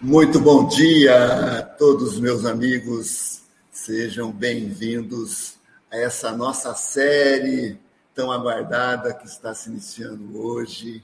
Muito 0.00 0.38
bom 0.38 0.68
dia 0.68 1.58
a 1.58 1.62
todos 1.62 2.20
meus 2.20 2.44
amigos, 2.44 3.42
sejam 3.68 4.30
bem-vindos 4.30 5.56
a 5.90 5.96
essa 5.96 6.30
nossa 6.30 6.72
série 6.76 7.76
tão 8.14 8.30
aguardada 8.30 9.12
que 9.12 9.26
está 9.26 9.52
se 9.52 9.68
iniciando 9.68 10.40
hoje. 10.40 11.02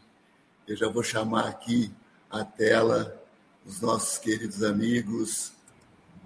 Eu 0.69 0.77
já 0.77 0.89
vou 0.89 1.03
chamar 1.03 1.49
aqui 1.49 1.91
a 2.31 2.45
tela 2.45 3.21
os 3.67 3.81
nossos 3.81 4.17
queridos 4.17 4.63
amigos. 4.63 5.53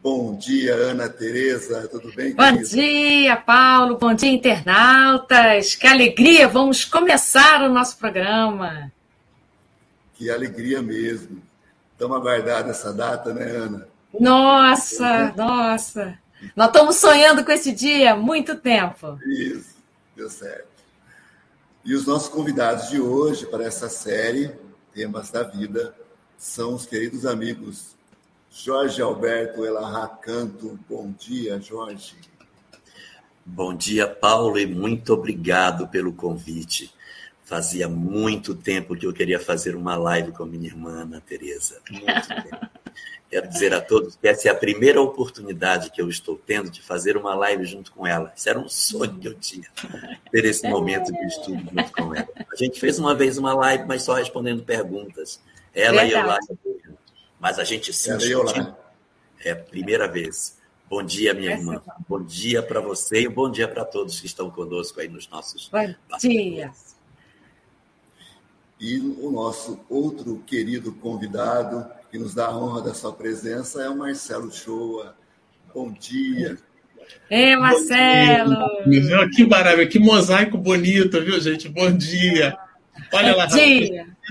Bom 0.03 0.37
dia, 0.37 0.75
Ana 0.75 1.09
Tereza, 1.09 1.89
tudo 1.89 2.15
bem? 2.15 2.35
Bom 2.35 2.53
querida? 2.53 2.69
dia, 2.69 3.37
Paulo, 3.39 3.97
bom 3.97 4.13
dia, 4.13 4.31
internautas. 4.31 5.75
Que 5.75 5.87
alegria, 5.87 6.47
vamos 6.47 6.85
começar 6.85 7.63
o 7.63 7.73
nosso 7.73 7.97
programa. 7.97 8.93
Que 10.13 10.31
alegria 10.31 10.83
mesmo. 10.83 11.48
Estamos 11.99 12.17
aguardando 12.17 12.71
essa 12.71 12.93
data, 12.93 13.35
né, 13.35 13.43
Ana? 13.43 13.89
Nossa, 14.21 15.05
é. 15.05 15.35
nossa. 15.35 16.17
Nós 16.55 16.69
estamos 16.69 16.95
sonhando 16.95 17.45
com 17.45 17.51
esse 17.51 17.73
dia 17.73 18.13
há 18.13 18.17
muito 18.17 18.55
tempo. 18.55 19.19
Isso, 19.27 19.75
deu 20.15 20.31
certo. 20.31 20.69
E 21.85 21.97
os 21.97 22.07
nossos 22.07 22.29
convidados 22.29 22.89
de 22.89 23.01
hoje 23.01 23.47
para 23.47 23.65
essa 23.65 23.89
série, 23.89 24.55
Temas 24.95 25.33
da 25.33 25.43
Vida, 25.43 25.93
são 26.39 26.75
os 26.75 26.87
queridos 26.87 27.27
amigos 27.27 27.97
Jorge 28.49 29.03
Alberto 29.03 29.67
Elahá 29.67 30.07
Canto. 30.07 30.79
Bom 30.89 31.13
dia, 31.19 31.61
Jorge. 31.61 32.15
Bom 33.45 33.75
dia, 33.75 34.07
Paulo, 34.07 34.57
e 34.57 34.67
muito 34.67 35.15
obrigado 35.15 35.89
pelo 35.89 36.13
convite. 36.13 36.95
Fazia 37.49 37.89
muito 37.89 38.55
tempo 38.55 38.95
que 38.95 39.07
eu 39.07 39.13
queria 39.13 39.41
fazer 39.41 39.75
uma 39.75 39.97
live 39.97 40.33
com 40.33 40.43
a 40.43 40.47
minha 40.47 40.67
irmã, 40.67 41.01
Ana 41.01 41.19
Tereza. 41.19 41.81
Muito 41.91 42.05
tempo. 42.29 42.69
Quero 43.31 43.49
dizer 43.49 43.73
a 43.73 43.81
todos 43.81 44.17
que 44.17 44.29
essa 44.29 44.49
é 44.49 44.51
a 44.51 44.55
primeira 44.55 45.01
oportunidade 45.01 45.91
que 45.91 46.03
eu 46.03 46.11
estou 46.11 46.39
tendo 46.47 46.71
de 46.71 46.83
fazer 46.83 47.17
uma 47.17 47.35
live 47.35 47.65
junto 47.65 47.91
com 47.91 48.07
ela. 48.07 48.31
Isso 48.37 48.51
era 48.51 48.59
um 48.59 48.69
sonho 48.69 49.19
que 49.19 49.29
eu 49.29 49.33
tinha, 49.33 49.67
ter 50.31 50.45
esse 50.45 50.69
momento 50.69 51.11
de 51.11 51.27
estudo 51.27 51.63
junto 51.73 51.93
com 51.93 52.15
ela. 52.15 52.29
A 52.37 52.57
gente 52.57 52.79
fez 52.79 52.99
uma 52.99 53.15
vez 53.15 53.39
uma 53.39 53.55
live, 53.55 53.85
mas 53.87 54.03
só 54.03 54.13
respondendo 54.13 54.63
perguntas. 54.63 55.41
Ela 55.75 56.03
Verdade. 56.03 56.11
e 56.11 56.17
eu 56.19 56.27
lá. 56.27 56.39
Mas 57.41 57.59
a 57.59 57.65
gente 57.65 57.95
se 57.95 58.11
É 59.43 59.53
a 59.53 59.57
primeira 59.57 60.07
vez. 60.07 60.59
Bom 60.87 61.03
dia, 61.03 61.33
minha 61.33 61.53
essa 61.53 61.61
irmã. 61.61 61.83
Bom 62.07 62.23
dia 62.23 62.63
para 62.63 62.81
você 62.83 63.23
e 63.23 63.29
bom 63.29 63.51
dia 63.51 63.67
para 63.67 63.87
todos 63.87 64.21
que 64.21 64.27
estão 64.27 64.51
conosco 64.51 65.01
aí 65.01 65.09
nos 65.09 65.27
nossos. 65.29 65.71
Bom 65.71 65.95
dia. 66.19 66.75
E 68.81 68.99
o 68.99 69.31
nosso 69.31 69.81
outro 69.89 70.43
querido 70.47 70.93
convidado, 70.93 71.87
que 72.11 72.19
nos 72.19 72.35
dá 72.35 72.47
a 72.47 72.57
honra 72.57 72.83
da 72.83 72.95
sua 72.95 73.13
presença, 73.13 73.83
é 73.83 73.89
o 73.89 73.97
Marcelo 73.97 74.53
Shoa. 74.53 75.15
Bom 75.75 75.93
dia. 75.93 76.57
Ei, 77.31 77.57
Marcelo! 77.57 78.57
Dia. 78.87 79.29
Que 79.31 79.47
maravilha, 79.47 79.89
que 79.89 79.99
mosaico 79.99 80.57
bonito, 80.57 81.21
viu, 81.23 81.41
gente? 81.41 81.69
Bom 81.69 81.91
dia. 81.91 82.57
Olha 83.13 83.35
lá, 83.35 83.49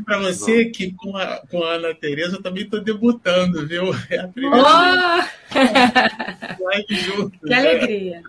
para 0.06 0.20
você 0.20 0.66
que 0.66 0.94
com 0.94 1.18
a, 1.18 1.42
com 1.50 1.64
a 1.64 1.74
Ana 1.74 1.96
Tereza 1.96 2.36
eu 2.36 2.42
também 2.42 2.64
estou 2.64 2.82
debutando, 2.82 3.68
viu? 3.68 3.92
É 4.10 4.20
a 4.20 4.28
primeira 4.28 4.58
oh! 4.58 6.64
live 6.64 6.96
junto. 6.96 7.40
Que 7.40 7.50
né? 7.50 7.58
alegria. 7.58 8.22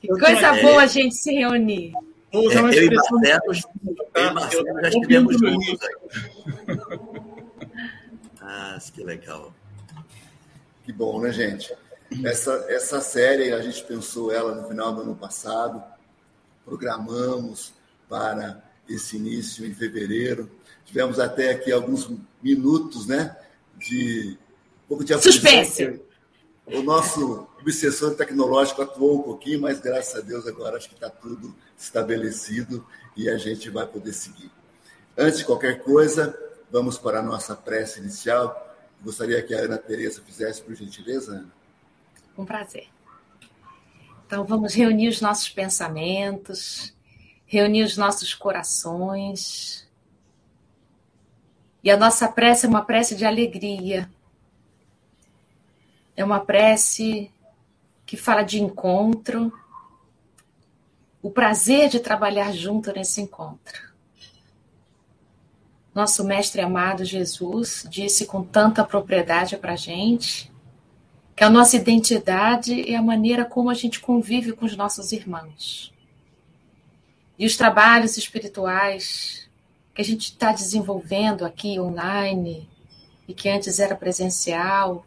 Que 0.00 0.08
coisa 0.08 0.52
boa 0.62 0.82
a 0.82 0.86
gente 0.86 1.14
se 1.14 1.32
reunir. 1.32 1.92
Vou 2.32 2.46
usar 2.46 2.60
uma 2.60 2.70
é, 2.70 2.76
expressão. 2.76 3.20
Eu 4.14 4.26
e 4.28 4.34
Marcelo, 4.34 4.64
tá? 4.64 4.82
já 4.82 4.88
estivemos 4.88 5.38
juntos. 5.38 5.78
ah, 8.40 8.78
que 8.94 9.04
legal. 9.04 9.54
Que 10.84 10.92
bom, 10.92 11.20
né, 11.20 11.32
gente? 11.32 11.74
Essa, 12.24 12.64
essa 12.68 13.00
série, 13.00 13.52
a 13.52 13.60
gente 13.60 13.84
pensou 13.84 14.32
ela 14.32 14.54
no 14.54 14.68
final 14.68 14.94
do 14.94 15.02
ano 15.02 15.14
passado, 15.14 15.82
programamos 16.64 17.74
para 18.08 18.62
esse 18.88 19.16
início 19.16 19.66
em 19.66 19.74
fevereiro. 19.74 20.50
Tivemos 20.84 21.18
até 21.18 21.50
aqui 21.50 21.70
alguns 21.70 22.10
minutos, 22.42 23.06
né, 23.06 23.36
de 23.76 24.38
um 24.84 24.88
pouco 24.88 25.04
de 25.04 25.18
suspense. 25.18 26.00
O 26.66 26.82
nosso 26.82 27.47
obsessor 27.60 28.14
tecnológico 28.14 28.82
atuou 28.82 29.20
um 29.20 29.22
pouquinho, 29.22 29.60
mas 29.60 29.80
graças 29.80 30.14
a 30.14 30.20
Deus 30.20 30.46
agora 30.46 30.76
acho 30.76 30.88
que 30.88 30.94
está 30.94 31.10
tudo 31.10 31.54
estabelecido 31.76 32.86
e 33.16 33.28
a 33.28 33.36
gente 33.36 33.68
vai 33.70 33.86
poder 33.86 34.12
seguir. 34.12 34.50
Antes 35.16 35.38
de 35.38 35.44
qualquer 35.44 35.82
coisa, 35.82 36.38
vamos 36.70 36.98
para 36.98 37.18
a 37.18 37.22
nossa 37.22 37.56
prece 37.56 38.00
inicial. 38.00 38.76
Gostaria 39.02 39.42
que 39.42 39.54
a 39.54 39.60
Ana 39.60 39.78
Tereza 39.78 40.22
fizesse, 40.24 40.62
por 40.62 40.74
gentileza, 40.74 41.32
Ana. 41.32 41.52
Com 42.36 42.44
prazer. 42.44 42.88
Então, 44.26 44.44
vamos 44.44 44.74
reunir 44.74 45.08
os 45.08 45.20
nossos 45.20 45.48
pensamentos, 45.48 46.94
reunir 47.46 47.82
os 47.82 47.96
nossos 47.96 48.34
corações. 48.34 49.88
E 51.82 51.90
a 51.90 51.96
nossa 51.96 52.28
prece 52.28 52.66
é 52.66 52.68
uma 52.68 52.84
prece 52.84 53.16
de 53.16 53.24
alegria. 53.24 54.08
É 56.16 56.24
uma 56.24 56.40
prece 56.40 57.30
que 58.08 58.16
fala 58.16 58.42
de 58.42 58.58
encontro, 58.58 59.52
o 61.22 61.30
prazer 61.30 61.90
de 61.90 62.00
trabalhar 62.00 62.54
junto 62.54 62.90
nesse 62.90 63.20
encontro. 63.20 63.92
Nosso 65.94 66.24
mestre 66.24 66.62
amado 66.62 67.04
Jesus 67.04 67.86
disse 67.86 68.24
com 68.24 68.42
tanta 68.42 68.82
propriedade 68.82 69.58
para 69.58 69.74
a 69.74 69.76
gente 69.76 70.50
que 71.36 71.44
a 71.44 71.50
nossa 71.50 71.76
identidade 71.76 72.90
é 72.90 72.96
a 72.96 73.02
maneira 73.02 73.44
como 73.44 73.68
a 73.68 73.74
gente 73.74 74.00
convive 74.00 74.54
com 74.54 74.64
os 74.64 74.74
nossos 74.74 75.12
irmãos. 75.12 75.92
E 77.38 77.44
os 77.44 77.58
trabalhos 77.58 78.16
espirituais 78.16 79.50
que 79.94 80.00
a 80.00 80.04
gente 80.04 80.30
está 80.30 80.50
desenvolvendo 80.50 81.44
aqui 81.44 81.78
online 81.78 82.66
e 83.28 83.34
que 83.34 83.50
antes 83.50 83.78
era 83.78 83.94
presencial, 83.94 85.04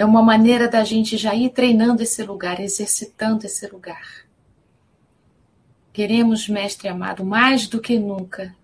é 0.00 0.04
uma 0.06 0.22
maneira 0.22 0.66
da 0.66 0.82
gente 0.82 1.18
já 1.18 1.34
ir 1.34 1.50
treinando 1.50 2.02
esse 2.02 2.22
lugar, 2.22 2.58
exercitando 2.58 3.44
esse 3.44 3.66
lugar. 3.66 4.24
Queremos, 5.92 6.48
Mestre 6.48 6.88
amado, 6.88 7.22
mais 7.22 7.66
do 7.66 7.78
que 7.82 7.98
nunca, 7.98 8.56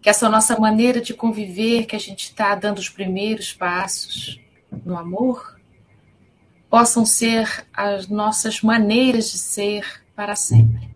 que 0.00 0.08
essa 0.08 0.26
nossa 0.26 0.58
maneira 0.58 1.02
de 1.02 1.12
conviver, 1.12 1.84
que 1.84 1.94
a 1.94 2.00
gente 2.00 2.30
está 2.30 2.54
dando 2.54 2.78
os 2.78 2.88
primeiros 2.88 3.52
passos 3.52 4.40
no 4.86 4.96
amor, 4.96 5.60
possam 6.70 7.04
ser 7.04 7.66
as 7.70 8.08
nossas 8.08 8.62
maneiras 8.62 9.32
de 9.32 9.36
ser 9.36 10.02
para 10.16 10.34
sempre. 10.34 10.88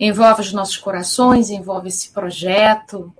Envolve 0.00 0.40
os 0.40 0.52
nossos 0.52 0.76
corações, 0.76 1.50
envolve 1.50 1.86
esse 1.86 2.10
projeto, 2.10 3.14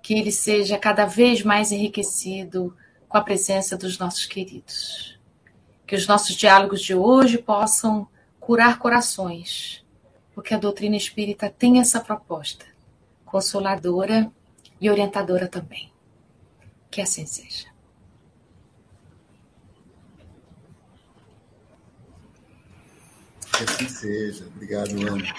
que 0.00 0.14
ele 0.14 0.30
seja 0.30 0.78
cada 0.78 1.06
vez 1.06 1.42
mais 1.42 1.72
enriquecido 1.72 2.72
com 3.08 3.16
a 3.16 3.22
presença 3.22 3.76
dos 3.76 3.98
nossos 3.98 4.26
queridos. 4.26 5.18
Que 5.86 5.96
os 5.96 6.06
nossos 6.06 6.36
diálogos 6.36 6.82
de 6.82 6.94
hoje 6.94 7.38
possam 7.38 8.06
curar 8.38 8.78
corações 8.78 9.84
porque 10.38 10.54
a 10.54 10.58
doutrina 10.58 10.94
espírita 10.94 11.50
tem 11.50 11.80
essa 11.80 11.98
proposta, 11.98 12.64
consoladora 13.24 14.30
e 14.80 14.88
orientadora 14.88 15.48
também. 15.48 15.92
Que 16.88 17.00
assim 17.00 17.26
seja. 17.26 17.66
Que 23.52 23.64
assim 23.64 23.88
seja. 23.88 24.46
Obrigado, 24.46 24.90
Ana. 25.08 25.34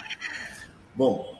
Bom, 0.93 1.33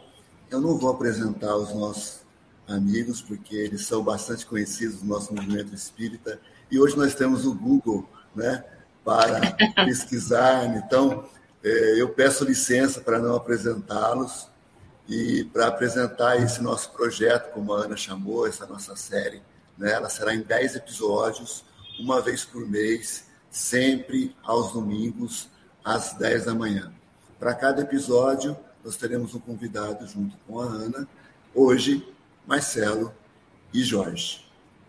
eu 0.50 0.62
não 0.62 0.78
vou 0.78 0.92
apresentar 0.92 1.54
os 1.58 1.76
nossos 1.76 2.22
amigos, 2.70 3.22
porque 3.22 3.56
eles 3.56 3.86
são 3.86 4.04
bastante 4.04 4.46
conhecidos 4.46 5.02
no 5.02 5.10
nosso 5.10 5.34
movimento 5.34 5.74
espírita, 5.74 6.40
e 6.72 6.80
hoje 6.80 6.96
nós 6.96 7.16
temos 7.16 7.46
o 7.46 7.54
Google 7.54 8.08
né, 8.36 8.64
para 9.04 9.42
pesquisar. 9.86 10.66
Então, 10.78 11.28
é, 11.64 12.02
eu 12.02 12.10
peço 12.10 12.46
licença 12.46 13.02
para 13.02 13.20
não 13.20 13.36
apresentá-los 13.36 14.48
e 15.08 15.44
para 15.46 15.68
apresentar 15.68 16.38
esse 16.38 16.62
nosso 16.62 16.92
projeto, 16.92 17.52
como 17.52 17.74
a 17.74 17.86
Ana 17.86 17.98
chamou, 17.98 18.48
essa 18.48 18.68
nossa 18.68 18.96
série. 18.96 19.42
Né? 19.78 19.92
Ela 19.92 20.10
será 20.10 20.36
em 20.36 20.42
10 20.42 20.76
episódios, 20.76 21.66
uma 22.00 22.22
vez 22.22 22.46
por 22.46 22.68
mês, 22.68 23.26
sempre 23.50 24.36
aos 24.44 24.72
domingos, 24.72 25.50
às 25.84 26.14
10 26.14 26.46
da 26.46 26.54
manhã. 26.54 26.94
Para 27.40 27.56
cada 27.56 27.82
episódio, 27.82 28.56
nós 28.84 28.96
teremos 28.96 29.34
um 29.34 29.40
convidado 29.40 30.06
junto 30.06 30.38
com 30.46 30.60
a 30.60 30.66
Ana. 30.66 31.08
Hoje, 31.56 32.08
Marcelo 32.50 33.14
e 33.72 33.84
Jorge. 33.84 34.44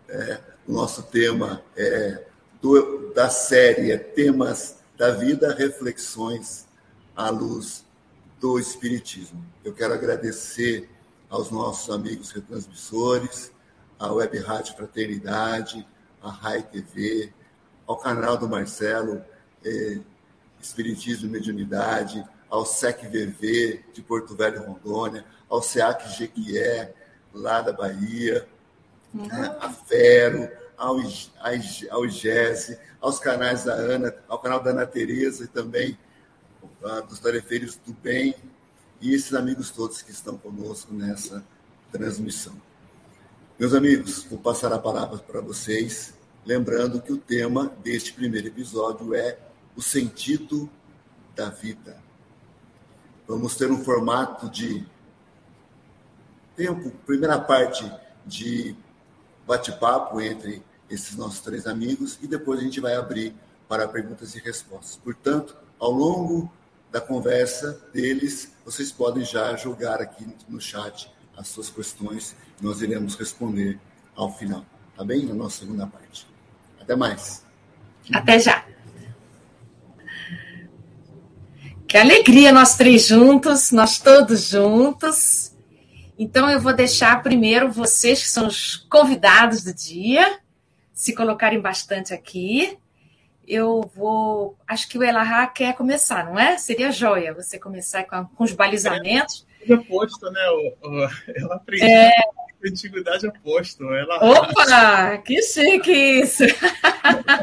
É, 0.09 0.41
o 0.67 0.71
nosso 0.71 1.03
tema 1.03 1.63
é 1.77 2.25
do, 2.59 3.13
da 3.13 3.29
série 3.29 3.91
é 3.91 3.99
Temas 3.99 4.79
da 4.97 5.11
vida, 5.11 5.53
reflexões 5.53 6.65
à 7.15 7.29
luz 7.29 7.85
do 8.39 8.57
Espiritismo. 8.57 9.45
Eu 9.63 9.73
quero 9.75 9.93
agradecer 9.93 10.89
aos 11.29 11.51
nossos 11.51 11.93
amigos 11.93 12.31
retransmissores, 12.31 13.51
à 13.99 14.11
Web 14.11 14.39
Rádio 14.39 14.75
Fraternidade, 14.75 15.87
à 16.19 16.31
RAI 16.31 16.63
TV, 16.63 17.31
ao 17.85 17.95
canal 17.95 18.37
do 18.37 18.49
Marcelo, 18.49 19.23
eh, 19.63 19.99
Espiritismo 20.59 21.27
e 21.27 21.29
Mediunidade, 21.29 22.27
ao 22.49 22.65
SEC-VV 22.65 23.85
de 23.93 24.01
Porto 24.01 24.35
Velho, 24.35 24.63
Rondônia, 24.63 25.23
ao 25.47 25.61
SEAC 25.61 26.09
Jequié, 26.17 26.95
lá 27.33 27.61
da 27.61 27.73
Bahia, 27.73 28.47
uhum. 29.13 29.27
né, 29.27 29.57
a 29.59 29.69
Fero, 29.69 30.49
ao, 30.77 30.97
ao 30.97 32.03
aos 32.99 33.19
canais 33.19 33.63
da 33.63 33.73
Ana, 33.73 34.15
ao 34.27 34.39
canal 34.39 34.61
da 34.61 34.71
Ana 34.71 34.85
Tereza 34.85 35.43
e 35.43 35.47
também 35.47 35.97
uh, 36.81 37.01
dos 37.07 37.19
Tarefeiros 37.19 37.75
do 37.75 37.93
Bem, 37.93 38.35
e 38.99 39.13
esses 39.13 39.33
amigos 39.33 39.71
todos 39.71 40.01
que 40.01 40.11
estão 40.11 40.37
conosco 40.37 40.93
nessa 40.93 41.43
transmissão. 41.91 42.53
Meus 43.59 43.73
amigos, 43.73 44.23
vou 44.23 44.39
passar 44.39 44.71
a 44.73 44.79
palavra 44.79 45.19
para 45.19 45.41
vocês, 45.41 46.13
lembrando 46.45 47.01
que 47.01 47.11
o 47.11 47.17
tema 47.17 47.71
deste 47.83 48.13
primeiro 48.13 48.47
episódio 48.47 49.13
é 49.13 49.37
o 49.75 49.81
sentido 49.81 50.69
da 51.35 51.49
vida. 51.49 51.97
Vamos 53.27 53.55
ter 53.55 53.71
um 53.71 53.83
formato 53.83 54.49
de 54.49 54.85
tempo, 56.55 56.91
primeira 57.05 57.39
parte 57.39 57.89
de 58.25 58.75
bate-papo 59.47 60.21
entre 60.21 60.63
esses 60.89 61.15
nossos 61.15 61.39
três 61.39 61.65
amigos 61.65 62.19
e 62.21 62.27
depois 62.27 62.59
a 62.59 62.63
gente 62.63 62.79
vai 62.79 62.95
abrir 62.95 63.33
para 63.67 63.87
perguntas 63.87 64.35
e 64.35 64.39
respostas. 64.39 64.97
Portanto, 64.97 65.55
ao 65.79 65.91
longo 65.91 66.51
da 66.91 66.99
conversa 66.99 67.81
deles, 67.93 68.51
vocês 68.65 68.91
podem 68.91 69.23
já 69.23 69.55
jogar 69.55 70.01
aqui 70.01 70.27
no 70.47 70.59
chat 70.59 71.09
as 71.37 71.47
suas 71.47 71.69
questões, 71.69 72.35
nós 72.61 72.81
iremos 72.81 73.15
responder 73.15 73.79
ao 74.15 74.31
final, 74.37 74.65
tá 74.95 75.03
bem? 75.03 75.25
Na 75.25 75.33
nossa 75.33 75.59
segunda 75.59 75.87
parte. 75.87 76.27
Até 76.79 76.95
mais. 76.95 77.43
Até 78.13 78.39
já. 78.39 78.65
Que 81.87 81.97
alegria 81.97 82.51
nós 82.51 82.75
três 82.75 83.07
juntos, 83.07 83.71
nós 83.71 83.99
todos 83.99 84.49
juntos. 84.49 85.50
Então 86.21 86.47
eu 86.47 86.59
vou 86.59 86.71
deixar 86.71 87.23
primeiro 87.23 87.71
vocês 87.71 88.21
que 88.21 88.27
são 88.27 88.45
os 88.45 88.75
convidados 88.75 89.63
do 89.63 89.73
dia 89.73 90.37
se 90.93 91.15
colocarem 91.15 91.59
bastante 91.59 92.13
aqui. 92.13 92.77
Eu 93.47 93.89
vou. 93.95 94.55
Acho 94.67 94.87
que 94.87 94.99
o 94.99 95.03
Elahá 95.03 95.47
quer 95.47 95.73
começar, 95.73 96.23
não 96.23 96.39
é? 96.39 96.59
Seria 96.59 96.91
joia 96.91 97.33
você 97.33 97.57
começar 97.57 98.03
com, 98.03 98.23
com 98.23 98.43
os 98.43 98.51
balizamentos. 98.51 99.47
É 99.67 99.75
posto, 99.75 100.29
né? 100.29 100.41
Ela 101.35 101.55
aprendeu 101.55 101.89
é... 101.89 102.09
a 102.09 102.67
antiguidade 102.67 103.25
oposto. 103.25 103.91
Ela... 103.91 104.17
Opa! 104.23 105.17
Que 105.25 105.41
chique 105.41 105.91
isso! 105.91 106.43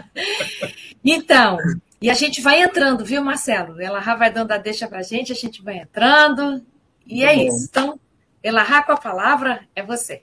então, 1.04 1.58
e 2.00 2.08
a 2.08 2.14
gente 2.14 2.40
vai 2.40 2.62
entrando, 2.62 3.04
viu, 3.04 3.24
Marcelo? 3.24 3.82
Elahá 3.82 4.14
vai 4.14 4.30
dando 4.30 4.52
a 4.52 4.56
deixa 4.56 4.86
para 4.86 5.00
a 5.00 5.02
gente, 5.02 5.32
a 5.32 5.34
gente 5.34 5.64
vai 5.64 5.78
entrando. 5.78 6.64
E 7.04 7.24
é 7.24 7.34
isso. 7.34 7.66
Então, 7.68 7.98
Elahá 8.42 8.84
com 8.84 8.92
a 8.92 8.96
palavra 8.96 9.68
é 9.74 9.82
você. 9.82 10.22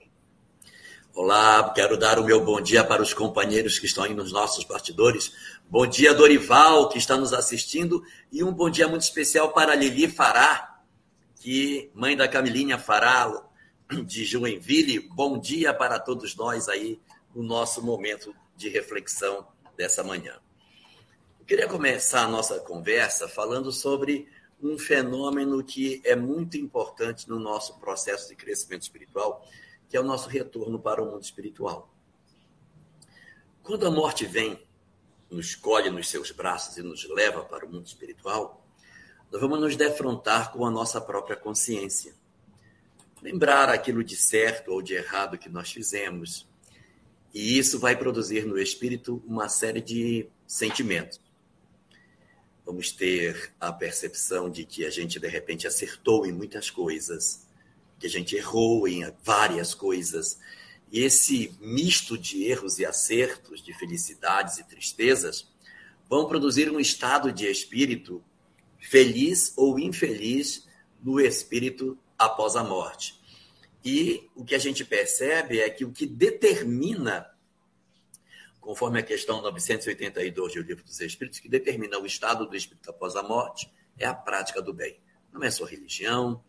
Olá, 1.13 1.71
quero 1.73 1.97
dar 1.97 2.17
o 2.17 2.23
meu 2.23 2.44
bom 2.44 2.62
dia 2.62 2.83
para 2.83 3.01
os 3.01 3.13
companheiros 3.13 3.77
que 3.77 3.85
estão 3.85 4.06
aí 4.06 4.13
nos 4.13 4.31
nossos 4.31 4.63
bastidores. 4.63 5.33
Bom 5.69 5.85
dia, 5.85 6.13
Dorival, 6.13 6.88
que 6.88 6.97
está 6.97 7.17
nos 7.17 7.33
assistindo. 7.33 8.03
E 8.31 8.41
um 8.41 8.53
bom 8.53 8.69
dia 8.69 8.88
muito 8.88 9.01
especial 9.01 9.51
para 9.51 9.75
Lili 9.75 10.07
Fará, 10.07 10.79
que 11.41 11.91
mãe 11.94 12.15
da 12.15 12.27
Camilinha 12.27 12.77
Fará, 12.77 13.44
de 14.06 14.23
Joinville. 14.23 15.09
Bom 15.09 15.38
dia 15.38 15.73
para 15.73 16.00
todos 16.00 16.35
nós 16.38 16.69
aí 16.69 17.00
no 17.33 17.44
nosso 17.44 17.81
momento 17.83 18.33
de 18.56 18.69
reflexão 18.69 19.45
dessa 19.75 20.06
manhã. 20.06 20.35
Eu 21.39 21.45
queria 21.45 21.68
começar 21.68 22.23
a 22.23 22.27
nossa 22.29 22.59
conversa 22.59 23.27
falando 23.27 23.73
sobre 23.73 24.27
um 24.62 24.78
fenômeno 24.78 25.63
que 25.63 26.02
é 26.04 26.16
muito 26.16 26.57
importante 26.57 27.30
no 27.30 27.40
nosso 27.40 27.80
processo 27.80 28.30
de 28.30 28.36
crescimento 28.36 28.84
espiritual, 28.84 29.46
que 29.90 29.98
é 29.98 30.00
o 30.00 30.04
nosso 30.04 30.30
retorno 30.30 30.80
para 30.80 31.02
o 31.02 31.06
mundo 31.06 31.24
espiritual. 31.24 31.94
Quando 33.62 33.86
a 33.86 33.92
morte 33.92 34.25
vem, 34.25 34.60
nos 35.30 35.56
colhe 35.56 35.90
nos 35.90 36.07
seus 36.07 36.31
braços 36.31 36.78
e 36.78 36.84
nos 36.84 37.07
leva 37.10 37.44
para 37.44 37.66
o 37.66 37.69
mundo 37.72 37.86
espiritual, 37.86 38.66
nós 39.31 39.42
vamos 39.42 39.60
nos 39.60 39.75
defrontar 39.75 40.52
com 40.52 40.66
a 40.66 40.72
nossa 40.72 41.02
própria 41.02 41.36
consciência. 41.36 42.13
Lembrar 43.22 43.69
aquilo 43.69 44.04
de 44.04 44.16
certo 44.16 44.72
ou 44.72 44.81
de 44.81 44.94
errado 44.94 45.38
que 45.38 45.50
nós 45.50 45.72
fizemos. 45.72 46.48
E 47.34 47.57
isso 47.57 47.80
vai 47.80 47.98
produzir 47.98 48.46
no 48.46 48.57
espírito 48.57 49.22
uma 49.25 49.50
série 49.50 49.81
de 49.81 50.30
sentimentos. 50.48 51.19
Vamos 52.65 52.91
ter 52.91 53.53
a 53.59 53.71
percepção 53.71 54.50
de 54.50 54.65
que 54.65 54.85
a 54.85 54.89
gente, 54.89 55.19
de 55.19 55.27
repente, 55.27 55.67
acertou 55.67 56.25
em 56.25 56.31
muitas 56.31 56.69
coisas 56.69 57.45
que 58.00 58.07
a 58.07 58.09
gente 58.09 58.35
errou 58.35 58.88
em 58.88 59.06
várias 59.23 59.73
coisas. 59.73 60.39
E 60.91 61.01
esse 61.01 61.53
misto 61.59 62.17
de 62.17 62.44
erros 62.45 62.79
e 62.79 62.85
acertos, 62.85 63.62
de 63.63 63.73
felicidades 63.73 64.57
e 64.57 64.63
tristezas, 64.63 65.47
vão 66.09 66.27
produzir 66.27 66.71
um 66.71 66.79
estado 66.79 67.31
de 67.31 67.45
espírito 67.45 68.23
feliz 68.79 69.53
ou 69.56 69.79
infeliz 69.79 70.68
no 71.03 71.19
espírito 71.19 71.97
após 72.18 72.56
a 72.56 72.63
morte. 72.63 73.19
E 73.83 74.27
o 74.35 74.44
que 74.44 74.56
a 74.56 74.59
gente 74.59 74.83
percebe 74.83 75.59
é 75.59 75.69
que 75.69 75.85
o 75.85 75.91
que 75.91 76.07
determina, 76.07 77.27
conforme 78.65 79.00
a 79.00 79.03
questão 79.03 79.44
982 79.44 80.56
do 80.56 80.62
Livro 80.63 80.83
dos 80.83 81.00
Espíritos, 81.00 81.39
que 81.39 81.47
determina 81.47 82.00
o 82.00 82.06
estado 82.06 82.47
do 82.47 82.56
espírito 82.56 82.89
após 82.89 83.15
a 83.15 83.21
morte 83.21 83.71
é 83.95 84.07
a 84.07 84.13
prática 84.13 84.59
do 84.59 84.73
bem. 84.73 85.00
Não 85.31 85.44
é 85.44 85.51
sua 85.51 85.69
religião, 85.69 86.44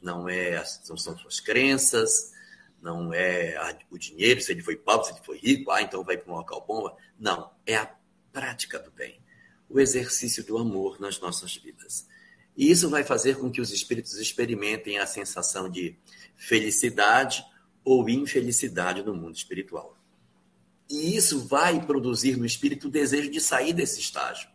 não 0.00 0.28
é 0.28 0.54
não 0.88 0.96
são 0.96 1.18
suas 1.18 1.40
crenças, 1.40 2.32
não 2.80 3.12
é 3.12 3.56
o 3.90 3.98
dinheiro, 3.98 4.40
se 4.40 4.52
ele 4.52 4.62
foi 4.62 4.76
pobre, 4.76 5.08
se 5.08 5.12
ele 5.14 5.24
foi 5.24 5.38
rico, 5.38 5.72
ah, 5.72 5.82
então 5.82 6.04
vai 6.04 6.16
para 6.16 6.32
um 6.32 6.36
local 6.36 6.64
bom. 6.64 6.96
Não, 7.18 7.50
é 7.66 7.74
a 7.74 7.92
prática 8.32 8.78
do 8.78 8.92
bem, 8.92 9.20
o 9.68 9.80
exercício 9.80 10.44
do 10.44 10.58
amor 10.58 11.00
nas 11.00 11.18
nossas 11.18 11.56
vidas. 11.56 12.06
E 12.56 12.70
isso 12.70 12.88
vai 12.88 13.02
fazer 13.02 13.36
com 13.36 13.50
que 13.50 13.60
os 13.60 13.72
espíritos 13.72 14.14
experimentem 14.14 15.00
a 15.00 15.06
sensação 15.06 15.68
de 15.68 15.98
felicidade 16.36 17.44
ou 17.84 18.08
infelicidade 18.08 19.02
no 19.02 19.12
mundo 19.12 19.34
espiritual. 19.34 19.97
E 20.88 21.16
isso 21.16 21.46
vai 21.46 21.84
produzir 21.84 22.36
no 22.36 22.46
espírito 22.46 22.88
o 22.88 22.90
desejo 22.90 23.30
de 23.30 23.40
sair 23.40 23.72
desse 23.72 24.00
estágio 24.00 24.48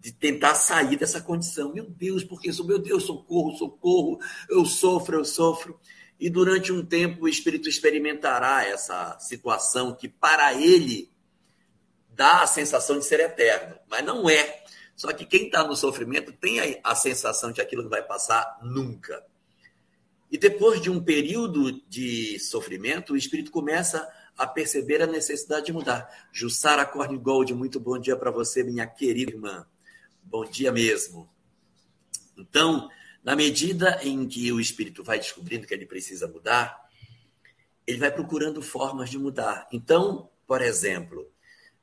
de 0.00 0.12
tentar 0.12 0.54
sair 0.54 0.96
dessa 0.96 1.20
condição. 1.20 1.72
Meu 1.72 1.84
Deus, 1.84 2.22
porque 2.22 2.48
isso, 2.48 2.64
meu 2.64 2.78
Deus, 2.78 3.04
socorro, 3.04 3.56
socorro, 3.56 4.18
eu 4.48 4.64
sofro, 4.64 5.16
eu 5.16 5.24
sofro. 5.24 5.78
E 6.20 6.30
durante 6.30 6.72
um 6.72 6.84
tempo 6.84 7.24
o 7.24 7.28
espírito 7.28 7.68
experimentará 7.68 8.64
essa 8.64 9.18
situação 9.20 9.94
que 9.94 10.08
para 10.08 10.54
ele 10.54 11.10
dá 12.10 12.42
a 12.42 12.46
sensação 12.46 12.98
de 12.98 13.04
ser 13.04 13.20
eterno, 13.20 13.76
mas 13.88 14.04
não 14.04 14.28
é. 14.28 14.64
Só 14.96 15.12
que 15.12 15.24
quem 15.24 15.46
está 15.46 15.62
no 15.62 15.76
sofrimento 15.76 16.32
tem 16.32 16.80
a, 16.82 16.94
sensação 16.94 17.52
de 17.52 17.60
aquilo 17.60 17.82
não 17.84 17.90
vai 17.90 18.02
passar 18.02 18.58
nunca. 18.62 19.24
E 20.30 20.36
depois 20.36 20.80
de 20.80 20.90
um 20.90 21.00
período 21.00 21.80
de 21.88 22.38
sofrimento, 22.40 23.12
o 23.12 23.16
espírito 23.16 23.52
começa 23.52 24.06
a 24.38 24.46
perceber 24.46 25.02
a 25.02 25.06
necessidade 25.06 25.66
de 25.66 25.72
mudar. 25.72 26.08
Jussara 26.32 26.86
Cornigold, 26.86 27.52
muito 27.52 27.80
bom 27.80 27.98
dia 27.98 28.16
para 28.16 28.30
você, 28.30 28.62
minha 28.62 28.86
querida 28.86 29.32
irmã. 29.32 29.66
Bom 30.22 30.44
dia 30.44 30.70
mesmo. 30.70 31.28
Então, 32.36 32.88
na 33.22 33.34
medida 33.34 33.98
em 34.02 34.28
que 34.28 34.52
o 34.52 34.60
espírito 34.60 35.02
vai 35.02 35.18
descobrindo 35.18 35.66
que 35.66 35.74
ele 35.74 35.84
precisa 35.84 36.28
mudar, 36.28 36.88
ele 37.84 37.98
vai 37.98 38.12
procurando 38.12 38.62
formas 38.62 39.10
de 39.10 39.18
mudar. 39.18 39.66
Então, 39.72 40.30
por 40.46 40.62
exemplo, 40.62 41.28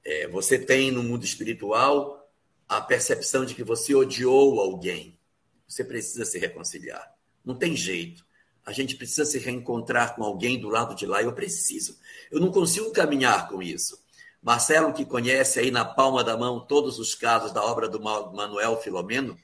é, 0.03 0.27
você 0.27 0.57
tem 0.57 0.91
no 0.91 1.03
mundo 1.03 1.25
espiritual 1.25 2.31
a 2.69 2.79
percepção 2.79 3.45
de 3.45 3.53
que 3.53 3.63
você 3.63 3.93
odiou 3.93 4.59
alguém. 4.61 5.19
Você 5.67 5.83
precisa 5.83 6.23
se 6.25 6.39
reconciliar. 6.39 7.13
Não 7.43 7.55
tem 7.55 7.75
jeito. 7.75 8.24
A 8.65 8.71
gente 8.71 8.95
precisa 8.95 9.25
se 9.25 9.37
reencontrar 9.37 10.15
com 10.15 10.23
alguém 10.23 10.59
do 10.59 10.69
lado 10.69 10.95
de 10.95 11.05
lá. 11.05 11.21
Eu 11.21 11.33
preciso. 11.33 11.97
Eu 12.31 12.39
não 12.39 12.51
consigo 12.51 12.91
caminhar 12.91 13.47
com 13.47 13.61
isso. 13.61 14.03
Marcelo, 14.41 14.93
que 14.93 15.05
conhece 15.05 15.59
aí 15.59 15.71
na 15.71 15.83
palma 15.83 16.23
da 16.23 16.37
mão 16.37 16.59
todos 16.59 16.99
os 16.99 17.15
casos 17.15 17.51
da 17.51 17.63
obra 17.63 17.87
do 17.87 17.99
Manuel 17.99 18.79
Filomeno, 18.79 19.37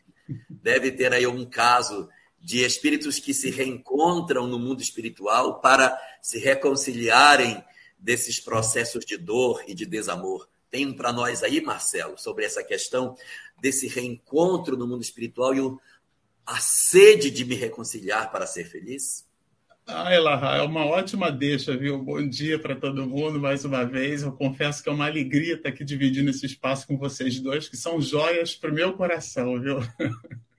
deve 0.50 0.92
ter 0.92 1.14
aí 1.14 1.26
um 1.26 1.46
caso 1.46 2.08
de 2.40 2.64
espíritos 2.64 3.20
que 3.20 3.34
se 3.34 3.50
reencontram 3.50 4.48
no 4.48 4.58
mundo 4.58 4.82
espiritual 4.82 5.60
para 5.60 6.00
se 6.22 6.40
reconciliarem 6.40 7.64
desses 7.98 8.40
processos 8.40 9.06
de 9.06 9.18
dor 9.18 9.64
e 9.68 9.76
de 9.76 9.86
desamor. 9.86 10.48
Tem 10.70 10.88
um 10.88 10.94
para 10.94 11.12
nós 11.12 11.44
aí, 11.44 11.62
Marcelo, 11.62 12.18
sobre 12.18 12.46
essa 12.46 12.64
questão 12.64 13.16
desse 13.60 13.88
reencontro 13.88 14.78
no 14.78 14.88
mundo 14.88 15.02
espiritual 15.02 15.54
e 15.54 15.62
a 16.46 16.60
sede 16.60 17.32
de 17.32 17.46
me 17.46 17.56
reconciliar 17.56 18.32
para 18.32 18.46
ser 18.46 18.66
feliz? 18.66 19.26
Ah, 19.86 20.14
Elahá, 20.14 20.58
é 20.58 20.62
uma 20.62 20.86
ótima 20.86 21.32
deixa, 21.32 21.76
viu? 21.76 22.02
Bom 22.02 22.28
dia 22.28 22.60
para 22.60 22.76
todo 22.76 23.06
mundo 23.08 23.40
mais 23.40 23.66
uma 23.66 23.84
vez. 23.84 24.22
Eu 24.22 24.32
confesso 24.32 24.82
que 24.82 24.90
é 24.90 24.92
uma 24.92 25.08
alegria 25.08 25.56
estar 25.56 25.70
aqui 25.70 25.84
dividindo 25.84 26.30
esse 26.30 26.46
espaço 26.46 26.88
com 26.88 26.98
vocês 26.98 27.40
dois, 27.40 27.68
que 27.68 27.76
são 27.76 28.00
joias 28.00 28.56
para 28.56 28.72
o 28.72 28.74
meu 28.74 28.94
coração, 28.94 29.60
viu? 29.60 29.80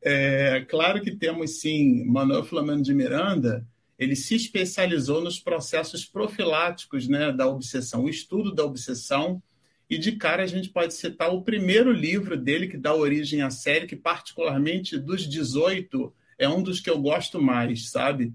É, 0.00 0.64
claro 0.68 1.02
que 1.02 1.10
temos 1.10 1.60
sim 1.60 2.04
Manuel 2.04 2.44
Flamengo 2.44 2.82
de 2.82 2.94
Miranda, 2.94 3.66
ele 3.98 4.14
se 4.14 4.36
especializou 4.36 5.20
nos 5.20 5.40
processos 5.40 6.04
profiláticos 6.04 7.08
né, 7.08 7.32
da 7.32 7.48
obsessão, 7.48 8.04
o 8.04 8.08
estudo 8.08 8.54
da 8.54 8.64
obsessão, 8.64 9.42
e 9.90 9.96
de 9.96 10.12
cara 10.12 10.42
a 10.42 10.46
gente 10.46 10.68
pode 10.68 10.94
citar 10.94 11.32
o 11.32 11.42
primeiro 11.42 11.90
livro 11.90 12.36
dele 12.36 12.68
que 12.68 12.76
dá 12.76 12.94
origem 12.94 13.40
à 13.40 13.50
série, 13.50 13.86
que 13.86 13.96
particularmente 13.96 14.98
dos 14.98 15.26
18 15.26 16.12
é 16.38 16.48
um 16.48 16.62
dos 16.62 16.80
que 16.80 16.90
eu 16.90 16.98
gosto 16.98 17.40
mais, 17.40 17.90
sabe? 17.90 18.32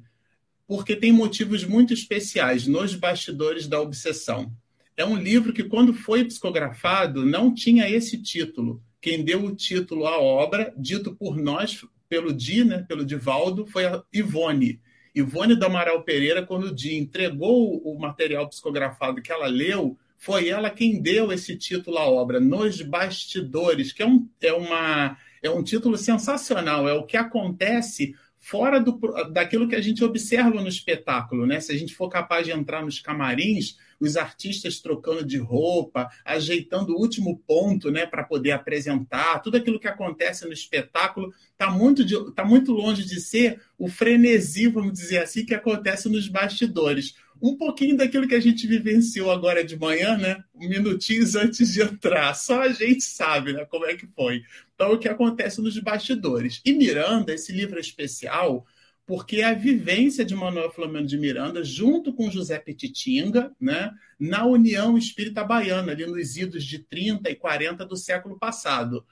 Porque 0.67 0.95
tem 0.95 1.11
motivos 1.11 1.63
muito 1.63 1.93
especiais 1.93 2.65
nos 2.65 2.95
bastidores 2.95 3.67
da 3.67 3.79
obsessão. 3.79 4.51
É 4.97 5.05
um 5.05 5.15
livro 5.15 5.53
que, 5.53 5.63
quando 5.63 5.93
foi 5.93 6.23
psicografado, 6.23 7.25
não 7.25 7.53
tinha 7.53 7.89
esse 7.89 8.21
título. 8.21 8.81
Quem 9.01 9.23
deu 9.23 9.43
o 9.43 9.55
título 9.55 10.07
à 10.07 10.19
obra, 10.19 10.73
dito 10.77 11.15
por 11.15 11.37
nós, 11.37 11.83
pelo 12.07 12.33
Di, 12.33 12.63
né, 12.63 12.85
pelo 12.87 13.05
Divaldo, 13.05 13.65
foi 13.65 13.85
a 13.85 14.03
Ivone. 14.13 14.79
Ivone 15.15 15.55
do 15.55 15.65
Amaral 15.65 16.03
Pereira, 16.03 16.43
quando 16.43 16.65
o 16.65 16.75
Di 16.75 16.95
entregou 16.95 17.81
o 17.83 17.99
material 17.99 18.47
psicografado 18.47 19.21
que 19.21 19.31
ela 19.31 19.47
leu, 19.47 19.97
foi 20.23 20.47
ela 20.47 20.69
quem 20.69 21.01
deu 21.01 21.33
esse 21.33 21.57
título 21.57 21.97
à 21.97 22.09
obra, 22.09 22.39
Nos 22.39 22.81
Bastidores, 22.81 23.91
que 23.91 24.01
é, 24.01 24.07
um, 24.07 24.25
é, 24.41 24.53
uma, 24.53 25.17
é 25.41 25.49
um 25.49 25.61
título 25.61 25.97
sensacional, 25.97 26.87
é 26.87 26.93
o 26.93 27.05
que 27.05 27.17
acontece 27.17 28.15
fora 28.39 28.79
do, 28.79 28.97
daquilo 29.33 29.67
que 29.67 29.75
a 29.75 29.81
gente 29.81 30.01
observa 30.01 30.61
no 30.61 30.69
espetáculo, 30.69 31.45
né? 31.45 31.59
Se 31.59 31.73
a 31.73 31.77
gente 31.77 31.93
for 31.93 32.07
capaz 32.07 32.45
de 32.45 32.53
entrar 32.53 32.85
nos 32.85 33.01
camarins, 33.01 33.75
os 33.99 34.15
artistas 34.15 34.79
trocando 34.79 35.25
de 35.25 35.37
roupa, 35.37 36.09
ajeitando 36.23 36.93
o 36.93 36.99
último 36.99 37.37
ponto, 37.45 37.91
né, 37.91 38.05
para 38.05 38.23
poder 38.23 38.51
apresentar, 38.51 39.39
tudo 39.39 39.57
aquilo 39.57 39.79
que 39.79 39.87
acontece 39.89 40.45
no 40.45 40.53
espetáculo 40.53 41.33
está 41.51 41.69
muito, 41.69 42.31
tá 42.31 42.45
muito 42.45 42.71
longe 42.71 43.03
de 43.03 43.19
ser 43.19 43.61
o 43.77 43.89
frenesi, 43.89 44.67
vamos 44.67 44.93
dizer 44.93 45.19
assim, 45.19 45.45
que 45.45 45.53
acontece 45.53 46.07
nos 46.07 46.29
bastidores 46.29 47.15
um 47.41 47.57
pouquinho 47.57 47.97
daquilo 47.97 48.27
que 48.27 48.35
a 48.35 48.39
gente 48.39 48.65
vivenciou 48.65 49.31
agora 49.31 49.63
de 49.63 49.77
manhã, 49.77 50.17
né? 50.17 50.43
Minutinhos 50.55 51.35
antes 51.35 51.73
de 51.73 51.81
entrar. 51.81 52.33
Só 52.33 52.61
a 52.61 52.69
gente 52.69 53.01
sabe, 53.01 53.53
né? 53.53 53.65
Como 53.65 53.85
é 53.85 53.95
que 53.95 54.07
foi. 54.07 54.43
Então, 54.73 54.93
o 54.93 54.99
que 54.99 55.09
acontece 55.09 55.61
nos 55.61 55.77
bastidores. 55.79 56.61
E 56.65 56.73
Miranda, 56.73 57.33
esse 57.33 57.51
livro 57.51 57.77
é 57.77 57.81
especial 57.81 58.65
porque 59.05 59.37
é 59.37 59.43
a 59.43 59.53
vivência 59.53 60.23
de 60.23 60.33
Manuel 60.33 60.71
Flamengo 60.71 61.07
de 61.07 61.17
Miranda, 61.17 61.63
junto 61.63 62.13
com 62.13 62.31
José 62.31 62.57
Petitinga, 62.57 63.51
né, 63.59 63.91
na 64.17 64.45
União 64.45 64.97
Espírita 64.97 65.43
Baiana, 65.43 65.91
ali 65.91 66.05
nos 66.05 66.37
idos 66.37 66.63
de 66.63 66.79
30 66.79 67.29
e 67.29 67.35
40 67.35 67.85
do 67.85 67.97
século 67.97 68.39
passado. 68.39 69.05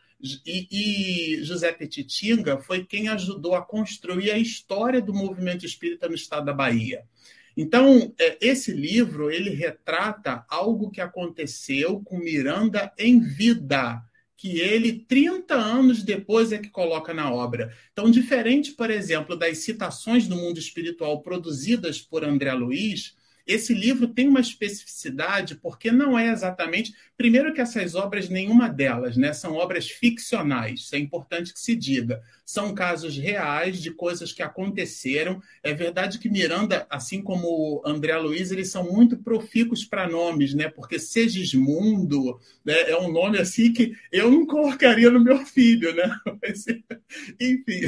E, 0.46 0.68
e, 0.72 1.44
José 1.44 1.72
Petitinga 1.72 2.60
foi 2.60 2.86
quem 2.86 3.10
ajudou 3.10 3.56
a 3.56 3.62
construir 3.62 4.32
a 4.32 4.38
história 4.38 5.01
do 5.01 5.13
movimento 5.13 5.66
espírita 5.66 6.08
no 6.08 6.16
estado 6.16 6.46
da 6.46 6.54
Bahia. 6.54 7.04
Então, 7.62 8.12
é, 8.20 8.39
esse 8.41 8.72
livro 8.72 9.30
ele 9.30 9.51
retrata 9.51 10.44
algo 10.50 10.89
que 10.89 11.00
aconteceu 11.00 12.00
com 12.00 12.18
Miranda 12.18 12.91
em 12.98 13.20
vida, 13.20 14.01
que 14.36 14.60
ele 14.60 15.06
30 15.08 15.53
anos 15.53 16.01
depois 16.01 16.51
é 16.51 16.58
que 16.58 16.72
coloca 16.72 17.13
na 17.13 17.32
obra. 17.32 17.72
Então, 17.94 18.10
diferente, 18.10 18.72
por 18.72 18.89
exemplo, 18.89 19.36
das 19.36 19.60
citações 19.60 20.27
do 20.27 20.36
mundo 20.36 20.58
espiritual 20.58 21.22
produzidas 21.22 22.01
por 22.01 22.24
André 22.24 22.51
Luiz, 22.51 23.15
esse 23.46 23.75
livro 23.75 24.08
tem 24.08 24.27
uma 24.27 24.39
especificidade 24.39 25.53
porque 25.53 25.91
não 25.91 26.18
é 26.18 26.32
exatamente. 26.32 26.96
Primeiro, 27.22 27.54
que 27.54 27.62
essas 27.62 27.94
obras, 27.94 28.30
nenhuma 28.30 28.68
delas, 28.68 29.16
né, 29.16 29.32
são 29.32 29.54
obras 29.54 29.88
ficcionais, 29.88 30.80
isso 30.80 30.96
é 30.96 30.98
importante 30.98 31.54
que 31.54 31.60
se 31.60 31.75
diga. 31.75 32.20
São 32.44 32.74
casos 32.74 33.16
reais 33.16 33.80
de 33.80 33.92
coisas 33.92 34.34
que 34.34 34.42
aconteceram. 34.42 35.40
É 35.62 35.72
verdade 35.72 36.18
que 36.18 36.28
Miranda, 36.28 36.88
assim 36.90 37.22
como 37.22 37.80
André 37.86 38.18
Luiz, 38.18 38.51
eles 38.51 38.72
são 38.72 38.92
muito 38.92 39.18
profícuos 39.18 39.86
para 39.86 40.10
nomes, 40.10 40.56
né? 40.56 40.68
Porque 40.68 40.98
Segismundo 40.98 42.40
né, 42.66 42.90
é 42.90 42.98
um 42.98 43.12
nome 43.12 43.38
assim 43.38 43.72
que 43.72 43.96
eu 44.12 44.32
não 44.32 44.44
colocaria 44.48 45.12
no 45.12 45.24
meu 45.24 45.46
filho, 45.46 45.94
né? 45.94 46.10
Mas, 46.42 46.66
enfim. 47.40 47.82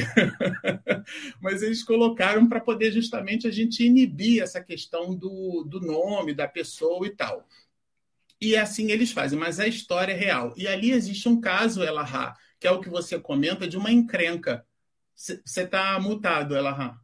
Mas 1.41 1.63
eles 1.63 1.83
colocaram 1.83 2.47
para 2.47 2.59
poder 2.59 2.91
justamente 2.91 3.47
a 3.47 3.51
gente 3.51 3.83
inibir 3.83 4.43
essa 4.43 4.61
questão 4.61 5.15
do, 5.15 5.65
do 5.67 5.81
nome 5.81 6.35
da 6.35 6.47
pessoa 6.47 7.07
e 7.07 7.09
tal. 7.09 7.47
E 8.43 8.57
assim 8.57 8.91
eles 8.91 9.13
fazem, 9.13 9.39
mas 9.39 9.57
a 9.57 9.65
história 9.65 10.11
é 10.11 10.17
real. 10.17 10.53
E 10.57 10.67
ali 10.67 10.91
existe 10.91 11.29
um 11.29 11.39
caso, 11.39 11.81
Elahá, 11.81 12.35
que 12.59 12.67
é 12.67 12.71
o 12.71 12.81
que 12.81 12.89
você 12.89 13.17
comenta, 13.17 13.65
de 13.65 13.77
uma 13.77 13.89
encrenca. 13.89 14.67
Você 15.15 15.41
está 15.45 15.97
mutado, 15.97 16.53
Elahá. 16.53 16.99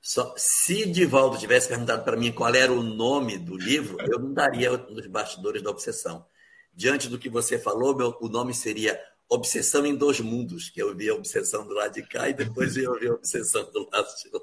Só, 0.00 0.32
se 0.36 0.86
Divaldo 0.86 1.38
tivesse 1.38 1.66
perguntado 1.66 2.04
para 2.04 2.16
mim 2.16 2.30
qual 2.30 2.54
era 2.54 2.72
o 2.72 2.84
nome 2.84 3.36
do 3.36 3.56
livro, 3.56 3.96
eu 4.02 4.20
não 4.20 4.32
daria 4.32 4.70
nos 4.76 5.08
bastidores 5.08 5.60
da 5.60 5.70
obsessão. 5.70 6.24
Diante 6.72 7.08
do 7.08 7.18
que 7.18 7.28
você 7.28 7.58
falou, 7.58 7.96
meu, 7.96 8.16
o 8.20 8.28
nome 8.28 8.54
seria 8.54 8.96
Obsessão 9.28 9.84
em 9.86 9.96
Dois 9.96 10.20
Mundos, 10.20 10.68
que 10.68 10.80
eu 10.80 10.94
vi 10.94 11.08
a 11.08 11.14
obsessão 11.14 11.66
do 11.66 11.74
lado 11.74 11.94
de 11.94 12.02
cá 12.02 12.28
e 12.28 12.34
depois 12.34 12.76
eu 12.76 12.98
vi 12.98 13.08
a 13.08 13.14
obsessão 13.14 13.70
do 13.72 13.88
lado 13.90 14.06
de 14.22 14.30
lá. 14.32 14.40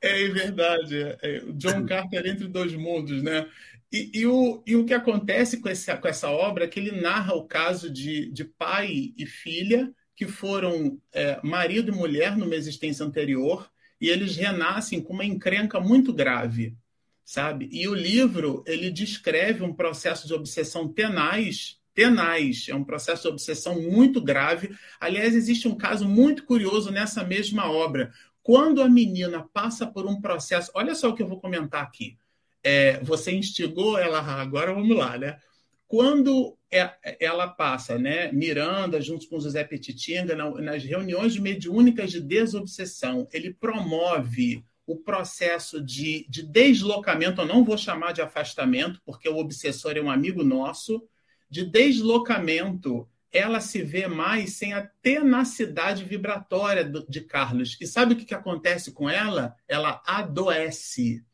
É, 0.00 0.22
é 0.22 0.28
verdade. 0.28 1.02
É, 1.02 1.18
é, 1.22 1.40
John 1.52 1.84
Carter 1.84 2.26
entre 2.26 2.46
dois 2.46 2.72
mundos, 2.74 3.22
né? 3.22 3.48
E, 3.92 4.20
e, 4.20 4.26
o, 4.26 4.62
e 4.66 4.76
o 4.76 4.84
que 4.84 4.94
acontece 4.94 5.60
com 5.60 5.68
essa, 5.68 5.96
com 5.96 6.06
essa 6.06 6.30
obra 6.30 6.64
é 6.64 6.68
que 6.68 6.78
ele 6.78 7.00
narra 7.00 7.34
o 7.34 7.46
caso 7.46 7.90
de, 7.90 8.30
de 8.30 8.44
pai 8.44 9.12
e 9.16 9.26
filha 9.26 9.92
que 10.14 10.28
foram 10.28 11.00
é, 11.12 11.40
marido 11.42 11.90
e 11.90 11.94
mulher 11.94 12.36
numa 12.36 12.54
existência 12.54 13.04
anterior 13.04 13.68
e 14.00 14.08
eles 14.08 14.36
renascem 14.36 15.00
com 15.00 15.12
uma 15.12 15.24
encrenca 15.24 15.80
muito 15.80 16.12
grave, 16.12 16.76
sabe? 17.24 17.68
E 17.72 17.88
o 17.88 17.94
livro 17.94 18.62
ele 18.66 18.90
descreve 18.90 19.62
um 19.64 19.74
processo 19.74 20.26
de 20.26 20.34
obsessão 20.34 20.88
tenaz 20.88 21.79
é 22.02 22.74
um 22.74 22.84
processo 22.84 23.22
de 23.22 23.28
obsessão 23.28 23.80
muito 23.80 24.20
grave. 24.20 24.70
Aliás, 25.00 25.34
existe 25.34 25.68
um 25.68 25.76
caso 25.76 26.08
muito 26.08 26.44
curioso 26.44 26.90
nessa 26.90 27.24
mesma 27.24 27.70
obra. 27.70 28.12
Quando 28.42 28.82
a 28.82 28.88
menina 28.88 29.48
passa 29.52 29.86
por 29.86 30.06
um 30.06 30.20
processo, 30.20 30.70
olha 30.74 30.94
só 30.94 31.10
o 31.10 31.14
que 31.14 31.22
eu 31.22 31.28
vou 31.28 31.40
comentar 31.40 31.82
aqui. 31.82 32.16
É, 32.62 32.98
você 33.00 33.32
instigou 33.32 33.98
ela, 33.98 34.20
agora 34.20 34.74
vamos 34.74 34.96
lá, 34.96 35.16
né? 35.16 35.38
Quando 35.86 36.56
é, 36.70 37.16
ela 37.18 37.48
passa, 37.48 37.98
né, 37.98 38.30
Miranda, 38.30 39.00
junto 39.00 39.28
com 39.28 39.40
José 39.40 39.64
Petitinga, 39.64 40.36
nas 40.36 40.84
reuniões 40.84 41.36
mediúnicas 41.36 42.12
de 42.12 42.20
desobsessão, 42.20 43.26
ele 43.32 43.52
promove 43.52 44.64
o 44.86 44.96
processo 44.96 45.80
de, 45.80 46.26
de 46.28 46.42
deslocamento, 46.42 47.40
eu 47.40 47.46
não 47.46 47.64
vou 47.64 47.76
chamar 47.76 48.12
de 48.12 48.22
afastamento, 48.22 49.00
porque 49.04 49.28
o 49.28 49.36
obsessor 49.36 49.96
é 49.96 50.00
um 50.00 50.10
amigo 50.10 50.42
nosso, 50.42 51.08
de 51.50 51.64
deslocamento, 51.64 53.08
ela 53.32 53.60
se 53.60 53.82
vê 53.82 54.06
mais 54.06 54.54
sem 54.54 54.72
a 54.72 54.82
tenacidade 55.02 56.04
vibratória 56.04 56.84
de 57.08 57.20
Carlos. 57.20 57.76
E 57.80 57.86
sabe 57.86 58.14
o 58.14 58.16
que, 58.16 58.24
que 58.24 58.34
acontece 58.34 58.92
com 58.92 59.08
ela? 59.08 59.54
Ela 59.68 60.02
adoece. 60.06 61.24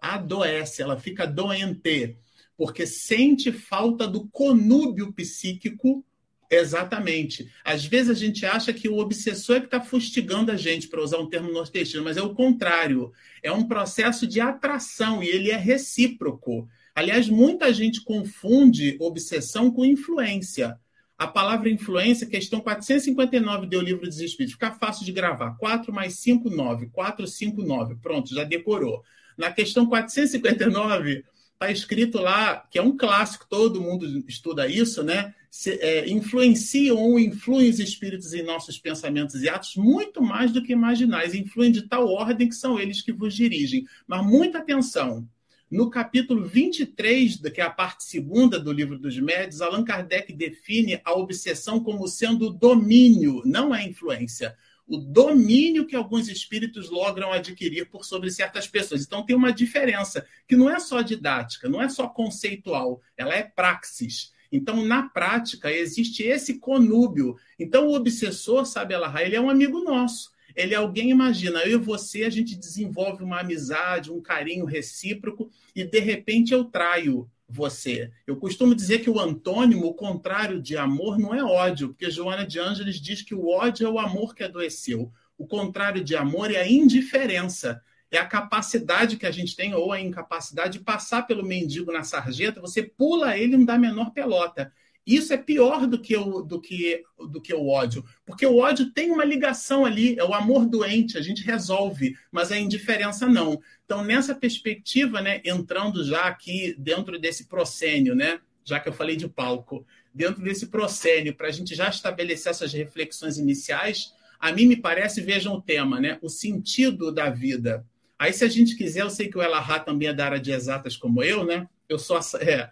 Adoece, 0.00 0.82
ela 0.82 0.98
fica 0.98 1.26
doente, 1.26 2.18
porque 2.56 2.86
sente 2.86 3.52
falta 3.52 4.06
do 4.06 4.26
conúbio 4.28 5.12
psíquico 5.12 6.04
Exatamente. 6.50 7.48
Às 7.64 7.84
vezes 7.84 8.10
a 8.10 8.14
gente 8.14 8.44
acha 8.44 8.72
que 8.72 8.88
o 8.88 8.98
obsessor 8.98 9.56
é 9.56 9.60
que 9.60 9.66
está 9.66 9.80
fustigando 9.80 10.50
a 10.50 10.56
gente, 10.56 10.88
para 10.88 11.00
usar 11.00 11.18
um 11.18 11.28
termo 11.28 11.52
nordestino, 11.52 12.02
mas 12.02 12.16
é 12.16 12.22
o 12.22 12.34
contrário. 12.34 13.12
É 13.40 13.52
um 13.52 13.68
processo 13.68 14.26
de 14.26 14.40
atração 14.40 15.22
e 15.22 15.28
ele 15.28 15.52
é 15.52 15.56
recíproco. 15.56 16.68
Aliás, 17.00 17.30
muita 17.30 17.72
gente 17.72 18.02
confunde 18.02 18.98
obsessão 19.00 19.70
com 19.70 19.86
influência. 19.86 20.78
A 21.16 21.26
palavra 21.26 21.70
influência, 21.70 22.26
questão 22.26 22.60
459 22.60 23.66
do 23.68 23.80
Livro 23.80 24.06
dos 24.06 24.20
Espíritos. 24.20 24.52
Fica 24.52 24.72
fácil 24.72 25.06
de 25.06 25.10
gravar. 25.10 25.56
4 25.56 25.90
mais 25.94 26.18
5, 26.18 26.50
9. 26.50 26.90
4, 26.90 27.26
5, 27.26 27.62
9. 27.62 27.94
Pronto, 28.02 28.34
já 28.34 28.44
decorou. 28.44 29.02
Na 29.34 29.50
questão 29.50 29.86
459, 29.86 31.24
está 31.54 31.70
escrito 31.70 32.18
lá, 32.18 32.66
que 32.70 32.78
é 32.78 32.82
um 32.82 32.94
clássico, 32.94 33.46
todo 33.48 33.80
mundo 33.80 34.22
estuda 34.28 34.68
isso, 34.68 35.02
né? 35.02 35.34
Se, 35.50 35.78
é, 35.80 36.06
influenciam 36.06 36.98
ou 36.98 37.18
influem 37.18 37.70
os 37.70 37.78
espíritos 37.78 38.34
em 38.34 38.42
nossos 38.42 38.78
pensamentos 38.78 39.42
e 39.42 39.48
atos 39.48 39.74
muito 39.74 40.20
mais 40.20 40.52
do 40.52 40.62
que 40.62 40.74
imaginais. 40.74 41.32
Influem 41.32 41.72
de 41.72 41.80
tal 41.88 42.06
ordem 42.08 42.46
que 42.46 42.54
são 42.54 42.78
eles 42.78 43.00
que 43.00 43.10
vos 43.10 43.34
dirigem. 43.34 43.86
Mas 44.06 44.22
muita 44.22 44.58
atenção. 44.58 45.26
No 45.70 45.88
capítulo 45.88 46.44
23, 46.46 47.36
que 47.54 47.60
é 47.60 47.64
a 47.64 47.70
parte 47.70 48.02
segunda 48.02 48.58
do 48.58 48.72
livro 48.72 48.98
dos 48.98 49.16
médios, 49.20 49.60
Allan 49.60 49.84
Kardec 49.84 50.32
define 50.32 51.00
a 51.04 51.12
obsessão 51.12 51.78
como 51.78 52.08
sendo 52.08 52.50
domínio, 52.50 53.40
não 53.44 53.72
a 53.72 53.80
influência. 53.80 54.56
o 54.88 54.96
domínio 54.96 55.86
que 55.86 55.94
alguns 55.94 56.28
espíritos 56.28 56.90
logram 56.90 57.30
adquirir 57.30 57.88
por 57.88 58.04
sobre 58.04 58.28
certas 58.32 58.66
pessoas. 58.66 59.04
Então 59.04 59.24
tem 59.24 59.36
uma 59.36 59.52
diferença, 59.52 60.26
que 60.48 60.56
não 60.56 60.68
é 60.68 60.80
só 60.80 61.00
didática, 61.00 61.68
não 61.68 61.80
é 61.80 61.88
só 61.88 62.08
conceitual, 62.08 63.00
ela 63.16 63.32
é 63.32 63.44
praxis. 63.44 64.32
Então, 64.50 64.84
na 64.84 65.08
prática, 65.08 65.70
existe 65.70 66.24
esse 66.24 66.58
conúbio. 66.58 67.36
Então, 67.56 67.86
o 67.86 67.94
obsessor, 67.94 68.66
sabe, 68.66 68.94
Alahá, 68.94 69.22
ele 69.22 69.36
é 69.36 69.40
um 69.40 69.48
amigo 69.48 69.80
nosso. 69.80 70.32
Ele 70.60 70.74
é 70.74 70.76
alguém, 70.76 71.10
imagina, 71.10 71.60
eu 71.60 71.80
e 71.80 71.82
você, 71.82 72.24
a 72.24 72.30
gente 72.30 72.54
desenvolve 72.54 73.24
uma 73.24 73.40
amizade, 73.40 74.12
um 74.12 74.20
carinho 74.20 74.64
recíproco, 74.64 75.50
e 75.74 75.84
de 75.84 76.00
repente 76.00 76.52
eu 76.52 76.64
traio 76.64 77.28
você. 77.48 78.10
Eu 78.26 78.36
costumo 78.36 78.74
dizer 78.74 79.00
que 79.00 79.10
o 79.10 79.18
antônimo, 79.18 79.86
o 79.86 79.94
contrário 79.94 80.60
de 80.60 80.76
amor, 80.76 81.18
não 81.18 81.34
é 81.34 81.42
ódio, 81.42 81.88
porque 81.88 82.10
Joana 82.10 82.46
de 82.46 82.58
Ângeles 82.58 83.00
diz 83.00 83.22
que 83.22 83.34
o 83.34 83.48
ódio 83.48 83.86
é 83.86 83.90
o 83.90 83.98
amor 83.98 84.34
que 84.34 84.44
adoeceu. 84.44 85.10
O 85.36 85.46
contrário 85.46 86.04
de 86.04 86.14
amor 86.14 86.52
é 86.52 86.58
a 86.58 86.70
indiferença. 86.70 87.82
É 88.10 88.18
a 88.18 88.26
capacidade 88.26 89.16
que 89.16 89.26
a 89.26 89.30
gente 89.30 89.56
tem, 89.56 89.74
ou 89.74 89.92
a 89.92 90.00
incapacidade, 90.00 90.78
de 90.78 90.84
passar 90.84 91.26
pelo 91.26 91.44
mendigo 91.44 91.92
na 91.92 92.02
sarjeta, 92.02 92.60
você 92.60 92.82
pula 92.82 93.36
ele 93.36 93.54
e 93.54 93.56
não 93.56 93.64
dá 93.64 93.74
a 93.74 93.78
menor 93.78 94.10
pelota. 94.10 94.72
Isso 95.06 95.32
é 95.32 95.36
pior 95.36 95.86
do 95.86 95.98
que, 95.98 96.16
o, 96.16 96.42
do, 96.42 96.60
que, 96.60 97.02
do 97.30 97.40
que 97.40 97.54
o 97.54 97.68
ódio, 97.68 98.04
porque 98.24 98.46
o 98.46 98.58
ódio 98.58 98.92
tem 98.92 99.10
uma 99.10 99.24
ligação 99.24 99.84
ali, 99.84 100.18
é 100.18 100.24
o 100.24 100.34
amor 100.34 100.66
doente, 100.66 101.16
a 101.16 101.22
gente 101.22 101.42
resolve, 101.42 102.14
mas 102.30 102.52
a 102.52 102.58
indiferença 102.58 103.26
não. 103.26 103.60
Então, 103.84 104.04
nessa 104.04 104.34
perspectiva, 104.34 105.20
né, 105.20 105.40
entrando 105.44 106.04
já 106.04 106.24
aqui 106.24 106.74
dentro 106.78 107.18
desse 107.18 107.46
proscênio, 107.46 108.14
né, 108.14 108.40
já 108.64 108.78
que 108.78 108.88
eu 108.88 108.92
falei 108.92 109.16
de 109.16 109.28
palco, 109.28 109.84
dentro 110.14 110.42
desse 110.42 110.66
proscênio, 110.66 111.34
para 111.34 111.48
a 111.48 111.52
gente 111.52 111.74
já 111.74 111.88
estabelecer 111.88 112.50
essas 112.50 112.72
reflexões 112.72 113.38
iniciais, 113.38 114.12
a 114.38 114.52
mim 114.52 114.66
me 114.66 114.76
parece, 114.76 115.20
vejam 115.20 115.54
o 115.54 115.62
tema, 115.62 115.98
né, 115.98 116.18
o 116.22 116.28
sentido 116.28 117.10
da 117.10 117.30
vida. 117.30 117.84
Aí, 118.20 118.34
se 118.34 118.44
a 118.44 118.48
gente 118.48 118.76
quiser, 118.76 119.00
eu 119.00 119.08
sei 119.08 119.28
que 119.28 119.38
o 119.38 119.42
Elahá 119.42 119.80
também 119.80 120.08
é 120.08 120.12
da 120.12 120.26
área 120.26 120.38
de 120.38 120.52
exatas 120.52 120.94
como 120.94 121.22
eu, 121.22 121.42
né? 121.42 121.66
Eu 121.88 121.98
sou. 121.98 122.20
É, 122.38 122.70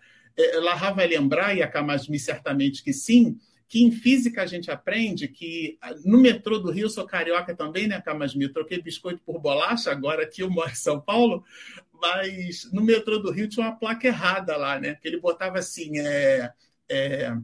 Larra 0.61 0.93
vai 0.93 1.07
lembrar, 1.07 1.57
e 1.57 1.63
a 1.63 1.69
Camasmi 1.69 2.19
certamente 2.19 2.83
que 2.83 2.93
sim, 2.93 3.39
que 3.69 3.83
em 3.83 3.91
física 3.91 4.43
a 4.43 4.47
gente 4.47 4.71
aprende 4.71 5.29
que 5.29 5.77
ah, 5.83 5.95
no 6.05 6.19
metrô 6.19 6.59
do 6.59 6.71
Rio, 6.71 6.89
sou 6.89 7.05
carioca 7.05 7.55
também, 7.55 7.87
né, 7.87 8.01
Camasmi? 8.01 8.49
Troquei 8.49 8.81
biscoito 8.81 9.21
por 9.25 9.41
bolacha, 9.41 9.91
agora 9.91 10.23
aqui 10.23 10.43
eu 10.43 10.51
moro 10.51 10.71
em 10.71 10.75
São 10.75 11.01
Paulo, 11.01 11.45
mas 11.93 12.71
no 12.73 12.83
metrô 12.83 13.19
do 13.19 13.31
Rio 13.31 13.49
tinha 13.49 13.67
uma 13.67 13.77
placa 13.77 14.07
errada 14.07 14.57
lá, 14.57 14.81
né? 14.81 14.95
Que 14.95 15.09
ele 15.09 15.21
botava 15.21 15.59
assim, 15.59 15.99
é, 15.99 16.51
é, 16.89 17.37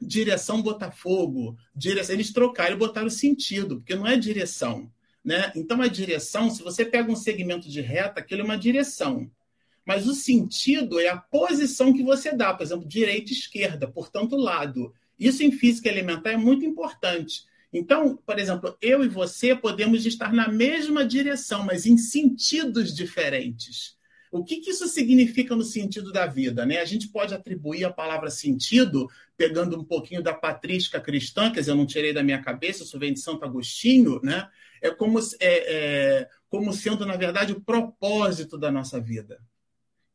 direção 0.00 0.62
Botafogo, 0.62 1.56
direção. 1.74 2.14
Eles 2.14 2.32
trocaram 2.32 2.74
e 2.74 2.78
botaram 2.78 3.10
sentido, 3.10 3.76
porque 3.76 3.94
não 3.94 4.06
é 4.06 4.16
direção. 4.16 4.90
Né? 5.24 5.52
Então, 5.54 5.80
a 5.80 5.86
direção, 5.86 6.50
se 6.50 6.62
você 6.62 6.84
pega 6.84 7.10
um 7.10 7.16
segmento 7.16 7.68
de 7.68 7.80
reta, 7.80 8.20
aquilo 8.20 8.40
é 8.40 8.44
uma 8.44 8.58
direção 8.58 9.30
mas 9.84 10.06
o 10.06 10.14
sentido 10.14 11.00
é 11.00 11.08
a 11.08 11.16
posição 11.16 11.92
que 11.92 12.02
você 12.02 12.32
dá, 12.32 12.54
por 12.54 12.62
exemplo, 12.62 12.86
direita 12.86 13.30
e 13.30 13.34
esquerda, 13.34 13.88
portanto, 13.88 14.36
lado. 14.36 14.94
Isso 15.18 15.42
em 15.42 15.52
física 15.52 15.88
elementar 15.88 16.32
é 16.32 16.36
muito 16.36 16.64
importante. 16.64 17.44
Então, 17.72 18.16
por 18.16 18.38
exemplo, 18.38 18.76
eu 18.80 19.04
e 19.04 19.08
você 19.08 19.54
podemos 19.54 20.04
estar 20.04 20.32
na 20.32 20.48
mesma 20.48 21.04
direção, 21.04 21.64
mas 21.64 21.86
em 21.86 21.96
sentidos 21.96 22.94
diferentes. 22.94 23.96
O 24.30 24.44
que, 24.44 24.60
que, 24.60 24.70
isso 24.70 24.86
significa 24.88 25.54
no 25.54 25.62
sentido 25.62 26.10
da 26.10 26.26
vida? 26.26 26.64
Né? 26.64 26.78
A 26.78 26.84
gente 26.84 27.08
pode 27.08 27.34
atribuir 27.34 27.84
a 27.84 27.92
palavra 27.92 28.30
sentido, 28.30 29.08
pegando 29.36 29.78
um 29.78 29.84
pouquinho 29.84 30.22
da 30.22 30.32
patrística 30.32 31.00
cristã, 31.00 31.50
dizer, 31.52 31.70
eu 31.70 31.76
não 31.76 31.86
tirei 31.86 32.12
da 32.12 32.22
minha 32.22 32.40
cabeça, 32.40 32.82
isso 32.82 32.98
vem 32.98 33.12
de 33.12 33.20
Santo 33.20 33.44
Agostinho, 33.44 34.20
né? 34.22 34.48
é, 34.82 34.90
como, 34.90 35.18
é, 35.18 35.30
é, 35.40 36.28
como 36.50 36.72
sendo, 36.72 37.06
na 37.06 37.16
verdade, 37.16 37.52
o 37.52 37.60
propósito 37.60 38.58
da 38.58 38.70
nossa 38.70 39.00
vida. 39.00 39.40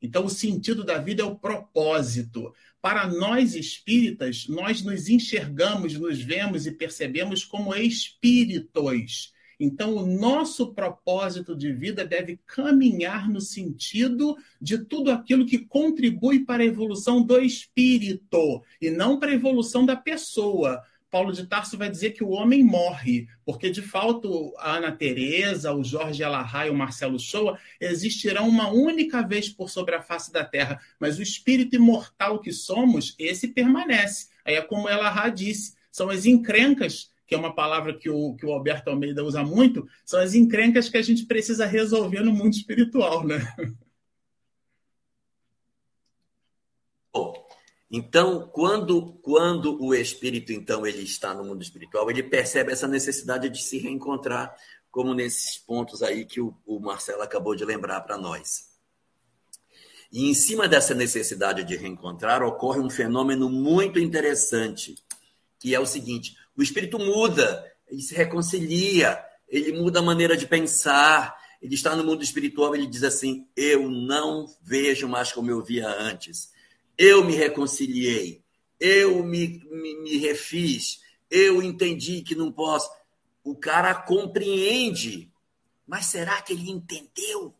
Então, 0.01 0.25
o 0.25 0.29
sentido 0.29 0.83
da 0.83 0.97
vida 0.97 1.23
é 1.23 1.25
o 1.25 1.35
propósito. 1.35 2.53
Para 2.81 3.07
nós 3.07 3.55
espíritas, 3.55 4.47
nós 4.47 4.81
nos 4.81 5.09
enxergamos, 5.09 5.93
nos 5.95 6.21
vemos 6.21 6.67
e 6.67 6.71
percebemos 6.71 7.43
como 7.43 7.73
espíritos. 7.75 9.33
Então, 9.59 9.95
o 9.95 10.05
nosso 10.05 10.73
propósito 10.73 11.55
de 11.55 11.73
vida 11.73 12.05
deve 12.05 12.39
caminhar 12.45 13.27
no 13.27 13.41
sentido 13.41 14.37
de 14.61 14.77
tudo 14.77 15.09
aquilo 15.09 15.47
que 15.47 15.57
contribui 15.57 16.45
para 16.45 16.61
a 16.61 16.65
evolução 16.65 17.23
do 17.23 17.39
espírito 17.39 18.61
e 18.79 18.91
não 18.91 19.19
para 19.19 19.31
a 19.31 19.35
evolução 19.35 19.83
da 19.83 19.95
pessoa. 19.95 20.83
Paulo 21.09 21.31
de 21.31 21.45
Tarso 21.45 21.77
vai 21.77 21.89
dizer 21.89 22.11
que 22.11 22.23
o 22.23 22.29
homem 22.29 22.63
morre, 22.63 23.27
porque 23.45 23.69
de 23.69 23.81
fato 23.81 24.53
a 24.57 24.75
Ana 24.75 24.91
Teresa, 24.91 25.73
o 25.73 25.83
Jorge 25.83 26.23
Alahá 26.23 26.67
e 26.67 26.69
o 26.69 26.75
Marcelo 26.75 27.19
Shoa 27.19 27.57
existirão 27.79 28.47
uma 28.47 28.69
única 28.69 29.25
vez 29.25 29.47
por 29.49 29.69
sobre 29.69 29.95
a 29.95 30.01
face 30.01 30.31
da 30.31 30.43
terra, 30.43 30.79
mas 30.99 31.17
o 31.17 31.23
espírito 31.23 31.75
imortal 31.75 32.39
que 32.39 32.51
somos, 32.51 33.15
esse 33.17 33.47
permanece. 33.47 34.27
Aí 34.43 34.55
é 34.55 34.61
como 34.61 34.87
Alahá 34.87 35.29
disse, 35.29 35.75
são 35.91 36.09
as 36.09 36.25
encrencas, 36.25 37.11
que 37.25 37.35
é 37.35 37.37
uma 37.37 37.55
palavra 37.55 37.97
que 37.97 38.09
o, 38.09 38.35
que 38.35 38.45
o 38.45 38.51
Alberto 38.51 38.89
Almeida 38.89 39.23
usa 39.23 39.43
muito, 39.43 39.87
são 40.05 40.19
as 40.19 40.33
encrencas 40.33 40.89
que 40.89 40.97
a 40.97 41.01
gente 41.01 41.25
precisa 41.25 41.65
resolver 41.65 42.21
no 42.21 42.33
mundo 42.33 42.53
espiritual, 42.53 43.25
né? 43.25 43.39
Então, 47.89 48.49
quando, 48.51 49.13
quando 49.21 49.81
o 49.81 49.95
espírito 49.95 50.51
então 50.51 50.85
ele 50.85 51.03
está 51.03 51.33
no 51.33 51.45
mundo 51.45 51.61
espiritual, 51.61 52.09
ele 52.11 52.21
percebe 52.21 52.73
essa 52.73 52.87
necessidade 52.87 53.49
de 53.49 53.63
se 53.63 53.77
reencontrar, 53.77 54.53
como 54.91 55.13
nesses 55.13 55.57
pontos 55.57 56.03
aí 56.03 56.25
que 56.25 56.41
o, 56.41 56.53
o 56.65 56.79
Marcelo 56.79 57.21
acabou 57.21 57.55
de 57.55 57.63
lembrar 57.63 58.01
para 58.01 58.17
nós. 58.17 58.67
E 60.11 60.29
em 60.29 60.33
cima 60.33 60.67
dessa 60.67 60.93
necessidade 60.93 61.63
de 61.63 61.75
reencontrar 61.77 62.43
ocorre 62.43 62.79
um 62.79 62.89
fenômeno 62.89 63.49
muito 63.49 63.99
interessante, 63.99 64.95
que 65.59 65.73
é 65.73 65.79
o 65.79 65.85
seguinte: 65.85 66.35
o 66.57 66.63
espírito 66.63 66.99
muda, 66.99 67.65
ele 67.87 68.01
se 68.01 68.13
reconcilia, 68.15 69.17
ele 69.47 69.71
muda 69.71 69.99
a 69.99 70.03
maneira 70.03 70.35
de 70.35 70.45
pensar, 70.45 71.37
ele 71.61 71.75
está 71.75 71.95
no 71.95 72.03
mundo 72.03 72.23
espiritual, 72.23 72.75
ele 72.75 72.87
diz 72.87 73.03
assim: 73.03 73.47
eu 73.55 73.89
não 73.89 74.45
vejo 74.61 75.07
mais 75.07 75.31
como 75.31 75.51
eu 75.51 75.63
via 75.63 75.87
antes 75.87 76.56
eu 76.97 77.23
me 77.23 77.35
reconciliei, 77.35 78.41
eu 78.79 79.23
me, 79.23 79.61
me, 79.69 80.01
me 80.01 80.17
refiz, 80.17 81.01
eu 81.29 81.61
entendi 81.61 82.21
que 82.21 82.35
não 82.35 82.51
posso. 82.51 82.89
O 83.43 83.55
cara 83.55 83.93
compreende, 83.93 85.31
mas 85.85 86.07
será 86.07 86.41
que 86.41 86.53
ele 86.53 86.69
entendeu? 86.69 87.55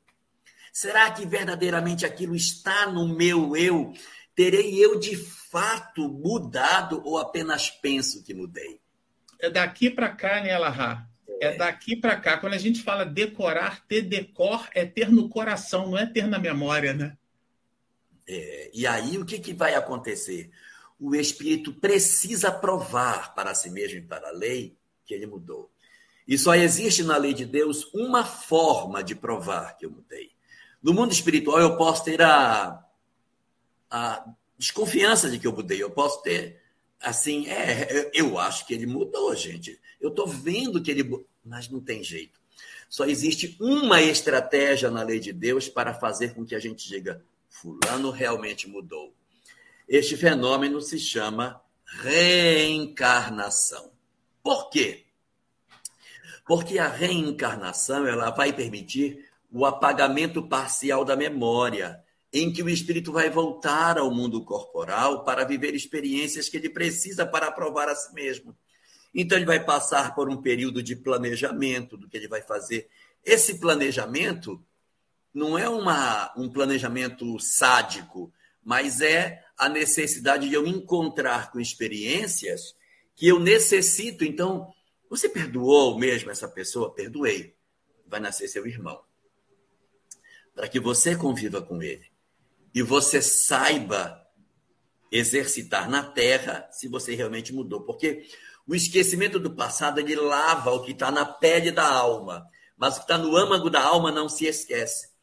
Será 0.74 1.10
que 1.12 1.26
verdadeiramente 1.26 2.06
aquilo 2.06 2.36
está 2.36 2.88
no 2.88 3.08
meu 3.08 3.56
eu? 3.56 3.94
Terei 4.36 4.84
eu 4.84 5.00
de 5.00 5.16
fato 5.16 6.08
mudado 6.08 7.02
ou 7.04 7.18
apenas 7.18 7.70
penso 7.70 8.24
que 8.24 8.34
mudei? 8.34 8.80
É 9.40 9.50
daqui 9.50 9.90
para 9.90 10.10
cá, 10.10 10.42
né, 10.42 10.58
Lahá? 10.58 11.08
É. 11.42 11.48
é 11.48 11.58
daqui 11.58 11.96
para 11.96 12.16
cá. 12.16 12.38
Quando 12.38 12.54
a 12.54 12.60
gente 12.60 12.82
fala 12.82 13.06
decorar, 13.06 13.86
ter 13.88 14.02
decor 14.04 14.68
é 14.74 14.86
ter 14.86 15.10
no 15.10 15.30
coração, 15.30 15.90
não 15.90 15.98
é 15.98 16.06
ter 16.06 16.28
na 16.28 16.38
memória, 16.38 16.94
né? 16.94 17.17
É, 18.28 18.70
e 18.74 18.86
aí 18.86 19.18
o 19.18 19.26
que, 19.26 19.40
que 19.40 19.54
vai 19.54 19.76
acontecer? 19.76 20.50
O 21.00 21.16
espírito 21.16 21.74
precisa 21.74 22.52
provar 22.52 23.34
para 23.34 23.54
si 23.56 23.70
mesmo 23.70 24.00
e 24.00 24.02
para 24.02 24.30
a 24.30 24.32
lei 24.32 24.76
que 25.06 25.14
ele 25.14 25.26
mudou. 25.26 25.72
E 26.28 26.38
só 26.38 26.54
existe 26.56 27.04
na 27.04 27.16
lei 27.16 27.34
de 27.34 27.46
Deus 27.46 27.90
uma 27.94 28.26
forma 28.26 29.02
de 29.02 29.16
provar 29.16 29.78
que 29.78 29.86
eu 29.86 29.92
mudei. 29.92 30.32
No 30.84 30.94
mundo 30.94 31.14
espiritual, 31.14 31.60
eu 31.60 31.78
posso 31.78 32.04
ter 32.04 32.22
a, 32.22 32.84
a 33.90 34.26
desconfiança 34.58 35.30
de 35.30 35.40
que 35.40 35.48
eu 35.48 35.54
mudei. 35.54 35.82
Eu 35.82 35.90
posso 35.90 36.22
ter, 36.22 36.62
assim, 37.00 37.48
é, 37.48 38.12
eu 38.14 38.38
acho 38.38 38.68
que 38.68 38.74
ele 38.74 38.86
mudou, 38.86 39.34
gente. 39.36 39.80
Eu 40.02 40.10
estou 40.10 40.28
vendo 40.28 40.82
que 40.82 40.92
ele. 40.92 41.26
Mas 41.46 41.70
não 41.70 41.80
tem 41.80 42.04
jeito. 42.04 42.38
Só 42.90 43.06
existe 43.06 43.58
uma 43.60 44.02
estratégia 44.02 44.92
na 44.92 45.04
lei 45.04 45.20
de 45.20 45.32
Deus 45.32 45.70
para 45.70 45.94
fazer 45.94 46.34
com 46.34 46.46
que 46.46 46.56
a 46.56 46.60
gente 46.60 46.88
diga: 46.88 47.24
Fulano 47.62 48.12
realmente 48.12 48.68
mudou. 48.68 49.16
Este 49.88 50.16
fenômeno 50.16 50.80
se 50.80 51.00
chama 51.00 51.60
reencarnação. 52.04 53.92
Por 54.44 54.70
quê? 54.70 55.06
Porque 56.46 56.78
a 56.78 56.88
reencarnação 56.88 58.06
ela 58.06 58.30
vai 58.30 58.54
permitir 58.54 59.26
o 59.52 59.66
apagamento 59.66 60.48
parcial 60.48 61.04
da 61.04 61.16
memória, 61.16 62.00
em 62.32 62.52
que 62.52 62.62
o 62.62 62.70
espírito 62.70 63.12
vai 63.12 63.30
voltar 63.30 63.98
ao 63.98 64.12
mundo 64.12 64.44
corporal 64.44 65.24
para 65.24 65.46
viver 65.46 65.74
experiências 65.74 66.50
que 66.50 66.58
ele 66.58 66.70
precisa 66.70 67.26
para 67.26 67.52
provar 67.52 67.90
a 67.90 67.96
si 67.96 68.14
mesmo. 68.14 68.56
Então, 69.16 69.38
ele 69.38 69.46
vai 69.48 69.64
passar 69.64 70.14
por 70.14 70.30
um 70.30 70.42
período 70.42 70.84
de 70.84 70.96
planejamento 70.96 71.98
do 71.98 72.08
que 72.08 72.18
ele 72.18 72.28
vai 72.28 72.42
fazer. 72.42 72.88
Esse 73.24 73.58
planejamento 73.58 74.64
não 75.38 75.56
é 75.56 75.70
uma, 75.70 76.34
um 76.36 76.50
planejamento 76.50 77.40
sádico, 77.40 78.34
mas 78.64 79.02
é 79.02 79.46
a 79.56 79.70
necessidade 79.70 80.50
de 80.50 80.56
eu 80.56 80.66
encontrar 80.66 81.52
com 81.52 81.60
experiências 81.60 82.76
que 83.16 83.28
eu 83.28 83.40
necessito. 83.40 84.26
Então, 84.26 84.74
Você 85.10 85.30
perdoou 85.30 85.98
mesmo 85.98 86.32
essa 86.32 86.50
pessoa? 86.50 86.94
Perdoei. 86.94 87.56
Vai 88.08 88.20
nascer 88.20 88.48
seu 88.50 88.66
irmão. 88.68 89.02
Para 90.54 90.68
que 90.68 90.80
você 90.80 91.16
conviva 91.16 91.62
com 91.62 91.82
ele. 91.82 92.12
E 92.74 92.82
você 92.82 93.22
saiba 93.22 94.28
exercitar 95.10 95.90
na 95.90 96.04
terra 96.04 96.68
se 96.72 96.90
você 96.90 97.16
realmente 97.16 97.54
mudou. 97.54 97.82
Porque 97.82 98.28
o 98.68 98.76
esquecimento 98.76 99.40
do 99.40 99.56
passado 99.56 100.00
ele 100.00 100.16
lava 100.16 100.72
o 100.72 100.84
que 100.84 100.92
está 100.92 101.10
na 101.10 101.26
pele 101.26 101.72
da 101.72 101.88
alma. 101.88 102.46
Mas 102.76 102.96
o 102.96 102.98
que 102.98 103.04
está 103.06 103.18
no 103.18 103.38
âmago 103.38 103.70
da 103.70 103.82
alma 103.82 104.12
não 104.12 104.28
se 104.28 104.46
esquece. 104.46 105.16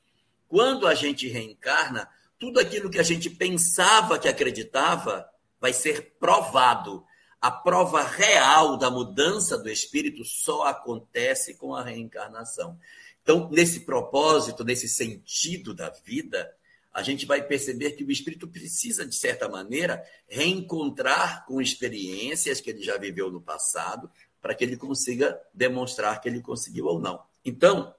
Quando 0.55 0.87
a 0.87 0.95
gente 0.95 1.27
reencarna, 1.27 2.09
tudo 2.39 2.61
aquilo 2.61 2.89
que 2.89 3.01
a 3.01 3.03
gente 3.03 3.29
pensava 3.29 4.21
que 4.21 4.29
acreditava 4.29 5.29
vai 5.61 5.73
ser 5.73 6.15
provado. 6.21 7.05
A 7.41 7.51
prova 7.51 8.05
real 8.05 8.77
da 8.77 8.89
mudança 8.89 9.59
do 9.59 9.69
espírito 9.69 10.25
só 10.25 10.69
acontece 10.69 11.55
com 11.55 11.75
a 11.75 11.83
reencarnação. 11.83 12.79
Então, 13.21 13.51
nesse 13.51 13.81
propósito, 13.81 14.63
nesse 14.63 14.89
sentido 14.89 15.75
da 15.75 15.91
vida, 15.91 16.49
a 16.93 17.03
gente 17.03 17.27
vai 17.27 17.43
perceber 17.43 17.91
que 17.91 18.05
o 18.05 18.13
espírito 18.13 18.47
precisa, 18.47 19.05
de 19.05 19.17
certa 19.17 19.49
maneira, 19.49 20.09
reencontrar 20.29 21.45
com 21.47 21.61
experiências 21.61 22.61
que 22.61 22.71
ele 22.71 22.81
já 22.81 22.97
viveu 22.97 23.29
no 23.29 23.41
passado, 23.41 24.09
para 24.41 24.55
que 24.55 24.63
ele 24.63 24.77
consiga 24.77 25.37
demonstrar 25.53 26.21
que 26.21 26.29
ele 26.29 26.41
conseguiu 26.41 26.87
ou 26.87 27.01
não. 27.01 27.21
Então, 27.45 27.93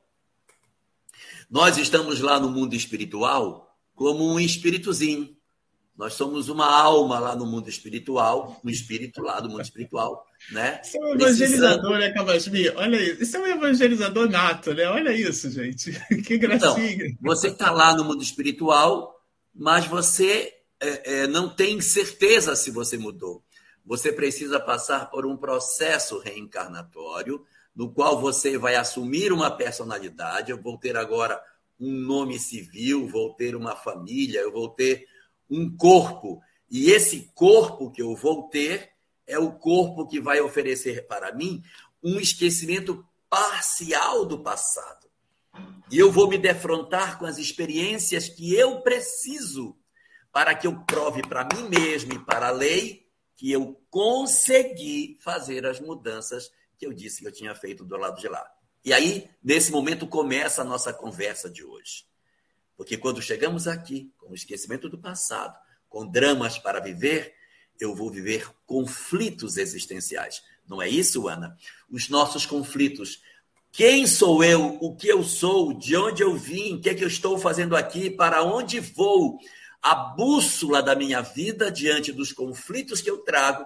nós 1.49 1.77
estamos 1.77 2.19
lá 2.21 2.39
no 2.39 2.49
mundo 2.49 2.75
espiritual 2.75 3.65
como 3.93 4.27
um 4.27 4.39
espíritozinho. 4.39 5.35
Nós 5.97 6.13
somos 6.13 6.49
uma 6.49 6.69
alma 6.69 7.19
lá 7.19 7.35
no 7.35 7.45
mundo 7.45 7.69
espiritual, 7.69 8.59
um 8.63 8.69
espírito 8.69 9.21
lá 9.21 9.39
do 9.39 9.49
mundo 9.49 9.61
espiritual, 9.61 10.25
né? 10.51 10.81
Isso 10.83 10.97
é 10.97 10.99
um 10.99 11.13
evangelizador, 11.13 11.97
né, 11.97 12.11
Cavasmi? 12.11 12.69
Olha 12.69 13.01
isso. 13.01 13.23
Isso 13.23 13.37
é 13.37 13.39
um 13.39 13.47
evangelizador 13.47 14.29
nato, 14.29 14.73
né? 14.73 14.85
Olha 14.87 15.13
isso, 15.13 15.49
gente. 15.49 15.93
Que 16.25 16.37
gracinha. 16.37 17.05
Então, 17.05 17.17
você 17.21 17.47
está 17.47 17.71
lá 17.71 17.95
no 17.95 18.03
mundo 18.03 18.21
espiritual, 18.21 19.15
mas 19.53 19.85
você 19.85 20.53
é, 20.81 21.21
é, 21.21 21.27
não 21.27 21.47
tem 21.47 21.79
certeza 21.79 22.57
se 22.57 22.71
você 22.71 22.97
mudou. 22.97 23.41
Você 23.85 24.11
precisa 24.11 24.59
passar 24.59 25.09
por 25.09 25.25
um 25.25 25.37
processo 25.37 26.19
reencarnatório 26.19 27.45
no 27.75 27.91
qual 27.91 28.21
você 28.21 28.57
vai 28.57 28.75
assumir 28.75 29.33
uma 29.33 29.51
personalidade. 29.51 30.51
Eu 30.51 30.61
vou 30.61 30.77
ter 30.77 30.95
agora 30.95 31.41
um 31.79 31.91
nome 31.91 32.39
civil, 32.39 33.07
vou 33.07 33.33
ter 33.33 33.55
uma 33.55 33.75
família, 33.75 34.39
eu 34.39 34.51
vou 34.51 34.69
ter 34.69 35.05
um 35.49 35.75
corpo. 35.75 36.41
E 36.69 36.89
esse 36.91 37.31
corpo 37.35 37.91
que 37.91 38.01
eu 38.01 38.15
vou 38.15 38.49
ter 38.49 38.91
é 39.27 39.37
o 39.37 39.51
corpo 39.51 40.07
que 40.07 40.21
vai 40.21 40.39
oferecer 40.39 41.05
para 41.07 41.33
mim 41.33 41.61
um 42.01 42.19
esquecimento 42.19 43.05
parcial 43.29 44.25
do 44.25 44.39
passado. 44.41 45.05
E 45.91 45.97
eu 45.97 46.11
vou 46.11 46.27
me 46.27 46.37
defrontar 46.37 47.19
com 47.19 47.25
as 47.25 47.37
experiências 47.37 48.29
que 48.29 48.53
eu 48.55 48.81
preciso 48.81 49.77
para 50.31 50.53
que 50.53 50.67
eu 50.67 50.83
prove 50.85 51.21
para 51.21 51.47
mim 51.53 51.69
mesmo 51.69 52.13
e 52.13 52.19
para 52.19 52.47
a 52.47 52.51
lei 52.51 53.05
que 53.35 53.51
eu 53.51 53.81
consegui 53.89 55.17
fazer 55.21 55.65
as 55.65 55.79
mudanças 55.79 56.51
que 56.77 56.85
eu 56.85 56.93
disse 56.93 57.21
que 57.21 57.27
eu 57.27 57.31
tinha 57.31 57.53
feito 57.55 57.83
do 57.83 57.97
lado 57.97 58.19
de 58.19 58.27
lá. 58.27 58.45
E 58.83 58.93
aí, 58.93 59.29
nesse 59.43 59.71
momento, 59.71 60.05
começa 60.05 60.61
a 60.61 60.65
nossa 60.65 60.93
conversa 60.93 61.49
de 61.49 61.63
hoje. 61.63 62.05
Porque 62.77 62.97
quando 62.97 63.21
chegamos 63.21 63.67
aqui, 63.67 64.11
com 64.17 64.31
o 64.31 64.35
esquecimento 64.35 64.89
do 64.89 64.97
passado, 64.97 65.57
com 65.89 66.05
dramas 66.05 66.59
para 66.59 66.79
viver, 66.79 67.33
eu 67.79 67.95
vou 67.95 68.11
viver 68.11 68.47
conflitos 68.65 69.57
existenciais. 69.57 70.43
Não 70.67 70.81
é 70.81 70.89
isso, 70.89 71.27
Ana? 71.27 71.57
Os 71.89 72.09
nossos 72.09 72.45
conflitos. 72.45 73.21
Quem 73.71 74.05
sou 74.07 74.43
eu? 74.43 74.77
O 74.81 74.95
que 74.95 75.07
eu 75.07 75.23
sou? 75.23 75.73
De 75.73 75.95
onde 75.95 76.21
eu 76.21 76.35
vim? 76.35 76.75
O 76.75 76.81
que, 76.81 76.89
é 76.89 76.93
que 76.93 77.03
eu 77.03 77.07
estou 77.07 77.37
fazendo 77.37 77.75
aqui? 77.75 78.09
Para 78.09 78.43
onde 78.43 78.79
vou? 78.79 79.39
A 79.81 79.95
bússola 79.95 80.81
da 80.81 80.95
minha 80.95 81.21
vida 81.21 81.71
diante 81.71 82.11
dos 82.11 82.31
conflitos 82.31 83.01
que 83.01 83.09
eu 83.09 83.19
trago 83.19 83.65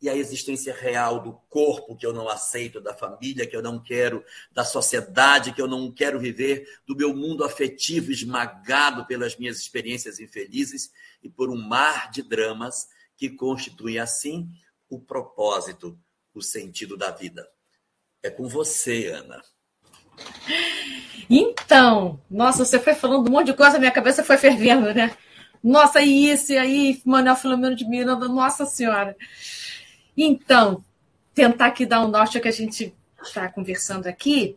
e 0.00 0.08
a 0.08 0.16
existência 0.16 0.74
real 0.74 1.20
do 1.20 1.32
corpo 1.48 1.96
que 1.96 2.04
eu 2.04 2.12
não 2.12 2.28
aceito, 2.28 2.80
da 2.80 2.94
família 2.94 3.46
que 3.46 3.56
eu 3.56 3.62
não 3.62 3.82
quero, 3.82 4.24
da 4.52 4.64
sociedade 4.64 5.52
que 5.52 5.60
eu 5.60 5.66
não 5.66 5.90
quero 5.90 6.20
viver, 6.20 6.68
do 6.86 6.94
meu 6.94 7.14
mundo 7.14 7.44
afetivo 7.44 8.10
esmagado 8.10 9.06
pelas 9.06 9.36
minhas 9.36 9.58
experiências 9.58 10.20
infelizes 10.20 10.92
e 11.22 11.28
por 11.28 11.50
um 11.50 11.56
mar 11.56 12.10
de 12.10 12.22
dramas 12.22 12.88
que 13.16 13.30
constitui 13.30 13.98
assim 13.98 14.48
o 14.88 15.00
propósito, 15.00 15.98
o 16.34 16.42
sentido 16.42 16.96
da 16.96 17.10
vida. 17.10 17.48
É 18.22 18.30
com 18.30 18.46
você, 18.46 19.06
Ana. 19.06 19.42
Então, 21.28 22.20
nossa, 22.30 22.64
você 22.64 22.78
foi 22.78 22.94
falando 22.94 23.28
um 23.28 23.30
monte 23.30 23.46
de 23.46 23.54
coisa, 23.54 23.78
minha 23.78 23.90
cabeça 23.90 24.22
foi 24.22 24.36
fervendo, 24.36 24.92
né? 24.94 25.16
Nossa, 25.62 26.00
e 26.00 26.30
isso, 26.30 26.52
e 26.52 26.58
aí, 26.58 27.02
Manuel 27.04 27.34
Filomeno 27.34 27.74
de 27.74 27.84
Miranda, 27.88 28.28
nossa 28.28 28.66
senhora. 28.66 29.16
Então, 30.16 30.82
tentar 31.34 31.66
aqui 31.66 31.84
dar 31.84 32.04
um 32.04 32.08
norte 32.08 32.36
ao 32.36 32.42
que 32.42 32.48
a 32.48 32.52
gente 32.52 32.94
está 33.22 33.48
conversando 33.48 34.06
aqui. 34.06 34.56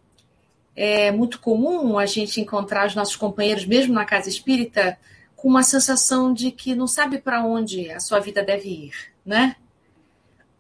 É 0.75 1.11
muito 1.11 1.39
comum 1.39 1.97
a 1.99 2.05
gente 2.05 2.39
encontrar 2.39 2.87
os 2.87 2.95
nossos 2.95 3.15
companheiros, 3.15 3.65
mesmo 3.65 3.93
na 3.93 4.05
casa 4.05 4.29
espírita, 4.29 4.97
com 5.35 5.49
uma 5.49 5.63
sensação 5.63 6.33
de 6.33 6.51
que 6.51 6.73
não 6.75 6.87
sabe 6.87 7.17
para 7.17 7.43
onde 7.45 7.91
a 7.91 7.99
sua 7.99 8.19
vida 8.19 8.43
deve 8.43 8.69
ir, 8.69 8.93
né? 9.25 9.55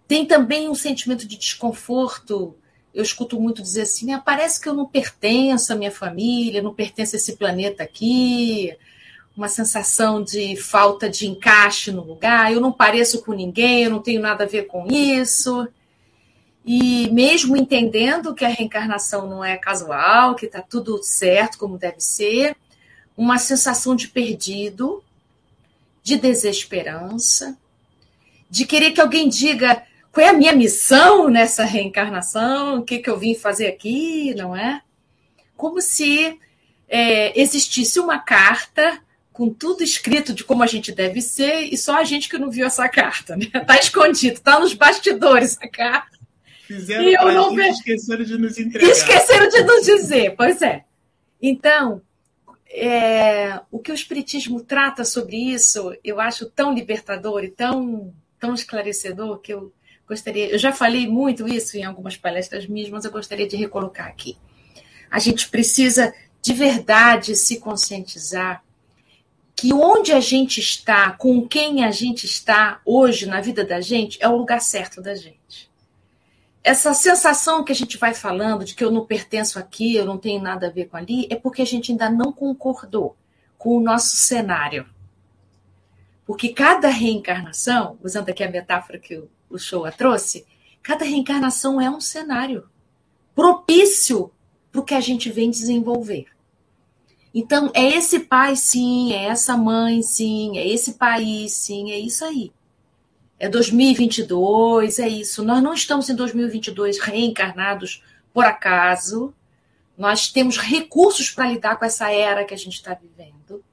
Tem 0.07 0.25
também 0.25 0.67
um 0.67 0.75
sentimento 0.75 1.27
de 1.27 1.37
desconforto. 1.37 2.55
Eu 2.93 3.03
escuto 3.03 3.39
muito 3.39 3.61
dizer 3.61 3.83
assim: 3.83 4.11
ah, 4.11 4.19
parece 4.19 4.59
que 4.59 4.67
eu 4.67 4.73
não 4.73 4.85
pertenço 4.85 5.71
à 5.71 5.75
minha 5.75 5.91
família, 5.91 6.61
não 6.61 6.73
pertenço 6.73 7.15
a 7.15 7.17
esse 7.17 7.37
planeta 7.37 7.83
aqui, 7.83 8.75
uma 9.39 9.47
sensação 9.47 10.21
de 10.21 10.57
falta 10.57 11.09
de 11.09 11.25
encaixe 11.25 11.93
no 11.93 12.03
lugar, 12.03 12.51
eu 12.51 12.59
não 12.59 12.73
pareço 12.73 13.23
com 13.23 13.31
ninguém, 13.31 13.85
eu 13.85 13.89
não 13.89 14.01
tenho 14.01 14.21
nada 14.21 14.43
a 14.43 14.47
ver 14.47 14.63
com 14.63 14.85
isso. 14.91 15.65
E 16.65 17.09
mesmo 17.09 17.55
entendendo 17.55 18.35
que 18.35 18.43
a 18.43 18.49
reencarnação 18.49 19.29
não 19.29 19.41
é 19.41 19.55
casual, 19.55 20.35
que 20.35 20.45
está 20.45 20.61
tudo 20.61 21.01
certo 21.01 21.57
como 21.57 21.77
deve 21.77 22.01
ser, 22.01 22.53
uma 23.15 23.37
sensação 23.37 23.95
de 23.95 24.09
perdido, 24.09 25.01
de 26.03 26.17
desesperança, 26.17 27.57
de 28.49 28.65
querer 28.65 28.91
que 28.91 28.99
alguém 28.99 29.29
diga 29.29 29.83
qual 30.11 30.25
é 30.25 30.29
a 30.31 30.33
minha 30.33 30.51
missão 30.51 31.29
nessa 31.29 31.63
reencarnação, 31.63 32.79
o 32.79 32.83
que, 32.83 32.99
que 32.99 33.09
eu 33.09 33.17
vim 33.17 33.35
fazer 33.35 33.67
aqui, 33.67 34.35
não 34.35 34.53
é? 34.53 34.81
Como 35.55 35.81
se 35.81 36.37
é, 36.89 37.39
existisse 37.39 38.01
uma 38.01 38.19
carta 38.19 39.01
com 39.39 39.49
tudo 39.53 39.81
escrito 39.81 40.33
de 40.33 40.43
como 40.43 40.63
a 40.63 40.67
gente 40.67 40.91
deve 40.91 41.21
ser, 41.21 41.61
e 41.71 41.77
só 41.77 41.95
a 41.95 42.03
gente 42.03 42.27
que 42.27 42.37
não 42.37 42.51
viu 42.51 42.67
essa 42.67 42.89
carta, 42.89 43.37
né? 43.37 43.45
Tá 43.65 43.79
escondido, 43.79 44.41
tá 44.41 44.59
nos 44.59 44.73
bastidores 44.73 45.57
a 45.61 45.67
carta. 45.69 46.19
Fizeram 46.67 47.05
e 47.05 47.13
eu 47.13 47.31
não 47.31 47.55
ve... 47.55 47.69
esqueceram 47.69 48.25
de 48.25 48.37
nos 48.37 48.59
entregar. 48.59 48.91
Esqueceram 48.91 49.47
de 49.47 49.63
nos 49.63 49.85
dizer, 49.85 50.35
pois 50.35 50.61
é. 50.61 50.83
Então, 51.41 52.01
é, 52.69 53.61
o 53.71 53.79
que 53.79 53.93
o 53.93 53.95
Espiritismo 53.95 54.59
trata 54.61 55.05
sobre 55.05 55.37
isso, 55.37 55.95
eu 56.03 56.19
acho 56.19 56.45
tão 56.47 56.73
libertador 56.73 57.41
e 57.45 57.49
tão, 57.49 58.13
tão 58.37 58.53
esclarecedor 58.53 59.39
que 59.39 59.53
eu 59.53 59.71
gostaria. 60.05 60.49
Eu 60.49 60.59
já 60.59 60.73
falei 60.73 61.07
muito 61.07 61.47
isso 61.47 61.77
em 61.77 61.85
algumas 61.85 62.17
palestras 62.17 62.67
minhas, 62.67 62.89
mas 62.89 63.05
eu 63.05 63.11
gostaria 63.11 63.47
de 63.47 63.55
recolocar 63.55 64.07
aqui. 64.07 64.37
A 65.09 65.17
gente 65.17 65.47
precisa 65.47 66.13
de 66.41 66.51
verdade 66.51 67.37
se 67.37 67.57
conscientizar 67.57 68.67
que 69.59 69.73
onde 69.73 70.13
a 70.13 70.21
gente 70.21 70.61
está, 70.61 71.11
com 71.11 71.45
quem 71.45 71.83
a 71.83 71.91
gente 71.91 72.25
está 72.25 72.79
hoje 72.85 73.25
na 73.25 73.41
vida 73.41 73.65
da 73.65 73.81
gente, 73.81 74.17
é 74.21 74.29
o 74.29 74.37
lugar 74.37 74.61
certo 74.61 75.01
da 75.01 75.13
gente. 75.15 75.69
Essa 76.63 76.93
sensação 76.93 77.61
que 77.61 77.73
a 77.73 77.75
gente 77.75 77.97
vai 77.97 78.13
falando 78.13 78.63
de 78.63 78.73
que 78.73 78.81
eu 78.81 78.89
não 78.89 79.05
pertenço 79.05 79.59
aqui, 79.59 79.97
eu 79.97 80.05
não 80.05 80.17
tenho 80.17 80.41
nada 80.41 80.67
a 80.67 80.69
ver 80.69 80.85
com 80.85 80.95
ali, 80.95 81.27
é 81.29 81.35
porque 81.35 81.61
a 81.61 81.65
gente 81.65 81.91
ainda 81.91 82.09
não 82.09 82.31
concordou 82.31 83.17
com 83.57 83.75
o 83.75 83.81
nosso 83.81 84.15
cenário. 84.15 84.85
Porque 86.25 86.53
cada 86.53 86.87
reencarnação, 86.87 87.99
usando 88.01 88.29
aqui 88.29 88.45
a 88.45 88.49
metáfora 88.49 88.97
que 88.97 89.21
o, 89.49 89.57
Showa 89.57 89.91
trouxe, 89.91 90.45
cada 90.81 91.03
reencarnação 91.03 91.81
é 91.81 91.89
um 91.89 91.99
cenário 91.99 92.69
propício 93.35 94.31
para 94.71 94.79
o 94.79 94.85
que 94.85 94.93
a 94.95 95.01
gente 95.01 95.29
vem 95.29 95.51
desenvolver. 95.51 96.27
Então, 97.33 97.71
é 97.73 97.95
esse 97.95 98.21
pai, 98.21 98.55
sim, 98.55 99.13
é 99.13 99.25
essa 99.25 99.55
mãe, 99.55 100.01
sim, 100.01 100.57
é 100.57 100.67
esse 100.67 100.93
país, 100.93 101.53
sim, 101.53 101.91
é 101.91 101.99
isso 101.99 102.25
aí. 102.25 102.51
É 103.39 103.47
2022, 103.47 104.99
é 104.99 105.07
isso. 105.07 105.43
Nós 105.43 105.63
não 105.63 105.73
estamos 105.73 106.09
em 106.09 106.15
2022 106.15 106.99
reencarnados 106.99 108.03
por 108.33 108.45
acaso. 108.45 109.33
Nós 109.97 110.29
temos 110.29 110.57
recursos 110.57 111.29
para 111.29 111.49
lidar 111.49 111.77
com 111.77 111.85
essa 111.85 112.11
era 112.11 112.43
que 112.43 112.53
a 112.53 112.57
gente 112.57 112.73
está 112.73 112.93
vivendo. 112.93 113.63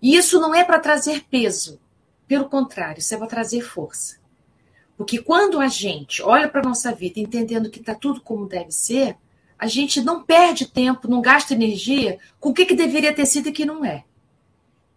E 0.00 0.16
isso 0.16 0.40
não 0.40 0.54
é 0.54 0.64
para 0.64 0.78
trazer 0.78 1.24
peso. 1.28 1.80
Pelo 2.26 2.48
contrário, 2.48 3.00
isso 3.00 3.14
é 3.14 3.18
para 3.18 3.26
trazer 3.26 3.60
força. 3.60 4.16
Porque 4.96 5.18
quando 5.18 5.60
a 5.60 5.68
gente 5.68 6.22
olha 6.22 6.48
para 6.48 6.60
a 6.60 6.64
nossa 6.64 6.92
vida 6.92 7.20
entendendo 7.20 7.70
que 7.70 7.80
está 7.80 7.94
tudo 7.94 8.20
como 8.20 8.48
deve 8.48 8.72
ser, 8.72 9.16
a 9.58 9.66
gente 9.66 10.00
não 10.00 10.22
perde 10.22 10.66
tempo, 10.66 11.08
não 11.08 11.20
gasta 11.20 11.54
energia 11.54 12.18
com 12.38 12.50
o 12.50 12.54
que, 12.54 12.66
que 12.66 12.74
deveria 12.74 13.14
ter 13.14 13.26
sido 13.26 13.48
e 13.48 13.52
que 13.52 13.64
não 13.64 13.84
é. 13.84 14.04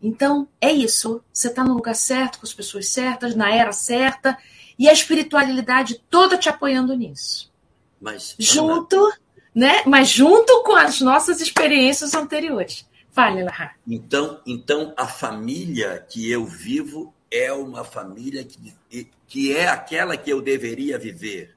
Então, 0.01 0.47
é 0.61 0.71
isso. 0.71 1.21
Você 1.31 1.47
está 1.47 1.63
no 1.63 1.73
lugar 1.73 1.95
certo, 1.95 2.39
com 2.39 2.45
as 2.45 2.53
pessoas 2.53 2.87
certas, 2.87 3.35
na 3.35 3.53
era 3.53 3.71
certa, 3.71 4.37
e 4.77 4.87
a 4.87 4.93
espiritualidade 4.93 6.01
toda 6.09 6.37
te 6.37 6.49
apoiando 6.49 6.95
nisso. 6.95 7.51
Mas, 7.99 8.35
junto, 8.39 9.11
né? 9.53 9.83
Mas 9.85 10.09
junto 10.09 10.63
com 10.63 10.75
as 10.75 11.01
nossas 11.01 11.41
experiências 11.41 12.13
anteriores. 12.13 12.87
Fale, 13.11 13.43
Lahá. 13.43 13.75
Então, 13.85 14.39
então, 14.45 14.93
a 14.95 15.07
família 15.07 16.05
que 16.09 16.29
eu 16.31 16.45
vivo 16.45 17.13
é 17.29 17.51
uma 17.51 17.83
família 17.83 18.43
que, 18.43 19.11
que 19.27 19.55
é 19.55 19.67
aquela 19.67 20.15
que 20.15 20.31
eu 20.31 20.41
deveria 20.41 20.97
viver. 20.97 21.55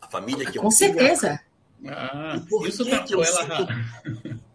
A 0.00 0.08
família 0.08 0.46
que 0.46 0.52
com 0.52 0.58
eu 0.58 0.62
Com 0.62 0.70
certeza. 0.70 1.40
Ah, 1.86 2.40
isso 2.66 2.82
está 2.82 3.06
com 3.06 3.22
ela. 3.22 3.66
Sinto... 4.02 4.42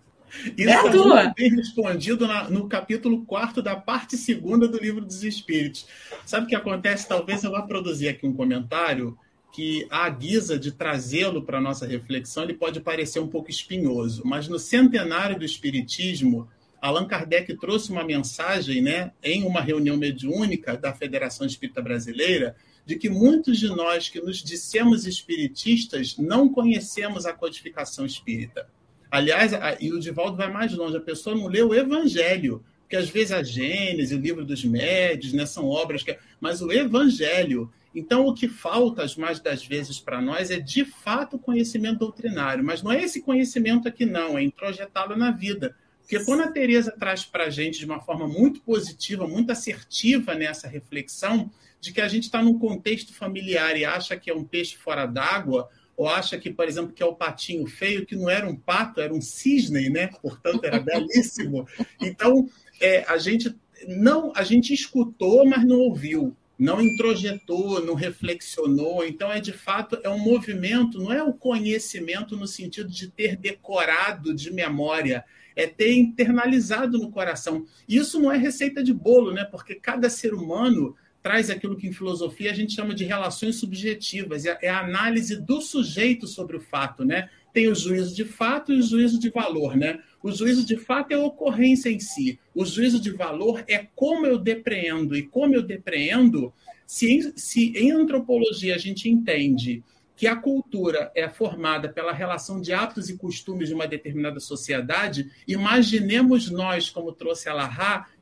Isso 0.58 0.70
é 0.70 1.26
tá 1.26 1.34
bem 1.36 1.50
respondido 1.50 2.28
na, 2.28 2.50
no 2.50 2.68
capítulo 2.68 3.26
4 3.26 3.62
da 3.62 3.76
parte 3.76 4.18
segunda 4.18 4.68
do 4.68 4.78
livro 4.78 5.04
dos 5.04 5.24
Espíritos. 5.24 5.88
Sabe 6.26 6.46
o 6.46 6.50
que 6.50 6.56
acontece? 6.56 7.08
Talvez 7.08 7.44
eu 7.44 7.52
vá 7.52 7.62
produzir 7.62 8.10
aqui 8.10 8.28
um 8.28 8.34
comentário 8.34 9.18
que, 9.52 9.88
à 9.90 10.08
guisa 10.10 10.60
de 10.60 10.72
trazê-lo 10.72 11.42
para 11.42 11.58
a 11.58 11.62
nossa 11.62 11.88
reflexão, 11.88 12.44
ele 12.44 12.54
pode 12.54 12.80
parecer 12.80 13.20
um 13.20 13.28
pouco 13.28 13.50
espinhoso, 13.50 14.22
mas 14.26 14.48
no 14.48 14.60
centenário 14.60 15.40
do 15.40 15.46
Espiritismo, 15.46 16.48
Allan 16.82 17.08
Kardec 17.08 17.56
trouxe 17.58 17.92
uma 17.92 18.04
mensagem 18.04 18.82
né, 18.82 19.12
em 19.24 19.44
uma 19.44 19.62
reunião 19.62 19.98
mediúnica 19.98 20.78
da 20.78 20.94
Federação 20.94 21.48
Espírita 21.48 21.82
Brasileira 21.82 22.56
de 22.88 22.96
que 22.96 23.10
muitos 23.10 23.60
de 23.60 23.68
nós 23.68 24.08
que 24.08 24.22
nos 24.22 24.42
dissemos 24.42 25.06
espiritistas 25.06 26.16
não 26.18 26.48
conhecemos 26.48 27.26
a 27.26 27.34
codificação 27.34 28.06
espírita. 28.06 28.70
Aliás, 29.12 29.54
a, 29.54 29.76
e 29.78 29.92
o 29.92 30.00
Divaldo 30.00 30.38
vai 30.38 30.50
mais 30.50 30.74
longe, 30.74 30.96
a 30.96 31.02
pessoa 31.02 31.36
não 31.36 31.48
lê 31.48 31.62
o 31.62 31.76
Evangelho, 31.76 32.64
porque 32.80 32.96
às 32.96 33.10
vezes 33.10 33.34
a 33.34 33.44
Gênesis, 33.44 34.18
o 34.18 34.22
livro 34.22 34.46
dos 34.46 34.64
médios, 34.64 35.34
né, 35.34 35.46
são 35.46 35.66
obras 35.66 36.02
que. 36.02 36.18
Mas 36.40 36.62
o 36.62 36.72
Evangelho. 36.72 37.70
Então, 37.94 38.26
o 38.26 38.34
que 38.34 38.48
falta, 38.48 39.04
as 39.04 39.18
mais 39.18 39.40
das 39.40 39.66
vezes, 39.66 40.00
para 40.00 40.22
nós 40.22 40.50
é 40.50 40.60
de 40.60 40.86
fato 40.86 41.38
conhecimento 41.38 42.00
doutrinário. 42.00 42.64
Mas 42.64 42.82
não 42.82 42.92
é 42.92 43.04
esse 43.04 43.22
conhecimento 43.22 43.88
aqui, 43.88 44.06
não, 44.06 44.38
é 44.38 44.44
introjetá-lo 44.44 45.18
na 45.18 45.32
vida. 45.32 45.76
Porque 46.02 46.24
quando 46.24 46.44
a 46.44 46.52
Tereza 46.52 46.96
traz 46.98 47.26
para 47.26 47.46
a 47.46 47.50
gente 47.50 47.80
de 47.80 47.86
uma 47.86 48.00
forma 48.00 48.28
muito 48.28 48.62
positiva, 48.62 49.28
muito 49.28 49.52
assertiva 49.52 50.36
nessa 50.36 50.68
reflexão, 50.68 51.52
de 51.80 51.94
que 51.94 52.02
a 52.02 52.08
gente 52.08 52.24
está 52.24 52.42
num 52.42 52.58
contexto 52.58 53.14
familiar 53.14 53.78
e 53.78 53.86
acha 53.86 54.18
que 54.18 54.30
é 54.30 54.34
um 54.34 54.44
peixe 54.44 54.76
fora 54.76 55.06
d'água, 55.06 55.70
ou 55.96 56.08
acha 56.08 56.38
que, 56.38 56.52
por 56.52 56.68
exemplo, 56.68 56.94
que 56.94 57.02
é 57.02 57.06
o 57.06 57.16
patinho 57.16 57.66
feio, 57.66 58.06
que 58.06 58.16
não 58.16 58.30
era 58.30 58.48
um 58.48 58.56
pato, 58.56 59.02
era 59.02 59.14
um 59.14 59.22
cisne, 59.22 59.90
né? 59.90 60.08
Portanto, 60.22 60.64
era 60.64 60.80
belíssimo. 60.80 61.68
Então, 62.00 62.48
é, 62.80 63.04
a 63.08 63.18
gente 63.18 63.56
não, 63.88 64.32
a 64.36 64.44
gente 64.44 64.74
escutou, 64.74 65.44
mas 65.46 65.66
não 65.66 65.80
ouviu, 65.80 66.36
não 66.58 66.82
introjetou, 66.82 67.84
não 67.84 67.96
reflexionou. 67.96 69.04
Então, 69.06 69.32
é 69.32 69.40
de 69.40 69.54
fato 69.54 70.00
é 70.04 70.10
um 70.10 70.20
movimento, 70.20 71.00
não 71.00 71.12
é 71.12 71.24
o 71.24 71.34
conhecimento 71.34 72.38
no 72.38 72.48
sentido 72.48 72.90
de 72.90 73.10
ter 73.10 73.36
decorado 73.36 74.36
de 74.36 74.52
memória, 74.52 75.26
é 75.56 75.66
ter 75.66 75.94
internalizado 75.94 77.00
no 77.00 77.10
coração. 77.10 77.66
Isso 77.88 78.20
não 78.20 78.32
é 78.32 78.38
receita 78.38 78.84
de 78.84 78.94
bolo, 78.94 79.34
né? 79.34 79.44
Porque 79.46 79.74
cada 79.74 80.10
ser 80.12 80.36
humano 80.36 80.96
traz 81.28 81.50
aquilo 81.50 81.76
que 81.76 81.86
em 81.86 81.92
filosofia 81.92 82.52
a 82.52 82.54
gente 82.54 82.74
chama 82.74 82.96
de 82.96 83.04
relações 83.04 83.58
subjetivas, 83.58 84.46
é, 84.46 84.58
é 84.62 84.70
a 84.70 84.80
análise 84.80 85.36
do 85.36 85.60
sujeito 85.60 86.26
sobre 86.26 86.56
o 86.56 86.62
fato, 86.62 87.04
né? 87.04 87.30
Tem 87.52 87.68
o 87.68 87.76
juízo 87.76 88.16
de 88.16 88.24
fato 88.24 88.72
e 88.72 88.80
o 88.80 88.82
juízo 88.82 89.20
de 89.20 89.30
valor, 89.30 89.76
né? 89.76 90.00
O 90.24 90.32
juízo 90.32 90.66
de 90.66 90.78
fato 90.78 91.12
é 91.12 91.16
a 91.16 91.20
ocorrência 91.20 91.90
em 91.90 92.00
si. 92.00 92.40
O 92.56 92.64
juízo 92.64 92.98
de 92.98 93.12
valor 93.12 93.62
é 93.68 93.86
como 93.94 94.26
eu 94.26 94.38
depreendo. 94.38 95.18
E 95.18 95.24
como 95.24 95.54
eu 95.54 95.62
depreendo, 95.62 96.54
se, 96.86 97.34
se 97.36 97.74
em 97.78 97.92
antropologia 97.92 98.76
a 98.76 98.78
gente 98.78 99.10
entende 99.10 99.84
que 100.16 100.28
a 100.28 100.36
cultura 100.36 101.12
é 101.14 101.28
formada 101.28 101.90
pela 101.90 102.14
relação 102.14 102.62
de 102.62 102.72
hábitos 102.72 103.10
e 103.10 103.18
costumes 103.18 103.68
de 103.68 103.74
uma 103.76 103.86
determinada 103.86 104.40
sociedade, 104.40 105.30
imaginemos 105.46 106.50
nós, 106.50 106.90
como 106.90 107.12
trouxe 107.12 107.50
a 107.50 107.54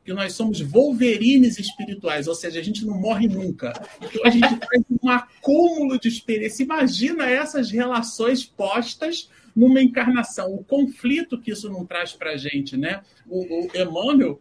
que 0.06 0.14
nós 0.14 0.34
somos 0.34 0.62
wolverines 0.62 1.58
espirituais, 1.58 2.28
ou 2.28 2.36
seja, 2.36 2.60
a 2.60 2.64
gente 2.64 2.86
não 2.86 2.96
morre 2.96 3.28
nunca. 3.28 3.74
Então 4.00 4.22
a 4.24 4.30
gente 4.30 4.48
faz 4.48 4.84
um 5.02 5.10
acúmulo 5.10 6.00
de 6.00 6.08
experiência. 6.08 6.64
Imagina 6.64 7.28
essas 7.28 7.72
relações 7.72 8.46
postas 8.46 9.28
numa 9.56 9.82
encarnação, 9.82 10.54
o 10.54 10.64
conflito 10.64 11.40
que 11.40 11.52
isso 11.52 11.70
não 11.70 11.86
traz 11.86 12.12
para 12.12 12.32
a 12.32 12.38
gente, 12.38 12.76
né? 12.76 13.02
O, 13.26 13.40
o 13.40 13.72
Emmanuel, 13.74 14.40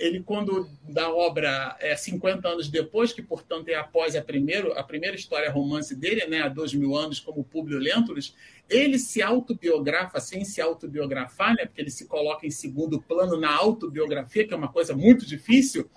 ele 0.00 0.22
quando 0.22 0.68
da 0.82 1.10
obra 1.12 1.76
é, 1.80 1.94
50 1.94 2.48
anos 2.48 2.68
depois, 2.68 3.12
que 3.12 3.22
portanto 3.22 3.68
é 3.68 3.74
após 3.74 4.16
a 4.16 4.22
primeira, 4.22 4.72
a 4.78 4.82
primeira 4.82 5.16
história 5.16 5.50
romance 5.50 5.94
dele, 5.94 6.26
né, 6.26 6.42
há 6.42 6.48
dois 6.48 6.72
mil 6.74 6.96
anos 6.96 7.20
como 7.20 7.44
Publio 7.44 7.78
Lentulus, 7.78 8.34
ele 8.68 8.98
se 8.98 9.22
autobiografa 9.22 10.18
sem 10.20 10.44
se 10.44 10.60
autobiografar, 10.60 11.54
né, 11.54 11.66
porque 11.66 11.80
ele 11.80 11.90
se 11.90 12.06
coloca 12.06 12.46
em 12.46 12.50
segundo 12.50 13.00
plano 13.00 13.38
na 13.38 13.54
autobiografia, 13.54 14.46
que 14.46 14.54
é 14.54 14.56
uma 14.56 14.72
coisa 14.72 14.94
muito 14.94 15.26
difícil, 15.26 15.88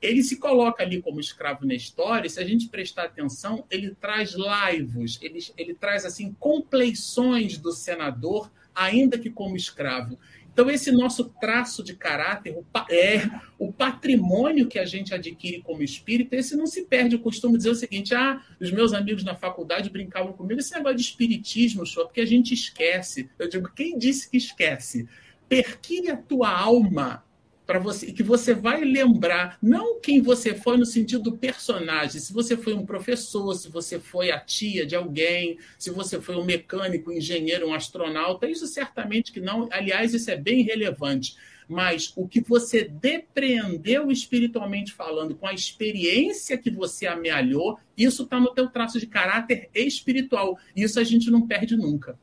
ele 0.00 0.22
se 0.22 0.36
coloca 0.36 0.82
ali 0.82 1.02
como 1.02 1.18
escravo 1.18 1.66
na 1.66 1.74
história, 1.74 2.26
e 2.26 2.30
se 2.30 2.40
a 2.40 2.44
gente 2.44 2.68
prestar 2.68 3.04
atenção, 3.04 3.64
ele 3.70 3.94
traz 4.00 4.34
laivos, 4.34 5.18
ele, 5.20 5.40
ele 5.56 5.74
traz 5.74 6.04
assim 6.04 6.34
compleições 6.38 7.58
do 7.58 7.72
senador, 7.72 8.50
ainda 8.74 9.18
que 9.18 9.28
como 9.28 9.56
escravo. 9.56 10.16
Então, 10.58 10.68
esse 10.68 10.90
nosso 10.90 11.26
traço 11.40 11.84
de 11.84 11.94
caráter, 11.94 12.52
o, 12.52 12.66
é, 12.92 13.30
o 13.56 13.72
patrimônio 13.72 14.66
que 14.66 14.76
a 14.76 14.84
gente 14.84 15.14
adquire 15.14 15.62
como 15.62 15.84
espírito, 15.84 16.34
esse 16.34 16.56
não 16.56 16.66
se 16.66 16.82
perde. 16.82 17.14
Eu 17.14 17.20
costumo 17.20 17.56
dizer 17.56 17.70
o 17.70 17.76
seguinte: 17.76 18.12
ah, 18.12 18.42
os 18.60 18.72
meus 18.72 18.92
amigos 18.92 19.22
na 19.22 19.36
faculdade 19.36 19.88
brincavam 19.88 20.32
comigo, 20.32 20.58
esse 20.58 20.74
negócio 20.74 20.96
de 20.96 21.02
espiritismo, 21.02 21.86
só 21.86 22.04
porque 22.04 22.20
a 22.20 22.26
gente 22.26 22.52
esquece. 22.52 23.30
Eu 23.38 23.48
digo, 23.48 23.70
quem 23.72 23.96
disse 23.96 24.28
que 24.28 24.36
esquece? 24.36 25.08
Perquire 25.48 26.10
a 26.10 26.16
tua 26.16 26.50
alma 26.50 27.22
para 27.68 27.78
você 27.78 28.10
que 28.10 28.22
você 28.22 28.54
vai 28.54 28.82
lembrar 28.82 29.58
não 29.60 30.00
quem 30.00 30.22
você 30.22 30.54
foi 30.54 30.78
no 30.78 30.86
sentido 30.86 31.24
do 31.24 31.36
personagem, 31.36 32.18
se 32.18 32.32
você 32.32 32.56
foi 32.56 32.72
um 32.72 32.86
professor, 32.86 33.52
se 33.52 33.68
você 33.68 34.00
foi 34.00 34.30
a 34.30 34.40
tia 34.40 34.86
de 34.86 34.96
alguém, 34.96 35.58
se 35.78 35.90
você 35.90 36.18
foi 36.18 36.36
um 36.36 36.46
mecânico, 36.46 37.10
um 37.10 37.12
engenheiro, 37.12 37.68
um 37.68 37.74
astronauta, 37.74 38.48
isso 38.48 38.66
certamente 38.66 39.30
que 39.30 39.38
não, 39.38 39.68
aliás, 39.70 40.14
isso 40.14 40.30
é 40.30 40.36
bem 40.36 40.62
relevante. 40.62 41.36
Mas 41.68 42.10
o 42.16 42.26
que 42.26 42.40
você 42.40 42.84
depreendeu 42.84 44.10
espiritualmente 44.10 44.94
falando, 44.94 45.34
com 45.34 45.46
a 45.46 45.52
experiência 45.52 46.56
que 46.56 46.70
você 46.70 47.06
amealhou, 47.06 47.78
isso 47.94 48.22
está 48.22 48.40
no 48.40 48.54
teu 48.54 48.70
traço 48.70 48.98
de 48.98 49.06
caráter 49.06 49.68
espiritual. 49.74 50.58
Isso 50.74 50.98
a 50.98 51.04
gente 51.04 51.30
não 51.30 51.46
perde 51.46 51.76
nunca. 51.76 52.18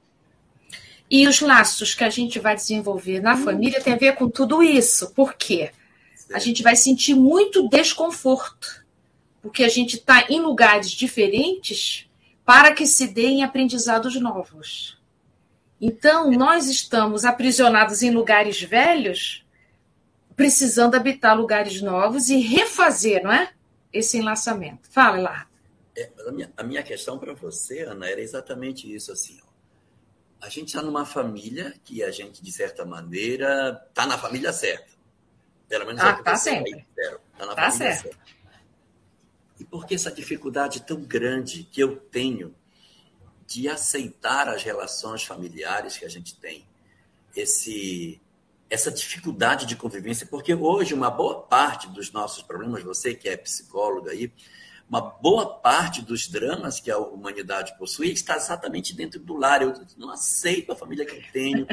E 1.09 1.27
os 1.27 1.39
laços 1.39 1.93
que 1.93 2.03
a 2.03 2.09
gente 2.09 2.39
vai 2.39 2.55
desenvolver 2.55 3.21
na 3.21 3.37
família 3.37 3.81
tem 3.81 3.93
a 3.93 3.97
ver 3.97 4.15
com 4.15 4.29
tudo 4.29 4.63
isso. 4.63 5.11
Por 5.11 5.35
quê? 5.35 5.71
A 6.33 6.39
gente 6.39 6.63
vai 6.63 6.75
sentir 6.75 7.13
muito 7.13 7.69
desconforto, 7.69 8.83
porque 9.41 9.63
a 9.63 9.69
gente 9.69 9.97
está 9.97 10.25
em 10.29 10.39
lugares 10.41 10.89
diferentes 10.89 12.09
para 12.43 12.73
que 12.73 12.85
se 12.85 13.07
deem 13.07 13.43
aprendizados 13.43 14.19
novos. 14.19 14.97
Então, 15.79 16.31
nós 16.31 16.67
estamos 16.67 17.25
aprisionados 17.25 18.01
em 18.01 18.09
lugares 18.09 18.61
velhos, 18.61 19.45
precisando 20.35 20.95
habitar 20.95 21.37
lugares 21.37 21.81
novos 21.81 22.29
e 22.29 22.37
refazer, 22.37 23.23
não 23.23 23.31
é? 23.31 23.51
Esse 23.91 24.17
enlaçamento. 24.17 24.89
Fala 24.89 25.17
lá. 25.17 25.47
É, 25.95 26.09
a, 26.27 26.31
minha, 26.31 26.53
a 26.57 26.63
minha 26.63 26.83
questão 26.83 27.17
para 27.17 27.33
você, 27.33 27.81
Ana, 27.81 28.09
era 28.09 28.21
exatamente 28.21 28.93
isso. 28.93 29.11
Assim, 29.11 29.39
a 30.45 30.49
gente 30.49 30.67
está 30.67 30.81
numa 30.83 31.05
família 31.05 31.73
que 31.83 32.03
a 32.03 32.11
gente, 32.11 32.43
de 32.43 32.51
certa 32.51 32.85
maneira, 32.85 33.83
está 33.89 34.05
na 34.05 34.15
família 34.15 34.53
certa. 34.53 34.93
Pelo 35.67 35.87
menos 35.87 35.99
é 36.03 36.05
ah, 36.05 36.17
é 36.19 36.23
tá 36.23 36.35
sempre. 36.35 36.85
Está 36.95 37.45
na 37.47 37.55
tá 37.55 37.71
família 37.71 37.71
certo. 37.71 38.03
certa. 38.03 38.17
E 39.59 39.65
por 39.65 39.87
que 39.87 39.95
essa 39.95 40.11
dificuldade 40.11 40.83
tão 40.83 41.01
grande 41.01 41.63
que 41.63 41.81
eu 41.81 41.97
tenho 41.97 42.53
de 43.47 43.67
aceitar 43.67 44.47
as 44.47 44.61
relações 44.61 45.23
familiares 45.23 45.97
que 45.97 46.05
a 46.05 46.09
gente 46.09 46.35
tem? 46.39 46.67
Esse, 47.35 48.21
essa 48.69 48.91
dificuldade 48.91 49.65
de 49.65 49.75
convivência, 49.75 50.27
porque 50.27 50.53
hoje 50.53 50.93
uma 50.93 51.09
boa 51.09 51.41
parte 51.41 51.89
dos 51.89 52.11
nossos 52.11 52.43
problemas, 52.43 52.83
você 52.83 53.15
que 53.15 53.27
é 53.27 53.35
psicóloga 53.35 54.11
aí, 54.11 54.31
uma 54.87 55.01
boa 55.01 55.55
parte 55.55 56.01
dos 56.01 56.27
dramas 56.27 56.79
que 56.79 56.91
a 56.91 56.97
humanidade 56.97 57.77
possui 57.77 58.11
está 58.11 58.35
exatamente 58.35 58.95
dentro 58.95 59.19
do 59.19 59.35
lar. 59.35 59.61
Eu 59.61 59.73
não 59.97 60.11
aceito 60.11 60.71
a 60.71 60.75
família 60.75 61.05
que 61.05 61.15
eu 61.15 61.23
tenho, 61.31 61.67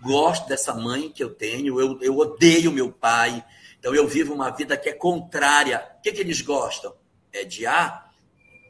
gosto 0.00 0.48
dessa 0.48 0.74
mãe 0.74 1.10
que 1.10 1.22
eu 1.22 1.34
tenho, 1.34 1.80
eu, 1.80 2.00
eu 2.00 2.16
odeio 2.16 2.72
meu 2.72 2.90
pai, 2.90 3.44
então 3.78 3.94
eu 3.94 4.06
vivo 4.08 4.34
uma 4.34 4.50
vida 4.50 4.76
que 4.76 4.88
é 4.88 4.92
contrária. 4.92 5.86
O 5.98 6.02
que, 6.02 6.12
que 6.12 6.20
eles 6.20 6.40
gostam? 6.40 6.94
É 7.32 7.44
de 7.44 7.66
A, 7.66 8.10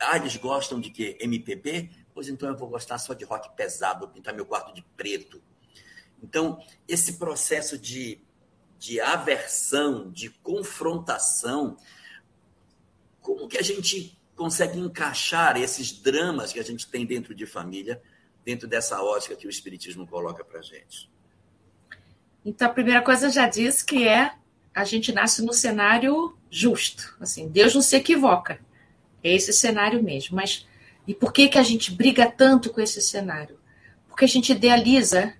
Ah, 0.00 0.16
eles 0.16 0.36
gostam 0.36 0.80
de 0.80 0.90
quê? 0.90 1.16
MPB? 1.20 1.90
Pois 2.12 2.28
então 2.28 2.48
eu 2.48 2.56
vou 2.56 2.68
gostar 2.68 2.98
só 2.98 3.14
de 3.14 3.24
rock 3.24 3.54
pesado, 3.56 4.00
vou 4.00 4.08
pintar 4.08 4.34
meu 4.34 4.46
quarto 4.46 4.74
de 4.74 4.82
preto. 4.96 5.40
Então, 6.22 6.58
esse 6.88 7.14
processo 7.14 7.78
de, 7.78 8.20
de 8.78 9.00
aversão, 9.00 10.10
de 10.10 10.30
confrontação, 10.30 11.76
como 13.26 13.48
que 13.48 13.58
a 13.58 13.62
gente 13.62 14.16
consegue 14.36 14.78
encaixar 14.78 15.56
esses 15.56 15.90
dramas 15.90 16.52
que 16.52 16.60
a 16.60 16.62
gente 16.62 16.86
tem 16.86 17.04
dentro 17.04 17.34
de 17.34 17.44
família, 17.44 18.00
dentro 18.44 18.68
dessa 18.68 19.02
ótica 19.02 19.34
que 19.34 19.48
o 19.48 19.50
Espiritismo 19.50 20.06
coloca 20.06 20.44
para 20.44 20.62
gente? 20.62 21.10
Então, 22.44 22.68
a 22.68 22.72
primeira 22.72 23.02
coisa 23.02 23.28
já 23.28 23.48
disse 23.48 23.84
que 23.84 24.06
é 24.06 24.32
a 24.72 24.84
gente 24.84 25.12
nasce 25.12 25.44
no 25.44 25.52
cenário 25.52 26.38
justo. 26.48 27.16
Assim, 27.18 27.48
Deus 27.48 27.74
não 27.74 27.82
se 27.82 27.96
equivoca. 27.96 28.60
É 29.24 29.34
esse 29.34 29.52
cenário 29.52 30.00
mesmo. 30.00 30.36
Mas 30.36 30.64
e 31.04 31.12
por 31.12 31.32
que, 31.32 31.48
que 31.48 31.58
a 31.58 31.64
gente 31.64 31.90
briga 31.90 32.30
tanto 32.30 32.70
com 32.70 32.80
esse 32.80 33.02
cenário? 33.02 33.58
Porque 34.06 34.24
a 34.24 34.28
gente 34.28 34.52
idealiza 34.52 35.34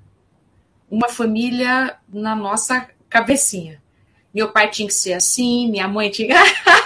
uma 0.91 1.09
família 1.09 2.01
na 2.09 2.35
nossa 2.35 2.91
cabecinha. 3.09 3.81
Meu 4.35 4.51
pai 4.51 4.71
tinha 4.71 4.89
que 4.89 4.95
ser 4.95 5.13
assim, 5.13 5.71
minha 5.71 5.87
mãe 5.87 6.11
tinha. 6.11 6.35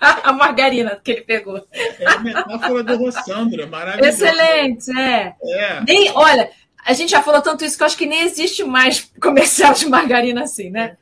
a 0.24 0.32
margarina 0.32 0.98
que 1.02 1.10
ele 1.12 1.20
pegou. 1.20 1.62
É 1.72 2.06
a 2.06 2.18
metáfora 2.20 2.82
do 2.82 2.96
Rossandra, 2.96 3.66
maravilhoso. 3.66 4.24
Excelente, 4.24 4.98
é. 4.98 5.36
é. 5.42 5.84
Nem, 5.86 6.10
olha, 6.14 6.50
a 6.84 6.92
gente 6.94 7.10
já 7.10 7.22
falou 7.22 7.42
tanto 7.42 7.64
isso 7.64 7.76
que 7.76 7.82
eu 7.82 7.86
acho 7.86 7.98
que 7.98 8.06
nem 8.06 8.22
existe 8.22 8.64
mais 8.64 9.12
comercial 9.20 9.74
de 9.74 9.86
margarina 9.86 10.42
assim, 10.42 10.70
né? 10.70 10.96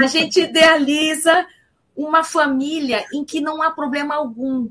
A 0.00 0.06
gente 0.06 0.40
idealiza 0.40 1.46
uma 1.96 2.24
família 2.24 3.04
em 3.14 3.24
que 3.24 3.40
não 3.40 3.62
há 3.62 3.70
problema 3.70 4.16
algum. 4.16 4.68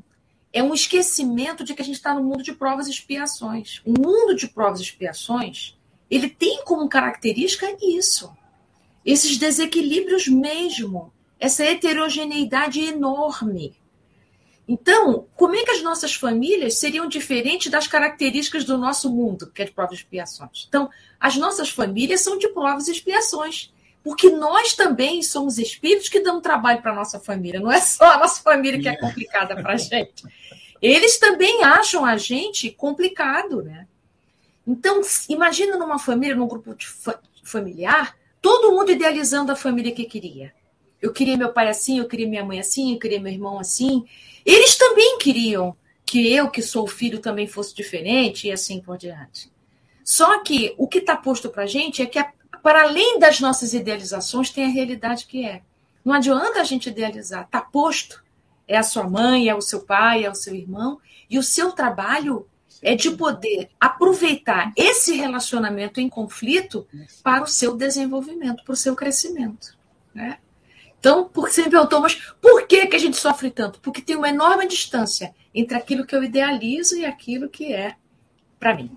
É 0.51 0.61
um 0.61 0.73
esquecimento 0.73 1.63
de 1.63 1.73
que 1.73 1.81
a 1.81 1.85
gente 1.85 1.95
está 1.95 2.13
no 2.13 2.23
mundo 2.23 2.43
de 2.43 2.51
provas 2.51 2.87
e 2.87 2.91
expiações. 2.91 3.81
O 3.85 3.91
mundo 3.91 4.35
de 4.35 4.49
provas 4.49 4.81
e 4.81 4.83
expiações, 4.83 5.77
ele 6.09 6.27
tem 6.27 6.61
como 6.65 6.89
característica 6.89 7.73
isso. 7.81 8.35
Esses 9.05 9.37
desequilíbrios 9.37 10.27
mesmo 10.27 11.13
essa 11.41 11.65
heterogeneidade 11.65 12.79
enorme. 12.79 13.75
Então, 14.67 15.25
como 15.35 15.55
é 15.55 15.63
que 15.65 15.71
as 15.71 15.81
nossas 15.81 16.13
famílias 16.13 16.77
seriam 16.77 17.07
diferentes 17.07 17.71
das 17.71 17.87
características 17.87 18.63
do 18.63 18.77
nosso 18.77 19.09
mundo, 19.09 19.51
que 19.51 19.63
é 19.63 19.65
de 19.65 19.71
provas 19.71 19.97
e 19.97 20.01
expiações? 20.01 20.65
Então, 20.69 20.87
as 21.19 21.35
nossas 21.35 21.71
famílias 21.71 22.21
são 22.21 22.37
de 22.37 22.47
provas 22.49 22.87
e 22.87 22.91
expiações, 22.91 23.73
porque 24.03 24.29
nós 24.29 24.75
também 24.75 25.23
somos 25.23 25.57
espíritos 25.57 26.09
que 26.09 26.19
dão 26.19 26.39
trabalho 26.39 26.79
para 26.79 26.91
a 26.91 26.95
nossa 26.95 27.19
família, 27.19 27.59
não 27.59 27.71
é 27.71 27.81
só 27.81 28.05
a 28.11 28.19
nossa 28.19 28.41
família 28.43 28.79
que 28.79 28.87
é 28.87 28.95
complicada 28.95 29.55
para 29.55 29.73
a 29.73 29.77
gente. 29.77 30.23
Eles 30.79 31.17
também 31.17 31.63
acham 31.63 32.05
a 32.05 32.17
gente 32.17 32.69
complicado, 32.69 33.63
né? 33.63 33.87
Então, 34.65 35.01
imagina 35.27 35.75
numa 35.75 35.97
família, 35.97 36.35
num 36.35 36.47
grupo 36.47 36.75
familiar, 37.43 38.15
todo 38.39 38.71
mundo 38.71 38.91
idealizando 38.91 39.51
a 39.51 39.55
família 39.55 39.91
que 39.91 40.05
queria. 40.05 40.53
Eu 41.01 41.11
queria 41.11 41.37
meu 41.37 41.51
pai 41.51 41.69
assim, 41.69 41.99
eu 41.99 42.07
queria 42.07 42.27
minha 42.27 42.45
mãe 42.45 42.59
assim, 42.59 42.93
eu 42.93 42.99
queria 42.99 43.19
meu 43.19 43.31
irmão 43.31 43.59
assim. 43.59 44.05
Eles 44.45 44.77
também 44.77 45.17
queriam 45.17 45.75
que 46.05 46.31
eu, 46.31 46.49
que 46.49 46.61
sou 46.61 46.87
filho, 46.87 47.19
também 47.19 47.47
fosse 47.47 47.73
diferente 47.73 48.47
e 48.47 48.51
assim 48.51 48.81
por 48.81 48.97
diante. 48.97 49.51
Só 50.03 50.43
que 50.43 50.75
o 50.77 50.87
que 50.87 50.99
está 50.99 51.15
posto 51.15 51.49
para 51.49 51.63
a 51.63 51.67
gente 51.67 52.01
é 52.01 52.05
que, 52.05 52.23
para 52.61 52.83
além 52.83 53.17
das 53.17 53.39
nossas 53.39 53.73
idealizações, 53.73 54.49
tem 54.49 54.65
a 54.65 54.69
realidade 54.69 55.25
que 55.25 55.45
é. 55.45 55.61
Não 56.03 56.13
adianta 56.13 56.59
a 56.59 56.63
gente 56.63 56.89
idealizar, 56.89 57.45
está 57.45 57.61
posto. 57.61 58.23
É 58.67 58.77
a 58.77 58.83
sua 58.83 59.09
mãe, 59.09 59.49
é 59.49 59.55
o 59.55 59.61
seu 59.61 59.81
pai, 59.81 60.23
é 60.25 60.29
o 60.29 60.35
seu 60.35 60.55
irmão, 60.55 60.99
e 61.29 61.37
o 61.37 61.43
seu 61.43 61.71
trabalho 61.71 62.47
é 62.81 62.95
de 62.95 63.11
poder 63.11 63.69
aproveitar 63.79 64.73
esse 64.75 65.13
relacionamento 65.13 65.99
em 65.99 66.09
conflito 66.09 66.87
para 67.23 67.43
o 67.43 67.47
seu 67.47 67.75
desenvolvimento, 67.75 68.63
para 68.63 68.73
o 68.73 68.77
seu 68.77 68.95
crescimento. 68.95 69.77
Né? 70.13 70.39
Então, 71.01 71.27
por 71.27 71.49
você 71.49 71.63
me 71.63 71.71
perguntou, 71.71 71.99
mas 71.99 72.13
por 72.39 72.67
que, 72.67 72.85
que 72.85 72.95
a 72.95 72.99
gente 72.99 73.17
sofre 73.17 73.49
tanto? 73.49 73.79
Porque 73.79 74.03
tem 74.03 74.15
uma 74.15 74.29
enorme 74.29 74.67
distância 74.67 75.33
entre 75.53 75.75
aquilo 75.75 76.05
que 76.05 76.15
eu 76.15 76.23
idealizo 76.23 76.95
e 76.95 77.03
aquilo 77.03 77.49
que 77.49 77.73
é 77.73 77.95
para 78.59 78.75
mim. 78.75 78.91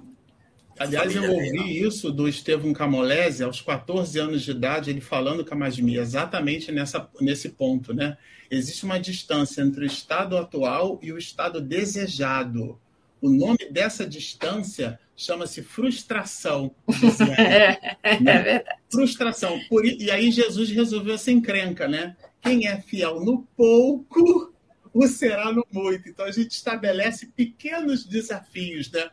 Aliás, 0.79 1.17
eu 1.17 1.33
ouvi 1.33 1.83
isso 1.83 2.13
do 2.13 2.29
Estevam 2.29 2.75
Camolese 2.75 3.43
aos 3.43 3.63
14 3.63 4.19
anos 4.19 4.43
de 4.43 4.51
idade, 4.51 4.91
ele 4.91 5.01
falando 5.01 5.47
com 5.47 5.55
a 5.55 5.57
Masmia, 5.57 6.03
exatamente 6.03 6.71
nessa, 6.71 7.09
nesse 7.23 7.49
ponto, 7.49 7.95
né? 7.95 8.19
Existe 8.51 8.85
uma 8.85 9.01
distância 9.01 9.63
entre 9.63 9.85
o 9.85 9.87
estado 9.87 10.37
atual 10.37 11.01
e 11.03 11.11
o 11.11 11.17
estado 11.17 11.59
desejado. 11.59 12.79
O 13.19 13.31
nome 13.31 13.71
dessa 13.71 14.07
distância 14.07 15.01
chama-se 15.17 15.63
frustração. 15.63 16.75
é, 17.39 17.97
é 18.03 18.21
né? 18.21 18.43
verdade. 18.43 18.81
Frustração. 18.91 19.61
Por, 19.69 19.85
e 19.85 20.11
aí 20.11 20.31
Jesus 20.31 20.71
resolveu 20.71 21.15
essa 21.15 21.31
encrenca, 21.31 21.89
né? 21.89 22.17
Quem 22.41 22.67
é 22.67 22.81
fiel 22.81 23.21
no 23.21 23.43
pouco, 23.57 24.53
o 24.93 25.07
será 25.07 25.53
no 25.53 25.67
muito. 25.73 26.09
Então 26.09 26.25
a 26.25 26.31
gente 26.31 26.53
estabelece 26.53 27.27
pequenos 27.27 28.05
desafios, 28.05 28.91
né? 28.91 29.09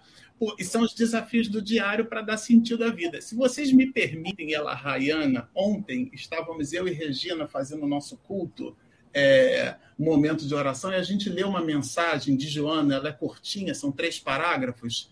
E 0.58 0.64
são 0.64 0.82
os 0.82 0.94
desafios 0.94 1.48
do 1.48 1.62
diário 1.62 2.06
para 2.06 2.22
dar 2.22 2.38
sentido 2.38 2.84
à 2.84 2.90
vida. 2.90 3.22
Se 3.22 3.36
vocês 3.36 3.72
me 3.72 3.92
permitem, 3.92 4.54
ela, 4.54 4.74
Rayana, 4.74 5.48
ontem 5.54 6.10
estávamos 6.14 6.74
eu 6.74 6.88
e 6.88 6.92
Regina 6.92 7.48
fazendo 7.48 7.84
o 7.84 7.88
nosso 7.88 8.18
culto 8.18 8.76
é, 9.14 9.76
momento 9.98 10.48
de 10.48 10.56
oração 10.56 10.92
e 10.92 10.96
a 10.96 11.04
gente 11.04 11.30
leu 11.30 11.48
uma 11.48 11.62
mensagem 11.62 12.36
de 12.36 12.48
Joana, 12.48 12.96
ela 12.96 13.10
é 13.10 13.12
curtinha, 13.12 13.74
são 13.76 13.92
três 13.92 14.20
parágrafos, 14.20 15.12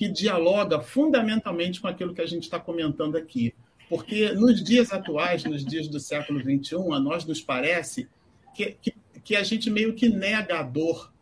que 0.00 0.08
dialoga 0.08 0.80
fundamentalmente 0.80 1.78
com 1.78 1.86
aquilo 1.86 2.14
que 2.14 2.22
a 2.22 2.26
gente 2.26 2.44
está 2.44 2.58
comentando 2.58 3.16
aqui. 3.16 3.52
Porque 3.86 4.32
nos 4.32 4.64
dias 4.64 4.90
atuais, 4.94 5.44
nos 5.44 5.62
dias 5.62 5.88
do 5.88 6.00
século 6.00 6.40
XXI, 6.40 6.76
a 6.90 6.98
nós 6.98 7.26
nos 7.26 7.42
parece 7.42 8.08
que, 8.54 8.78
que, 8.80 8.94
que 9.22 9.36
a 9.36 9.42
gente 9.42 9.68
meio 9.68 9.92
que 9.92 10.08
nega 10.08 10.60
a 10.60 10.62
dor. 10.62 11.12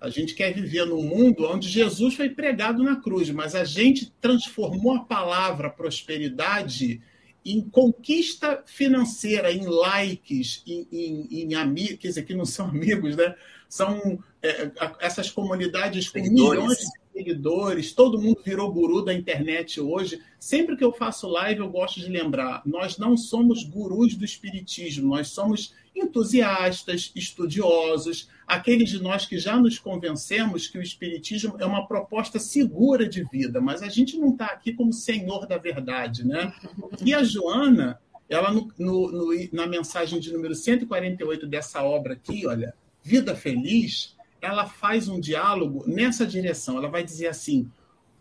A 0.00 0.08
gente 0.08 0.36
quer 0.36 0.54
viver 0.54 0.86
num 0.86 1.02
mundo 1.02 1.44
onde 1.44 1.68
Jesus 1.68 2.14
foi 2.14 2.30
pregado 2.30 2.84
na 2.84 2.94
cruz, 2.94 3.28
mas 3.30 3.56
a 3.56 3.64
gente 3.64 4.12
transformou 4.20 4.94
a 4.94 5.02
palavra 5.02 5.68
prosperidade 5.68 7.02
em 7.44 7.60
conquista 7.60 8.62
financeira, 8.64 9.50
em 9.50 9.66
likes, 9.66 10.62
em, 10.64 10.86
em, 10.92 11.28
em 11.30 11.54
amigos, 11.56 11.98
quer 11.98 12.08
dizer, 12.08 12.22
que 12.22 12.34
não 12.34 12.44
são 12.44 12.68
amigos, 12.68 13.16
né? 13.16 13.34
São 13.68 14.22
é, 14.40 14.70
essas 15.00 15.30
comunidades 15.30 16.08
com 16.08 16.20
milhões 16.20 16.78
de 16.78 16.99
seguidores, 17.20 17.92
todo 17.92 18.20
mundo 18.20 18.40
virou 18.44 18.72
guru 18.72 19.02
da 19.02 19.12
internet 19.12 19.80
hoje. 19.80 20.20
Sempre 20.38 20.76
que 20.76 20.82
eu 20.82 20.92
faço 20.92 21.28
live, 21.28 21.60
eu 21.60 21.68
gosto 21.68 22.00
de 22.00 22.08
lembrar: 22.08 22.62
nós 22.64 22.96
não 22.96 23.16
somos 23.16 23.62
gurus 23.62 24.14
do 24.14 24.24
espiritismo, 24.24 25.14
nós 25.14 25.28
somos 25.28 25.74
entusiastas, 25.94 27.12
estudiosos, 27.14 28.28
aqueles 28.46 28.88
de 28.88 29.02
nós 29.02 29.26
que 29.26 29.38
já 29.38 29.56
nos 29.56 29.78
convencemos 29.78 30.66
que 30.66 30.78
o 30.78 30.82
espiritismo 30.82 31.56
é 31.58 31.66
uma 31.66 31.86
proposta 31.86 32.38
segura 32.38 33.08
de 33.08 33.22
vida, 33.24 33.60
mas 33.60 33.82
a 33.82 33.88
gente 33.88 34.16
não 34.16 34.30
está 34.30 34.46
aqui 34.46 34.72
como 34.72 34.92
senhor 34.92 35.46
da 35.46 35.58
verdade, 35.58 36.26
né? 36.26 36.52
E 37.04 37.12
a 37.12 37.22
Joana, 37.22 38.00
ela 38.28 38.52
no, 38.52 38.72
no, 38.78 39.10
no, 39.10 39.48
na 39.52 39.66
mensagem 39.66 40.20
de 40.20 40.32
número 40.32 40.54
148 40.54 41.46
dessa 41.46 41.82
obra 41.82 42.14
aqui, 42.14 42.46
olha, 42.46 42.72
Vida 43.02 43.34
Feliz, 43.34 44.14
ela 44.40 44.66
faz 44.66 45.08
um 45.08 45.20
diálogo 45.20 45.84
nessa 45.86 46.26
direção. 46.26 46.76
Ela 46.76 46.88
vai 46.88 47.04
dizer 47.04 47.28
assim: 47.28 47.70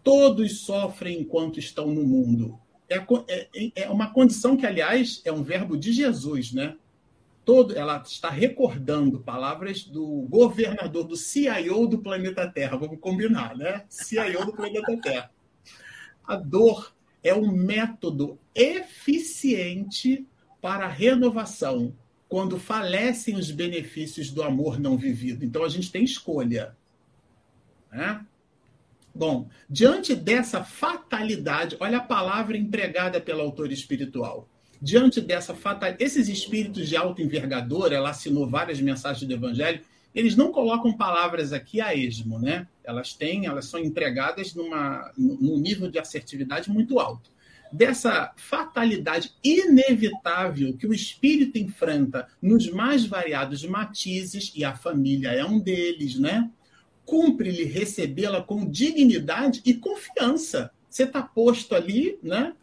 todos 0.04 0.62
sofrem 0.62 1.22
enquanto 1.22 1.60
estão 1.60 1.88
no 1.88 2.04
mundo. 2.04 2.60
É, 2.90 2.98
é, 3.28 3.84
é 3.84 3.90
uma 3.90 4.12
condição 4.12 4.58
que, 4.58 4.66
aliás, 4.66 5.22
é 5.24 5.32
um 5.32 5.44
verbo 5.44 5.78
de 5.78 5.92
Jesus, 5.92 6.52
né? 6.52 6.76
Todo, 7.46 7.76
ela 7.76 8.02
está 8.06 8.30
recordando 8.30 9.20
palavras 9.20 9.84
do 9.84 10.28
governador, 10.30 11.04
do 11.04 11.16
CIO 11.16 11.88
do 11.88 12.00
planeta 12.00 12.48
Terra. 12.48 12.78
Vamos 12.78 13.00
combinar, 13.00 13.56
né? 13.56 13.86
CIO 13.90 14.46
do 14.46 14.54
planeta 14.54 14.98
Terra. 15.02 15.32
A 16.28 16.36
dor 16.36 16.94
é 17.24 17.34
um 17.34 17.52
método 17.52 18.40
eficiente 18.54 20.26
para 20.62 20.86
a 20.86 20.90
renovação, 20.90 21.96
quando 22.30 22.60
falecem 22.60 23.36
os 23.36 23.50
benefícios 23.50 24.30
do 24.30 24.44
amor 24.44 24.80
não 24.80 24.96
vivido. 24.96 25.44
Então 25.44 25.64
a 25.64 25.70
gente 25.70 25.92
tem 25.92 26.04
escolha. 26.04 26.78
Né? 27.92 28.24
Bom, 29.14 29.50
diante 29.68 30.16
dessa 30.16 30.64
fatalidade, 30.64 31.76
olha 31.80 31.98
a 31.98 32.04
palavra 32.04 32.56
empregada 32.56 33.20
pela 33.20 33.42
autora 33.42 33.74
espiritual. 33.74 34.48
Diante 34.80 35.20
dessa 35.20 35.56
fatalidade, 35.56 36.04
esses 36.04 36.30
espíritos 36.30 36.88
de 36.88 36.96
alta 36.96 37.22
envergadura, 37.24 37.96
ela 37.96 38.12
assinou 38.12 38.48
várias 38.48 38.80
mensagens 38.80 39.28
do 39.28 39.34
Evangelho, 39.34 39.82
eles 40.14 40.36
não 40.36 40.52
colocam 40.52 40.96
palavras 40.96 41.52
aqui 41.52 41.82
a 41.82 41.96
esmo, 41.96 42.40
né? 42.40 42.68
Elas 42.84 43.14
têm, 43.14 43.48
elas 43.48 43.66
são 43.66 43.80
empregadas 43.80 44.54
numa, 44.54 45.12
num 45.18 45.58
nível 45.58 45.90
de 45.90 46.00
assertividade 46.00 46.70
muito 46.70 47.00
alto 47.00 47.30
dessa 47.72 48.34
fatalidade 48.36 49.34
inevitável 49.44 50.76
que 50.76 50.88
o 50.88 50.94
espírito 50.94 51.58
enfrenta 51.58 52.28
nos 52.42 52.70
mais 52.70 53.06
variados 53.06 53.64
matizes, 53.66 54.52
e 54.56 54.64
a 54.64 54.76
família 54.76 55.30
é 55.30 55.46
um 55.46 55.60
deles, 55.60 56.18
né? 56.20 56.50
cumpre-lhe 57.10 57.64
recebê-la 57.64 58.44
com 58.44 58.70
dignidade 58.70 59.64
e 59.66 59.74
confiança. 59.74 60.70
Você 60.88 61.06
está 61.06 61.24
posto 61.24 61.74
ali, 61.74 62.20
né? 62.22 62.54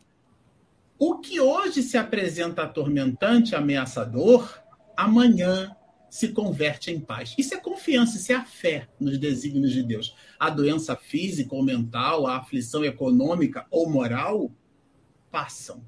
O 0.97 1.19
que 1.19 1.41
hoje 1.41 1.83
se 1.83 1.99
apresenta 1.99 2.63
atormentante, 2.63 3.57
ameaçador, 3.57 4.63
amanhã 4.97 5.75
se 6.09 6.29
converte 6.29 6.93
em 6.93 7.01
paz. 7.01 7.35
Isso 7.37 7.55
é 7.55 7.59
confiança, 7.59 8.19
isso 8.19 8.31
é 8.31 8.37
a 8.37 8.45
fé 8.45 8.87
nos 9.01 9.19
desígnios 9.19 9.73
de 9.73 9.83
Deus. 9.83 10.15
A 10.39 10.49
doença 10.49 10.95
física 10.95 11.53
ou 11.53 11.65
mental, 11.65 12.25
a 12.25 12.37
aflição 12.37 12.85
econômica 12.85 13.67
ou 13.69 13.91
moral 13.91 14.49
passam, 15.37 15.83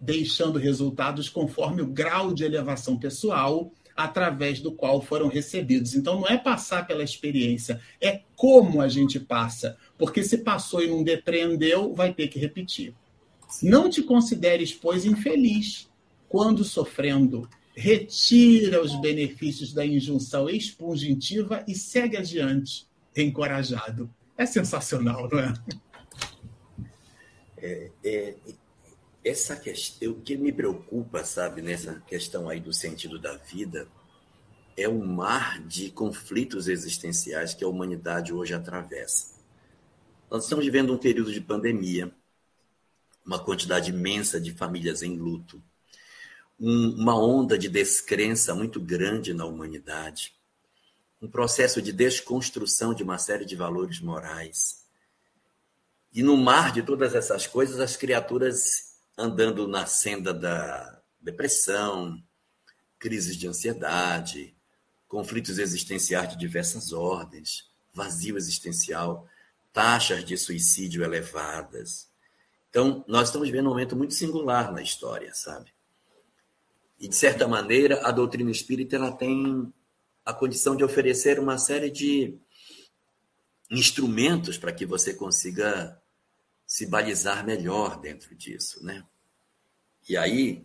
deixando 0.00 0.58
resultados 0.58 1.28
conforme 1.28 1.82
o 1.82 1.86
grau 1.86 2.32
de 2.32 2.42
elevação 2.42 2.96
pessoal 2.96 3.70
através 3.94 4.60
do 4.60 4.72
qual 4.72 5.02
foram 5.02 5.28
recebidos. 5.28 5.94
Então 5.94 6.20
não 6.20 6.26
é 6.26 6.38
passar 6.38 6.86
pela 6.86 7.04
experiência, 7.04 7.78
é 8.00 8.22
como 8.34 8.80
a 8.80 8.88
gente 8.88 9.20
passa, 9.20 9.76
porque 9.98 10.24
se 10.24 10.38
passou 10.38 10.82
e 10.82 10.88
não 10.88 11.04
depreendeu, 11.04 11.92
vai 11.92 12.14
ter 12.14 12.28
que 12.28 12.38
repetir. 12.38 12.94
Não 13.62 13.90
te 13.90 14.02
consideres, 14.02 14.72
pois, 14.72 15.04
infeliz 15.04 15.86
quando 16.30 16.64
sofrendo. 16.64 17.46
Retira 17.74 18.82
os 18.82 18.98
benefícios 19.02 19.74
da 19.74 19.84
injunção 19.84 20.48
expungitiva 20.48 21.62
e 21.68 21.74
segue 21.74 22.16
adiante, 22.16 22.86
encorajado. 23.14 24.08
É 24.38 24.46
sensacional, 24.46 25.28
não 25.30 25.40
é? 25.40 25.52
É, 27.66 27.90
é, 28.04 28.34
essa 29.24 29.56
questão, 29.56 30.12
o 30.12 30.20
que 30.20 30.36
me 30.36 30.52
preocupa, 30.52 31.24
sabe, 31.24 31.60
nessa 31.60 32.00
questão 32.06 32.48
aí 32.48 32.60
do 32.60 32.72
sentido 32.72 33.18
da 33.18 33.36
vida, 33.36 33.88
é 34.76 34.88
o 34.88 35.04
mar 35.04 35.60
de 35.66 35.90
conflitos 35.90 36.68
existenciais 36.68 37.52
que 37.52 37.64
a 37.64 37.68
humanidade 37.68 38.32
hoje 38.32 38.54
atravessa. 38.54 39.34
Nós 40.30 40.44
estamos 40.44 40.64
vivendo 40.64 40.92
um 40.94 40.98
período 40.98 41.32
de 41.32 41.40
pandemia, 41.40 42.14
uma 43.24 43.42
quantidade 43.42 43.90
imensa 43.90 44.40
de 44.40 44.52
famílias 44.52 45.02
em 45.02 45.16
luto, 45.16 45.60
um, 46.60 46.90
uma 46.90 47.18
onda 47.18 47.58
de 47.58 47.68
descrença 47.68 48.54
muito 48.54 48.80
grande 48.80 49.34
na 49.34 49.44
humanidade, 49.44 50.34
um 51.20 51.28
processo 51.28 51.82
de 51.82 51.92
desconstrução 51.92 52.94
de 52.94 53.02
uma 53.02 53.18
série 53.18 53.44
de 53.44 53.56
valores 53.56 54.00
morais. 54.00 54.85
E 56.16 56.22
no 56.22 56.36
mar 56.36 56.72
de 56.72 56.82
todas 56.82 57.14
essas 57.14 57.46
coisas, 57.46 57.78
as 57.78 57.96
criaturas 57.96 58.96
andando 59.16 59.68
na 59.68 59.86
senda 59.86 60.34
da 60.34 61.00
depressão, 61.20 62.20
crises 62.98 63.36
de 63.36 63.46
ansiedade, 63.46 64.56
conflitos 65.06 65.58
existenciais 65.58 66.30
de 66.30 66.36
diversas 66.36 66.92
ordens, 66.92 67.70
vazio 67.94 68.36
existencial, 68.36 69.28
taxas 69.72 70.24
de 70.24 70.36
suicídio 70.36 71.04
elevadas, 71.04 72.08
então, 72.76 73.02
nós 73.08 73.28
estamos 73.28 73.48
vivendo 73.48 73.68
um 73.68 73.70
momento 73.70 73.96
muito 73.96 74.12
singular 74.12 74.70
na 74.70 74.82
história, 74.82 75.32
sabe? 75.32 75.72
E, 77.00 77.08
de 77.08 77.14
certa 77.16 77.48
maneira, 77.48 78.06
a 78.06 78.10
doutrina 78.10 78.50
espírita 78.50 78.96
ela 78.96 79.10
tem 79.10 79.72
a 80.22 80.34
condição 80.34 80.76
de 80.76 80.84
oferecer 80.84 81.40
uma 81.40 81.56
série 81.56 81.90
de 81.90 82.38
instrumentos 83.70 84.58
para 84.58 84.74
que 84.74 84.84
você 84.84 85.14
consiga 85.14 85.98
se 86.76 86.84
balizar 86.84 87.42
melhor 87.42 87.98
dentro 87.98 88.34
disso, 88.34 88.84
né? 88.84 89.02
E 90.06 90.14
aí, 90.14 90.62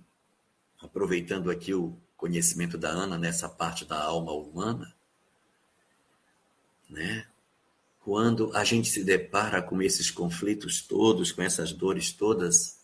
aproveitando 0.81 1.49
aqui 1.49 1.73
o 1.73 1.97
conhecimento 2.17 2.77
da 2.77 2.89
Ana 2.89 3.17
nessa 3.17 3.47
parte 3.47 3.85
da 3.85 4.03
alma 4.03 4.33
humana, 4.33 4.93
né? 6.89 7.25
quando 8.01 8.53
a 8.53 8.65
gente 8.65 8.89
se 8.89 9.05
depara 9.05 9.61
com 9.61 9.81
esses 9.81 10.11
conflitos 10.11 10.81
todos, 10.81 11.31
com 11.31 11.41
essas 11.41 11.71
dores 11.71 12.11
todas, 12.11 12.81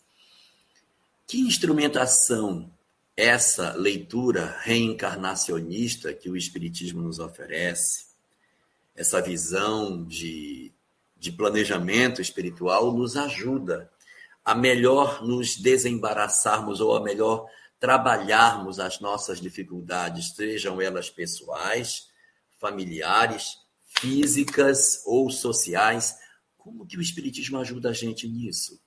que 1.26 1.40
instrumentação 1.40 2.72
essa 3.14 3.74
leitura 3.74 4.58
reencarnacionista 4.60 6.14
que 6.14 6.30
o 6.30 6.36
Espiritismo 6.36 7.02
nos 7.02 7.18
oferece, 7.18 8.06
essa 8.96 9.20
visão 9.20 10.02
de, 10.02 10.72
de 11.18 11.32
planejamento 11.32 12.22
espiritual, 12.22 12.92
nos 12.92 13.16
ajuda 13.16 13.90
a 14.44 14.54
melhor 14.54 15.22
nos 15.22 15.56
desembaraçarmos 15.56 16.80
ou 16.80 16.96
a 16.96 17.02
melhor 17.02 17.46
trabalharmos 17.78 18.80
as 18.80 19.00
nossas 19.00 19.40
dificuldades, 19.40 20.34
sejam 20.34 20.80
elas 20.80 21.10
pessoais, 21.10 22.08
familiares 22.58 23.58
físicas 24.00 25.02
ou 25.04 25.30
sociais. 25.30 26.16
Como 26.56 26.86
que 26.86 26.96
o 26.96 27.00
Espiritismo 27.00 27.58
ajuda 27.58 27.90
a 27.90 27.92
gente 27.92 28.28
nisso? 28.28 28.80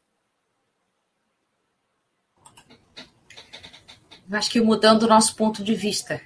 Acho 4.31 4.49
que 4.49 4.61
mudando 4.61 5.03
o 5.03 5.07
nosso 5.07 5.35
ponto 5.35 5.63
de 5.63 5.75
vista. 5.75 6.21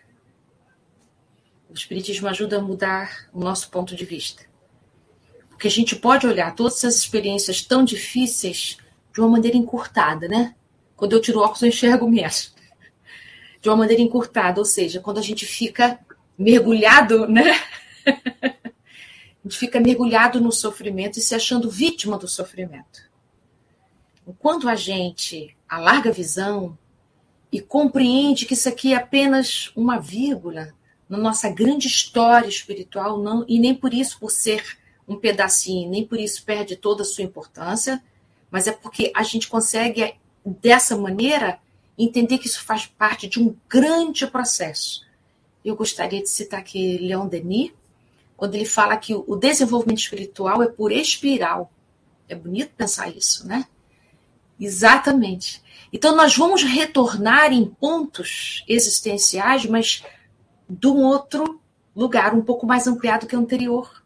O 1.70 1.74
Espiritismo 1.74 2.28
ajuda 2.28 2.58
a 2.58 2.62
mudar 2.62 3.30
o 3.34 3.40
nosso 3.40 3.70
ponto 3.70 3.96
de 3.96 4.06
vista. 4.06 4.46
Porque 5.66 5.74
a 5.74 5.82
gente 5.82 5.96
pode 5.96 6.28
olhar 6.28 6.54
todas 6.54 6.76
essas 6.76 6.98
experiências 6.98 7.64
tão 7.64 7.84
difíceis 7.84 8.78
de 9.12 9.20
uma 9.20 9.30
maneira 9.30 9.58
encurtada, 9.58 10.28
né? 10.28 10.54
Quando 10.96 11.14
eu 11.14 11.20
tiro 11.20 11.40
o 11.40 11.42
óculos, 11.42 11.64
eu 11.64 11.70
enxergo 11.70 12.08
mesmo. 12.08 12.54
De 13.60 13.68
uma 13.68 13.76
maneira 13.76 14.00
encurtada, 14.00 14.60
ou 14.60 14.66
seja, 14.66 15.00
quando 15.00 15.18
a 15.18 15.24
gente 15.24 15.44
fica 15.44 16.00
mergulhado, 16.38 17.28
né? 17.28 17.60
A 18.06 19.44
gente 19.44 19.58
fica 19.58 19.80
mergulhado 19.80 20.40
no 20.40 20.52
sofrimento 20.52 21.18
e 21.18 21.22
se 21.24 21.34
achando 21.34 21.68
vítima 21.68 22.16
do 22.20 22.28
sofrimento. 22.28 23.10
Enquanto 24.28 24.70
a 24.70 24.76
gente 24.76 25.58
alarga 25.68 26.12
a 26.12 26.14
visão 26.14 26.78
e 27.52 27.60
compreende 27.60 28.46
que 28.46 28.54
isso 28.54 28.70
aqui 28.70 28.94
é 28.94 28.98
apenas 28.98 29.72
uma 29.76 29.98
vírgula 29.98 30.76
na 31.10 31.18
nossa 31.18 31.50
grande 31.50 31.88
história 31.88 32.48
espiritual, 32.48 33.20
não, 33.20 33.44
e 33.48 33.58
nem 33.58 33.74
por 33.74 33.96
isso, 33.96 34.20
por 34.20 34.30
ser 34.30 34.85
um 35.08 35.16
pedacinho, 35.16 35.90
nem 35.90 36.06
por 36.06 36.20
isso 36.20 36.44
perde 36.44 36.76
toda 36.76 37.04
a 37.04 37.06
sua 37.06 37.24
importância, 37.24 38.02
mas 38.50 38.68
é 38.68 38.72
porque 38.72 39.12
a 39.16 39.24
gente 39.24 39.48
consegue, 39.48 40.16
dessa 40.46 40.98
maneira, 40.98 41.60
entender 41.98 42.38
que 42.38 42.48
isso 42.48 42.64
faz 42.64 42.86
parte 42.86 43.28
de 43.28 43.40
um 43.40 43.56
grande 43.70 44.26
processo. 44.28 45.06
Eu 45.64 45.76
gostaria 45.76 46.22
de 46.22 46.30
citar 46.30 46.60
aqui 46.60 46.98
Leon 46.98 47.28
Denis, 47.28 47.72
quando 48.38 48.56
ele 48.56 48.66
fala 48.66 48.98
que 48.98 49.16
o 49.16 49.36
desenvolvimento 49.36 50.00
espiritual 50.00 50.62
é 50.62 50.68
por 50.68 50.92
espiral. 50.92 51.72
É 52.28 52.36
bonito 52.36 52.72
pensar 52.76 53.10
isso, 53.10 53.48
né? 53.48 53.66
Exatamente. 54.60 55.62
Então, 55.92 56.16
nós 56.16 56.36
vamos 56.36 56.64
retornar 56.64 57.54
em 57.54 57.66
pontos 57.66 58.64
existenciais, 58.68 59.66
mas 59.66 60.04
de 60.70 60.88
um 60.88 61.04
outro 61.04 61.62
lugar, 61.96 62.34
um 62.34 62.42
pouco 62.42 62.66
mais 62.66 62.88
ampliado 62.88 63.28
que 63.28 63.36
o 63.36 63.40
anterior. 63.40 64.04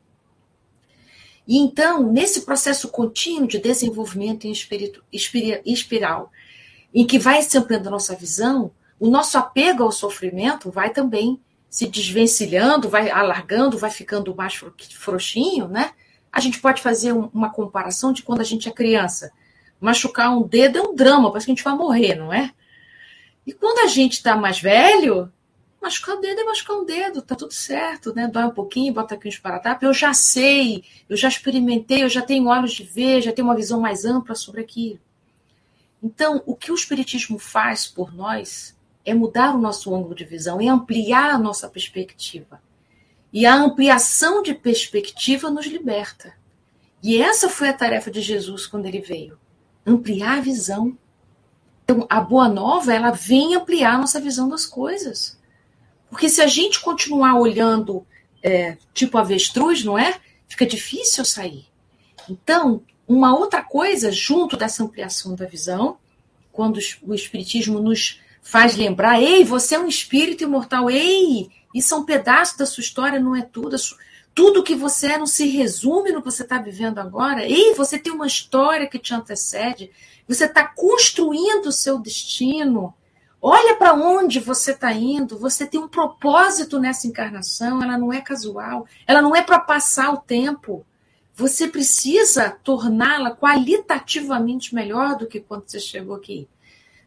E 1.50 1.58
então, 1.58 2.04
nesse 2.04 2.42
processo 2.42 2.90
contínuo 2.90 3.48
de 3.48 3.58
desenvolvimento 3.58 4.46
em 4.46 4.54
espiral, 5.66 6.32
em 6.94 7.08
que 7.08 7.18
vai 7.18 7.42
se 7.42 7.58
ampliando 7.58 7.88
a 7.88 7.90
nossa 7.90 8.16
visão, 8.16 8.72
o 9.00 9.10
nosso 9.10 9.36
apego 9.36 9.82
ao 9.82 9.92
sofrimento 9.92 10.70
vai 10.70 10.92
também 10.92 11.42
se 11.68 11.88
desvencilhando, 11.88 12.88
vai 12.88 13.10
alargando, 13.10 13.80
vai 13.80 13.90
ficando 13.90 14.36
mais 14.36 14.62
frouxinho, 14.94 15.68
né? 15.68 15.90
A 16.32 16.40
gente 16.40 16.60
pode 16.60 16.84
fazer 16.84 17.14
uma 17.14 17.50
comparação 17.52 18.14
de 18.14 18.22
quando 18.22 18.42
a 18.42 18.46
gente 18.46 18.70
é 18.70 18.72
criança. 18.72 19.32
Machucar 19.82 20.38
um 20.38 20.48
dedo 20.48 20.78
é 20.78 20.82
um 20.84 20.96
drama, 20.96 21.32
parece 21.32 21.48
que 21.48 21.52
a 21.52 21.56
gente 21.56 21.64
vai 21.64 21.74
morrer, 21.74 22.14
não 22.14 22.32
é? 22.32 22.52
E 23.48 23.54
quando 23.54 23.80
a 23.80 23.88
gente 23.88 24.14
está 24.14 24.36
mais 24.36 24.62
velho, 24.62 25.34
machucar 25.82 26.16
o 26.16 26.20
dedo 26.20 26.42
é 26.42 26.44
machucar 26.44 26.78
um 26.78 26.86
dedo, 26.86 27.22
tá 27.22 27.36
tudo 27.36 27.54
certo, 27.54 28.14
né? 28.14 28.28
Dói 28.28 28.46
um 28.46 28.52
pouquinho, 28.52 28.94
bota 28.94 29.16
aqui 29.16 29.28
um 29.28 29.30
esparadrapo. 29.30 29.86
Eu 29.86 29.94
já 29.94 30.14
sei, 30.14 30.84
eu 31.08 31.16
já 31.16 31.28
experimentei, 31.28 32.04
eu 32.04 32.10
já 32.10 32.22
tenho 32.22 32.48
olhos 32.48 32.74
de 32.74 32.84
ver, 32.84 33.22
já 33.22 33.32
tenho 33.32 33.48
uma 33.48 33.56
visão 33.56 33.80
mais 33.80 34.06
ampla 34.06 34.36
sobre 34.36 34.62
aquilo. 34.62 35.00
Então, 36.02 36.42
o 36.46 36.56
que 36.56 36.72
o 36.72 36.76
Espiritismo 36.76 37.38
faz 37.38 37.86
por 37.86 38.14
nós 38.14 38.76
é 39.06 39.14
mudar 39.14 39.56
o 39.56 39.58
nosso 39.58 39.94
ângulo 39.94 40.16
de 40.16 40.24
visão, 40.24 40.62
é 40.62 40.68
ampliar 40.68 41.32
a 41.32 41.38
nossa 41.38 41.68
perspectiva. 41.68 42.62
E 43.32 43.46
a 43.46 43.56
ampliação 43.56 44.42
de 44.42 44.54
perspectiva 44.54 45.50
nos 45.50 45.66
liberta. 45.66 46.34
E 47.02 47.22
essa 47.22 47.50
foi 47.50 47.70
a 47.70 47.74
tarefa 47.74 48.10
de 48.10 48.22
Jesus 48.22 48.66
quando 48.66 48.86
ele 48.86 49.02
veio 49.02 49.38
ampliar 49.86 50.38
a 50.38 50.42
visão. 50.42 50.98
Então, 51.84 52.06
a 52.10 52.22
boa 52.22 52.48
nova, 52.48 52.94
ela 52.94 53.12
vem 53.12 53.56
ampliar 53.56 53.96
a 53.96 53.98
nossa 53.98 54.20
visão 54.20 54.48
das 54.48 54.66
coisas. 54.66 55.39
Porque 56.10 56.30
se 56.30 56.42
a 56.42 56.48
gente 56.48 56.80
continuar 56.80 57.40
olhando 57.40 58.06
é, 58.42 58.78
tipo 58.94 59.18
avestruz, 59.18 59.84
não 59.84 59.98
é? 59.98 60.20
Fica 60.48 60.66
difícil 60.66 61.24
sair. 61.24 61.66
Então, 62.30 62.82
uma 63.08 63.38
outra 63.38 63.64
coisa, 63.64 64.12
junto 64.12 64.56
dessa 64.56 64.84
ampliação 64.84 65.36
da 65.36 65.46
visão, 65.46 65.98
quando 66.52 66.80
o 67.04 67.14
Espiritismo 67.14 67.80
nos 67.80 68.20
faz 68.42 68.76
lembrar: 68.76 69.22
ei, 69.22 69.44
você 69.44 69.76
é 69.76 69.80
um 69.80 69.88
espírito 69.88 70.44
imortal, 70.44 70.90
ei, 70.90 71.50
Isso 71.74 71.94
é 71.94 71.98
um 71.98 72.06
pedaço 72.06 72.58
da 72.58 72.66
sua 72.66 72.82
história, 72.82 73.20
não 73.20 73.36
é 73.36 73.42
tudo. 73.42 73.76
Tudo 74.34 74.64
que 74.64 74.76
você 74.76 75.14
é 75.14 75.18
não 75.18 75.28
se 75.28 75.48
resume 75.48 76.12
no 76.12 76.22
que 76.22 76.32
você 76.32 76.44
está 76.44 76.58
vivendo 76.60 77.00
agora. 77.00 77.46
E 77.46 77.74
você 77.74 78.00
tem 78.00 78.14
uma 78.14 78.28
história 78.28 78.88
que 78.88 78.98
te 78.98 79.14
antecede. 79.14 79.92
Você 80.28 80.46
está 80.46 80.66
construindo 80.66 81.68
o 81.68 81.72
seu 81.72 82.00
destino. 82.00 82.94
Olha 83.42 83.76
para 83.76 83.94
onde 83.94 84.40
você 84.40 84.72
está 84.72 84.92
indo. 84.92 85.38
Você 85.38 85.66
tem 85.66 85.80
um 85.80 85.88
propósito 85.88 86.80
nessa 86.80 87.08
encarnação. 87.08 87.82
Ela 87.82 87.98
não 87.98 88.12
é 88.12 88.22
casual. 88.22 88.86
Ela 89.08 89.22
não 89.22 89.36
é 89.36 89.42
para 89.42 89.60
passar 89.60 90.14
o 90.14 90.18
tempo. 90.18 90.86
Você 91.36 91.70
precisa 91.70 92.50
torná-la 92.50 93.32
qualitativamente 93.32 94.76
melhor 94.76 95.16
do 95.16 95.26
que 95.26 95.40
quando 95.40 95.64
você 95.66 95.80
chegou 95.80 96.16
aqui. 96.16 96.50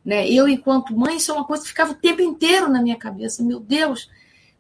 Né? 0.03 0.27
Eu, 0.27 0.49
enquanto 0.49 0.97
mãe, 0.97 1.17
isso 1.17 1.31
é 1.31 1.35
uma 1.35 1.45
coisa 1.45 1.63
que 1.63 1.69
ficava 1.69 1.93
o 1.93 1.97
tempo 1.97 2.23
inteiro 2.23 2.69
na 2.69 2.81
minha 2.81 2.97
cabeça. 2.97 3.43
Meu 3.43 3.61
Deus, 3.61 4.09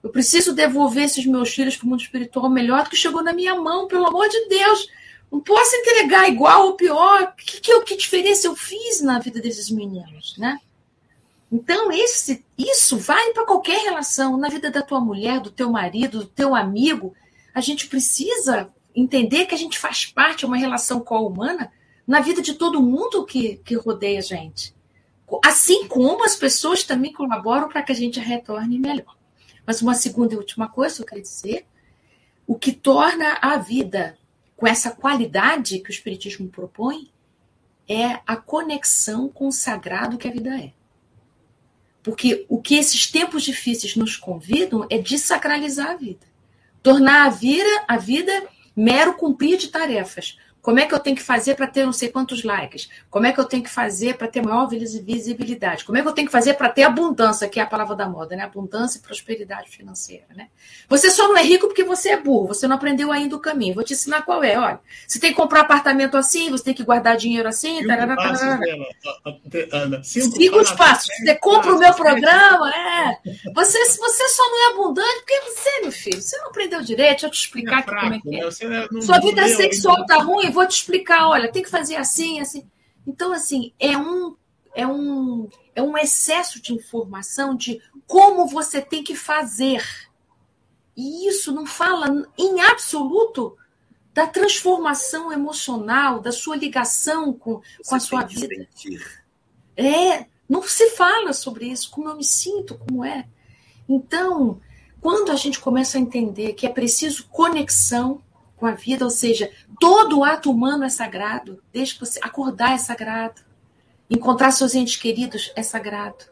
eu 0.02 0.10
preciso 0.10 0.52
devolver 0.52 1.04
esses 1.04 1.24
meus 1.24 1.54
filhos 1.54 1.74
para 1.74 1.86
o 1.86 1.88
mundo 1.88 2.02
espiritual 2.02 2.50
melhor 2.50 2.84
do 2.84 2.90
que 2.90 2.96
chegou 2.96 3.22
na 3.22 3.32
minha 3.32 3.54
mão, 3.54 3.88
pelo 3.88 4.06
amor 4.06 4.28
de 4.28 4.46
Deus. 4.46 4.88
Não 5.30 5.40
posso 5.40 5.74
entregar 5.74 6.28
igual 6.28 6.66
ou 6.66 6.74
pior. 6.74 7.34
Que, 7.34 7.62
que, 7.62 7.80
que 7.80 7.96
diferença 7.96 8.46
eu 8.46 8.54
fiz 8.54 9.00
na 9.00 9.18
vida 9.18 9.40
desses 9.40 9.70
meninos, 9.70 10.36
né? 10.36 10.58
Então, 11.52 11.92
esse, 11.92 12.42
isso 12.56 12.96
vai 12.96 13.34
para 13.34 13.44
qualquer 13.44 13.84
relação, 13.84 14.38
na 14.38 14.48
vida 14.48 14.70
da 14.70 14.80
tua 14.80 15.02
mulher, 15.02 15.38
do 15.38 15.50
teu 15.50 15.70
marido, 15.70 16.20
do 16.20 16.24
teu 16.24 16.54
amigo. 16.54 17.14
A 17.54 17.60
gente 17.60 17.88
precisa 17.88 18.72
entender 18.94 19.44
que 19.44 19.54
a 19.54 19.58
gente 19.58 19.78
faz 19.78 20.06
parte 20.06 20.40
de 20.40 20.46
uma 20.46 20.56
relação 20.56 21.00
co-humana 21.00 21.70
na 22.06 22.20
vida 22.20 22.40
de 22.40 22.54
todo 22.54 22.82
mundo 22.82 23.26
que, 23.26 23.56
que 23.56 23.74
rodeia 23.74 24.20
a 24.20 24.22
gente. 24.22 24.74
Assim 25.44 25.86
como 25.86 26.24
as 26.24 26.34
pessoas 26.36 26.84
também 26.84 27.12
colaboram 27.12 27.68
para 27.68 27.82
que 27.82 27.92
a 27.92 27.94
gente 27.94 28.18
retorne 28.18 28.78
melhor. 28.78 29.14
Mas 29.66 29.82
uma 29.82 29.94
segunda 29.94 30.32
e 30.32 30.38
última 30.38 30.68
coisa 30.68 30.96
que 30.96 31.02
eu 31.02 31.06
quero 31.06 31.22
dizer: 31.22 31.66
o 32.46 32.54
que 32.58 32.72
torna 32.72 33.38
a 33.42 33.58
vida 33.58 34.18
com 34.56 34.66
essa 34.66 34.90
qualidade 34.90 35.80
que 35.80 35.90
o 35.90 35.92
Espiritismo 35.92 36.48
propõe 36.48 37.10
é 37.86 38.20
a 38.26 38.36
conexão 38.36 39.28
com 39.28 39.48
o 39.48 39.52
sagrado 39.52 40.16
que 40.16 40.28
a 40.28 40.32
vida 40.32 40.58
é. 40.58 40.72
Porque 42.02 42.44
o 42.48 42.60
que 42.60 42.74
esses 42.74 43.10
tempos 43.10 43.42
difíceis 43.44 43.94
nos 43.96 44.16
convidam 44.16 44.86
é 44.90 44.98
desacralizar 44.98 45.90
a 45.90 45.96
vida. 45.96 46.26
Tornar 46.82 47.26
a 47.26 47.30
vida, 47.30 47.84
a 47.86 47.96
vida 47.96 48.32
mero 48.74 49.14
cumprir 49.14 49.58
de 49.58 49.68
tarefas, 49.68 50.38
como 50.62 50.78
é 50.78 50.86
que 50.86 50.94
eu 50.94 51.00
tenho 51.00 51.16
que 51.16 51.22
fazer 51.22 51.56
para 51.56 51.66
ter 51.66 51.84
não 51.84 51.92
sei 51.92 52.08
quantos 52.08 52.44
likes? 52.44 52.88
Como 53.10 53.26
é 53.26 53.32
que 53.32 53.40
eu 53.40 53.44
tenho 53.44 53.64
que 53.64 53.68
fazer 53.68 54.16
para 54.16 54.28
ter 54.28 54.40
maior 54.40 54.68
visibilidade? 54.68 55.84
Como 55.84 55.98
é 55.98 56.02
que 56.02 56.08
eu 56.08 56.12
tenho 56.12 56.28
que 56.28 56.32
fazer 56.32 56.54
para 56.54 56.68
ter 56.68 56.84
abundância, 56.84 57.48
que 57.48 57.58
é 57.58 57.64
a 57.64 57.66
palavra 57.66 57.96
da 57.96 58.08
moda, 58.08 58.36
né? 58.36 58.44
Abundância 58.44 58.98
e 58.98 59.02
prosperidade 59.02 59.68
financeira, 59.68 60.24
né? 60.36 60.46
Você 60.88 61.10
só 61.10 61.26
não 61.26 61.36
é 61.36 61.42
rico 61.42 61.66
porque 61.66 61.82
você 61.82 62.10
é 62.10 62.16
burro, 62.16 62.46
você 62.46 62.68
não 62.68 62.76
aprendeu 62.76 63.10
ainda 63.10 63.34
o 63.34 63.40
caminho. 63.40 63.74
Vou 63.74 63.82
te 63.82 63.92
ensinar 63.92 64.22
qual 64.22 64.44
é. 64.44 64.56
Olha, 64.56 64.78
você 65.06 65.18
tem 65.18 65.30
que 65.30 65.36
comprar 65.36 65.62
apartamento 65.62 66.16
assim, 66.16 66.48
você 66.48 66.62
tem 66.62 66.74
que 66.74 66.84
guardar 66.84 67.16
dinheiro 67.16 67.48
assim. 67.48 67.78
Cinco 67.78 67.88
tarará, 67.88 68.14
tarará. 68.14 68.60
Ana, 69.72 70.02
cinco, 70.04 70.36
cinco 70.36 70.58
os 70.60 70.70
passos. 70.70 71.08
Você 71.16 71.34
compra 71.36 71.74
o 71.74 71.78
meu 71.78 71.92
programa, 71.92 72.70
é. 72.70 73.18
Você, 73.52 73.78
você 73.78 74.28
só 74.28 74.48
não 74.48 74.68
é 74.68 74.72
abundante 74.74 75.16
porque 75.16 75.40
você, 75.40 75.80
meu 75.80 75.92
filho, 75.92 76.22
você 76.22 76.38
não 76.38 76.50
aprendeu 76.50 76.80
direito. 76.82 77.10
Deixa 77.10 77.26
eu 77.26 77.30
te 77.30 77.38
explicar 77.38 77.80
é 77.80 77.82
fraco, 77.82 78.00
como 78.02 78.14
é 78.14 78.20
que 78.20 78.64
é. 78.64 78.68
Né? 78.68 79.02
Sua 79.02 79.18
vida 79.18 79.48
sexual 79.48 80.06
tá 80.06 80.18
ruim, 80.18 80.51
vou 80.52 80.66
te 80.66 80.76
explicar, 80.76 81.28
olha, 81.28 81.50
tem 81.50 81.62
que 81.62 81.70
fazer 81.70 81.96
assim, 81.96 82.40
assim. 82.40 82.68
Então, 83.06 83.32
assim, 83.32 83.72
é 83.78 83.96
um, 83.96 84.36
é 84.74 84.86
um, 84.86 85.48
é 85.74 85.82
um 85.82 85.96
excesso 85.96 86.60
de 86.60 86.72
informação 86.72 87.56
de 87.56 87.80
como 88.06 88.46
você 88.46 88.80
tem 88.80 89.02
que 89.02 89.16
fazer. 89.16 89.84
E 90.96 91.28
isso 91.28 91.52
não 91.52 91.66
fala 91.66 92.28
em 92.38 92.60
absoluto 92.60 93.56
da 94.12 94.26
transformação 94.26 95.32
emocional, 95.32 96.20
da 96.20 96.30
sua 96.30 96.56
ligação 96.56 97.32
com, 97.32 97.62
com 97.86 97.94
a 97.94 98.00
sua 98.00 98.24
vida. 98.24 98.68
É, 99.76 100.26
não 100.48 100.62
se 100.62 100.90
fala 100.90 101.32
sobre 101.32 101.66
isso, 101.66 101.90
como 101.90 102.08
eu 102.08 102.16
me 102.16 102.24
sinto, 102.24 102.78
como 102.78 103.04
é. 103.04 103.26
Então, 103.88 104.60
quando 105.00 105.32
a 105.32 105.36
gente 105.36 105.58
começa 105.58 105.96
a 105.96 106.00
entender 106.00 106.52
que 106.52 106.66
é 106.66 106.70
preciso 106.70 107.26
conexão, 107.28 108.22
com 108.62 108.66
a 108.68 108.76
vida, 108.76 109.04
ou 109.04 109.10
seja, 109.10 109.50
todo 109.80 110.22
ato 110.22 110.48
humano 110.48 110.84
é 110.84 110.88
sagrado, 110.88 111.60
desde 111.72 111.94
que 111.94 112.00
você 112.06 112.20
acordar 112.22 112.74
é 112.74 112.78
sagrado, 112.78 113.42
encontrar 114.08 114.52
seus 114.52 114.72
entes 114.76 114.94
queridos 114.94 115.50
é 115.56 115.64
sagrado, 115.64 116.26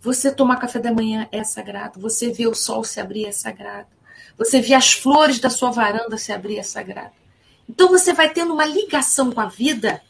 você 0.00 0.32
tomar 0.32 0.56
café 0.56 0.80
da 0.80 0.92
manhã 0.92 1.28
é 1.30 1.44
sagrado, 1.44 2.00
você 2.00 2.32
ver 2.32 2.48
o 2.48 2.56
sol 2.56 2.82
se 2.82 2.98
abrir 2.98 3.24
é 3.24 3.30
sagrado, 3.30 3.86
você 4.36 4.60
ver 4.60 4.74
as 4.74 4.94
flores 4.94 5.38
da 5.38 5.48
sua 5.48 5.70
varanda 5.70 6.18
se 6.18 6.32
abrir 6.32 6.58
é 6.58 6.64
sagrado. 6.64 7.12
Então 7.68 7.88
você 7.88 8.12
vai 8.12 8.30
tendo 8.30 8.52
uma 8.52 8.66
ligação 8.66 9.30
com 9.30 9.40
a 9.40 9.46
vida 9.46 10.02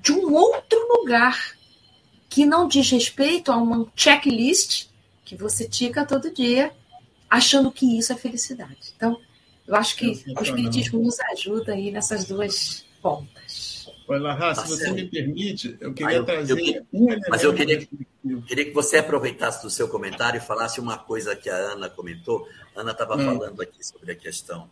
de 0.00 0.12
um 0.12 0.32
outro 0.32 0.78
lugar 1.00 1.56
que 2.28 2.46
não 2.46 2.68
diz 2.68 2.88
respeito 2.92 3.50
a 3.50 3.56
uma 3.56 3.90
checklist 3.96 4.86
que 5.24 5.34
você 5.34 5.66
tica 5.66 6.06
todo 6.06 6.32
dia, 6.32 6.72
achando 7.28 7.72
que 7.72 7.98
isso 7.98 8.12
é 8.12 8.16
felicidade. 8.16 8.92
Então, 8.96 9.20
eu 9.68 9.76
acho 9.76 9.96
que 9.96 10.06
o 10.06 10.42
Espiritismo 10.42 10.98
nos 10.98 11.20
ajuda 11.20 11.74
aí 11.74 11.90
nessas 11.90 12.24
duas 12.24 12.86
pontas. 13.02 13.86
Olha, 14.08 14.20
Larra, 14.20 14.54
se 14.54 14.66
você 14.66 14.90
me 14.90 15.06
permite, 15.06 15.76
eu 15.78 15.92
queria 15.92 16.16
ah, 16.16 16.20
eu, 16.20 16.24
trazer 16.24 16.52
eu, 16.52 16.86
um 16.90 17.08
elemento. 17.08 17.30
Mas 17.30 17.42
eu 17.44 17.52
queria, 17.52 17.86
queria 18.46 18.64
que 18.64 18.72
você 18.72 18.96
aproveitasse 18.96 19.62
do 19.62 19.68
seu 19.68 19.86
comentário 19.86 20.38
e 20.38 20.40
falasse 20.40 20.80
uma 20.80 20.96
coisa 20.96 21.36
que 21.36 21.50
a 21.50 21.54
Ana 21.54 21.90
comentou. 21.90 22.48
A 22.74 22.80
Ana 22.80 22.92
estava 22.92 23.16
hum. 23.16 23.24
falando 23.26 23.60
aqui 23.60 23.84
sobre 23.86 24.12
a 24.12 24.16
questão 24.16 24.70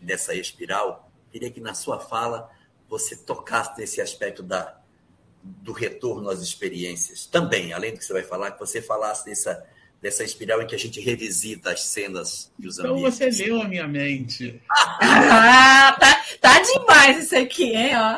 dessa 0.00 0.34
espiral. 0.34 1.08
Queria 1.30 1.48
que 1.48 1.60
na 1.60 1.74
sua 1.74 2.00
fala 2.00 2.50
você 2.88 3.14
tocasse 3.14 3.78
nesse 3.78 4.00
aspecto 4.00 4.42
da, 4.42 4.76
do 5.40 5.70
retorno 5.70 6.28
às 6.28 6.40
experiências. 6.40 7.26
Também, 7.26 7.72
além 7.72 7.92
do 7.92 7.98
que 7.98 8.04
você 8.04 8.12
vai 8.12 8.24
falar, 8.24 8.50
que 8.50 8.58
você 8.58 8.82
falasse 8.82 9.24
dessa 9.24 9.64
dessa 10.02 10.24
espiral 10.24 10.60
em 10.60 10.66
que 10.66 10.74
a 10.74 10.78
gente 10.78 11.00
revisita 11.00 11.70
as 11.70 11.84
cenas 11.84 12.52
e 12.58 12.66
os 12.66 12.76
então 12.76 12.96
ambientes. 12.96 13.20
Então 13.20 13.30
você 13.30 13.44
leu 13.44 13.62
a 13.62 13.68
minha 13.68 13.86
mente. 13.86 14.60
ah, 14.68 15.96
tá, 15.98 16.24
tá 16.40 16.60
demais 16.60 17.24
isso 17.24 17.36
aqui, 17.36 17.72
hein? 17.72 17.92
Ó. 17.94 18.16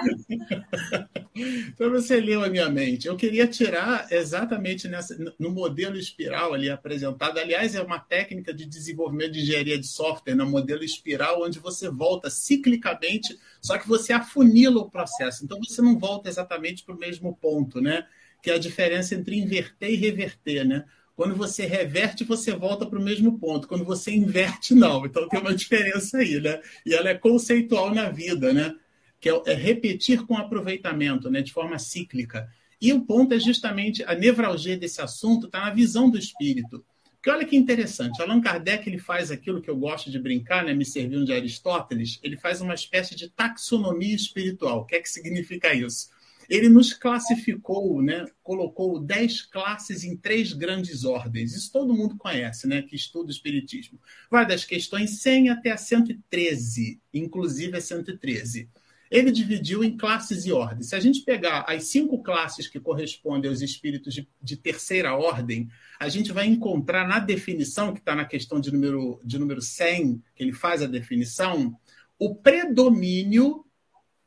então 1.69 1.91
você 1.91 2.19
leu 2.19 2.43
a 2.43 2.49
minha 2.49 2.71
mente. 2.71 3.07
Eu 3.07 3.17
queria 3.17 3.47
tirar 3.47 4.11
exatamente 4.11 4.89
nessa, 4.89 5.15
no 5.39 5.51
modelo 5.51 5.99
espiral 5.99 6.55
ali 6.55 6.71
apresentado. 6.71 7.37
Aliás, 7.37 7.75
é 7.75 7.83
uma 7.83 7.99
técnica 7.99 8.55
de 8.55 8.65
desenvolvimento 8.65 9.33
de 9.33 9.43
engenharia 9.43 9.79
de 9.79 9.87
software 9.87 10.35
no 10.35 10.49
modelo 10.49 10.83
espiral, 10.83 11.43
onde 11.43 11.59
você 11.59 11.91
volta 11.91 12.31
ciclicamente, 12.31 13.39
só 13.61 13.77
que 13.77 13.87
você 13.87 14.15
afunila 14.15 14.81
o 14.81 14.91
processo. 14.91 15.45
Então 15.45 15.59
você 15.63 15.83
não 15.83 15.99
volta 15.99 16.31
exatamente 16.31 16.83
para 16.83 16.95
o 16.95 16.99
mesmo 16.99 17.37
ponto, 17.37 17.79
né? 17.83 18.07
Que 18.43 18.51
é 18.51 18.55
a 18.55 18.59
diferença 18.59 19.15
entre 19.15 19.37
inverter 19.37 19.91
e 19.91 19.97
reverter, 19.97 20.65
né? 20.65 20.87
Quando 21.17 21.35
você 21.37 21.65
reverte, 21.65 22.25
você 22.25 22.53
volta 22.53 22.85
para 22.85 22.99
o 22.99 23.03
mesmo 23.03 23.39
ponto. 23.39 23.69
Quando 23.69 23.85
você 23.85 24.11
inverte, 24.11 24.75
não. 24.75 25.07
Então 25.07 25.29
tem 25.29 25.41
uma 25.41 25.55
diferença 25.55 26.19
aí, 26.19 26.41
né? 26.41 26.61
E 26.85 26.95
ela 26.95 27.11
é 27.11 27.15
conceitual 27.15 27.95
na 27.95 28.11
vida, 28.11 28.53
né? 28.53 28.75
Que 29.21 29.31
é, 29.31 29.43
é 29.47 29.55
repetir 29.55 30.27
com 30.27 30.37
aproveitamento, 30.37 31.31
né? 31.31 31.41
De 31.41 31.53
forma 31.53 31.79
cíclica. 31.79 32.49
E 32.81 32.93
o 32.93 33.03
ponto 33.03 33.33
é 33.33 33.39
justamente 33.39 34.03
a 34.05 34.15
nevralgia 34.15 34.77
desse 34.77 35.01
assunto 35.01 35.47
está 35.47 35.61
na 35.61 35.71
visão 35.71 36.11
do 36.11 36.19
espírito. 36.19 36.85
Porque 37.25 37.31
olha 37.31 37.47
que 37.47 37.57
interessante, 37.57 38.21
Allan 38.21 38.43
Kardec 38.43 38.87
ele 38.87 38.99
faz 38.99 39.31
aquilo 39.31 39.63
que 39.63 39.71
eu 39.71 39.77
gosto 39.79 40.11
de 40.11 40.19
brincar, 40.19 40.63
né, 40.63 40.75
me 40.75 40.85
servindo 40.85 41.25
de 41.25 41.33
Aristóteles, 41.33 42.21
ele 42.23 42.37
faz 42.37 42.61
uma 42.61 42.75
espécie 42.75 43.15
de 43.15 43.31
taxonomia 43.31 44.15
espiritual. 44.15 44.81
O 44.81 44.85
que 44.85 44.97
é 44.97 45.01
que 45.01 45.09
significa 45.09 45.73
isso? 45.73 46.11
Ele 46.49 46.69
nos 46.69 46.93
classificou, 46.93 48.03
né, 48.03 48.27
colocou 48.43 49.01
dez 49.01 49.43
classes 49.43 50.05
em 50.05 50.17
três 50.17 50.53
grandes 50.53 51.05
ordens. 51.05 51.55
Isso 51.55 51.73
todo 51.73 51.95
mundo 51.95 52.17
conhece, 52.17 52.67
né, 52.67 52.83
que 52.83 52.97
estuda 52.97 53.29
o 53.29 53.31
Espiritismo. 53.31 54.01
Vai 54.31 54.47
das 54.47 54.65
questões 54.65 55.23
100 55.23 55.51
até 55.51 55.71
a 55.71 55.77
113, 55.77 57.01
inclusive 57.13 57.77
a 57.77 57.81
113. 57.81 58.69
Ele 59.11 59.31
dividiu 59.31 59.85
em 59.85 59.97
classes 59.97 60.45
e 60.45 60.53
ordens. 60.53 60.89
Se 60.89 60.97
a 60.97 61.01
gente 61.01 61.21
pegar 61.21 61.65
as 61.69 61.85
cinco 61.85 62.23
classes 62.23 62.67
que 62.67 62.81
correspondem 62.81 63.49
aos 63.49 63.61
espíritos 63.61 64.13
de, 64.13 64.29
de 64.43 64.57
terceira 64.57 65.15
ordem, 65.15 65.69
a 66.01 66.09
gente 66.09 66.33
vai 66.33 66.47
encontrar 66.47 67.07
na 67.07 67.19
definição, 67.19 67.93
que 67.93 68.01
está 68.01 68.15
na 68.15 68.25
questão 68.25 68.59
de 68.59 68.73
número, 68.73 69.21
de 69.23 69.39
número 69.39 69.63
100, 69.63 70.23
que 70.35 70.43
ele 70.43 70.53
faz 70.53 70.83
a 70.83 70.87
definição, 70.87 71.79
o 72.19 72.35
predomínio 72.35 73.65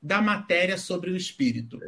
da 0.02 0.22
matéria 0.22 0.78
sobre 0.78 1.12
o 1.12 1.18
espírito. 1.18 1.80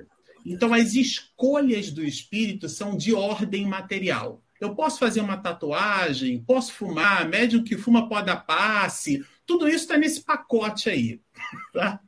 Então, 0.46 0.74
as 0.74 0.94
escolhas 0.94 1.92
do 1.92 2.04
espírito 2.04 2.68
são 2.70 2.96
de 2.96 3.14
ordem 3.14 3.66
material. 3.66 4.42
Eu 4.60 4.76
posso 4.76 5.00
fazer 5.00 5.22
uma 5.22 5.38
tatuagem, 5.38 6.44
posso 6.44 6.74
fumar, 6.74 7.28
médium 7.30 7.64
que 7.64 7.78
fuma 7.78 8.10
pode 8.10 8.26
dar 8.26 8.46
passe, 8.46 9.24
tudo 9.46 9.68
isso 9.68 9.86
está 9.86 9.98
nesse 9.98 10.22
pacote 10.22 10.90
aí. 10.90 11.22
Tá? 11.74 12.00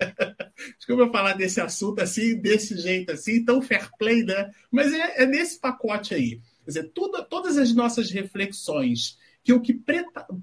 Desculpa 0.77 1.11
falar 1.11 1.33
desse 1.33 1.61
assunto 1.61 2.01
assim, 2.01 2.35
desse 2.35 2.77
jeito 2.77 3.11
assim, 3.13 3.43
tão 3.45 3.61
fair 3.61 3.89
play, 3.97 4.23
né? 4.23 4.51
Mas 4.69 4.93
é, 4.93 5.23
é 5.23 5.25
nesse 5.25 5.59
pacote 5.59 6.13
aí. 6.13 6.41
Quer 6.63 6.67
dizer, 6.67 6.91
tudo, 6.93 7.23
todas 7.23 7.57
as 7.57 7.73
nossas 7.73 8.11
reflexões 8.11 9.17
que 9.43 9.53
o 9.53 9.61
que 9.61 9.81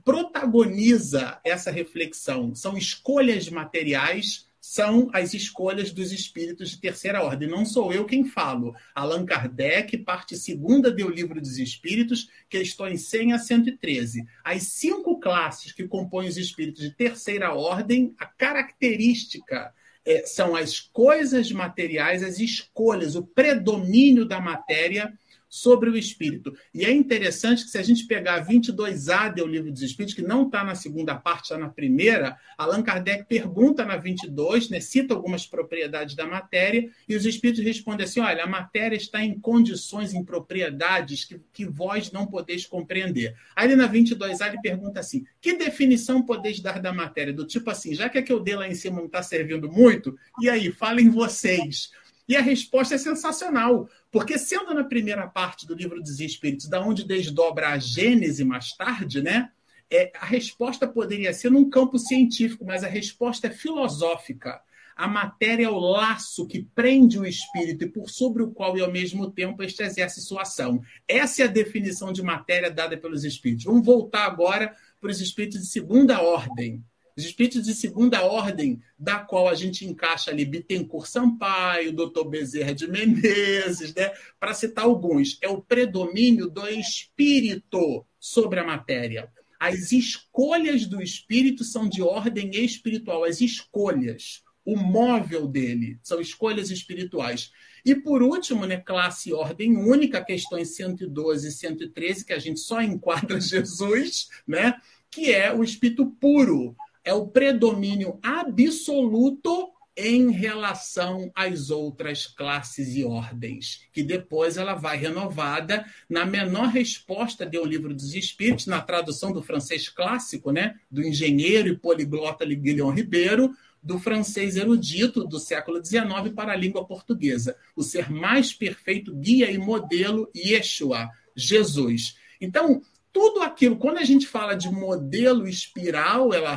protagoniza 0.05 1.39
essa 1.45 1.71
reflexão 1.71 2.55
são 2.55 2.77
escolhas 2.77 3.49
materiais 3.49 4.48
são 4.71 5.09
as 5.15 5.33
escolhas 5.33 5.91
dos 5.93 6.13
espíritos 6.13 6.73
de 6.73 6.79
terceira 6.79 7.25
ordem. 7.25 7.49
Não 7.49 7.65
sou 7.65 7.91
eu 7.91 8.05
quem 8.05 8.27
falo. 8.27 8.75
Allan 8.95 9.25
Kardec, 9.25 9.97
parte 9.97 10.37
segunda 10.37 10.91
do 10.91 11.09
Livro 11.09 11.41
dos 11.41 11.57
Espíritos, 11.57 12.29
questões 12.51 13.09
100 13.09 13.33
a 13.33 13.39
113. 13.39 14.27
As 14.45 14.65
cinco 14.65 15.19
classes 15.19 15.73
que 15.73 15.89
compõem 15.89 16.29
os 16.29 16.37
espíritos 16.37 16.83
de 16.83 16.91
terceira 16.91 17.55
ordem, 17.55 18.15
a 18.19 18.27
característica 18.27 19.73
é, 20.05 20.27
são 20.27 20.55
as 20.55 20.79
coisas 20.79 21.51
materiais, 21.51 22.23
as 22.23 22.39
escolhas, 22.39 23.17
o 23.17 23.23
predomínio 23.23 24.27
da 24.27 24.39
matéria 24.39 25.11
sobre 25.49 25.91
o 25.91 25.97
espírito. 25.97 26.55
E 26.75 26.85
é 26.85 26.93
interessante 26.93 27.65
que, 27.65 27.71
se 27.71 27.79
a 27.79 27.83
gente 27.83 28.07
pegar 28.07 28.47
22A 28.47 29.35
do 29.35 29.47
Livro 29.47 29.73
dos 29.73 29.83
Espíritos, 29.83 30.15
que 30.15 30.23
não 30.23 30.45
está 30.45 30.63
na 30.63 30.75
segunda 30.75 31.15
parte, 31.15 31.45
está 31.45 31.59
na 31.59 31.69
primeira, 31.69 32.37
Allan 32.57 32.83
Kardec 32.83 33.25
pergunta 33.25 33.85
na 33.85 33.97
22, 33.97 34.69
né, 34.69 34.81
cita 34.81 35.15
algumas 35.15 35.47
propriedades 35.47 36.15
da 36.15 36.27
matéria, 36.27 36.91
e 37.09 37.17
os 37.17 37.25
espíritos 37.25 37.65
respondem 37.65 38.05
assim: 38.05 38.21
olha, 38.21 38.45
a 38.45 38.47
matéria 38.47 38.97
está 38.97 39.23
em 39.25 39.39
condições, 39.39 40.15
em 40.15 40.25
propriedades 40.25 41.25
que, 41.25 41.41
que 41.53 41.65
vós 41.65 42.13
não 42.13 42.27
podeis 42.27 42.67
compreender. 42.67 43.35
Aí 43.57 43.75
na 43.75 43.89
22A 43.89 44.49
ele 44.49 44.61
pergunta 44.61 45.01
assim: 45.01 45.25
que 45.41 45.55
definição 45.55 46.23
podeis 46.23 46.61
dar 46.61 46.81
da 46.81 46.93
matéria? 46.93 47.33
Do 47.33 47.47
tipo 47.47 47.71
assim, 47.71 47.95
já 47.95 48.09
que 48.09 48.19
a 48.19 48.23
que 48.23 48.33
eu 48.33 48.41
dei 48.41 48.57
lá 48.57 48.69
em 48.69 48.75
cima 48.75 48.99
não 48.99 49.07
está 49.07 49.23
servindo 49.23 49.71
muito, 49.71 50.17
e 50.41 50.49
aí, 50.49 50.71
falem 50.71 51.09
vocês. 51.09 51.91
E 52.29 52.37
a 52.37 52.43
resposta 52.43 52.95
é 52.95 52.99
sensacional, 52.99 53.89
porque 54.11 54.39
sendo 54.39 54.75
na 54.75 54.85
primeira 54.85 55.27
parte 55.27 55.67
do 55.67 55.75
livro 55.75 56.01
dos 56.01 56.21
Espíritos, 56.21 56.69
da 56.69 56.81
onde 56.81 57.05
desdobra 57.05 57.71
a 57.71 57.79
Gênese 57.79 58.45
mais 58.45 58.73
tarde, 58.73 59.23
né? 59.23 59.51
É, 59.91 60.13
a 60.21 60.27
resposta 60.27 60.87
poderia 60.87 61.33
ser 61.33 61.51
num 61.51 61.69
campo 61.69 61.99
científico, 61.99 62.65
mas 62.65 62.85
a 62.85 62.89
resposta 62.89 63.47
é 63.47 63.51
filosófica. 63.51 64.61
A 64.95 65.07
matéria 65.07 65.67
é 65.67 65.71
o 65.71 65.79
laço 65.79 66.47
que 66.47 66.67
prende 66.75 67.19
o 67.19 67.25
espírito 67.25 67.85
e 67.85 67.89
por 67.89 68.11
sobre 68.11 68.43
o 68.43 68.51
qual 68.51 68.77
e 68.77 68.81
ao 68.81 68.91
mesmo 68.91 69.31
tempo 69.31 69.63
este 69.63 69.83
exerce 69.83 70.21
sua 70.21 70.43
ação. 70.43 70.83
Essa 71.07 71.43
é 71.43 71.45
a 71.45 71.49
definição 71.49 72.13
de 72.13 72.23
matéria 72.23 72.71
dada 72.71 72.97
pelos 72.97 73.25
espíritos. 73.25 73.65
Vamos 73.65 73.87
voltar 73.87 74.25
agora 74.25 74.75
para 75.01 75.11
os 75.11 75.21
espíritos 75.21 75.61
de 75.61 75.67
segunda 75.69 76.21
ordem. 76.21 76.83
Os 77.19 77.25
espíritos 77.25 77.65
de 77.65 77.75
segunda 77.75 78.23
ordem, 78.23 78.81
da 78.97 79.19
qual 79.19 79.49
a 79.49 79.55
gente 79.57 79.85
encaixa 79.85 80.31
ali 80.31 80.45
Bittencourt 80.45 81.09
Sampaio, 81.09 81.93
Dr. 81.93 82.23
Bezerra 82.29 82.73
de 82.73 82.87
Menezes, 82.87 83.93
né? 83.93 84.13
para 84.39 84.55
citar 84.55 84.85
alguns, 84.85 85.37
é 85.43 85.49
o 85.49 85.61
predomínio 85.61 86.49
do 86.49 86.69
espírito 86.69 88.07
sobre 88.21 88.61
a 88.61 88.65
matéria. 88.65 89.29
As 89.59 89.91
escolhas 89.91 90.87
do 90.87 91.03
espírito 91.03 91.65
são 91.65 91.89
de 91.89 92.03
ordem 92.03 92.51
espiritual, 92.53 93.25
as 93.25 93.41
escolhas, 93.41 94.45
o 94.65 94.77
móvel 94.77 95.49
dele, 95.49 95.99
são 96.05 96.21
escolhas 96.21 96.71
espirituais. 96.71 97.51
E 97.85 97.97
por 97.97 98.23
último, 98.23 98.65
né, 98.65 98.77
classe 98.77 99.31
e 99.31 99.33
ordem 99.33 99.77
única, 99.77 100.25
questões 100.25 100.77
112 100.77 101.49
e 101.49 101.51
113, 101.51 102.25
que 102.25 102.33
a 102.33 102.39
gente 102.39 102.61
só 102.61 102.81
enquadra 102.81 103.41
Jesus, 103.43 104.29
né, 104.47 104.75
que 105.11 105.33
é 105.33 105.53
o 105.53 105.65
espírito 105.65 106.07
puro, 106.21 106.77
é 107.09 107.15
o 107.15 107.27
predomínio 107.27 108.19
absoluto 108.23 109.73
em 109.97 110.31
relação 110.31 111.33
às 111.35 111.71
outras 111.71 112.27
classes 112.27 112.95
e 112.95 113.03
ordens, 113.03 113.81
que 113.95 114.03
depois 114.03 114.59
ela 114.59 114.75
vai 114.75 114.99
renovada 114.99 115.87
na 116.07 116.27
menor 116.27 116.67
resposta 116.69 117.47
de 117.47 117.59
O 117.59 117.65
Livro 117.65 117.95
dos 117.95 118.15
Espíritos, 118.15 118.67
na 118.67 118.83
tradução 118.83 119.33
do 119.33 119.43
francês 119.43 119.89
clássico, 119.89 120.53
né, 120.53 120.75
do 120.91 121.03
engenheiro 121.03 121.69
e 121.69 121.79
poliglota 121.79 122.45
Guilhom 122.45 122.91
Ribeiro, 122.91 123.57
do 123.83 123.99
francês 123.99 124.55
erudito 124.55 125.25
do 125.25 125.39
século 125.39 125.83
XIX 125.83 126.35
para 126.37 126.53
a 126.53 126.57
língua 126.57 126.85
portuguesa. 126.85 127.57
O 127.75 127.83
ser 127.83 128.11
mais 128.11 128.53
perfeito 128.53 129.15
guia 129.15 129.51
e 129.51 129.57
modelo 129.57 130.31
Yeshua, 130.37 131.09
Jesus. 131.35 132.19
Então, 132.39 132.83
tudo 133.11 133.41
aquilo, 133.41 133.77
quando 133.77 133.97
a 133.97 134.05
gente 134.05 134.27
fala 134.27 134.55
de 134.55 134.71
modelo 134.71 135.49
espiral, 135.49 136.35
ela 136.35 136.55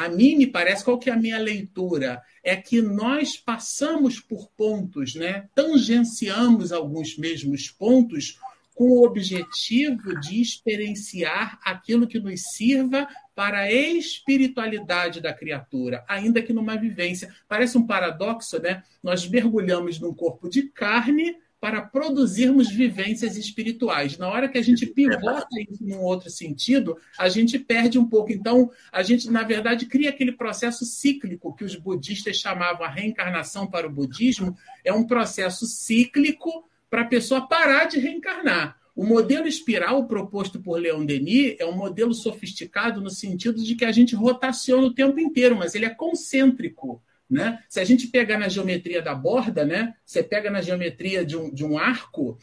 a 0.00 0.08
mim 0.08 0.34
me 0.34 0.46
parece, 0.46 0.82
qual 0.82 0.98
que 0.98 1.10
é 1.10 1.12
a 1.12 1.16
minha 1.16 1.38
leitura? 1.38 2.22
É 2.42 2.56
que 2.56 2.80
nós 2.80 3.36
passamos 3.36 4.18
por 4.18 4.48
pontos, 4.56 5.14
né? 5.14 5.46
tangenciamos 5.54 6.72
alguns 6.72 7.18
mesmos 7.18 7.68
pontos 7.68 8.38
com 8.74 8.84
o 8.84 9.04
objetivo 9.04 10.18
de 10.18 10.40
experienciar 10.40 11.60
aquilo 11.62 12.06
que 12.06 12.18
nos 12.18 12.40
sirva 12.54 13.06
para 13.34 13.58
a 13.58 13.70
espiritualidade 13.70 15.20
da 15.20 15.34
criatura, 15.34 16.02
ainda 16.08 16.40
que 16.40 16.54
numa 16.54 16.78
vivência. 16.78 17.28
Parece 17.46 17.76
um 17.76 17.86
paradoxo, 17.86 18.58
né? 18.58 18.82
Nós 19.02 19.28
mergulhamos 19.28 20.00
num 20.00 20.14
corpo 20.14 20.48
de 20.48 20.62
carne 20.70 21.36
para 21.60 21.82
produzirmos 21.82 22.70
vivências 22.70 23.36
espirituais. 23.36 24.16
Na 24.16 24.28
hora 24.28 24.48
que 24.48 24.56
a 24.56 24.62
gente 24.62 24.86
pivota 24.86 25.46
isso 25.68 25.84
num 25.84 26.00
outro 26.00 26.30
sentido, 26.30 26.96
a 27.18 27.28
gente 27.28 27.58
perde 27.58 27.98
um 27.98 28.08
pouco. 28.08 28.32
Então, 28.32 28.70
a 28.90 29.02
gente, 29.02 29.30
na 29.30 29.42
verdade, 29.42 29.84
cria 29.84 30.08
aquele 30.08 30.32
processo 30.32 30.86
cíclico 30.86 31.54
que 31.54 31.64
os 31.64 31.76
budistas 31.76 32.38
chamavam 32.38 32.84
a 32.84 32.88
reencarnação 32.88 33.66
para 33.66 33.86
o 33.86 33.92
budismo, 33.92 34.56
é 34.82 34.92
um 34.92 35.06
processo 35.06 35.66
cíclico 35.66 36.66
para 36.88 37.02
a 37.02 37.06
pessoa 37.06 37.46
parar 37.46 37.84
de 37.84 37.98
reencarnar. 37.98 38.78
O 38.96 39.04
modelo 39.04 39.46
espiral 39.46 40.06
proposto 40.06 40.60
por 40.60 40.80
Leon 40.80 41.04
Denis 41.04 41.56
é 41.58 41.66
um 41.66 41.76
modelo 41.76 42.12
sofisticado 42.12 43.00
no 43.00 43.10
sentido 43.10 43.62
de 43.62 43.74
que 43.74 43.84
a 43.84 43.92
gente 43.92 44.14
rotaciona 44.14 44.86
o 44.86 44.94
tempo 44.94 45.20
inteiro, 45.20 45.56
mas 45.56 45.74
ele 45.74 45.84
é 45.84 45.90
concêntrico. 45.90 47.02
Né? 47.30 47.62
Se 47.68 47.78
a 47.78 47.84
gente 47.84 48.08
pegar 48.08 48.38
na 48.38 48.48
geometria 48.48 49.00
da 49.00 49.14
borda, 49.14 49.64
né? 49.64 49.94
você 50.04 50.22
pega 50.22 50.50
na 50.50 50.60
geometria 50.60 51.24
de 51.24 51.36
um, 51.36 51.52
de 51.52 51.64
um 51.64 51.78
arco, 51.78 52.36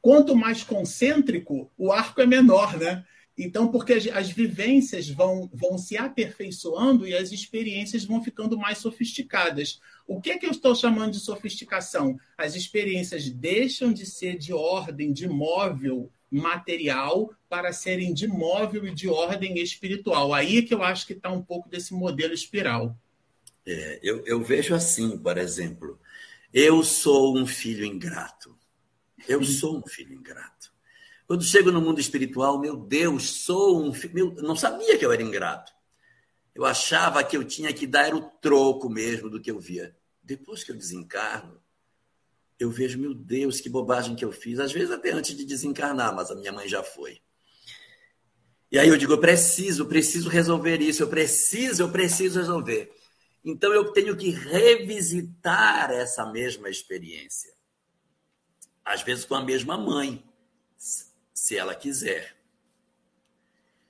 quanto 0.00 0.36
mais 0.36 0.62
concêntrico, 0.62 1.70
o 1.76 1.90
arco 1.90 2.20
é 2.20 2.26
menor. 2.26 2.78
Né? 2.78 3.04
Então, 3.36 3.68
porque 3.68 3.94
as, 3.94 4.06
as, 4.06 4.30
vivências 4.30 5.08
vão, 5.08 5.50
vão 5.52 5.76
se 5.76 5.96
aperfeiçoando 5.96 7.06
e 7.06 7.14
as 7.14 7.32
experiências 7.32 8.04
vão 8.04 8.22
ficando 8.22 8.56
mais 8.56 8.78
sofisticadas. 8.78 9.80
O 10.06 10.20
que, 10.20 10.38
que 10.38 10.46
eu 10.46 10.52
estou 10.52 10.74
chamando 10.74 11.12
de 11.12 11.20
sofisticação? 11.20 12.16
As 12.38 12.54
experiências 12.54 13.28
deixam 13.28 13.92
de 13.92 14.06
ser 14.06 14.38
de 14.38 14.52
ordem, 14.52 15.12
de 15.12 15.28
móvel 15.28 16.10
material, 16.30 17.32
para 17.48 17.72
serem 17.72 18.14
de 18.14 18.26
móvel 18.26 18.86
e 18.86 18.94
de 18.94 19.08
ordem 19.08 19.58
espiritual. 19.58 20.32
Aí 20.32 20.58
é 20.58 20.62
que 20.62 20.74
eu 20.74 20.82
acho 20.82 21.06
que 21.06 21.12
está 21.12 21.30
um 21.30 21.42
pouco 21.42 21.68
desse 21.68 21.92
modelo 21.92 22.32
espiral. 22.32 22.96
É, 23.66 23.98
eu, 24.02 24.24
eu 24.24 24.42
vejo 24.42 24.74
assim, 24.74 25.18
por 25.18 25.36
exemplo, 25.36 25.98
eu 26.52 26.82
sou 26.84 27.36
um 27.36 27.46
filho 27.46 27.84
ingrato. 27.84 28.56
Eu 29.26 29.42
sou 29.44 29.78
um 29.78 29.86
filho 29.86 30.14
ingrato. 30.14 30.72
Quando 31.26 31.42
chego 31.42 31.72
no 31.72 31.80
mundo 31.80 32.00
espiritual, 32.00 32.60
meu 32.60 32.76
Deus, 32.76 33.28
sou 33.30 33.82
um 33.82 33.92
filho. 33.92 34.34
não 34.38 34.54
sabia 34.54 34.96
que 34.96 35.04
eu 35.04 35.12
era 35.12 35.22
ingrato. 35.22 35.72
Eu 36.54 36.64
achava 36.64 37.22
que 37.24 37.36
eu 37.36 37.44
tinha 37.44 37.72
que 37.72 37.86
dar 37.86 38.14
o 38.14 38.22
troco 38.40 38.88
mesmo 38.88 39.28
do 39.28 39.40
que 39.40 39.50
eu 39.50 39.58
via. 39.58 39.96
Depois 40.22 40.62
que 40.62 40.70
eu 40.70 40.76
desencarno, 40.76 41.60
eu 42.58 42.70
vejo, 42.70 42.98
meu 42.98 43.12
Deus, 43.12 43.60
que 43.60 43.68
bobagem 43.68 44.16
que 44.16 44.24
eu 44.24 44.32
fiz. 44.32 44.60
Às 44.60 44.72
vezes 44.72 44.90
até 44.90 45.10
antes 45.10 45.36
de 45.36 45.44
desencarnar, 45.44 46.14
mas 46.14 46.30
a 46.30 46.36
minha 46.36 46.52
mãe 46.52 46.68
já 46.68 46.82
foi. 46.82 47.20
E 48.70 48.78
aí 48.78 48.88
eu 48.88 48.96
digo, 48.96 49.12
eu 49.12 49.20
preciso, 49.20 49.86
preciso 49.86 50.28
resolver 50.28 50.80
isso, 50.80 51.02
eu 51.02 51.08
preciso, 51.08 51.82
eu 51.82 51.90
preciso 51.90 52.38
resolver. 52.38 52.95
Então 53.46 53.72
eu 53.72 53.92
tenho 53.92 54.16
que 54.16 54.30
revisitar 54.30 55.92
essa 55.92 56.26
mesma 56.26 56.68
experiência. 56.68 57.54
Às 58.84 59.02
vezes 59.02 59.24
com 59.24 59.36
a 59.36 59.40
mesma 59.40 59.78
mãe, 59.78 60.28
se 61.32 61.56
ela 61.56 61.72
quiser. 61.72 62.36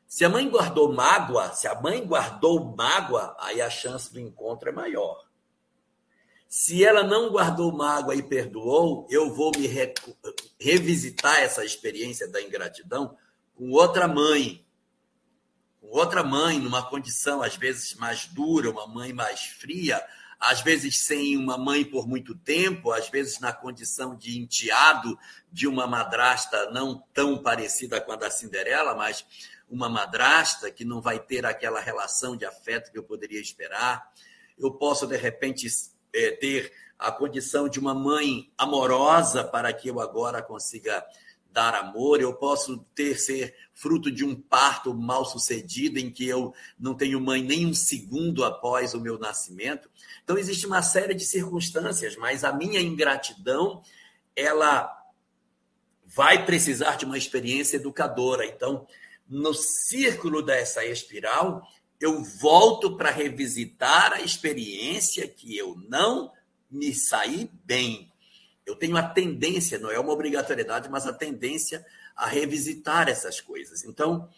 Se 0.07 0.27
a 0.27 0.29
mãe 0.29 0.47
guardou 0.51 0.93
mágoa, 0.93 1.55
se 1.55 1.67
a 1.67 1.81
mãe 1.81 2.07
guardou 2.07 2.77
mágoa, 2.77 3.35
aí 3.41 3.63
a 3.63 3.71
chance 3.71 4.13
do 4.13 4.21
encontro 4.21 4.69
é 4.69 4.73
maior. 4.73 5.27
Se 6.47 6.85
ela 6.85 7.03
não 7.03 7.31
guardou 7.31 7.73
mágoa 7.73 8.15
e 8.15 8.23
perdoou, 8.23 9.07
eu 9.11 9.35
vou 9.35 9.53
me 9.57 9.67
re 9.67 9.95
revisitar 10.61 11.39
essa 11.39 11.65
experiência 11.65 12.29
da 12.29 12.43
ingratidão 12.43 13.17
com 13.55 13.71
outra 13.71 14.07
mãe, 14.07 14.66
outra 15.91 16.23
mãe 16.23 16.59
numa 16.59 16.83
condição 16.83 17.43
às 17.43 17.57
vezes 17.57 17.95
mais 17.95 18.27
dura, 18.27 18.71
uma 18.71 18.87
mãe 18.87 19.13
mais 19.13 19.43
fria, 19.43 20.03
às 20.39 20.61
vezes 20.61 21.05
sem 21.05 21.37
uma 21.37 21.57
mãe 21.57 21.85
por 21.85 22.07
muito 22.07 22.35
tempo, 22.35 22.93
às 22.93 23.09
vezes 23.09 23.41
na 23.41 23.53
condição 23.53 24.15
de 24.15 24.39
enteado 24.39 25.19
de 25.51 25.67
uma 25.67 25.87
madrasta 25.87 26.71
não 26.71 27.03
tão 27.15 27.43
parecida 27.43 28.01
com 28.01 28.13
a 28.13 28.17
da 28.17 28.31
Cinderela, 28.31 28.95
mas 28.95 29.25
uma 29.69 29.89
madrasta 29.89 30.71
que 30.71 30.85
não 30.85 31.01
vai 31.01 31.19
ter 31.19 31.45
aquela 31.45 31.81
relação 31.81 32.37
de 32.37 32.45
afeto 32.45 32.93
que 32.93 32.99
eu 32.99 33.03
poderia 33.03 33.41
esperar. 33.41 34.11
Eu 34.59 34.73
posso, 34.73 35.07
de 35.07 35.17
repente, 35.17 35.67
é, 36.15 36.31
ter 36.33 36.73
a 36.99 37.11
condição 37.11 37.69
de 37.69 37.79
uma 37.79 37.95
mãe 37.95 38.51
amorosa 38.57 39.45
para 39.45 39.73
que 39.73 39.89
eu 39.89 40.01
agora 40.01 40.43
consiga 40.43 41.05
dar 41.57 41.75
amor, 41.75 42.21
eu 42.21 42.35
posso 42.35 42.77
ter 42.95 43.19
ser 43.19 43.57
fruto 43.73 44.13
de 44.13 44.23
um 44.23 44.35
parto 44.39 44.93
mal 44.93 45.25
sucedido 45.25 45.99
em 45.99 46.11
que 46.11 46.29
eu 46.29 46.53
não 46.79 46.95
tenho 46.95 47.19
mãe 47.19 47.43
nem 47.43 47.65
um 47.65 47.73
segundo 47.73 48.45
após 48.45 48.93
o 48.93 49.01
meu 49.01 49.19
nascimento. 49.19 49.91
Então 50.23 50.37
existe 50.37 50.67
uma 50.67 50.83
série 50.83 51.15
de 51.15 51.25
circunstâncias, 51.25 52.15
mas 52.15 52.45
a 52.45 52.53
minha 52.53 52.79
ingratidão, 52.79 53.81
ela 54.37 54.95
vai 56.05 56.45
precisar 56.45 56.97
de 56.97 57.07
uma 57.07 57.17
experiência 57.17 57.77
educadora. 57.77 58.45
Então, 58.45 58.87
no 59.27 59.55
círculo 59.55 60.43
dessa 60.43 60.85
espiral, 60.85 61.67
eu 61.99 62.23
volto 62.23 62.99
para 62.99 63.11
revisitar 63.11 64.13
a 64.13 64.21
experiência 64.21 65.27
que 65.27 65.57
eu 65.57 65.75
não 65.89 66.31
me 66.71 66.95
saí 66.95 67.51
bem. 67.65 68.13
Eu 68.67 68.75
tenho 68.75 68.97
a 68.97 69.03
tendência, 69.03 69.79
não 69.79 69.91
é 69.91 69.99
uma 69.99 70.13
obrigatoriedade, 70.13 70.91
mas 70.91 71.07
a 71.07 71.13
tendência 71.13 71.87
a 72.17 72.27
revisitar 72.27 73.09
essas 73.09 73.41
coisas. 73.41 73.85
Então, 73.85 74.29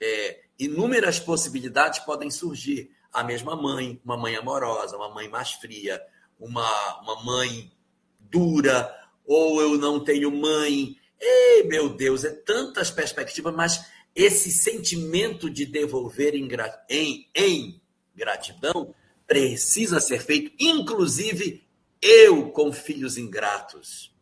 é, 0.00 0.40
inúmeras 0.58 1.20
possibilidades 1.20 2.00
podem 2.00 2.30
surgir. 2.30 2.90
A 3.12 3.22
mesma 3.22 3.56
mãe, 3.56 4.00
uma 4.04 4.16
mãe 4.16 4.36
amorosa, 4.36 4.96
uma 4.96 5.08
mãe 5.08 5.28
mais 5.28 5.52
fria, 5.52 6.02
uma, 6.38 7.00
uma 7.00 7.22
mãe 7.24 7.72
dura, 8.20 8.94
ou 9.24 9.60
eu 9.60 9.78
não 9.78 10.02
tenho 10.02 10.30
mãe. 10.30 10.96
Ei, 11.20 11.64
meu 11.64 11.88
Deus, 11.88 12.24
é 12.24 12.30
tantas 12.30 12.90
perspectivas, 12.90 13.54
mas 13.54 13.84
esse 14.14 14.50
sentimento 14.50 15.48
de 15.48 15.64
devolver 15.64 16.34
em, 16.34 16.48
em, 16.88 17.30
em 17.34 17.80
gratidão 18.14 18.94
precisa 19.26 20.00
ser 20.00 20.20
feito, 20.20 20.52
inclusive 20.58 21.67
eu 22.00 22.50
com 22.50 22.72
filhos 22.72 23.16
ingratos. 23.16 24.14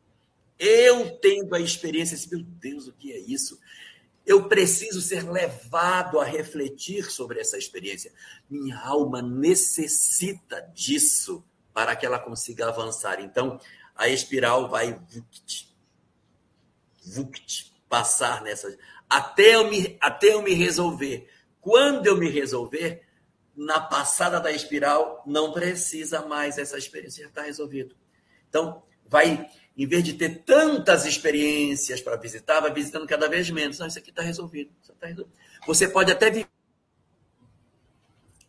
Eu 0.58 1.18
tendo 1.18 1.54
a 1.54 1.60
experiência, 1.60 2.14
assim, 2.14 2.30
meu 2.30 2.42
Deus, 2.42 2.88
o 2.88 2.92
que 2.92 3.12
é 3.12 3.18
isso? 3.18 3.58
Eu 4.24 4.48
preciso 4.48 5.00
ser 5.00 5.30
levado 5.30 6.18
a 6.18 6.24
refletir 6.24 7.10
sobre 7.10 7.40
essa 7.40 7.58
experiência. 7.58 8.12
Minha 8.48 8.78
alma 8.78 9.22
necessita 9.22 10.60
disso 10.74 11.44
para 11.72 11.94
que 11.94 12.06
ela 12.06 12.18
consiga 12.18 12.68
avançar. 12.68 13.20
Então, 13.20 13.60
a 13.94 14.08
espiral 14.08 14.68
vai 14.68 14.98
vukt, 15.10 15.68
vukt, 17.04 17.72
passar 17.88 18.42
nessa 18.42 18.76
até 19.08 19.54
eu 19.54 19.70
me, 19.70 19.96
até 20.00 20.34
eu 20.34 20.42
me 20.42 20.52
resolver. 20.52 21.28
Quando 21.60 22.06
eu 22.06 22.16
me 22.16 22.28
resolver, 22.28 23.05
na 23.56 23.80
passada 23.80 24.38
da 24.38 24.52
espiral, 24.52 25.22
não 25.26 25.52
precisa 25.52 26.26
mais 26.26 26.58
essa 26.58 26.76
experiência, 26.76 27.24
já 27.24 27.28
está 27.28 27.42
resolvido. 27.42 27.96
Então, 28.48 28.82
vai, 29.06 29.50
em 29.76 29.86
vez 29.86 30.04
de 30.04 30.12
ter 30.12 30.42
tantas 30.44 31.06
experiências 31.06 32.00
para 32.00 32.16
visitar, 32.16 32.60
vai 32.60 32.72
visitando 32.72 33.06
cada 33.06 33.28
vez 33.28 33.48
menos. 33.50 33.78
Não, 33.78 33.86
isso 33.86 33.98
aqui 33.98 34.10
está 34.10 34.22
resolvido, 34.22 34.70
tá 35.00 35.06
resolvido. 35.06 35.36
Você 35.66 35.88
pode 35.88 36.12
até 36.12 36.30
vir. 36.30 36.48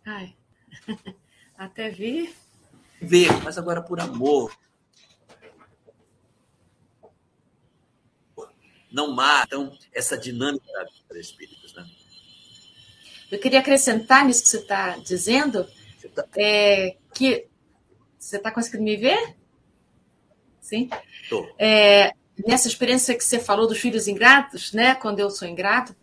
Ai. 0.05 0.35
Até 1.57 1.89
vir. 1.89 2.35
Ver, 3.01 3.31
mas 3.43 3.57
agora 3.57 3.81
por 3.81 3.99
amor. 3.99 4.55
não 8.91 9.11
matam 9.11 9.77
essa 9.93 10.17
dinâmica 10.17 10.65
dos 11.07 11.17
espíritos. 11.17 11.73
Né? 11.73 11.87
Eu 13.31 13.39
queria 13.39 13.59
acrescentar 13.59 14.25
nisso 14.25 14.43
que 14.43 14.49
você 14.49 14.57
está 14.57 14.97
dizendo, 14.97 15.67
você 15.97 16.09
tá... 16.09 16.25
É, 16.37 16.95
que 17.13 17.47
você 18.17 18.37
está 18.37 18.51
conseguindo 18.51 18.83
me 18.83 18.95
ver? 18.95 19.35
Sim? 20.61 20.89
Estou. 21.21 21.47
É, 21.57 22.13
nessa 22.45 22.67
experiência 22.67 23.15
que 23.15 23.23
você 23.23 23.39
falou 23.39 23.67
dos 23.67 23.79
filhos 23.79 24.07
ingratos, 24.07 24.73
né? 24.73 24.95
Quando 24.95 25.19
eu 25.19 25.29
sou 25.29 25.47
ingrato, 25.47 25.95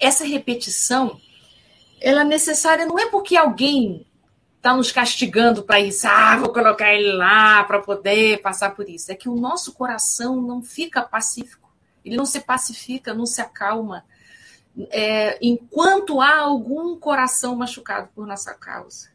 essa 0.00 0.24
repetição, 0.24 1.20
ela 2.00 2.22
é 2.22 2.24
necessária 2.24 2.86
não 2.86 2.98
é 2.98 3.08
porque 3.08 3.36
alguém 3.36 4.06
está 4.56 4.76
nos 4.76 4.92
castigando 4.92 5.64
para 5.64 5.80
isso, 5.80 6.06
ah, 6.06 6.36
vou 6.36 6.52
colocar 6.52 6.94
ele 6.94 7.12
lá 7.12 7.64
para 7.64 7.80
poder 7.80 8.40
passar 8.40 8.74
por 8.74 8.88
isso. 8.88 9.10
É 9.10 9.14
que 9.14 9.28
o 9.28 9.34
nosso 9.34 9.72
coração 9.72 10.40
não 10.40 10.62
fica 10.62 11.02
pacífico 11.02 11.62
ele 12.04 12.16
não 12.16 12.26
se 12.26 12.40
pacifica, 12.40 13.14
não 13.14 13.26
se 13.26 13.40
acalma, 13.40 14.04
é, 14.90 15.38
enquanto 15.40 16.20
há 16.20 16.38
algum 16.38 16.96
coração 16.96 17.56
machucado 17.56 18.08
por 18.14 18.26
nossa 18.26 18.54
causa. 18.54 19.10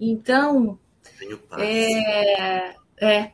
Então, 0.00 0.78
é, 1.58 2.74
é, 3.00 3.32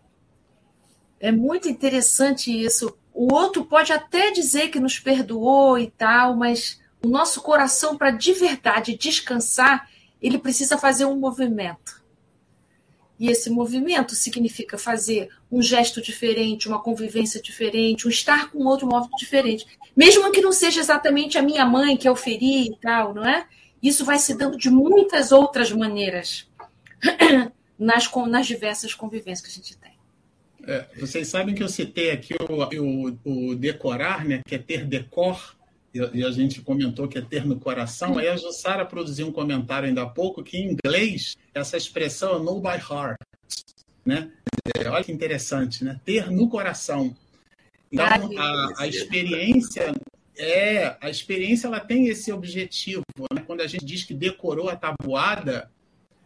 é 1.19 1.33
muito 1.33 1.69
interessante 1.69 2.51
isso. 2.51 2.97
O 3.13 3.33
outro 3.35 3.65
pode 3.65 3.93
até 3.93 4.31
dizer 4.31 4.69
que 4.69 4.81
nos 4.81 4.99
perdoou 4.99 5.79
e 5.79 5.91
tal, 5.91 6.37
mas 6.37 6.81
o 7.05 7.09
nosso 7.09 7.43
coração, 7.43 7.97
para 7.97 8.11
de 8.11 8.33
verdade 8.33 8.97
descansar, 8.97 9.91
ele 10.21 10.39
precisa 10.39 10.79
fazer 10.79 11.05
um 11.05 11.19
movimento. 11.19 12.00
E 13.21 13.29
esse 13.29 13.51
movimento 13.51 14.15
significa 14.15 14.79
fazer 14.79 15.29
um 15.53 15.61
gesto 15.61 16.01
diferente, 16.01 16.67
uma 16.67 16.83
convivência 16.83 17.39
diferente, 17.43 18.07
um 18.07 18.11
estar 18.11 18.51
com 18.51 18.65
outro 18.65 18.87
modo 18.87 19.11
diferente. 19.19 19.67
Mesmo 19.95 20.33
que 20.33 20.41
não 20.41 20.53
seja 20.53 20.81
exatamente 20.81 21.37
a 21.37 21.43
minha 21.43 21.67
mãe 21.67 21.99
que 21.99 22.09
eu 22.09 22.17
feri 22.17 22.69
e 22.69 22.77
tal, 22.81 23.13
não 23.13 23.29
é? 23.29 23.47
Isso 23.83 24.07
vai 24.07 24.19
se 24.19 24.35
dando 24.35 24.57
de 24.57 24.71
muitas 24.71 25.33
outras 25.33 25.71
maneiras 25.71 26.49
nas, 27.79 28.11
nas 28.27 28.47
diversas 28.47 28.95
convivências 28.95 29.43
que 29.43 29.49
a 29.49 29.63
gente 29.63 29.77
tem. 29.77 29.93
É, 30.67 30.87
vocês 30.99 31.29
sabem 31.29 31.55
que 31.55 31.63
eu 31.63 31.69
citei 31.69 32.13
aqui 32.13 32.35
o, 32.49 33.11
o, 33.25 33.51
o 33.51 33.55
decorar, 33.55 34.25
né, 34.25 34.41
que 34.47 34.55
é 34.55 34.59
ter 34.59 34.87
decor, 34.87 35.57
e 35.93 36.25
a 36.25 36.31
gente 36.31 36.63
comentou 36.63 37.09
que 37.09 37.19
é 37.19 37.21
ter 37.21 37.45
no 37.45 37.59
coração, 37.59 38.17
aí 38.17 38.29
a 38.29 38.37
Jussara 38.37 38.85
produziu 38.85 39.27
um 39.27 39.33
comentário 39.33 39.89
ainda 39.89 40.03
há 40.03 40.09
pouco 40.09 40.43
que 40.43 40.57
em 40.57 40.73
inglês 40.73 41.37
essa 41.53 41.77
expressão 41.77 42.37
é 42.37 42.39
know 42.39 42.61
by 42.61 42.79
heart, 42.79 43.19
né? 44.05 44.31
É, 44.77 44.89
olha 44.89 45.03
que 45.03 45.11
interessante, 45.11 45.85
né? 45.85 46.01
Ter 46.05 46.31
no 46.31 46.49
coração. 46.49 47.17
Então, 47.91 48.07
a, 48.39 48.83
a 48.83 48.87
experiência 48.87 49.93
é 50.39 50.97
a 51.01 51.11
experiência 51.11 51.67
ela 51.67 51.81
tem 51.81 52.07
esse 52.07 52.33
objetivo, 52.33 53.03
né? 53.33 53.43
Quando 53.45 53.61
a 53.63 53.67
gente 53.67 53.85
diz 53.85 54.05
que 54.05 54.15
decorou 54.15 54.69
a 54.69 54.77
tabuada, 54.77 55.69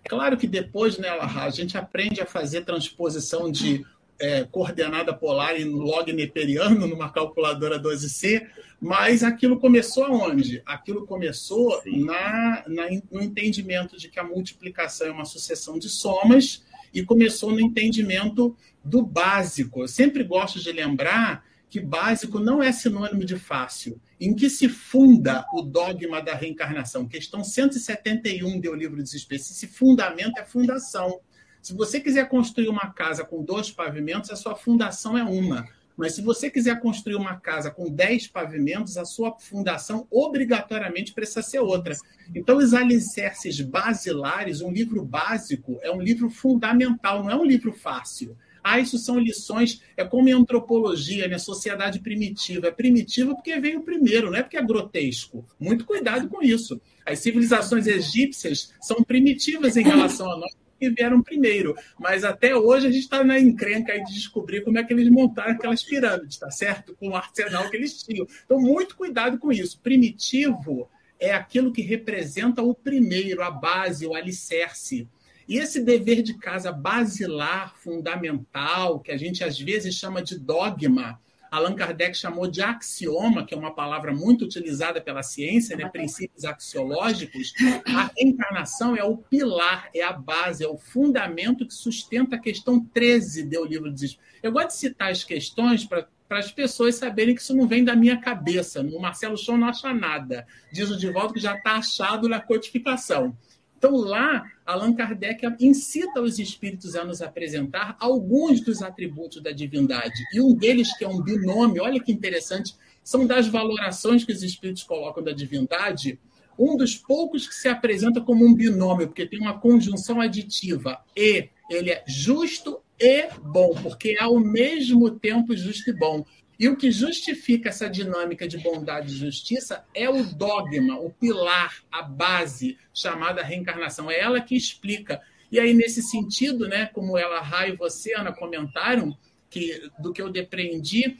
é 0.04 0.08
claro 0.08 0.36
que 0.36 0.46
depois, 0.46 0.98
né, 0.98 1.08
a 1.08 1.48
gente 1.48 1.78
aprende 1.78 2.20
a 2.20 2.26
fazer 2.26 2.66
transposição 2.66 3.50
de 3.50 3.84
é, 4.18 4.44
coordenada 4.44 5.12
polar 5.12 5.60
em 5.60 5.64
log 5.64 6.12
neperiano, 6.12 6.86
numa 6.86 7.10
calculadora 7.10 7.80
12C, 7.80 8.46
mas 8.80 9.22
aquilo 9.22 9.58
começou 9.58 10.04
aonde? 10.04 10.62
Aquilo 10.66 11.06
começou 11.06 11.82
na, 11.86 12.64
na, 12.66 12.88
no 13.10 13.22
entendimento 13.22 13.96
de 13.96 14.08
que 14.08 14.20
a 14.20 14.24
multiplicação 14.24 15.06
é 15.06 15.10
uma 15.10 15.24
sucessão 15.24 15.78
de 15.78 15.88
somas 15.88 16.62
e 16.92 17.02
começou 17.02 17.50
no 17.50 17.60
entendimento 17.60 18.56
do 18.84 19.02
básico. 19.02 19.82
Eu 19.82 19.88
sempre 19.88 20.22
gosto 20.22 20.60
de 20.60 20.70
lembrar 20.70 21.44
que 21.68 21.80
básico 21.80 22.38
não 22.38 22.62
é 22.62 22.70
sinônimo 22.70 23.24
de 23.24 23.36
fácil. 23.36 24.00
Em 24.20 24.32
que 24.32 24.48
se 24.48 24.68
funda 24.68 25.44
o 25.52 25.60
dogma 25.60 26.22
da 26.22 26.34
reencarnação? 26.34 27.08
Questão 27.08 27.42
171 27.42 28.60
do 28.60 28.74
livro 28.74 29.02
dos 29.02 29.12
Espíritos. 29.12 29.50
Esse 29.50 29.66
fundamento 29.66 30.38
é 30.38 30.44
fundação. 30.44 31.20
Se 31.64 31.72
você 31.72 31.98
quiser 31.98 32.28
construir 32.28 32.68
uma 32.68 32.90
casa 32.90 33.24
com 33.24 33.42
dois 33.42 33.70
pavimentos, 33.70 34.28
a 34.30 34.36
sua 34.36 34.54
fundação 34.54 35.16
é 35.16 35.24
uma. 35.24 35.66
Mas 35.96 36.14
se 36.14 36.20
você 36.20 36.50
quiser 36.50 36.78
construir 36.78 37.14
uma 37.14 37.40
casa 37.40 37.70
com 37.70 37.90
dez 37.90 38.26
pavimentos, 38.26 38.98
a 38.98 39.06
sua 39.06 39.34
fundação 39.38 40.06
obrigatoriamente 40.10 41.14
precisa 41.14 41.40
ser 41.40 41.60
outra. 41.60 41.96
Então, 42.34 42.58
os 42.58 42.74
alicerces 42.74 43.62
basilares, 43.62 44.60
um 44.60 44.70
livro 44.70 45.02
básico, 45.02 45.78
é 45.80 45.90
um 45.90 46.02
livro 46.02 46.28
fundamental, 46.28 47.24
não 47.24 47.30
é 47.30 47.34
um 47.34 47.46
livro 47.46 47.72
fácil. 47.72 48.36
Ah, 48.62 48.78
isso 48.78 48.98
são 48.98 49.18
lições, 49.18 49.80
é 49.96 50.04
como 50.04 50.28
em 50.28 50.32
antropologia, 50.32 51.28
né? 51.28 51.38
Sociedade 51.38 51.98
primitiva. 52.00 52.66
É 52.66 52.70
primitiva 52.70 53.34
porque 53.34 53.58
veio 53.58 53.80
primeiro, 53.80 54.30
não 54.30 54.36
é 54.36 54.42
porque 54.42 54.58
é 54.58 54.62
grotesco. 54.62 55.46
Muito 55.58 55.86
cuidado 55.86 56.28
com 56.28 56.42
isso. 56.42 56.78
As 57.06 57.20
civilizações 57.20 57.86
egípcias 57.86 58.74
são 58.82 59.02
primitivas 59.02 59.78
em 59.78 59.82
relação 59.82 60.30
a 60.30 60.36
nós 60.36 60.52
que 60.78 60.90
vieram 60.90 61.22
primeiro. 61.22 61.74
Mas 61.98 62.24
até 62.24 62.54
hoje 62.54 62.86
a 62.86 62.90
gente 62.90 63.02
está 63.02 63.22
na 63.24 63.38
encrenca 63.38 63.92
de 63.98 64.12
descobrir 64.12 64.62
como 64.62 64.78
é 64.78 64.84
que 64.84 64.92
eles 64.92 65.08
montaram 65.08 65.52
aquelas 65.52 65.82
pirâmides, 65.82 66.38
tá 66.38 66.50
certo? 66.50 66.96
Com 66.96 67.10
o 67.10 67.16
arsenal 67.16 67.68
que 67.70 67.76
eles 67.76 68.02
tinham. 68.02 68.26
Então, 68.44 68.60
muito 68.60 68.96
cuidado 68.96 69.38
com 69.38 69.52
isso. 69.52 69.80
Primitivo 69.80 70.88
é 71.18 71.32
aquilo 71.32 71.72
que 71.72 71.82
representa 71.82 72.62
o 72.62 72.74
primeiro, 72.74 73.42
a 73.42 73.50
base, 73.50 74.06
o 74.06 74.14
alicerce. 74.14 75.08
E 75.46 75.58
esse 75.58 75.80
dever 75.80 76.22
de 76.22 76.34
casa 76.34 76.72
basilar, 76.72 77.74
fundamental, 77.76 79.00
que 79.00 79.12
a 79.12 79.16
gente 79.16 79.44
às 79.44 79.58
vezes 79.58 79.94
chama 79.94 80.22
de 80.22 80.38
dogma, 80.38 81.20
Allan 81.54 81.76
Kardec 81.76 82.16
chamou 82.16 82.48
de 82.48 82.60
axioma, 82.60 83.46
que 83.46 83.54
é 83.54 83.56
uma 83.56 83.72
palavra 83.72 84.12
muito 84.12 84.44
utilizada 84.44 85.00
pela 85.00 85.22
ciência, 85.22 85.76
né? 85.76 85.88
princípios 85.88 86.44
axiológicos, 86.44 87.52
a 87.86 88.10
reencarnação 88.16 88.96
é 88.96 89.04
o 89.04 89.16
pilar, 89.16 89.88
é 89.94 90.02
a 90.02 90.12
base, 90.12 90.64
é 90.64 90.68
o 90.68 90.76
fundamento 90.76 91.64
que 91.64 91.72
sustenta 91.72 92.34
a 92.34 92.40
questão 92.40 92.84
13 92.84 93.44
do 93.44 93.64
livro 93.64 93.88
dos 93.88 94.02
Espíritos. 94.02 94.34
Eu 94.42 94.50
gosto 94.50 94.68
de 94.68 94.74
citar 94.74 95.12
as 95.12 95.22
questões 95.22 95.84
para 95.84 96.08
para 96.26 96.38
as 96.38 96.50
pessoas 96.50 96.96
saberem 96.96 97.34
que 97.34 97.42
isso 97.42 97.54
não 97.54 97.68
vem 97.68 97.84
da 97.84 97.94
minha 97.94 98.18
cabeça. 98.18 98.80
O 98.80 98.98
Marcelo 98.98 99.36
Chon 99.36 99.58
não 99.58 99.68
acha 99.68 99.92
nada. 99.92 100.46
Diz 100.72 100.90
o 100.90 100.96
Divaldo 100.96 101.34
que 101.34 101.38
já 101.38 101.54
está 101.54 101.72
achado 101.76 102.28
na 102.28 102.40
codificação. 102.40 103.36
Então, 103.76 103.96
lá, 103.96 104.44
Allan 104.64 104.94
Kardec 104.94 105.42
incita 105.60 106.20
os 106.20 106.38
espíritos 106.38 106.94
a 106.96 107.04
nos 107.04 107.20
apresentar 107.20 107.96
alguns 108.00 108.60
dos 108.60 108.82
atributos 108.82 109.42
da 109.42 109.50
divindade. 109.50 110.14
E 110.32 110.40
um 110.40 110.54
deles, 110.54 110.96
que 110.96 111.04
é 111.04 111.08
um 111.08 111.22
binômio, 111.22 111.82
olha 111.82 112.00
que 112.00 112.12
interessante, 112.12 112.74
são 113.02 113.26
das 113.26 113.46
valorações 113.46 114.24
que 114.24 114.32
os 114.32 114.42
espíritos 114.42 114.82
colocam 114.82 115.22
da 115.22 115.32
divindade, 115.32 116.18
um 116.58 116.76
dos 116.76 116.96
poucos 116.96 117.46
que 117.46 117.54
se 117.54 117.68
apresenta 117.68 118.20
como 118.20 118.46
um 118.46 118.54
binômio, 118.54 119.08
porque 119.08 119.26
tem 119.26 119.40
uma 119.40 119.58
conjunção 119.58 120.20
aditiva. 120.20 121.00
E 121.16 121.48
ele 121.68 121.90
é 121.90 122.02
justo 122.06 122.80
e 122.98 123.28
bom, 123.42 123.74
porque 123.82 124.16
é 124.18 124.22
ao 124.22 124.38
mesmo 124.38 125.10
tempo 125.10 125.54
justo 125.56 125.90
e 125.90 125.92
bom. 125.92 126.24
E 126.58 126.68
o 126.68 126.76
que 126.76 126.90
justifica 126.90 127.68
essa 127.68 127.88
dinâmica 127.88 128.46
de 128.46 128.58
bondade 128.58 129.12
e 129.12 129.16
justiça 129.16 129.84
é 129.94 130.08
o 130.08 130.24
dogma, 130.24 130.98
o 130.98 131.10
pilar, 131.10 131.82
a 131.90 132.02
base 132.02 132.78
chamada 132.92 133.42
reencarnação. 133.42 134.10
É 134.10 134.20
ela 134.20 134.40
que 134.40 134.56
explica. 134.56 135.20
E 135.50 135.58
aí, 135.58 135.74
nesse 135.74 136.02
sentido, 136.02 136.68
né, 136.68 136.86
como 136.86 137.18
ela, 137.18 137.40
Raio 137.40 137.74
e 137.74 137.76
você, 137.76 138.14
Ana, 138.14 138.32
comentaram, 138.32 139.16
que 139.50 139.88
do 139.98 140.12
que 140.12 140.22
eu 140.22 140.30
depreendi, 140.30 141.18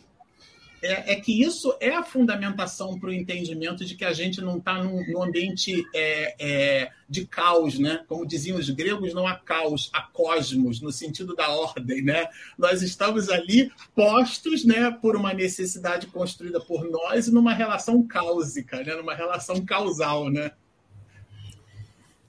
é, 0.85 1.15
é, 1.15 1.17
que 1.17 1.43
isso 1.43 1.75
é 1.81 1.95
a 1.95 2.03
fundamentação 2.03 3.01
para 3.01 3.09
o 3.09 3.13
entendimento 3.13 3.87
de 3.87 3.95
que 3.95 4.05
a 4.05 4.13
gente 4.13 4.43
não 4.43 4.59
está 4.59 4.83
num, 4.83 5.03
num, 5.11 5.23
ambiente 5.23 5.83
é, 5.95 6.37
é, 6.39 6.91
de 7.09 7.27
caos, 7.27 7.79
né? 7.79 8.05
Como 8.07 8.27
diziam 8.27 8.59
os 8.59 8.69
gregos, 8.69 9.15
não 9.15 9.27
há 9.27 9.35
caos, 9.35 9.89
há 9.95 10.03
cosmos, 10.03 10.83
no 10.83 10.93
sentido 10.93 11.35
da 11.35 11.49
ordem, 11.49 12.03
né? 12.03 12.29
Nós 12.59 12.83
estamos 12.83 13.31
ali 13.31 13.73
postos, 13.95 14.63
né, 14.63 14.91
por 14.91 15.17
uma 15.17 15.33
necessidade 15.33 16.07
construída 16.09 16.61
por 16.61 16.85
nós 16.85 17.29
numa 17.29 17.55
relação 17.55 18.07
cáusica, 18.07 18.83
né? 18.85 18.95
Numa 18.95 19.15
relação 19.15 19.65
causal, 19.65 20.29
né? 20.29 20.51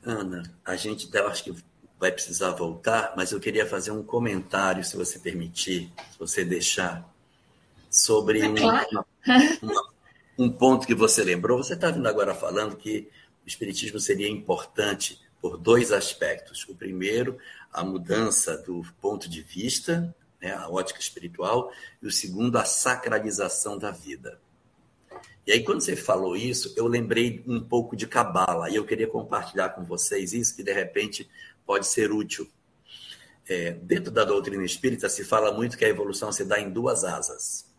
Ana, 0.02 0.44
a 0.64 0.78
gente 0.78 1.10
acho 1.18 1.44
que 1.44 1.56
vai 2.00 2.12
precisar 2.12 2.52
voltar, 2.52 3.14
mas 3.18 3.34
eu 3.34 3.40
queria 3.40 3.66
fazer 3.66 3.92
um 3.92 4.04
comentário, 4.04 4.84
se 4.84 4.96
você 4.96 5.20
permitir, 5.20 5.92
se 6.12 6.20
você 6.20 6.46
deixar 6.46 7.15
sobre 7.96 8.42
é 8.42 8.54
claro. 8.54 9.06
uma, 9.62 9.90
um 10.38 10.52
ponto 10.52 10.86
que 10.86 10.94
você 10.94 11.24
lembrou. 11.24 11.64
Você 11.64 11.74
está 11.74 11.90
vindo 11.90 12.08
agora 12.08 12.36
falando 12.36 12.76
que 12.76 13.10
o 13.44 13.48
Espiritismo 13.48 14.00
seria 14.00 14.30
importante 14.30 15.20
por 15.42 15.58
dois 15.58 15.92
aspectos. 15.92 16.68
O 16.68 16.76
primeiro, 16.76 17.38
a 17.72 17.84
mudança 17.84 18.58
do 18.58 18.84
ponto 19.00 19.30
de 19.30 19.42
vista, 19.42 20.14
né, 20.42 20.54
a 20.54 20.70
ótica 20.70 21.00
espiritual, 21.00 21.72
e 22.02 22.08
o 22.08 22.12
segundo, 22.12 22.58
a 22.58 22.66
sacralização 22.66 23.78
da 23.78 23.92
vida. 23.92 24.40
E 25.48 25.52
aí, 25.52 25.64
quando 25.64 25.82
você 25.82 25.96
falou 25.96 26.36
isso, 26.36 26.74
eu 26.76 26.88
lembrei 26.88 27.44
um 27.48 27.62
pouco 27.62 27.96
de 27.96 28.08
Cabala, 28.08 28.70
e 28.70 28.76
eu 28.76 28.86
queria 28.86 29.08
compartilhar 29.08 29.70
com 29.70 29.86
vocês 29.86 30.34
isso, 30.34 30.56
que 30.56 30.64
de 30.64 30.74
repente 30.74 31.30
pode 31.66 31.86
ser 31.86 32.12
útil. 32.12 32.50
É, 33.48 33.72
dentro 33.74 34.12
da 34.12 34.26
doutrina 34.26 34.66
espírita, 34.66 35.08
se 35.08 35.24
fala 35.24 35.54
muito 35.54 35.78
que 35.78 35.86
a 35.86 35.90
evolução 35.90 36.32
se 36.32 36.44
dá 36.44 36.60
em 36.60 36.72
duas 36.72 37.04
asas 37.04 37.75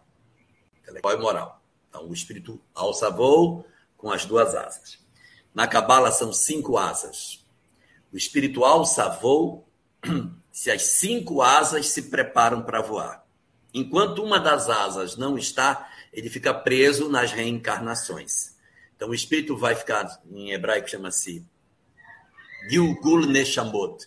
intelectual 0.86 1.14
e 1.14 1.20
moral. 1.20 1.62
Então, 1.88 2.08
o 2.08 2.14
espírito 2.14 2.60
alça 2.74 3.10
voo 3.10 3.66
com 3.96 4.10
as 4.10 4.24
duas 4.24 4.54
asas. 4.54 4.98
Na 5.54 5.66
Cabala 5.66 6.12
são 6.12 6.32
cinco 6.32 6.78
asas. 6.78 7.44
O 8.12 8.16
espírito 8.16 8.64
alça 8.64 9.08
voo 9.08 9.66
se 10.52 10.70
as 10.70 10.82
cinco 10.82 11.42
asas 11.42 11.88
se 11.88 12.02
preparam 12.02 12.62
para 12.62 12.80
voar. 12.80 13.24
Enquanto 13.74 14.22
uma 14.22 14.38
das 14.38 14.70
asas 14.70 15.16
não 15.16 15.36
está, 15.36 15.90
ele 16.12 16.30
fica 16.30 16.54
preso 16.54 17.08
nas 17.08 17.32
reencarnações. 17.32 18.54
Então, 18.94 19.10
o 19.10 19.14
espírito 19.14 19.56
vai 19.56 19.74
ficar, 19.74 20.20
em 20.30 20.52
hebraico 20.52 20.88
chama-se 20.88 21.44
Gilgul 22.70 23.26
Neshamot, 23.26 24.06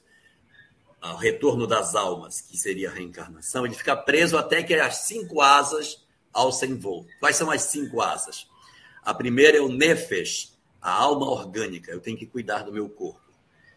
o 1.02 1.16
retorno 1.16 1.68
das 1.68 1.96
almas, 1.96 2.42
que 2.42 2.58
seria 2.58 2.90
a 2.90 2.94
reencarnação. 2.94 3.66
Ele 3.66 3.76
fica 3.76 3.96
preso 3.96 4.38
até 4.38 4.64
que 4.64 4.74
as 4.74 4.98
cinco 4.98 5.42
asas 5.42 6.04
alça 6.40 6.66
em 6.66 6.76
voo. 6.76 7.06
Quais 7.20 7.36
são 7.36 7.52
as 7.52 7.64
cinco 7.64 8.02
asas? 8.02 8.48
A 9.04 9.14
primeira 9.14 9.58
é 9.58 9.62
o 9.62 9.70
nefesh, 9.70 10.58
a 10.82 10.92
alma 10.92 11.30
orgânica. 11.30 11.92
Eu 11.92 12.00
tenho 12.00 12.18
que 12.18 12.26
cuidar 12.26 12.64
do 12.64 12.72
meu 12.72 12.90
corpo. 12.90 13.30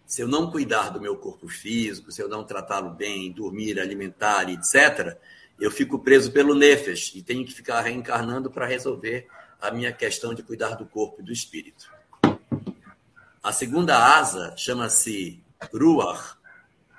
Se 0.07 0.21
eu 0.21 0.29
não 0.29 0.51
cuidar 0.51 0.91
do 0.91 1.01
meu 1.01 1.17
corpo 1.17 1.49
físico, 1.49 2.13
se 2.13 2.23
eu 2.23 2.29
não 2.29 2.45
tratá-lo 2.45 2.91
bem, 2.91 3.33
dormir, 3.33 3.81
alimentar, 3.81 4.49
etc., 4.49 5.17
eu 5.59 5.71
fico 5.71 5.99
preso 5.99 6.31
pelo 6.33 6.55
nefesh 6.55 7.15
e 7.15 7.23
tenho 7.23 7.45
que 7.45 7.53
ficar 7.53 7.81
reencarnando 7.81 8.51
para 8.51 8.67
resolver 8.67 9.29
a 9.61 9.71
minha 9.71 9.93
questão 9.93 10.35
de 10.35 10.43
cuidar 10.43 10.75
do 10.75 10.85
corpo 10.85 11.21
e 11.21 11.25
do 11.25 11.33
espírito. 11.33 11.91
A 13.43 13.53
segunda 13.53 13.97
asa 14.19 14.55
chama-se 14.57 15.43
ruach, 15.73 16.37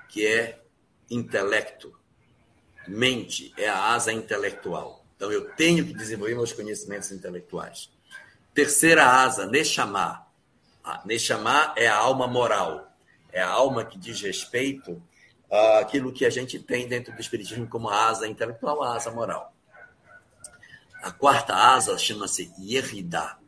que 0.08 0.26
é 0.26 0.62
intelecto, 1.10 1.94
mente, 2.88 3.52
é 3.56 3.68
a 3.68 3.92
asa 3.92 4.12
intelectual. 4.12 5.03
Então, 5.24 5.32
eu 5.32 5.48
tenho 5.52 5.86
que 5.86 5.94
desenvolver 5.94 6.34
meus 6.34 6.52
conhecimentos 6.52 7.10
intelectuais. 7.10 7.88
Terceira 8.52 9.06
asa, 9.06 9.46
Neshama. 9.46 10.26
A 10.84 11.00
Neshama 11.06 11.72
é 11.78 11.86
a 11.86 11.96
alma 11.96 12.26
moral. 12.26 12.92
É 13.32 13.40
a 13.40 13.48
alma 13.48 13.86
que 13.86 13.98
diz 13.98 14.20
respeito 14.20 15.02
àquilo 15.80 16.12
que 16.12 16.26
a 16.26 16.30
gente 16.30 16.58
tem 16.58 16.86
dentro 16.86 17.14
do 17.14 17.20
Espiritismo 17.22 17.66
como 17.66 17.88
a 17.88 18.08
asa 18.08 18.28
intelectual, 18.28 18.82
a 18.82 18.96
asa 18.96 19.10
moral. 19.12 19.54
A 21.02 21.10
quarta 21.10 21.54
asa 21.54 21.96
chama-se 21.96 22.52
Yerida. 22.58 23.38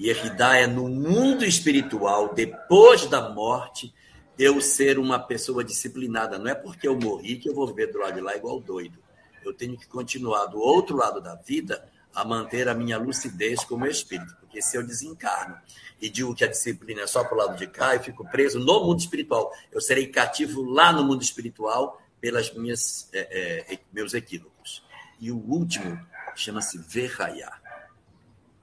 Yerida 0.00 0.56
é 0.56 0.66
no 0.66 0.88
mundo 0.88 1.44
espiritual, 1.44 2.32
depois 2.32 3.04
da 3.04 3.28
morte, 3.28 3.94
eu 4.38 4.62
ser 4.62 4.98
uma 4.98 5.18
pessoa 5.18 5.62
disciplinada. 5.62 6.38
Não 6.38 6.48
é 6.48 6.54
porque 6.54 6.88
eu 6.88 6.98
morri 6.98 7.36
que 7.36 7.50
eu 7.50 7.54
vou 7.54 7.66
viver 7.66 7.92
do 7.92 7.98
lado 7.98 8.14
de 8.14 8.22
lá 8.22 8.34
igual 8.34 8.60
doido 8.60 9.04
eu 9.48 9.54
tenho 9.54 9.76
que 9.76 9.86
continuar 9.86 10.46
do 10.46 10.58
outro 10.58 10.96
lado 10.96 11.20
da 11.20 11.34
vida 11.34 11.88
a 12.14 12.24
manter 12.24 12.68
a 12.68 12.74
minha 12.74 12.98
lucidez 12.98 13.62
como 13.64 13.86
espírito, 13.86 14.34
porque 14.40 14.62
se 14.62 14.76
eu 14.76 14.86
desencarno 14.86 15.58
e 16.00 16.08
digo 16.08 16.34
que 16.34 16.44
a 16.44 16.48
disciplina 16.48 17.02
é 17.02 17.06
só 17.06 17.22
para 17.22 17.34
o 17.34 17.38
lado 17.38 17.56
de 17.56 17.66
cá, 17.66 17.94
eu 17.94 18.02
fico 18.02 18.28
preso 18.30 18.58
no 18.58 18.84
mundo 18.84 19.00
espiritual. 19.00 19.52
Eu 19.70 19.80
serei 19.80 20.06
cativo 20.06 20.62
lá 20.62 20.92
no 20.92 21.04
mundo 21.04 21.22
espiritual 21.22 22.00
pelas 22.20 22.52
minhas 22.54 23.08
é, 23.12 23.74
é, 23.74 23.78
meus 23.92 24.14
equívocos. 24.14 24.82
E 25.20 25.30
o 25.30 25.36
último 25.36 25.98
chama-se 26.34 26.78
Verraiá, 26.78 27.52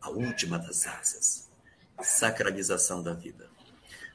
a 0.01 0.09
última 0.09 0.59
das 0.59 0.85
asas, 0.85 1.49
sacralização 2.01 3.01
da 3.01 3.13
vida. 3.13 3.52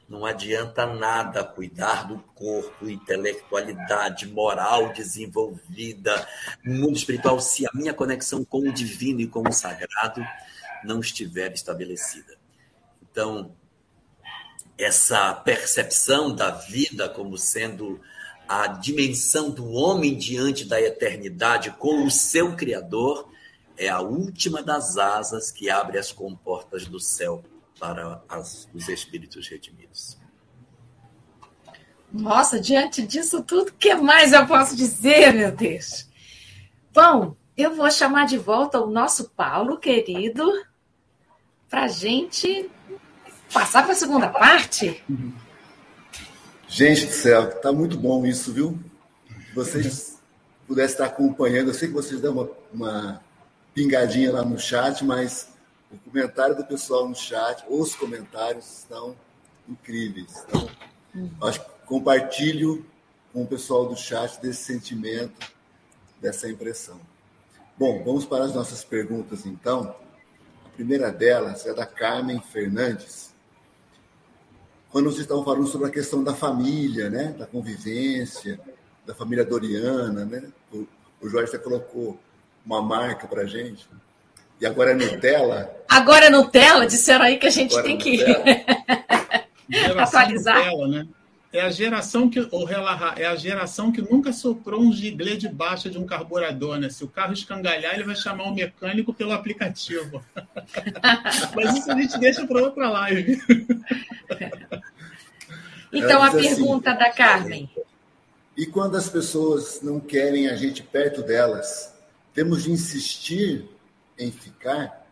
Não 0.09 0.25
adianta 0.25 0.87
nada 0.87 1.43
cuidar 1.43 2.07
do 2.07 2.17
corpo, 2.33 2.89
intelectualidade, 2.89 4.27
moral 4.27 4.91
desenvolvida, 4.91 6.27
mundo 6.65 6.97
espiritual, 6.97 7.39
se 7.39 7.67
a 7.67 7.69
minha 7.75 7.93
conexão 7.93 8.43
com 8.43 8.67
o 8.67 8.73
divino 8.73 9.21
e 9.21 9.27
com 9.27 9.47
o 9.47 9.53
sagrado 9.53 10.25
não 10.83 10.99
estiver 10.99 11.53
estabelecida. 11.53 12.39
Então, 13.03 13.55
essa 14.75 15.31
percepção 15.35 16.33
da 16.33 16.49
vida 16.49 17.07
como 17.07 17.37
sendo 17.37 18.01
a 18.47 18.65
dimensão 18.65 19.51
do 19.51 19.69
homem 19.73 20.17
diante 20.17 20.65
da 20.65 20.81
eternidade 20.81 21.69
com 21.77 22.03
o 22.03 22.09
seu 22.09 22.55
Criador 22.55 23.29
é 23.77 23.87
a 23.87 24.01
última 24.01 24.63
das 24.63 24.97
asas 24.97 25.51
que 25.51 25.69
abre 25.69 25.99
as 25.99 26.11
comportas 26.11 26.87
do 26.87 26.99
céu 26.99 27.43
para 27.79 28.21
as, 28.27 28.67
os 28.73 28.87
espíritos 28.89 29.47
redimidos. 29.47 30.17
Nossa, 32.11 32.59
diante 32.59 33.05
disso 33.05 33.43
tudo, 33.43 33.69
o 33.69 33.73
que 33.73 33.93
mais 33.95 34.33
eu 34.33 34.45
posso 34.47 34.75
dizer, 34.75 35.33
meu 35.33 35.51
Deus? 35.51 36.07
Bom, 36.93 37.35
eu 37.55 37.75
vou 37.75 37.89
chamar 37.91 38.25
de 38.25 38.37
volta 38.37 38.79
o 38.79 38.89
nosso 38.89 39.29
Paulo 39.29 39.77
querido 39.77 40.43
para 41.69 41.83
a 41.83 41.87
gente 41.87 42.69
passar 43.53 43.83
para 43.83 43.91
a 43.91 43.95
segunda 43.95 44.27
parte. 44.27 45.03
Gente 46.67 47.05
do 47.05 47.11
céu, 47.11 47.59
tá 47.61 47.71
muito 47.71 47.97
bom 47.97 48.25
isso, 48.25 48.51
viu? 48.51 48.77
Vocês 49.53 50.19
pudessem 50.67 50.93
estar 50.93 51.05
acompanhando, 51.05 51.69
eu 51.69 51.73
sei 51.73 51.87
que 51.87 51.93
vocês 51.93 52.21
dão 52.21 52.33
uma, 52.33 52.49
uma 52.73 53.23
pingadinha 53.73 54.31
lá 54.31 54.43
no 54.43 54.57
chat, 54.57 55.03
mas 55.03 55.49
o 55.91 55.97
comentário 55.97 56.55
do 56.55 56.65
pessoal 56.65 57.07
no 57.07 57.15
chat, 57.15 57.63
os 57.67 57.95
comentários 57.95 58.79
estão 58.79 59.15
incríveis. 59.67 60.45
Então, 60.49 60.69
acho 61.47 61.59
que 61.63 61.69
compartilho 61.85 62.85
com 63.33 63.43
o 63.43 63.47
pessoal 63.47 63.87
do 63.87 63.95
chat 63.95 64.39
desse 64.41 64.63
sentimento, 64.63 65.51
dessa 66.21 66.49
impressão. 66.49 66.99
Bom, 67.77 68.03
vamos 68.03 68.25
para 68.25 68.43
as 68.43 68.53
nossas 68.53 68.83
perguntas, 68.83 69.45
então. 69.45 69.95
A 70.65 70.69
primeira 70.69 71.11
delas 71.11 71.65
é 71.65 71.73
da 71.73 71.85
Carmen 71.85 72.41
Fernandes. 72.41 73.33
Quando 74.91 75.05
vocês 75.05 75.21
estavam 75.21 75.43
falando 75.43 75.67
sobre 75.67 75.87
a 75.87 75.91
questão 75.91 76.23
da 76.23 76.33
família, 76.33 77.09
né? 77.09 77.31
da 77.37 77.45
convivência, 77.45 78.59
da 79.05 79.13
família 79.13 79.45
doriana, 79.45 80.25
né? 80.25 80.51
o, 80.71 80.87
o 81.21 81.29
Jorge 81.29 81.49
até 81.49 81.57
colocou 81.57 82.19
uma 82.65 82.81
marca 82.81 83.27
para 83.27 83.41
a 83.41 83.45
gente. 83.45 83.87
E 84.59 84.65
agora 84.65 84.91
é 84.91 84.93
Nutella. 84.93 85.73
Agora 85.87 86.25
é 86.25 86.29
Nutella? 86.29 86.85
Disseram 86.85 87.25
aí 87.25 87.37
que 87.37 87.47
a 87.47 87.51
gente 87.51 87.71
agora 87.71 87.83
tem 87.83 87.95
é 87.95 87.99
que 87.99 88.23
atualizar. 89.97 90.57
Nutella, 90.57 90.87
né? 90.87 91.07
É 91.51 91.61
a 91.61 91.71
geração 91.71 92.29
que 92.29 92.39
o 92.39 92.49
é 93.17 93.25
a 93.25 93.35
geração 93.35 93.91
que 93.91 94.01
nunca 94.01 94.31
soprou 94.31 94.81
um 94.81 94.93
giglê 94.93 95.35
de 95.35 95.49
baixa 95.49 95.89
de 95.89 95.97
um 95.97 96.05
carburador, 96.05 96.77
né? 96.77 96.89
Se 96.89 97.03
o 97.03 97.07
carro 97.07 97.33
escangalhar, 97.33 97.95
ele 97.95 98.03
vai 98.03 98.15
chamar 98.15 98.43
o 98.43 98.53
mecânico 98.53 99.11
pelo 99.11 99.31
aplicativo. 99.31 100.23
Mas 101.55 101.75
isso 101.75 101.91
a 101.91 101.95
gente 101.95 102.19
deixa 102.19 102.45
para 102.45 102.61
outra 102.61 102.89
live. 102.89 103.41
Então 105.91 106.21
a 106.21 106.29
pergunta 106.29 106.91
assim, 106.91 106.99
da 106.99 107.09
Carmen. 107.11 107.69
E 108.55 108.67
quando 108.67 108.95
as 108.95 109.09
pessoas 109.09 109.81
não 109.81 109.99
querem 109.99 110.47
a 110.47 110.55
gente 110.55 110.83
perto 110.83 111.23
delas, 111.23 111.95
temos 112.31 112.63
de 112.63 112.71
insistir 112.71 113.67
em 114.19 114.31
ficar? 114.31 115.07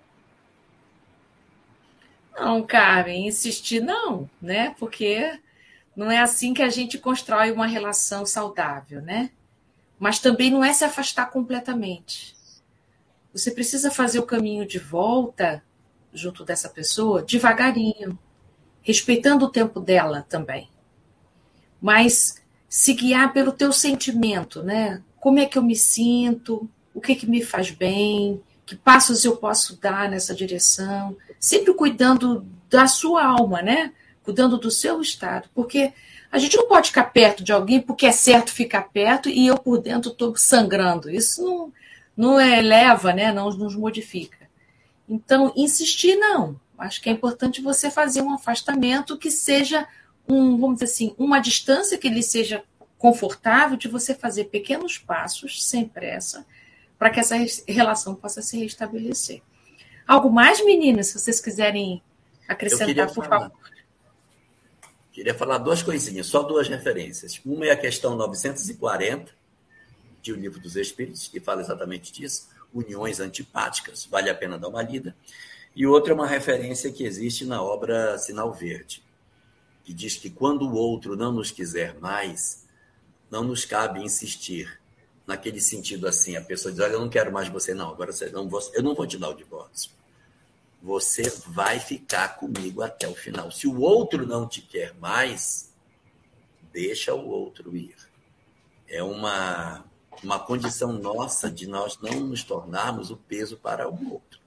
Não, 2.37 2.61
Carmen, 2.61 3.27
insistir 3.27 3.81
não, 3.81 4.29
né? 4.39 4.75
Porque 4.77 5.39
não 5.95 6.11
é 6.11 6.19
assim 6.19 6.53
que 6.53 6.61
a 6.61 6.69
gente 6.69 6.99
constrói 6.99 7.51
uma 7.51 7.65
relação 7.65 8.25
saudável, 8.25 9.01
né? 9.01 9.31
Mas 9.97 10.19
também 10.19 10.51
não 10.51 10.63
é 10.63 10.71
se 10.71 10.83
afastar 10.83 11.31
completamente. 11.31 12.35
Você 13.33 13.49
precisa 13.49 13.89
fazer 13.89 14.19
o 14.19 14.25
caminho 14.25 14.67
de 14.67 14.77
volta 14.77 15.63
junto 16.13 16.43
dessa 16.43 16.69
pessoa 16.69 17.23
devagarinho, 17.23 18.17
respeitando 18.81 19.45
o 19.45 19.51
tempo 19.51 19.79
dela 19.79 20.25
também. 20.29 20.69
Mas 21.81 22.43
se 22.69 22.93
guiar 22.93 23.33
pelo 23.33 23.51
teu 23.51 23.71
sentimento, 23.71 24.61
né? 24.61 25.01
Como 25.19 25.39
é 25.39 25.45
que 25.45 25.57
eu 25.57 25.63
me 25.63 25.75
sinto? 25.75 26.69
O 26.93 27.01
que 27.01 27.15
que 27.15 27.27
me 27.27 27.43
faz 27.43 27.71
bem? 27.71 28.41
Que 28.67 28.75
passos 28.75 29.25
eu 29.25 29.35
posso 29.37 29.77
dar 29.77 30.07
nessa 30.07 30.35
direção? 30.35 31.17
Sempre 31.39 31.73
cuidando 31.73 32.45
da 32.69 32.85
sua 32.85 33.25
alma, 33.25 33.63
né? 33.63 33.93
cuidando 34.27 34.57
do 34.57 34.69
seu 34.69 34.99
estado, 34.99 35.47
porque 35.55 35.93
a 36.29 36.37
gente 36.37 36.57
não 36.57 36.67
pode 36.67 36.89
ficar 36.89 37.05
perto 37.05 37.41
de 37.45 37.53
alguém 37.53 37.79
porque 37.79 38.05
é 38.05 38.11
certo 38.11 38.51
ficar 38.51 38.89
perto 38.89 39.29
e 39.29 39.47
eu 39.47 39.57
por 39.57 39.81
dentro 39.81 40.11
estou 40.11 40.35
sangrando. 40.35 41.09
Isso 41.09 41.41
não, 41.41 41.73
não 42.33 42.41
eleva, 42.41 43.13
né? 43.13 43.31
não 43.31 43.49
nos 43.51 43.73
modifica. 43.73 44.49
Então, 45.07 45.53
insistir 45.55 46.17
não. 46.17 46.59
Acho 46.77 47.01
que 47.01 47.07
é 47.07 47.13
importante 47.13 47.61
você 47.61 47.89
fazer 47.89 48.21
um 48.21 48.33
afastamento 48.33 49.17
que 49.17 49.31
seja 49.31 49.87
um, 50.27 50.57
vamos 50.57 50.79
dizer 50.79 50.91
assim, 50.91 51.15
uma 51.17 51.39
distância 51.39 51.97
que 51.97 52.09
lhe 52.09 52.21
seja 52.21 52.61
confortável 52.97 53.77
de 53.77 53.87
você 53.87 54.13
fazer 54.13 54.45
pequenos 54.45 54.97
passos 54.97 55.65
sem 55.65 55.85
pressa 55.85 56.45
para 56.97 57.09
que 57.09 57.19
essa 57.19 57.35
relação 57.67 58.15
possa 58.15 58.41
se 58.41 58.59
restabelecer. 58.59 59.41
Algo 60.07 60.31
mais, 60.31 60.63
meninas, 60.63 61.07
se 61.07 61.19
vocês 61.19 61.39
quiserem 61.39 62.01
acrescentar, 62.47 63.13
por 63.13 63.25
favor. 63.25 63.51
Queria 65.11 65.33
falar 65.33 65.57
duas 65.57 65.81
coisinhas, 65.81 66.27
só 66.27 66.43
duas 66.43 66.67
referências. 66.67 67.41
Uma 67.45 67.65
é 67.65 67.71
a 67.71 67.77
questão 67.77 68.15
940 68.15 69.31
de 70.21 70.31
O 70.31 70.35
Livro 70.35 70.59
dos 70.59 70.75
Espíritos, 70.75 71.27
que 71.27 71.39
fala 71.39 71.61
exatamente 71.61 72.11
disso, 72.11 72.49
uniões 72.73 73.19
antipáticas, 73.19 74.05
vale 74.05 74.29
a 74.29 74.35
pena 74.35 74.59
dar 74.59 74.67
uma 74.67 74.81
lida. 74.81 75.15
E 75.75 75.85
outra 75.85 76.11
é 76.11 76.15
uma 76.15 76.27
referência 76.27 76.91
que 76.91 77.03
existe 77.03 77.45
na 77.45 77.61
obra 77.61 78.17
Sinal 78.17 78.53
Verde, 78.53 79.03
que 79.83 79.93
diz 79.93 80.17
que 80.17 80.29
quando 80.29 80.67
o 80.67 80.75
outro 80.75 81.15
não 81.15 81.31
nos 81.31 81.51
quiser 81.51 81.99
mais, 81.99 82.65
não 83.29 83.43
nos 83.43 83.65
cabe 83.65 84.03
insistir. 84.03 84.79
Naquele 85.27 85.59
sentido 85.59 86.07
assim, 86.07 86.35
a 86.37 86.41
pessoa 86.41 86.71
diz, 86.71 86.81
olha, 86.81 86.93
eu 86.93 87.01
não 87.01 87.09
quero 87.09 87.31
mais 87.31 87.49
você 87.49 87.73
não, 87.73 87.91
agora 87.91 88.11
você 88.11 88.29
não, 88.29 88.49
eu 88.73 88.81
não 88.81 88.95
vou 88.95 89.05
te 89.05 89.17
dar 89.17 89.29
o 89.29 89.35
divórcio 89.35 89.91
você 90.81 91.23
vai 91.47 91.79
ficar 91.79 92.37
comigo 92.37 92.81
até 92.81 93.07
o 93.07 93.15
final. 93.15 93.51
Se 93.51 93.67
o 93.67 93.79
outro 93.81 94.25
não 94.25 94.47
te 94.47 94.61
quer 94.61 94.93
mais, 94.95 95.73
deixa 96.71 97.13
o 97.13 97.27
outro 97.27 97.75
ir. 97.75 97.95
É 98.87 99.03
uma, 99.03 99.83
uma 100.23 100.39
condição 100.39 100.93
nossa 100.93 101.49
de 101.49 101.67
nós 101.67 101.99
não 101.99 102.21
nos 102.21 102.43
tornarmos 102.43 103.11
o 103.11 103.17
peso 103.17 103.57
para 103.57 103.89
o 103.89 104.13
outro. 104.13 104.39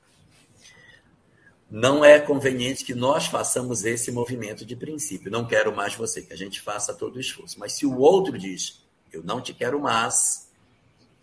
Não 1.70 2.04
é 2.04 2.18
conveniente 2.18 2.84
que 2.84 2.94
nós 2.94 3.26
façamos 3.26 3.84
esse 3.84 4.10
movimento 4.10 4.64
de 4.64 4.74
princípio. 4.74 5.30
Não 5.30 5.46
quero 5.46 5.74
mais 5.74 5.94
você, 5.94 6.22
que 6.22 6.32
a 6.32 6.36
gente 6.36 6.60
faça 6.60 6.94
todo 6.94 7.16
o 7.16 7.20
esforço. 7.20 7.60
Mas 7.60 7.74
se 7.74 7.86
o 7.86 7.98
outro 7.98 8.36
diz, 8.36 8.82
eu 9.12 9.22
não 9.22 9.40
te 9.40 9.54
quero 9.54 9.78
mais, 9.78 10.49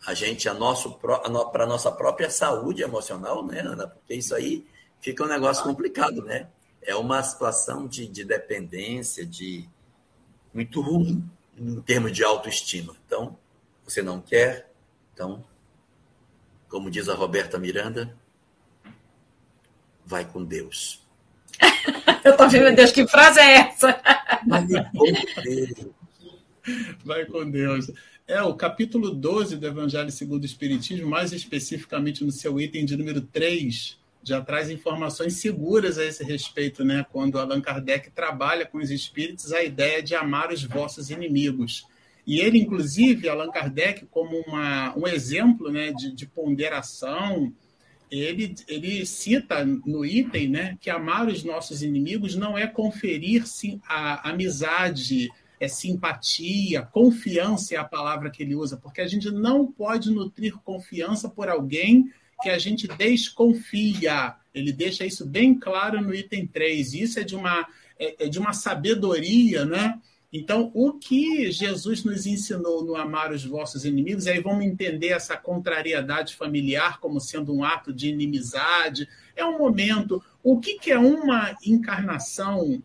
a 0.06 0.14
gente, 0.14 0.48
a 0.48 0.54
nosso, 0.54 0.94
para 0.94 1.64
a 1.64 1.68
nossa 1.68 1.92
própria 1.92 2.30
saúde 2.30 2.84
emocional, 2.84 3.46
né, 3.46 3.62
Ana? 3.62 3.88
Porque 3.88 4.14
isso 4.14 4.36
aí 4.36 4.66
fica 5.02 5.24
um 5.24 5.28
negócio 5.28 5.64
complicado, 5.64 6.24
né? 6.24 6.48
É 6.82 6.96
uma 6.96 7.22
situação 7.24 7.88
de, 7.88 8.08
de 8.08 8.24
dependência, 8.24 9.26
de 9.26 9.68
muito 10.54 10.82
ruim 10.82 11.30
em 11.58 11.82
termos 11.82 12.12
de 12.12 12.24
autoestima. 12.24 12.96
Então, 13.06 13.38
você 13.84 14.02
não 14.02 14.22
quer, 14.22 14.72
então, 15.14 15.44
como 16.70 16.92
diz 16.92 17.10
a 17.10 17.16
Roberta 17.16 17.58
Miranda, 17.58 18.16
vai 20.06 20.26
com 20.26 20.44
Deus. 20.44 21.06
Eu 22.24 22.36
tô 22.36 22.48
vendo, 22.48 22.76
Deus, 22.76 22.92
que 22.92 23.08
frase 23.08 23.40
é 23.40 23.54
essa? 23.60 23.94
Com 24.46 24.66
Deus. 24.66 25.97
Vai 27.04 27.26
com 27.26 27.50
Deus. 27.50 27.92
É, 28.28 28.42
o 28.42 28.54
capítulo 28.54 29.12
12 29.12 29.56
do 29.56 29.68
Evangelho 29.68 30.12
segundo 30.12 30.44
o 30.44 30.46
Espiritismo, 30.46 31.08
mais 31.08 31.32
especificamente 31.32 32.24
no 32.24 32.32
seu 32.32 32.60
item 32.60 32.86
de 32.86 32.98
número 32.98 33.22
3, 33.22 33.98
já 34.22 34.42
traz 34.42 34.70
informações 34.70 35.36
seguras 35.36 35.98
a 35.98 36.04
esse 36.04 36.24
respeito, 36.24 36.84
né? 36.84 37.06
Quando 37.12 37.40
Allan 37.40 37.62
Kardec 37.62 38.12
trabalha 38.12 38.66
com 38.66 38.80
os 38.80 38.92
espíritos 38.92 39.54
a 39.54 39.64
ideia 39.64 40.04
de 40.04 40.14
amar 40.16 40.52
os 40.52 40.64
vossos 40.64 41.10
inimigos. 41.10 41.86
E 42.26 42.42
ele, 42.42 42.60
inclusive, 42.60 43.30
Allan 43.30 43.50
Kardec, 43.50 44.06
como 44.12 44.38
uma, 44.42 44.94
um 44.98 45.08
exemplo 45.08 45.72
né, 45.72 45.94
de, 45.94 46.12
de 46.12 46.26
ponderação, 46.26 47.54
ele, 48.12 48.54
ele 48.68 49.06
cita 49.06 49.66
no 49.66 50.06
item 50.06 50.50
né, 50.50 50.78
que 50.82 50.90
amar 50.90 51.28
os 51.28 51.46
nossos 51.46 51.82
inimigos 51.82 52.36
não 52.36 52.58
é 52.58 52.68
conferir 52.68 53.48
sim, 53.48 53.80
a 53.88 54.30
amizade, 54.30 55.30
é 55.60 55.68
simpatia, 55.68 56.84
confiança 56.84 57.76
é 57.76 57.78
a 57.78 57.84
palavra 57.84 58.30
que 58.30 58.44
ele 58.44 58.56
usa, 58.56 58.78
porque 58.78 59.02
a 59.02 59.08
gente 59.08 59.32
não 59.32 59.66
pode 59.66 60.12
nutrir 60.12 60.56
confiança 60.64 61.28
por 61.30 61.50
alguém 61.50 62.12
que 62.42 62.50
a 62.50 62.60
gente 62.60 62.88
desconfia. 62.88 64.36
Ele 64.54 64.72
deixa 64.72 65.06
isso 65.06 65.26
bem 65.26 65.58
claro 65.58 66.02
no 66.02 66.14
item 66.14 66.46
3. 66.46 66.94
Isso 66.94 67.20
é 67.20 67.24
de 67.24 67.36
uma, 67.36 67.68
é, 68.00 68.26
é 68.26 68.30
de 68.30 68.38
uma 68.38 68.54
sabedoria, 68.54 69.66
né? 69.66 70.00
Então, 70.32 70.70
o 70.74 70.94
que 70.94 71.52
Jesus 71.52 72.04
nos 72.04 72.28
ensinou 72.28 72.84
no 72.84 72.96
amar 72.96 73.32
os 73.32 73.46
vossos 73.46 73.86
inimigos, 73.86 74.28
aí 74.28 74.42
vamos 74.42 74.66
entender 74.66 75.08
essa 75.08 75.38
contrariedade 75.38 76.36
familiar 76.36 77.00
como 77.00 77.20
sendo 77.20 77.56
um 77.56 77.64
ato 77.64 77.94
de 77.94 78.10
inimizade. 78.10 79.08
É 79.36 79.46
um 79.46 79.58
momento. 79.58 80.22
O 80.44 80.60
que, 80.60 80.78
que 80.78 80.92
é 80.92 81.00
uma 81.00 81.56
encarnação 81.66 82.84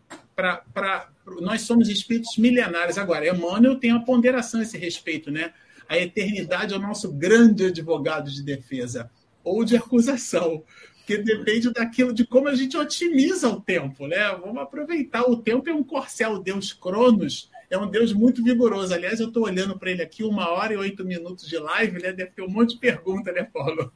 Nós 1.41 1.61
somos 1.61 1.89
espíritos 1.89 2.37
milenares. 2.37 2.97
Agora, 2.97 3.27
Emmanuel 3.27 3.79
tem 3.79 3.91
a 3.91 3.99
ponderação 3.99 4.59
a 4.59 4.63
esse 4.63 4.77
respeito, 4.77 5.31
né? 5.31 5.53
A 5.87 5.97
eternidade 5.97 6.73
é 6.73 6.77
o 6.77 6.81
nosso 6.81 7.11
grande 7.11 7.65
advogado 7.65 8.31
de 8.31 8.41
defesa 8.41 9.09
ou 9.43 9.65
de 9.65 9.75
acusação, 9.75 10.63
porque 10.97 11.17
depende 11.17 11.71
daquilo 11.71 12.13
de 12.13 12.25
como 12.25 12.47
a 12.47 12.55
gente 12.55 12.77
otimiza 12.77 13.49
o 13.49 13.59
tempo, 13.59 14.07
né? 14.07 14.29
Vamos 14.39 14.61
aproveitar 14.61 15.23
o 15.23 15.35
tempo 15.35 15.69
é 15.69 15.73
um 15.73 15.83
corcel, 15.83 16.33
o 16.33 16.39
Deus 16.39 16.71
Cronos 16.71 17.51
é 17.69 17.77
um 17.77 17.89
Deus 17.89 18.13
muito 18.13 18.43
vigoroso. 18.43 18.93
Aliás, 18.93 19.19
eu 19.19 19.27
estou 19.27 19.43
olhando 19.43 19.77
para 19.77 19.91
ele 19.91 20.01
aqui 20.01 20.23
uma 20.23 20.49
hora 20.49 20.73
e 20.73 20.77
oito 20.77 21.03
minutos 21.03 21.47
de 21.47 21.57
live, 21.57 22.01
né? 22.01 22.13
Deve 22.13 22.31
ter 22.31 22.41
um 22.41 22.49
monte 22.49 22.75
de 22.75 22.79
pergunta, 22.79 23.31
né, 23.31 23.43
Paulo? 23.43 23.91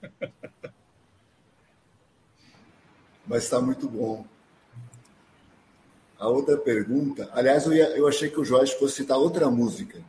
Mas 3.26 3.44
está 3.44 3.62
muito 3.62 3.88
bom. 3.88 4.26
A 6.20 6.28
outra 6.28 6.58
pergunta, 6.58 7.30
aliás, 7.34 7.66
eu, 7.66 7.74
ia, 7.74 7.90
eu 7.90 8.08
achei 8.08 8.30
que 8.30 8.40
o 8.40 8.46
Jorge 8.46 8.78
fosse 8.78 8.96
citar 8.96 9.18
outra 9.18 9.50
música, 9.50 10.00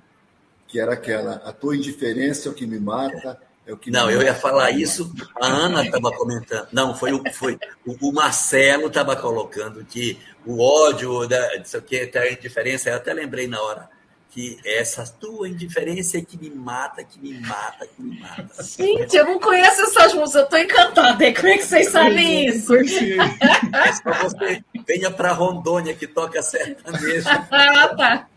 que 0.66 0.80
era 0.80 0.94
aquela: 0.94 1.36
A 1.44 1.52
tua 1.52 1.76
indiferença 1.76 2.48
é 2.48 2.50
o 2.50 2.54
que 2.54 2.66
me 2.66 2.78
mata, 2.78 3.38
é 3.68 3.90
não, 3.90 4.10
eu 4.10 4.22
ia 4.22 4.34
falar 4.34 4.70
isso, 4.70 5.12
a 5.38 5.46
Ana 5.46 5.84
estava 5.84 6.10
comentando. 6.12 6.68
Não, 6.72 6.94
foi 6.94 7.12
o, 7.12 7.22
foi, 7.34 7.58
o, 7.84 8.10
Marcelo 8.10 8.86
estava 8.86 9.14
colocando 9.14 9.84
que 9.84 10.18
o 10.46 10.58
ódio, 10.62 11.28
da, 11.28 11.56
isso 11.56 11.76
aqui, 11.76 12.10
a 12.16 12.32
indiferença, 12.32 12.88
eu 12.88 12.96
até 12.96 13.12
lembrei 13.12 13.46
na 13.46 13.60
hora. 13.60 13.90
Que 14.30 14.58
essa 14.64 15.06
tua 15.06 15.48
indiferença 15.48 16.18
é 16.18 16.20
que 16.20 16.36
me 16.36 16.50
mata, 16.50 17.02
que 17.02 17.18
me 17.18 17.40
mata, 17.40 17.86
que 17.86 18.02
me 18.02 18.20
mata. 18.20 18.62
Gente, 18.62 19.16
eu 19.16 19.24
não 19.24 19.40
conheço 19.40 19.82
essas 19.82 20.12
músicas, 20.12 20.34
eu 20.34 20.44
estou 20.44 20.58
encantada. 20.58 21.34
Como 21.34 21.48
é 21.48 21.56
que 21.56 21.64
vocês 21.64 21.88
sabem 21.88 22.46
isso? 22.46 22.74
É 22.76 23.92
só 23.92 24.22
você 24.22 24.62
venha 24.86 25.10
para 25.10 25.32
Rondônia 25.32 25.94
que 25.94 26.06
toca 26.06 26.42
sertanejo. 26.42 27.26
ah, 27.50 27.88
tá. 27.96 28.28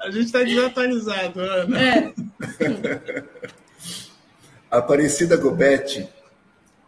A 0.00 0.10
gente 0.10 0.26
está 0.26 0.42
desatualizado, 0.42 1.40
Ana. 1.40 1.78
É. 1.80 2.12
Aparecida 4.70 5.36
Gobete 5.36 6.08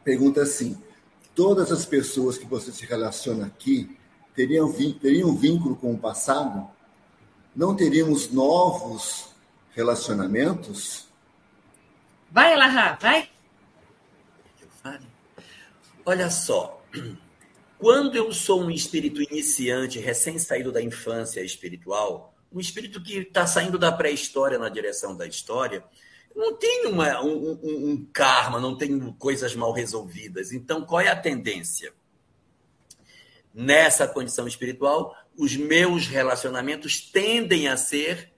pergunta 0.03 0.43
assim: 0.43 0.77
todas 1.35 1.71
as 1.71 1.85
pessoas 1.85 2.39
que 2.39 2.47
você 2.47 2.73
se 2.73 2.87
relaciona 2.87 3.47
aqui 3.47 3.97
teriam, 4.35 4.73
teriam 5.01 5.37
vínculo 5.37 5.77
com 5.77 5.93
o 5.93 5.99
passado? 5.99 6.78
Não 7.55 7.75
teríamos 7.75 8.31
novos 8.31 9.35
relacionamentos? 9.71 11.09
Vai, 12.31 12.53
Elahá, 12.53 12.99
vai. 13.01 13.31
Olha 16.05 16.31
só, 16.31 16.83
quando 17.79 18.17
eu 18.17 18.33
sou 18.33 18.63
um 18.63 18.71
espírito 18.71 19.23
iniciante, 19.23 19.99
recém-saído 19.99 20.73
da 20.73 20.83
infância 20.83 21.41
espiritual, 21.43 22.35
um 22.53 22.59
espírito 22.59 23.03
que 23.03 23.19
está 23.19 23.47
saindo 23.47 23.79
da 23.79 23.93
pré-história 23.93 24.59
na 24.59 24.69
direção 24.69 25.17
da 25.17 25.27
história, 25.27 25.85
não 26.35 26.57
tem 26.57 26.87
uma, 26.87 27.21
um, 27.23 27.59
um, 27.63 27.91
um, 27.91 28.09
karma, 28.13 28.61
não 28.61 28.77
tem 28.77 29.13
coisas 29.13 29.55
mal 29.55 29.73
resolvidas. 29.73 30.53
Então, 30.53 30.85
qual 30.85 31.01
é 31.01 31.09
a 31.09 31.17
tendência? 31.17 31.93
Nessa 33.53 34.07
condição 34.07 34.47
espiritual, 34.47 35.17
os 35.39 35.57
meus 35.57 36.09
relacionamentos 36.09 37.01
tendem 37.01 37.69
a 37.69 37.77
ser 37.77 38.33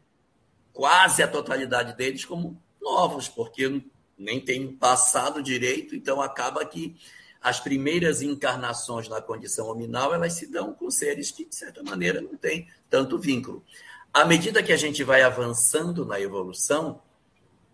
quase 0.70 1.22
a 1.22 1.28
totalidade 1.28 1.96
deles 1.96 2.26
como 2.26 2.62
novos, 2.80 3.26
porque 3.26 3.62
eu 3.62 3.82
nem 4.18 4.38
tenho 4.38 4.74
passado 4.74 5.42
direito, 5.42 5.96
então 5.96 6.20
acaba 6.20 6.62
que 6.66 6.94
as 7.40 7.58
primeiras 7.58 8.20
encarnações 8.20 9.08
na 9.08 9.22
condição 9.22 9.68
nominal 9.68 10.12
elas 10.12 10.34
se 10.34 10.46
dão 10.46 10.74
com 10.74 10.90
seres 10.90 11.30
que, 11.30 11.46
de 11.46 11.54
certa 11.54 11.82
maneira, 11.82 12.20
não 12.20 12.36
têm 12.36 12.68
tanto 12.90 13.18
vínculo. 13.18 13.64
À 14.12 14.26
medida 14.26 14.62
que 14.62 14.72
a 14.72 14.76
gente 14.76 15.02
vai 15.02 15.22
avançando 15.22 16.04
na 16.04 16.20
evolução, 16.20 17.00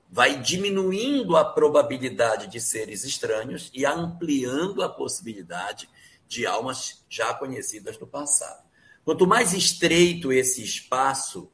vai 0.09 0.41
diminuindo 0.41 1.37
a 1.37 1.45
probabilidade 1.45 2.47
de 2.47 2.61
seres 2.61 3.03
estranhos 3.03 3.73
e 3.75 3.85
ampliando 3.85 4.85
a 4.85 4.89
possibilidade 4.89 5.89
de 6.29 6.47
almas 6.47 7.05
já 7.09 7.35
conhecidas 7.35 7.97
do 7.97 8.07
passado. 8.07 8.66
Quanto 9.07 9.25
mais 9.25 9.53
estreito 9.53 10.33
esse 10.33 10.65
espaço, 10.65 11.49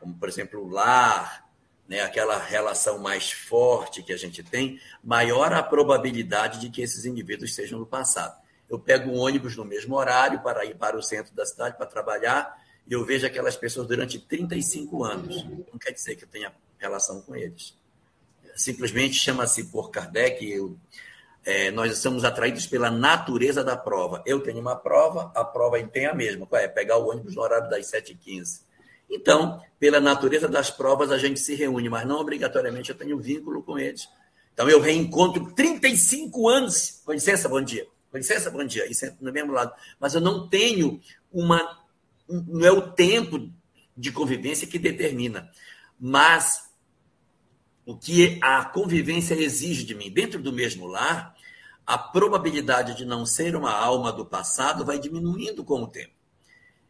como 0.00 0.18
por 0.18 0.28
exemplo 0.28 0.64
o 0.64 0.68
lar, 0.68 1.48
né, 1.86 2.00
aquela 2.00 2.36
relação 2.36 2.98
mais 2.98 3.30
forte 3.30 4.02
que 4.02 4.12
a 4.12 4.16
gente 4.16 4.42
tem, 4.42 4.80
maior 5.02 5.52
a 5.52 5.62
probabilidade 5.62 6.58
de 6.58 6.70
que 6.70 6.82
esses 6.82 7.04
indivíduos 7.04 7.54
sejam 7.54 7.78
do 7.78 7.86
passado. 7.86 8.36
Eu 8.68 8.80
pego 8.80 9.12
um 9.12 9.20
ônibus 9.20 9.56
no 9.56 9.64
mesmo 9.64 9.94
horário 9.94 10.40
para 10.40 10.64
ir 10.64 10.74
para 10.74 10.98
o 10.98 11.02
centro 11.04 11.32
da 11.36 11.46
cidade 11.46 11.76
para 11.76 11.86
trabalhar 11.86 12.60
e 12.84 12.92
eu 12.92 13.04
vejo 13.04 13.24
aquelas 13.28 13.54
pessoas 13.56 13.86
durante 13.86 14.18
35 14.18 15.04
anos. 15.04 15.44
Não 15.44 15.78
quer 15.78 15.92
dizer 15.92 16.16
que 16.16 16.24
eu 16.24 16.28
tenha 16.28 16.52
relação 16.80 17.22
com 17.22 17.36
eles. 17.36 17.78
Simplesmente 18.56 19.14
chama-se 19.14 19.70
por 19.70 19.92
Kardec, 19.92 20.44
eu, 20.50 20.76
é, 21.44 21.70
nós 21.70 21.98
somos 21.98 22.24
atraídos 22.24 22.66
pela 22.66 22.90
natureza 22.90 23.64
da 23.64 23.76
prova. 23.76 24.22
Eu 24.24 24.40
tenho 24.40 24.60
uma 24.60 24.76
prova, 24.76 25.32
a 25.34 25.44
prova 25.44 25.82
tem 25.82 26.06
a 26.06 26.14
mesma. 26.14 26.46
Qual 26.46 26.60
é? 26.60 26.68
Pegar 26.68 26.98
o 26.98 27.10
ônibus 27.10 27.34
no 27.34 27.42
horário 27.42 27.68
das 27.68 27.90
7h15. 27.90 28.62
Então, 29.10 29.60
pela 29.78 30.00
natureza 30.00 30.48
das 30.48 30.70
provas, 30.70 31.10
a 31.10 31.18
gente 31.18 31.40
se 31.40 31.54
reúne, 31.54 31.88
mas 31.88 32.06
não 32.06 32.20
obrigatoriamente 32.20 32.90
eu 32.90 32.96
tenho 32.96 33.18
vínculo 33.18 33.62
com 33.62 33.78
eles. 33.78 34.08
Então, 34.54 34.68
eu 34.68 34.80
reencontro 34.80 35.52
35 35.52 36.48
anos. 36.48 37.02
Com 37.04 37.12
licença, 37.12 37.48
bom 37.48 37.60
dia. 37.60 37.86
Com 38.10 38.18
licença, 38.18 38.50
bom 38.50 38.64
dia. 38.64 38.90
Isso 38.90 39.04
é 39.04 39.14
no 39.20 39.32
mesmo 39.32 39.52
lado. 39.52 39.72
Mas 39.98 40.14
eu 40.14 40.20
não 40.20 40.48
tenho 40.48 41.00
uma. 41.32 41.78
Não 42.28 42.64
é 42.64 42.70
o 42.70 42.92
tempo 42.92 43.50
de 43.96 44.12
convivência 44.12 44.66
que 44.66 44.78
determina. 44.78 45.50
Mas 45.98 46.70
o 47.84 47.96
que 47.96 48.38
a 48.40 48.64
convivência 48.64 49.34
exige 49.34 49.84
de 49.84 49.94
mim. 49.94 50.10
Dentro 50.10 50.40
do 50.40 50.52
mesmo 50.52 50.86
lar, 50.86 51.31
a 51.92 51.98
probabilidade 51.98 52.96
de 52.96 53.04
não 53.04 53.26
ser 53.26 53.54
uma 53.54 53.70
alma 53.70 54.10
do 54.10 54.24
passado 54.24 54.82
vai 54.82 54.98
diminuindo 54.98 55.62
com 55.62 55.82
o 55.82 55.86
tempo. 55.86 56.14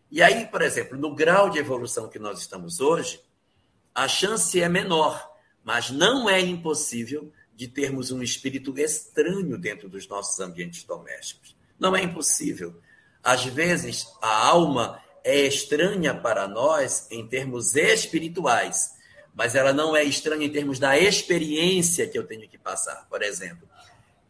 E 0.09 0.23
aí, 0.23 0.47
por 0.47 0.63
exemplo, 0.63 0.97
no 0.97 1.13
grau 1.13 1.51
de 1.51 1.59
evolução 1.59 2.09
que 2.09 2.21
nós 2.21 2.39
estamos 2.39 2.79
hoje, 2.79 3.21
a 3.93 4.07
chance 4.07 4.61
é 4.61 4.69
menor, 4.69 5.29
mas 5.65 5.91
não 5.91 6.31
é 6.31 6.41
impossível 6.41 7.33
de 7.53 7.67
termos 7.67 8.13
um 8.13 8.23
espírito 8.23 8.79
estranho 8.79 9.59
dentro 9.59 9.89
dos 9.89 10.07
nossos 10.07 10.39
ambientes 10.39 10.85
domésticos. 10.85 11.57
Não 11.81 11.97
é 11.97 12.03
impossível. 12.05 12.81
Às 13.25 13.45
vezes, 13.45 14.07
a 14.23 14.47
alma 14.47 15.03
é 15.25 15.41
estranha 15.41 16.15
para 16.15 16.47
nós 16.47 17.09
em 17.11 17.27
termos 17.27 17.75
espirituais, 17.75 18.95
mas 19.35 19.57
ela 19.57 19.73
não 19.73 19.97
é 19.97 20.05
estranha 20.05 20.47
em 20.47 20.53
termos 20.53 20.79
da 20.79 20.97
experiência 20.97 22.07
que 22.07 22.17
eu 22.17 22.25
tenho 22.25 22.49
que 22.49 22.57
passar. 22.57 23.05
Por 23.11 23.21
exemplo, 23.21 23.72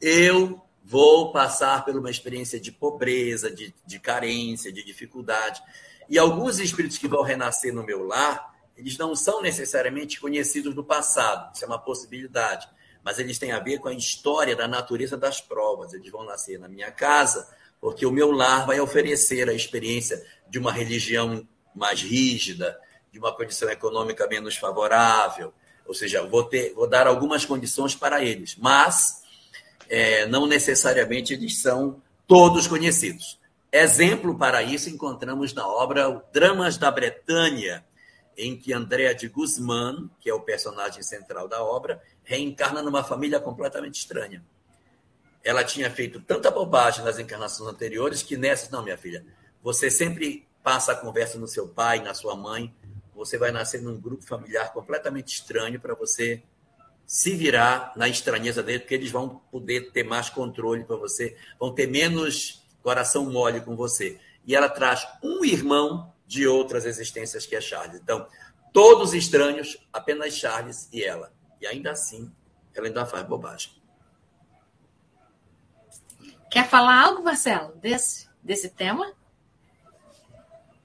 eu 0.03 0.61
vou 0.85 1.31
passar 1.31 1.85
por 1.85 1.97
uma 1.97 2.11
experiência 2.11 2.59
de 2.59 2.73
pobreza, 2.73 3.49
de, 3.49 3.73
de 3.87 4.01
carência, 4.01 4.73
de 4.73 4.85
dificuldade. 4.85 5.63
E 6.09 6.19
alguns 6.19 6.59
espíritos 6.59 6.99
que 6.99 7.07
vão 7.07 7.23
renascer 7.23 7.73
no 7.73 7.85
meu 7.85 8.05
lar, 8.05 8.53
eles 8.77 8.99
não 8.99 9.15
são 9.15 9.41
necessariamente 9.41 10.21
conhecidos 10.21 10.75
do 10.75 10.83
passado, 10.83 11.55
isso 11.55 11.65
é 11.65 11.69
uma 11.69 11.79
possibilidade, 11.79 12.69
mas 13.05 13.21
eles 13.21 13.39
têm 13.39 13.53
a 13.53 13.61
ver 13.61 13.79
com 13.79 13.89
a 13.89 13.95
história 13.95 14.57
da 14.57 14.67
natureza 14.67 15.17
das 15.17 15.41
provas. 15.41 15.95
Eles 15.95 16.11
vão 16.11 16.25
nascer 16.25 16.59
na 16.59 16.69
minha 16.69 16.91
casa, 16.91 17.49
porque 17.81 18.05
o 18.05 18.11
meu 18.11 18.33
lar 18.33 18.67
vai 18.67 18.81
oferecer 18.81 19.49
a 19.49 19.55
experiência 19.55 20.25
de 20.49 20.59
uma 20.59 20.73
religião 20.73 21.47
mais 21.75 22.03
rígida, 22.03 22.79
de 23.13 23.19
uma 23.19 23.33
condição 23.35 23.71
econômica 23.71 24.27
menos 24.27 24.57
favorável, 24.57 25.55
ou 25.87 25.95
seja, 25.95 26.25
vou, 26.25 26.45
ter, 26.45 26.73
vou 26.75 26.89
dar 26.89 27.07
algumas 27.07 27.45
condições 27.45 27.95
para 27.95 28.25
eles, 28.25 28.57
mas 28.57 29.22
é, 29.93 30.24
não 30.24 30.47
necessariamente 30.47 31.34
eles 31.34 31.61
são 31.61 32.01
todos 32.26 32.66
conhecidos. 32.66 33.38
Exemplo 33.70 34.38
para 34.38 34.62
isso 34.62 34.88
encontramos 34.88 35.53
na 35.53 35.68
obra 35.68 36.24
Dramas 36.32 36.78
da 36.78 36.90
Bretanha, 36.90 37.84
em 38.34 38.57
que 38.57 38.72
Andréa 38.72 39.14
de 39.14 39.28
Guzmán, 39.28 40.09
que 40.18 40.30
é 40.30 40.34
o 40.34 40.40
personagem 40.40 41.03
central 41.03 41.47
da 41.47 41.62
obra, 41.62 42.03
reencarna 42.24 42.80
numa 42.80 43.05
família 43.05 43.38
completamente 43.38 43.97
estranha. 43.97 44.43
Ela 45.45 45.62
tinha 45.62 45.90
feito 45.90 46.22
tanta 46.22 46.51
bobagem 46.51 47.05
nas 47.05 47.18
encarnações 47.18 47.68
anteriores 47.68 48.22
que 48.22 48.34
nessas, 48.34 48.70
não, 48.70 48.82
minha 48.82 48.97
filha, 48.97 49.22
você 49.62 49.90
sempre 49.90 50.49
passa 50.62 50.93
a 50.93 50.97
conversa 50.97 51.38
no 51.38 51.47
seu 51.47 51.68
pai, 51.68 52.01
na 52.01 52.14
sua 52.14 52.34
mãe, 52.34 52.74
você 53.14 53.36
vai 53.36 53.53
nascer 53.53 53.82
num 53.82 54.01
grupo 54.01 54.24
familiar 54.24 54.72
completamente 54.72 55.34
estranho 55.34 55.78
para 55.78 55.95
você 55.95 56.43
se 57.13 57.37
virar 57.37 57.93
na 57.95 58.09
estranheza 58.09 58.63
dele, 58.63 58.79
porque 58.79 58.95
eles 58.95 59.11
vão 59.11 59.43
poder 59.51 59.93
ter 59.93 60.03
mais 60.03 60.31
controle 60.31 60.82
para 60.82 60.97
você, 60.97 61.36
vão 61.61 61.70
ter 61.70 61.86
menos 61.86 62.66
coração 62.82 63.31
mole 63.31 63.61
com 63.61 63.77
você. 63.77 64.19
E 64.47 64.57
ela 64.57 64.66
traz 64.66 65.07
um 65.23 65.45
irmão 65.45 66.11
de 66.27 66.47
outras 66.47 66.86
existências 66.86 67.45
que 67.45 67.55
é 67.55 67.61
Charles. 67.61 68.01
Então, 68.01 68.27
todos 68.73 69.12
estranhos, 69.12 69.77
apenas 69.93 70.32
Charles 70.35 70.89
e 70.91 71.05
ela. 71.05 71.31
E 71.61 71.66
ainda 71.66 71.91
assim, 71.91 72.32
ela 72.74 72.86
ainda 72.86 73.05
faz 73.05 73.27
bobagem. 73.27 73.73
Quer 76.51 76.66
falar 76.66 76.99
algo, 76.99 77.23
Marcelo, 77.23 77.74
desse, 77.77 78.27
desse 78.43 78.70
tema? 78.70 79.12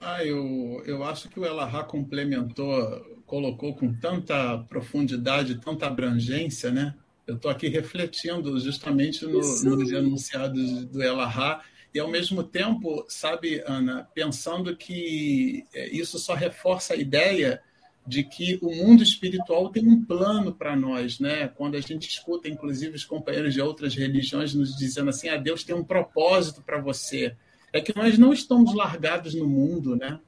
Ah, 0.01 0.25
eu, 0.25 0.83
eu 0.85 1.05
acho 1.05 1.29
que 1.29 1.39
o 1.39 1.45
Elahá 1.45 1.85
complementou, 1.85 3.16
colocou 3.27 3.75
com 3.75 3.93
tanta 3.93 4.57
profundidade, 4.69 5.59
tanta 5.59 5.85
abrangência, 5.85 6.71
né? 6.71 6.95
Eu 7.27 7.35
estou 7.35 7.51
aqui 7.51 7.67
refletindo 7.67 8.57
justamente 8.59 9.25
no, 9.25 9.39
nos 9.39 9.91
enunciados 9.91 10.85
do 10.85 11.03
Elahá 11.03 11.61
e, 11.93 11.99
ao 11.99 12.09
mesmo 12.09 12.41
tempo, 12.41 13.05
sabe, 13.09 13.61
Ana, 13.67 14.07
pensando 14.15 14.75
que 14.75 15.65
é, 15.73 15.89
isso 15.89 16.17
só 16.17 16.33
reforça 16.33 16.93
a 16.93 16.97
ideia 16.97 17.61
de 18.07 18.23
que 18.23 18.57
o 18.61 18.73
mundo 18.73 19.03
espiritual 19.03 19.69
tem 19.69 19.85
um 19.85 20.05
plano 20.05 20.53
para 20.53 20.73
nós, 20.73 21.19
né? 21.19 21.49
Quando 21.49 21.75
a 21.75 21.81
gente 21.81 22.07
escuta, 22.07 22.47
inclusive, 22.47 22.95
os 22.95 23.03
companheiros 23.03 23.53
de 23.53 23.61
outras 23.61 23.93
religiões 23.93 24.53
nos 24.53 24.73
dizendo 24.77 25.09
assim: 25.09 25.27
ah, 25.27 25.35
Deus 25.35 25.65
tem 25.65 25.75
um 25.75 25.83
propósito 25.83 26.61
para 26.61 26.79
você 26.79 27.35
é 27.73 27.81
que 27.81 27.95
nós 27.95 28.17
não 28.17 28.33
estamos 28.33 28.73
largados 28.73 29.33
no 29.35 29.47
mundo, 29.47 29.95
né? 29.95 30.19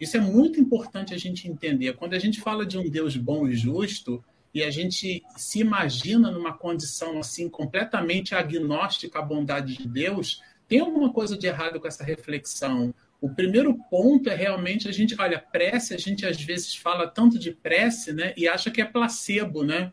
Isso 0.00 0.16
é 0.16 0.20
muito 0.20 0.60
importante 0.60 1.12
a 1.12 1.18
gente 1.18 1.48
entender. 1.48 1.94
Quando 1.94 2.14
a 2.14 2.18
gente 2.18 2.40
fala 2.40 2.64
de 2.64 2.78
um 2.78 2.88
Deus 2.88 3.16
bom 3.16 3.48
e 3.48 3.54
justo, 3.54 4.22
e 4.54 4.62
a 4.62 4.70
gente 4.70 5.22
se 5.36 5.60
imagina 5.60 6.30
numa 6.30 6.52
condição 6.52 7.18
assim 7.18 7.48
completamente 7.48 8.34
agnóstica 8.34 9.18
à 9.18 9.22
bondade 9.22 9.76
de 9.76 9.86
Deus, 9.86 10.42
tem 10.66 10.80
alguma 10.80 11.12
coisa 11.12 11.36
de 11.36 11.46
errado 11.46 11.80
com 11.80 11.88
essa 11.88 12.04
reflexão. 12.04 12.94
O 13.20 13.28
primeiro 13.28 13.76
ponto 13.90 14.28
é 14.30 14.34
realmente 14.34 14.88
a 14.88 14.92
gente, 14.92 15.16
olha, 15.18 15.38
prece, 15.38 15.94
a 15.94 15.98
gente 15.98 16.24
às 16.24 16.40
vezes 16.40 16.74
fala 16.74 17.08
tanto 17.08 17.38
de 17.38 17.52
prece, 17.52 18.12
né, 18.12 18.32
e 18.36 18.46
acha 18.46 18.70
que 18.70 18.80
é 18.80 18.84
placebo, 18.84 19.64
né? 19.64 19.92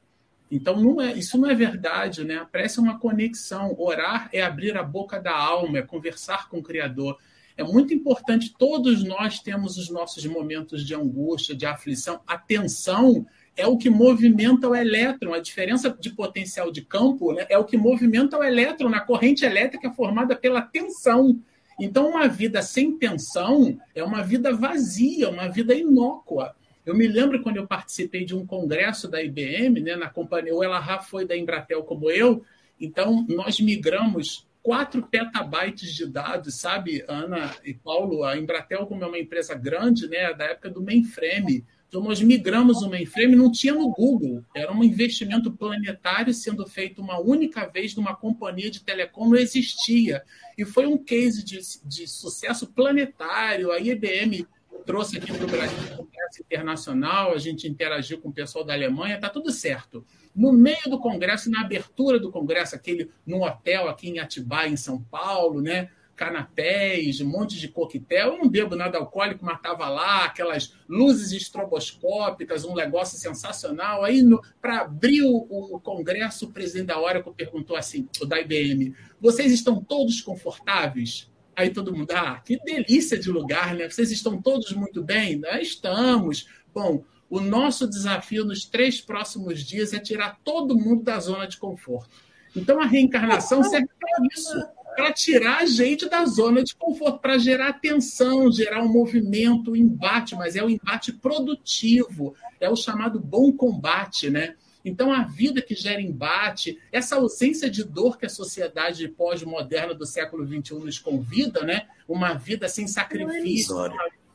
Então 0.52 0.80
não 0.80 1.02
é, 1.02 1.14
isso 1.14 1.38
não 1.38 1.50
é 1.50 1.56
verdade, 1.56 2.24
né? 2.24 2.38
A 2.38 2.46
prece 2.46 2.78
é 2.78 2.82
uma 2.82 3.00
conexão, 3.00 3.76
orar 3.80 4.30
é 4.32 4.42
abrir 4.42 4.78
a 4.78 4.84
boca 4.84 5.20
da 5.20 5.36
alma, 5.36 5.80
é 5.80 5.82
conversar 5.82 6.50
com 6.50 6.60
o 6.60 6.64
criador. 6.64 7.18
É 7.58 7.64
muito 7.64 7.94
importante, 7.94 8.54
todos 8.58 9.04
nós 9.04 9.40
temos 9.40 9.78
os 9.78 9.90
nossos 9.90 10.26
momentos 10.26 10.86
de 10.86 10.94
angústia, 10.94 11.56
de 11.56 11.66
aflição. 11.66 12.20
A 12.28 12.38
tensão 12.38 13.26
é 13.56 13.66
o 13.66 13.78
que 13.78 13.90
movimenta 13.90 14.68
o 14.68 14.76
elétron. 14.76 15.34
A 15.34 15.40
diferença 15.40 15.90
de 15.90 16.10
potencial 16.10 16.72
de 16.72 16.82
campo 16.82 17.32
né, 17.32 17.46
é 17.50 17.58
o 17.58 17.64
que 17.64 17.78
movimenta 17.78 18.38
o 18.38 18.44
elétron 18.44 18.90
na 18.90 19.00
corrente 19.00 19.46
elétrica 19.46 19.92
formada 19.92 20.36
pela 20.36 20.62
tensão. 20.62 21.40
Então, 21.80 22.10
uma 22.10 22.28
vida 22.28 22.62
sem 22.62 22.98
tensão 22.98 23.78
é 23.94 24.04
uma 24.04 24.22
vida 24.22 24.54
vazia, 24.54 25.30
uma 25.30 25.48
vida 25.48 25.74
inócua. 25.74 26.56
Eu 26.86 26.96
me 26.96 27.08
lembro 27.08 27.42
quando 27.42 27.58
eu 27.58 27.66
participei 27.66 28.26
de 28.26 28.36
um 28.36 28.46
congresso 28.46 29.08
da 29.08 29.22
IBM, 29.24 29.82
né, 29.82 29.96
na 29.96 30.10
companhia, 30.10 30.56
o 30.56 30.64
Elahá 30.64 31.00
foi 31.00 31.26
da 31.26 31.36
Embratel 31.36 31.84
como 31.84 32.12
eu, 32.12 32.44
então 32.80 33.26
nós 33.28 33.60
migramos 33.60 34.45
4 34.66 35.04
petabytes 35.04 35.94
de 35.94 36.08
dados, 36.08 36.56
sabe, 36.56 37.06
Ana 37.08 37.56
e 37.64 37.72
Paulo? 37.72 38.24
A 38.24 38.36
Embratel, 38.36 38.88
como 38.88 39.04
é 39.04 39.08
uma 39.08 39.20
empresa 39.20 39.54
grande, 39.54 40.08
né, 40.08 40.34
da 40.34 40.46
época 40.46 40.72
do 40.72 40.82
mainframe, 40.82 41.64
então, 41.88 42.04
nós 42.04 42.20
migramos 42.20 42.82
o 42.82 42.90
mainframe, 42.90 43.36
não 43.38 43.50
tinha 43.50 43.74
no 43.74 43.90
Google, 43.90 44.44
era 44.54 44.74
um 44.74 44.84
investimento 44.84 45.50
planetário 45.50 46.34
sendo 46.34 46.68
feito 46.68 47.02
uma 47.02 47.22
única 47.22 47.68
vez 47.68 47.96
numa 47.96 48.14
companhia 48.14 48.70
de 48.70 48.84
telecom, 48.84 49.30
não 49.30 49.38
existia. 49.38 50.22
E 50.58 50.66
foi 50.66 50.88
um 50.88 50.98
case 50.98 51.46
de, 51.46 51.58
de 51.86 52.08
sucesso 52.08 52.68
planetário. 52.68 53.72
A 53.72 53.80
IBM 53.80 54.46
trouxe 54.86 55.18
aqui 55.18 55.34
para 55.34 55.46
o 55.46 55.48
Brasil 55.48 55.78
congresso 55.98 56.42
internacional, 56.42 57.34
a 57.34 57.38
gente 57.38 57.68
interagiu 57.68 58.20
com 58.20 58.30
o 58.30 58.34
pessoal 58.34 58.64
da 58.64 58.74
Alemanha, 58.74 59.16
está 59.16 59.30
tudo 59.30 59.52
certo. 59.52 60.06
No 60.36 60.52
meio 60.52 60.90
do 60.90 61.00
congresso, 61.00 61.50
na 61.50 61.62
abertura 61.62 62.20
do 62.20 62.32
congresso, 62.32 62.76
aquele 62.76 63.10
num 63.26 63.42
hotel 63.44 63.88
aqui 63.88 64.10
em 64.10 64.20
Atibaia, 64.20 64.70
em 64.70 64.78
São 64.78 65.02
Paulo, 65.02 65.62
né? 65.62 65.90
canapés, 66.16 67.20
um 67.20 67.28
monte 67.28 67.60
de 67.60 67.68
coquetel. 67.68 68.34
Eu 68.34 68.38
não 68.38 68.50
bebo 68.50 68.76
nada 68.76 68.98
alcoólico, 68.98 69.44
mas 69.44 69.58
estava 69.58 69.90
lá, 69.90 70.26
aquelas 70.26 70.74
luzes 70.88 71.32
estroboscópicas, 71.32 72.64
um 72.64 72.74
negócio 72.74 73.20
sensacional. 73.20 74.04
Aí, 74.04 74.24
para 74.62 74.82
abrir 74.82 75.24
o, 75.24 75.46
o, 75.50 75.80
congresso, 75.80 76.46
o 76.46 76.52
presidente 76.52 76.88
da 76.88 77.00
Oracle 77.00 77.34
perguntou 77.34 77.76
assim, 77.76 78.08
o 78.22 78.26
da 78.26 78.40
IBM, 78.40 78.96
vocês 79.20 79.52
estão 79.52 79.84
todos 79.84 80.22
confortáveis? 80.22 81.30
Aí 81.56 81.70
todo 81.70 81.96
mundo, 81.96 82.12
ah, 82.12 82.42
que 82.44 82.58
delícia 82.64 83.18
de 83.18 83.32
lugar, 83.32 83.74
né? 83.74 83.90
Vocês 83.90 84.12
estão 84.12 84.42
todos 84.42 84.72
muito 84.74 85.04
bem? 85.04 85.38
Nós 85.38 85.70
estamos. 85.70 86.48
Bom, 86.74 87.04
o 87.30 87.40
nosso 87.40 87.88
desafio 87.88 88.44
nos 88.46 88.66
três 88.66 89.00
próximos 89.00 89.64
dias 89.64 89.94
é 89.94 90.00
tirar 90.00 90.40
todo 90.44 90.78
mundo 90.78 91.04
da 91.04 91.20
zona 91.20 91.48
de 91.48 91.58
conforto. 91.58 92.10
Então, 92.56 92.80
a 92.82 92.86
reencarnação 92.86 93.64
serve 93.64 93.90
para 94.00 94.28
isso 94.34 94.76
para 94.96 95.12
tirar 95.12 95.58
a 95.58 95.66
gente 95.66 96.08
da 96.08 96.26
zona 96.26 96.64
de 96.64 96.74
conforto, 96.74 97.20
para 97.20 97.38
gerar 97.38 97.74
tensão, 97.74 98.50
gerar 98.50 98.82
um 98.82 98.88
movimento, 98.88 99.72
um 99.72 99.76
embate, 99.76 100.36
mas 100.36 100.56
é 100.56 100.64
o 100.64 100.68
um 100.68 100.70
embate 100.70 101.12
produtivo, 101.12 102.34
é 102.62 102.70
o 102.70 102.78
chamado 102.78 103.20
bom 103.20 103.52
combate, 103.52 104.30
né? 104.30 104.56
Então, 104.86 105.12
a 105.12 105.24
vida 105.24 105.62
que 105.62 105.74
gera 105.74 106.00
embate, 106.00 106.80
essa 106.92 107.16
ausência 107.16 107.70
de 107.70 107.84
dor 107.84 108.18
que 108.18 108.28
a 108.28 108.30
sociedade 108.30 109.08
pós-moderna 109.08 109.96
do 109.96 110.06
século 110.06 110.46
XXI 110.46 110.76
nos 110.76 111.00
convida, 111.00 111.64
né? 111.64 111.88
uma 112.08 112.34
vida 112.34 112.70
sem 112.70 112.88
sacrifício. 112.88 113.76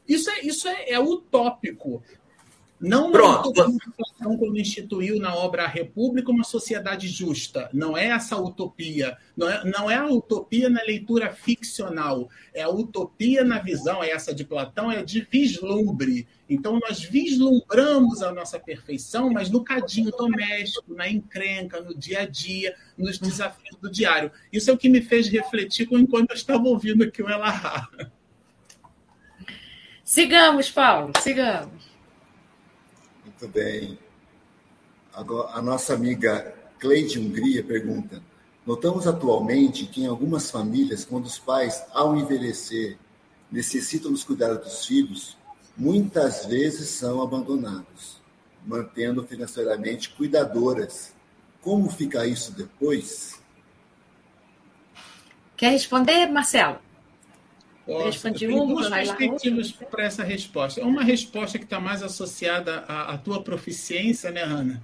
Isso 0.06 0.28
é, 0.28 0.40
isso 0.40 0.66
é, 0.66 0.90
é 0.90 0.98
utópico. 0.98 2.02
Não 2.80 3.12
Pronto. 3.12 3.52
Platão 3.52 4.38
quando 4.38 4.58
instituiu 4.58 5.18
na 5.18 5.34
obra 5.34 5.64
A 5.64 5.68
República 5.68 6.30
uma 6.30 6.44
sociedade 6.44 7.08
justa. 7.08 7.68
Não 7.74 7.96
é 7.96 8.06
essa 8.06 8.36
utopia. 8.38 9.18
Não 9.36 9.50
é, 9.50 9.64
não 9.64 9.90
é 9.90 9.96
a 9.96 10.06
utopia 10.06 10.70
na 10.70 10.82
leitura 10.82 11.30
ficcional. 11.30 12.30
É 12.54 12.62
a 12.62 12.70
utopia 12.70 13.44
na 13.44 13.58
visão, 13.58 14.02
é 14.02 14.10
essa 14.10 14.34
de 14.34 14.44
Platão, 14.44 14.90
é 14.90 15.02
de 15.02 15.26
vislumbre. 15.30 16.26
Então, 16.48 16.80
nós 16.80 17.02
vislumbramos 17.02 18.22
a 18.22 18.32
nossa 18.32 18.58
perfeição, 18.58 19.30
mas 19.30 19.50
no 19.50 19.62
cadinho 19.62 20.10
doméstico, 20.10 20.94
na 20.94 21.08
encrenca, 21.08 21.80
no 21.80 21.94
dia 21.94 22.20
a 22.20 22.26
dia, 22.26 22.74
nos 22.96 23.18
desafios 23.18 23.76
do 23.80 23.90
diário. 23.90 24.32
Isso 24.50 24.70
é 24.70 24.72
o 24.72 24.78
que 24.78 24.88
me 24.88 25.02
fez 25.02 25.28
refletir 25.28 25.86
enquanto 25.92 26.30
eu 26.30 26.36
estava 26.36 26.62
ouvindo 26.62 27.04
aqui 27.04 27.22
o 27.22 27.28
Elahá. 27.28 27.88
Sigamos, 30.02 30.70
Paulo, 30.70 31.12
sigamos. 31.20 31.79
Muito 33.40 33.54
bem. 33.54 33.98
Agora, 35.14 35.54
a 35.54 35.62
nossa 35.62 35.94
amiga 35.94 36.54
Cleide 36.78 37.18
Hungria 37.18 37.64
pergunta: 37.64 38.22
Notamos 38.66 39.06
atualmente 39.06 39.86
que 39.86 40.02
em 40.02 40.06
algumas 40.06 40.50
famílias, 40.50 41.06
quando 41.06 41.24
os 41.24 41.38
pais, 41.38 41.82
ao 41.94 42.14
envelhecer, 42.14 42.98
necessitam 43.50 44.12
dos 44.12 44.24
cuidados 44.24 44.62
dos 44.62 44.84
filhos, 44.84 45.38
muitas 45.74 46.44
vezes 46.44 46.90
são 46.90 47.22
abandonados, 47.22 48.20
mantendo 48.66 49.26
financeiramente 49.26 50.10
cuidadoras. 50.10 51.14
Como 51.62 51.88
fica 51.88 52.26
isso 52.26 52.52
depois? 52.52 53.40
Quer 55.56 55.70
responder, 55.70 56.26
Marcelo? 56.26 56.78
Posso. 57.86 58.32
Tem 58.32 58.48
duas 58.48 58.88
perspectivas 58.88 59.72
para 59.72 60.04
essa 60.04 60.22
resposta. 60.22 60.82
Uma 60.84 61.02
resposta 61.02 61.58
que 61.58 61.64
está 61.64 61.80
mais 61.80 62.02
associada 62.02 62.84
à, 62.86 63.14
à, 63.14 63.18
tua 63.18 63.42
proficiência, 63.42 64.30
né, 64.30 64.42
Hanna? 64.42 64.82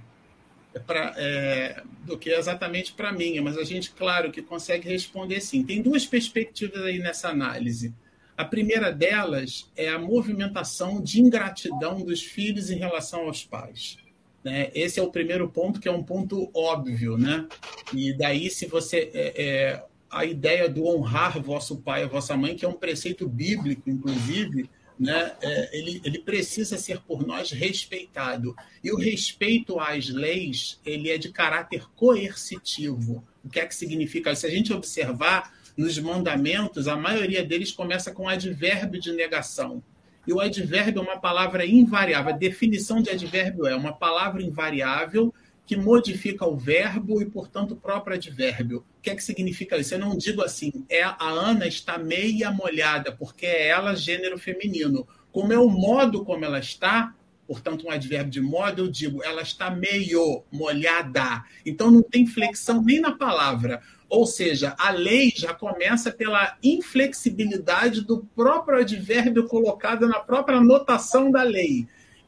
É 0.73 0.79
pra, 0.79 1.13
é, 1.15 1.81
do 2.03 2.17
que 2.17 2.29
exatamente 2.29 2.93
para 2.93 3.09
a 3.09 3.13
minha, 3.13 3.41
mas 3.41 3.57
a 3.57 3.63
gente, 3.63 3.91
claro, 3.91 4.31
que 4.31 4.41
consegue 4.41 4.89
responder 4.89 5.41
sim. 5.41 5.63
Tem 5.63 5.81
duas 5.81 6.05
perspectivas 6.05 6.83
aí 6.83 6.99
nessa 6.99 7.29
análise. 7.29 7.93
A 8.35 8.45
primeira 8.45 8.91
delas 8.91 9.71
é 9.75 9.89
a 9.89 9.97
movimentação 9.97 11.01
de 11.01 11.19
ingratidão 11.19 12.01
dos 12.01 12.21
filhos 12.21 12.69
em 12.69 12.77
relação 12.77 13.21
aos 13.21 13.43
pais. 13.43 13.97
Né? 14.43 14.69
Esse 14.75 14.99
é 14.99 15.03
o 15.03 15.11
primeiro 15.11 15.49
ponto, 15.49 15.79
que 15.79 15.87
é 15.87 15.91
um 15.91 16.03
ponto 16.03 16.49
óbvio. 16.53 17.17
Né? 17.17 17.47
E 17.93 18.13
daí, 18.13 18.49
se 18.49 18.67
você 18.67 19.09
é, 19.13 19.33
é 19.35 19.83
a 20.17 20.25
ideia 20.25 20.67
do 20.67 20.85
honrar 20.85 21.41
vosso 21.41 21.77
pai 21.77 22.03
e 22.03 22.07
vossa 22.07 22.35
mãe, 22.35 22.55
que 22.55 22.65
é 22.65 22.67
um 22.67 22.73
preceito 22.73 23.27
bíblico, 23.27 23.89
inclusive, 23.89 24.69
né, 24.99 25.35
é, 25.41 25.77
ele, 25.77 26.01
ele 26.03 26.19
precisa 26.19 26.77
ser 26.77 27.01
por 27.01 27.25
nós 27.25 27.51
respeitado. 27.51 28.55
E 28.83 28.91
o 28.91 28.97
respeito 28.97 29.79
às 29.79 30.09
leis, 30.09 30.79
ele 30.83 31.11
é 31.11 31.17
de 31.17 31.29
caráter 31.29 31.85
coercitivo. 31.95 33.23
O 33.43 33.49
que 33.49 33.59
é 33.59 33.65
que 33.65 33.75
significa? 33.75 34.35
Se 34.35 34.47
a 34.47 34.49
gente 34.49 34.73
observar 34.73 35.53
nos 35.77 35.99
mandamentos, 35.99 36.87
a 36.87 36.97
maioria 36.97 37.45
deles 37.45 37.71
começa 37.71 38.11
com 38.11 38.27
advérbio 38.27 38.99
de 38.99 39.11
negação. 39.11 39.83
E 40.25 40.33
o 40.33 40.39
advérbio 40.39 40.99
é 40.99 41.03
uma 41.03 41.19
palavra 41.19 41.65
invariável. 41.65 42.33
A 42.33 42.37
definição 42.37 43.01
de 43.01 43.11
advérbio 43.11 43.67
é 43.67 43.75
uma 43.75 43.93
palavra 43.93 44.41
invariável 44.41 45.33
que 45.67 45.75
modifica 45.75 46.47
o 46.47 46.55
verbo 46.55 47.21
e, 47.21 47.25
portanto, 47.25 47.71
o 47.71 47.75
próprio 47.75 48.15
advérbio. 48.15 48.85
O 48.97 49.01
que 49.01 49.09
é 49.09 49.15
que 49.15 49.23
significa 49.23 49.77
isso? 49.77 49.93
Eu 49.93 49.99
não 49.99 50.17
digo 50.17 50.41
assim, 50.41 50.71
é 50.89 51.03
a 51.03 51.17
Ana 51.19 51.67
está 51.67 51.97
meia 51.97 52.49
molhada, 52.49 53.11
porque 53.11 53.45
é 53.45 53.67
ela 53.67 53.93
gênero 53.93 54.39
feminino. 54.39 55.05
Como 55.29 55.51
é 55.51 55.59
o 55.59 55.67
modo 55.69 56.23
como 56.23 56.45
ela 56.45 56.57
está, 56.57 57.13
portanto, 57.45 57.85
um 57.85 57.91
advérbio 57.91 58.31
de 58.31 58.39
modo, 58.39 58.83
eu 58.83 58.87
digo, 58.87 59.21
ela 59.21 59.41
está 59.41 59.69
meio 59.69 60.41
molhada. 60.49 61.43
Então, 61.65 61.91
não 61.91 62.01
tem 62.01 62.25
flexão 62.25 62.81
nem 62.81 63.01
na 63.01 63.11
palavra. 63.11 63.81
Ou 64.07 64.25
seja, 64.25 64.73
a 64.79 64.89
lei 64.91 65.33
já 65.35 65.53
começa 65.53 66.09
pela 66.09 66.57
inflexibilidade 66.63 68.05
do 68.05 68.25
próprio 68.33 68.79
advérbio 68.79 69.45
colocado 69.49 70.07
na 70.07 70.21
própria 70.21 70.61
notação 70.61 71.29
da 71.29 71.43
lei 71.43 71.85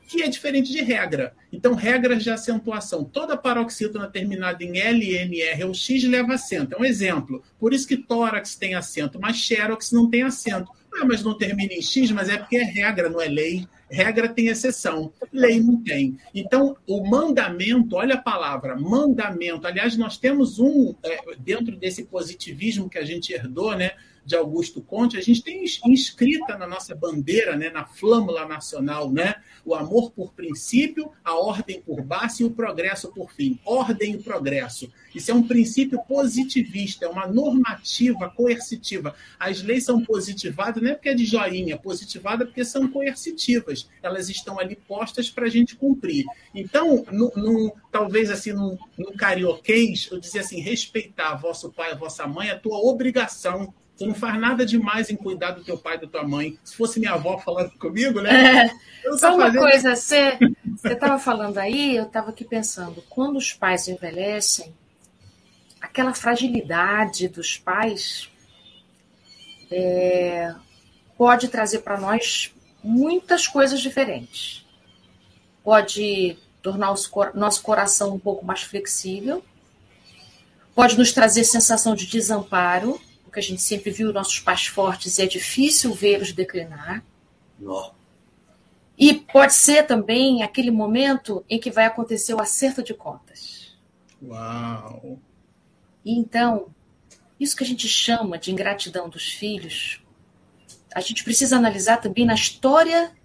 que 0.10 0.24
é 0.24 0.28
diferente 0.28 0.72
de 0.72 0.82
regra. 0.82 1.36
Então, 1.54 1.76
regras 1.76 2.24
de 2.24 2.32
acentuação. 2.32 3.04
Toda 3.04 3.38
paroxítona 3.38 4.08
terminada 4.10 4.64
em 4.64 4.80
L, 4.80 5.16
N, 5.16 5.40
R 5.40 5.64
ou 5.66 5.74
X 5.74 6.04
leva 6.04 6.34
acento. 6.34 6.74
É 6.74 6.80
um 6.80 6.84
exemplo. 6.84 7.44
Por 7.60 7.76
isso 7.76 7.88
que 7.88 7.96
tórax 7.96 8.56
tem 8.56 8.74
acento, 8.74 9.20
mas 9.22 9.38
xerox 9.38 9.92
não 9.92 10.10
tem 10.10 10.24
acento. 10.24 10.72
Ah, 10.92 11.06
mas 11.06 11.24
não 11.24 11.38
termina 11.38 11.74
em 11.74 11.82
X, 11.82 12.10
mas 12.10 12.28
é 12.28 12.38
porque 12.38 12.58
é 12.58 12.64
regra, 12.64 13.08
não 13.08 13.22
é 13.22 13.28
lei. 13.28 13.68
Regra 13.88 14.28
tem 14.28 14.48
exceção, 14.48 15.14
lei 15.32 15.60
não 15.60 15.82
tem. 15.84 16.18
Então, 16.34 16.76
o 16.88 17.08
mandamento, 17.08 17.96
olha 17.96 18.16
a 18.16 18.22
palavra, 18.22 18.76
mandamento. 18.76 19.68
Aliás, 19.68 19.96
nós 19.96 20.18
temos 20.18 20.58
um, 20.58 20.96
é, 21.04 21.20
dentro 21.38 21.76
desse 21.76 22.04
positivismo 22.06 22.90
que 22.90 22.98
a 22.98 23.06
gente 23.06 23.32
herdou, 23.32 23.76
né? 23.76 23.92
De 24.30 24.36
Augusto 24.36 24.80
Conte, 24.80 25.18
a 25.18 25.22
gente 25.22 25.42
tem 25.42 25.66
inscrita 25.88 26.56
na 26.56 26.68
nossa 26.68 26.94
bandeira, 26.94 27.56
né, 27.56 27.72
na 27.72 27.84
flâmula 27.84 28.48
nacional, 28.48 29.12
né, 29.12 29.34
o 29.66 29.74
amor 29.74 30.12
por 30.12 30.32
princípio, 30.34 31.12
a 31.24 31.34
ordem 31.34 31.82
por 31.82 32.04
base 32.04 32.44
e 32.44 32.46
o 32.46 32.52
progresso 32.52 33.12
por 33.12 33.32
fim. 33.32 33.60
Ordem 33.66 34.14
e 34.14 34.18
progresso. 34.20 34.92
Isso 35.16 35.32
é 35.32 35.34
um 35.34 35.42
princípio 35.42 36.00
positivista, 36.08 37.06
é 37.06 37.10
uma 37.10 37.26
normativa 37.26 38.30
coercitiva. 38.30 39.16
As 39.40 39.64
leis 39.64 39.86
são 39.86 40.00
positivadas 40.06 40.82
não 40.82 40.92
é 40.92 40.94
porque 40.94 41.10
é 41.10 41.16
de 41.16 41.26
joinha, 41.26 41.76
positivada 41.76 42.46
porque 42.46 42.64
são 42.64 42.88
coercitivas. 42.88 43.90
Elas 44.04 44.30
estão 44.30 44.60
ali 44.60 44.76
postas 44.76 45.28
para 45.32 45.48
a 45.48 45.50
gente 45.50 45.76
cumprir. 45.76 46.24
Então, 46.54 47.04
no, 47.12 47.32
no, 47.36 47.76
talvez 47.92 48.30
assim, 48.30 48.54
no, 48.54 48.78
no 48.96 49.12
carioquês, 49.14 50.08
eu 50.12 50.20
dizia 50.20 50.42
assim, 50.42 50.60
respeitar 50.60 51.34
vosso 51.36 51.72
pai, 51.72 51.96
vossa 51.96 52.28
mãe, 52.28 52.50
é 52.50 52.56
tua 52.56 52.78
obrigação 52.78 53.74
Tu 54.00 54.06
não 54.08 54.16
faz 54.16 54.40
nada 54.40 54.66
demais 54.66 55.10
em 55.10 55.16
cuidar 55.18 55.52
do 55.52 55.62
teu 55.62 55.78
pai 55.78 55.98
e 55.98 56.00
da 56.00 56.08
tua 56.08 56.24
mãe. 56.24 56.58
Se 56.64 56.74
fosse 56.74 57.02
minha 57.02 57.12
avó 57.12 57.38
falando 57.38 57.72
comigo, 57.72 58.22
né? 58.22 58.68
É. 59.06 59.18
Só 59.18 59.36
uma 59.36 59.48
fazendo... 59.48 59.62
coisa, 59.62 59.94
você 59.94 60.38
estava 60.90 61.20
falando 61.20 61.58
aí, 61.58 61.98
eu 61.98 62.06
estava 62.06 62.30
aqui 62.30 62.46
pensando, 62.46 63.04
quando 63.10 63.36
os 63.36 63.52
pais 63.52 63.90
envelhecem, 63.90 64.74
aquela 65.82 66.14
fragilidade 66.14 67.28
dos 67.28 67.58
pais 67.58 68.30
é, 69.70 70.56
pode 71.18 71.50
trazer 71.50 71.80
para 71.80 72.00
nós 72.00 72.56
muitas 72.82 73.50
coisas 73.50 73.82
diferentes. 73.82 74.66
Pode 75.62 76.38
tornar 76.62 76.96
nosso 77.36 77.62
coração 77.62 78.16
um 78.16 78.20
pouco 78.20 78.46
mais 78.46 78.62
flexível, 78.62 79.44
pode 80.74 80.98
nos 80.98 81.12
trazer 81.12 81.44
sensação 81.44 81.94
de 81.96 82.08
desamparo, 82.08 82.98
porque 83.30 83.40
a 83.40 83.44
gente 83.44 83.62
sempre 83.62 83.92
viu 83.92 84.12
nossos 84.12 84.40
pais 84.40 84.66
fortes 84.66 85.18
e 85.18 85.22
é 85.22 85.28
difícil 85.28 85.94
vê-los 85.94 86.34
declinar. 86.34 87.06
Não. 87.60 87.94
E 88.98 89.14
pode 89.14 89.54
ser 89.54 89.84
também 89.84 90.42
aquele 90.42 90.72
momento 90.72 91.46
em 91.48 91.60
que 91.60 91.70
vai 91.70 91.86
acontecer 91.86 92.34
o 92.34 92.42
acerto 92.42 92.82
de 92.84 92.94
contas. 92.94 93.78
Uau! 94.22 95.20
E 96.04 96.18
então, 96.18 96.74
isso 97.40 97.56
que 97.56 97.64
a 97.64 97.68
gente 97.68 97.88
chama 97.88 98.38
de 98.38 98.52
ingratidão 98.52 99.08
dos 99.08 99.32
filhos, 99.32 100.04
a 100.94 101.00
gente 101.00 101.24
precisa 101.24 101.56
analisar 101.56 101.98
também 101.98 102.26
na 102.26 102.34
história 102.34 103.16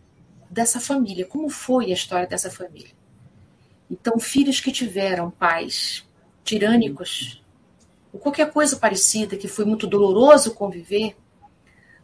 dessa 0.50 0.78
família, 0.78 1.26
como 1.26 1.48
foi 1.48 1.86
a 1.86 1.94
história 1.94 2.26
dessa 2.26 2.50
família. 2.50 2.92
Então, 3.90 4.18
filhos 4.18 4.60
que 4.60 4.70
tiveram 4.70 5.30
pais 5.30 6.06
tirânicos, 6.44 7.42
ou 8.14 8.20
qualquer 8.20 8.52
coisa 8.52 8.76
parecida 8.76 9.36
que 9.36 9.48
foi 9.48 9.64
muito 9.64 9.88
doloroso 9.88 10.54
conviver, 10.54 11.16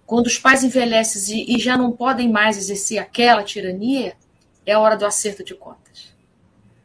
quando 0.05 0.27
os 0.27 0.37
pais 0.37 0.65
envelhecem 0.65 1.45
e, 1.49 1.57
já 1.57 1.78
não 1.78 1.93
podem 1.93 2.28
mais 2.28 2.59
exercer 2.59 2.99
aquela 2.99 3.45
tirania, 3.45 4.15
é 4.66 4.73
a 4.73 4.81
hora 4.81 4.97
do 4.97 5.07
acerto 5.07 5.45
de 5.45 5.55
contas. 5.55 6.12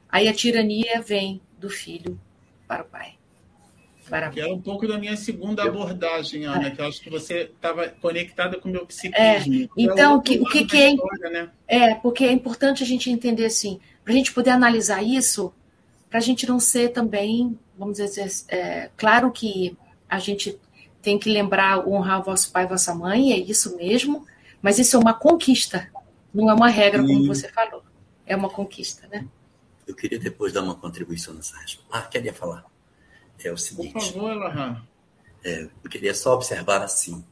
Aí 0.08 0.28
a 0.28 0.34
tirania 0.34 1.02
vem 1.02 1.42
do 1.58 1.72
filho 1.72 2.22
para 2.68 2.84
o 2.84 2.86
pai. 2.86 3.16
Para 4.08 4.30
que 4.30 4.40
era 4.40 4.54
um 4.54 4.62
pouco 4.62 4.88
da 4.88 5.00
minha 5.00 5.18
segunda 5.18 5.64
abordagem, 5.64 6.46
Ana, 6.46 6.70
que 6.70 6.80
eu 6.80 6.86
acho 6.86 7.02
que 7.02 7.10
você 7.10 7.50
estava 7.52 7.88
conectada 7.90 8.60
com 8.60 8.70
o 8.70 8.72
meu 8.72 8.86
psiquismo. 8.86 9.16
É, 9.20 9.70
então, 9.76 10.22
que, 10.22 10.38
o 10.38 10.46
que, 10.46 10.66
que 10.66 10.78
é, 10.78 10.92
história, 10.92 11.30
né? 11.32 11.50
é, 11.68 11.96
porque 11.96 12.26
é 12.26 12.32
importante 12.32 12.84
a 12.84 12.86
gente 12.86 13.10
entender 13.10 13.46
assim, 13.46 13.80
para 14.04 14.14
a 14.14 14.16
gente 14.16 14.32
poder 14.32 14.52
analisar 14.52 15.02
isso, 15.02 15.52
para 16.12 16.20
a 16.20 16.22
gente 16.22 16.48
não 16.48 16.60
ser 16.60 16.90
também 16.90 17.58
vamos 17.78 17.98
dizer, 17.98 18.32
é, 18.48 18.90
claro 18.98 19.32
que 19.32 19.78
a 20.10 20.20
gente 20.20 20.60
tem 21.02 21.20
que 21.20 21.30
lembrar, 21.30 21.88
honrar 21.88 22.24
vosso 22.24 22.52
pai 22.52 22.66
e 22.66 22.68
vossa 22.68 22.94
mãe, 22.96 23.32
é 23.32 23.38
isso 23.38 23.76
mesmo, 23.78 24.26
mas 24.62 24.80
isso 24.80 24.96
é 24.96 25.00
uma 25.00 25.14
conquista, 25.14 25.90
não 26.34 26.50
é 26.50 26.54
uma 26.54 26.70
regra, 26.70 27.02
como 27.02 27.28
você 27.28 27.48
falou. 27.50 27.84
É 28.26 28.36
uma 28.36 28.50
conquista, 28.50 29.08
né? 29.08 29.28
Eu 29.86 29.96
queria 29.96 30.18
depois 30.18 30.52
dar 30.52 30.64
uma 30.64 30.74
contribuição 30.74 31.34
nessa 31.34 31.56
resposta. 31.58 31.88
Ah, 31.92 32.02
queria 32.02 32.34
falar. 32.34 32.66
É 33.44 33.52
o 33.52 33.58
seguinte. 33.58 33.94
Por 33.94 34.02
favor, 34.02 34.32
Elahá. 34.32 34.84
É, 35.44 35.70
eu 35.84 35.90
queria 35.90 36.14
só 36.16 36.34
observar 36.34 36.82
assim, 36.82 37.24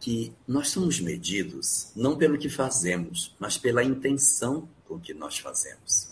que 0.00 0.34
nós 0.48 0.68
somos 0.68 0.98
medidos 0.98 1.92
não 1.94 2.18
pelo 2.18 2.36
que 2.36 2.48
fazemos, 2.48 3.36
mas 3.38 3.56
pela 3.56 3.84
intenção 3.84 4.68
com 4.84 4.98
que 4.98 5.14
nós 5.14 5.38
fazemos. 5.38 6.10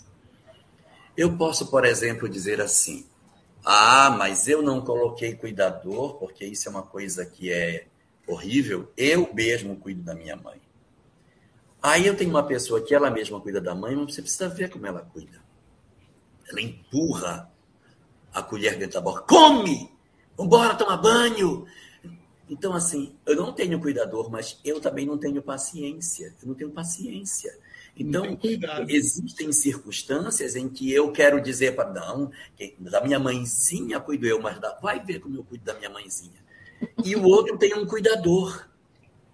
Eu 1.17 1.35
posso, 1.35 1.69
por 1.69 1.83
exemplo, 1.83 2.29
dizer 2.29 2.61
assim: 2.61 3.05
ah, 3.63 4.09
mas 4.17 4.47
eu 4.47 4.61
não 4.61 4.81
coloquei 4.81 5.35
cuidador, 5.35 6.15
porque 6.15 6.45
isso 6.45 6.67
é 6.67 6.71
uma 6.71 6.83
coisa 6.83 7.25
que 7.25 7.51
é 7.51 7.87
horrível. 8.27 8.91
Eu 8.97 9.31
mesmo 9.33 9.75
cuido 9.75 10.01
da 10.01 10.15
minha 10.15 10.35
mãe. 10.35 10.59
Aí 11.81 12.05
eu 12.05 12.15
tenho 12.15 12.29
uma 12.29 12.43
pessoa 12.43 12.81
que 12.81 12.93
ela 12.93 13.09
mesma 13.09 13.39
cuida 13.39 13.59
da 13.59 13.73
mãe, 13.73 13.95
mas 13.95 14.13
você 14.13 14.21
precisa 14.21 14.49
ver 14.49 14.69
como 14.69 14.85
ela 14.85 15.01
cuida. 15.01 15.41
Ela 16.49 16.61
empurra 16.61 17.51
a 18.33 18.41
colher 18.41 18.77
dentro 18.77 18.95
da 18.95 19.01
boca. 19.01 19.21
Come! 19.21 19.91
Vambora 20.37 20.75
tomar 20.75 20.97
banho! 20.97 21.65
Então, 22.49 22.73
assim, 22.73 23.15
eu 23.25 23.35
não 23.35 23.53
tenho 23.53 23.79
cuidador, 23.79 24.29
mas 24.29 24.59
eu 24.63 24.81
também 24.81 25.05
não 25.05 25.17
tenho 25.17 25.41
paciência. 25.41 26.35
Eu 26.41 26.49
não 26.49 26.55
tenho 26.55 26.69
paciência. 26.69 27.57
Então, 27.97 28.37
existem 28.87 29.51
circunstâncias 29.51 30.55
em 30.55 30.69
que 30.69 30.91
eu 30.91 31.11
quero 31.11 31.41
dizer 31.41 31.75
para 31.75 31.91
não, 31.91 32.31
da 32.79 33.01
minha 33.01 33.19
mãezinha 33.19 33.99
cuido 33.99 34.25
eu, 34.25 34.41
mas 34.41 34.57
vai 34.81 34.99
ver 35.03 35.19
como 35.19 35.35
eu 35.35 35.43
cuido 35.43 35.65
da 35.65 35.73
minha 35.75 35.89
mãezinha. 35.89 36.41
E 37.03 37.15
o 37.15 37.23
outro 37.23 37.57
tem 37.57 37.73
um 37.75 37.85
cuidador. 37.85 38.67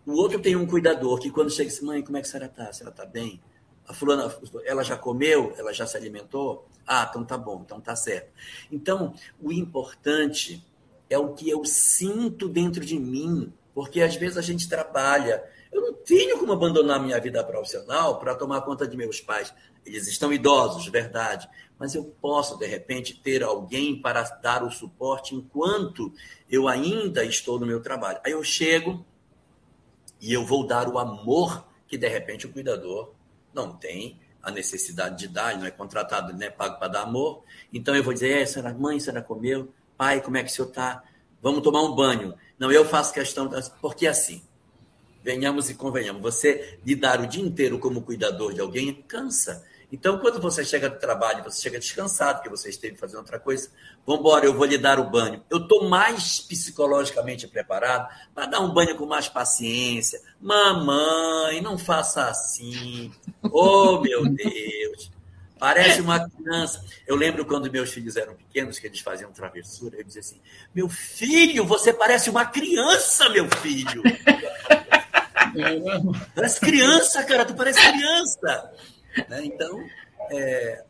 O 0.06 0.14
outro 0.14 0.40
tem 0.40 0.56
um 0.56 0.66
cuidador 0.66 1.20
que 1.20 1.30
quando 1.30 1.52
chega 1.52 1.70
assim, 1.70 1.86
mãe, 1.86 2.02
como 2.02 2.18
é 2.18 2.22
que 2.22 2.28
a 2.28 2.32
senhora 2.32 2.48
está? 2.48 2.70
A 2.70 2.74
senhora 2.74 2.94
está 2.94 3.06
bem? 3.06 3.42
A 3.88 3.94
fulana, 3.94 4.34
ela 4.66 4.84
já 4.84 4.98
comeu? 4.98 5.54
Ela 5.58 5.72
já 5.72 5.86
se 5.86 5.96
alimentou? 5.96 6.68
Ah, 6.86 7.08
então 7.10 7.24
tá 7.24 7.38
bom, 7.38 7.62
então 7.66 7.80
tá 7.80 7.96
certo. 7.96 8.32
Então, 8.72 9.14
o 9.42 9.52
importante 9.52 10.66
é 11.10 11.18
o 11.18 11.34
que 11.34 11.50
eu 11.50 11.64
sinto 11.64 12.50
dentro 12.50 12.86
de 12.86 13.00
mim, 13.00 13.54
porque 13.74 14.02
às 14.02 14.16
vezes 14.16 14.38
a 14.38 14.42
gente 14.42 14.68
trabalha 14.68 15.44
eu 15.72 15.82
não 15.82 15.94
tenho 15.94 16.38
como 16.40 16.54
abandonar 16.54 17.02
minha 17.02 17.20
vida 17.20 17.44
profissional 17.44 18.20
para 18.20 18.36
tomar 18.36 18.62
conta 18.62 18.88
de 18.88 18.96
meus 18.96 19.20
pais. 19.20 19.54
Eles 19.86 20.08
estão 20.08 20.32
idosos, 20.32 20.88
verdade. 20.88 21.50
Mas 21.80 21.94
eu 21.94 22.04
posso, 22.22 22.58
de 22.58 22.66
repente, 22.66 23.20
ter 23.22 23.44
alguém 23.44 24.02
para 24.02 24.24
dar 24.24 24.64
o 24.64 24.72
suporte 24.72 25.36
enquanto 25.36 26.12
eu 26.50 26.68
ainda 26.68 27.24
estou 27.24 27.60
no 27.60 27.66
meu 27.66 27.82
trabalho. 27.82 28.20
Aí 28.26 28.32
eu 28.32 28.44
chego 28.44 29.06
e 30.20 30.34
eu 30.34 30.46
vou 30.46 30.66
dar 30.66 30.88
o 30.90 30.98
amor 30.98 31.68
que, 31.88 31.98
de 31.98 32.08
repente, 32.08 32.46
o 32.46 32.52
cuidador 32.52 33.14
não 33.54 33.76
tem 33.76 34.20
a 34.42 34.52
necessidade 34.52 35.18
de 35.18 35.28
dar, 35.28 35.52
ele 35.52 35.60
não 35.60 35.68
é 35.68 35.72
contratado, 35.72 36.34
não 36.34 36.46
é 36.46 36.50
pago 36.50 36.80
para 36.80 36.88
dar 36.88 37.02
amor. 37.02 37.44
Então 37.72 37.96
eu 37.96 38.04
vou 38.04 38.14
dizer, 38.14 38.42
é, 38.42 38.46
senhora, 38.46 38.74
mãe, 38.74 39.00
senhora 39.00 39.22
comeu? 39.22 39.74
Pai, 39.98 40.22
como 40.22 40.38
é 40.38 40.44
que 40.44 40.50
o 40.50 40.54
senhor 40.54 40.70
está? 40.70 41.04
Vamos 41.42 41.62
tomar 41.62 41.82
um 41.84 41.94
banho. 41.94 42.34
Não, 42.58 42.72
eu 42.72 42.86
faço 42.86 43.14
questão, 43.14 43.50
porque 43.82 44.08
assim, 44.08 44.42
venhamos 45.28 45.70
e 45.70 45.76
convenhamos, 45.76 46.22
você 46.22 46.80
lidar 46.86 47.20
o 47.20 47.28
dia 47.28 47.44
inteiro 47.44 47.78
como 47.80 48.02
cuidador 48.02 48.54
de 48.54 48.62
alguém 48.62 48.94
cansa. 48.94 49.62
Então, 49.92 50.20
quando 50.20 50.40
você 50.40 50.64
chega 50.64 50.90
do 50.90 50.98
trabalho, 50.98 51.44
você 51.44 51.62
chega 51.62 51.80
descansado, 51.80 52.42
que 52.42 52.48
você 52.48 52.70
esteve 52.70 52.96
fazendo 52.96 53.20
outra 53.20 53.38
coisa, 53.38 53.70
vamos 54.06 54.22
embora, 54.22 54.46
eu 54.46 54.54
vou 54.54 54.66
lhe 54.66 54.78
dar 54.78 55.02
o 55.02 55.10
banho. 55.10 55.44
Eu 55.50 55.58
estou 55.58 55.90
mais 55.90 56.40
psicologicamente 56.40 57.46
preparado 57.46 58.08
para 58.34 58.46
dar 58.46 58.62
um 58.62 58.74
banho 58.74 58.96
com 58.96 59.06
mais 59.06 59.28
paciência. 59.28 60.22
Mamãe, 60.40 61.60
não 61.60 61.78
faça 61.78 62.30
assim. 62.30 63.12
Oh, 63.52 64.00
meu 64.00 64.24
Deus. 64.30 65.12
Parece 65.60 66.00
uma 66.00 66.30
criança. 66.30 66.86
Eu 67.06 67.18
lembro 67.18 67.44
quando 67.46 67.70
meus 67.70 67.92
filhos 67.92 68.16
eram 68.16 68.34
pequenos, 68.36 68.80
que 68.80 68.88
eles 68.88 69.00
faziam 69.00 69.32
travessura, 69.32 69.98
eu 69.98 70.04
dizia 70.04 70.22
assim: 70.22 70.40
Meu 70.74 70.88
filho, 70.88 71.66
você 71.66 71.92
parece 71.92 72.30
uma 72.30 72.46
criança, 72.46 73.28
meu 73.30 73.50
filho. 73.58 74.04
Parece 76.36 76.60
criança, 76.60 77.24
cara, 77.24 77.46
tu 77.46 77.56
parece 77.56 77.80
criança. 77.92 78.72
Né? 79.30 79.46
Então, 79.46 79.84
é, 80.32 80.84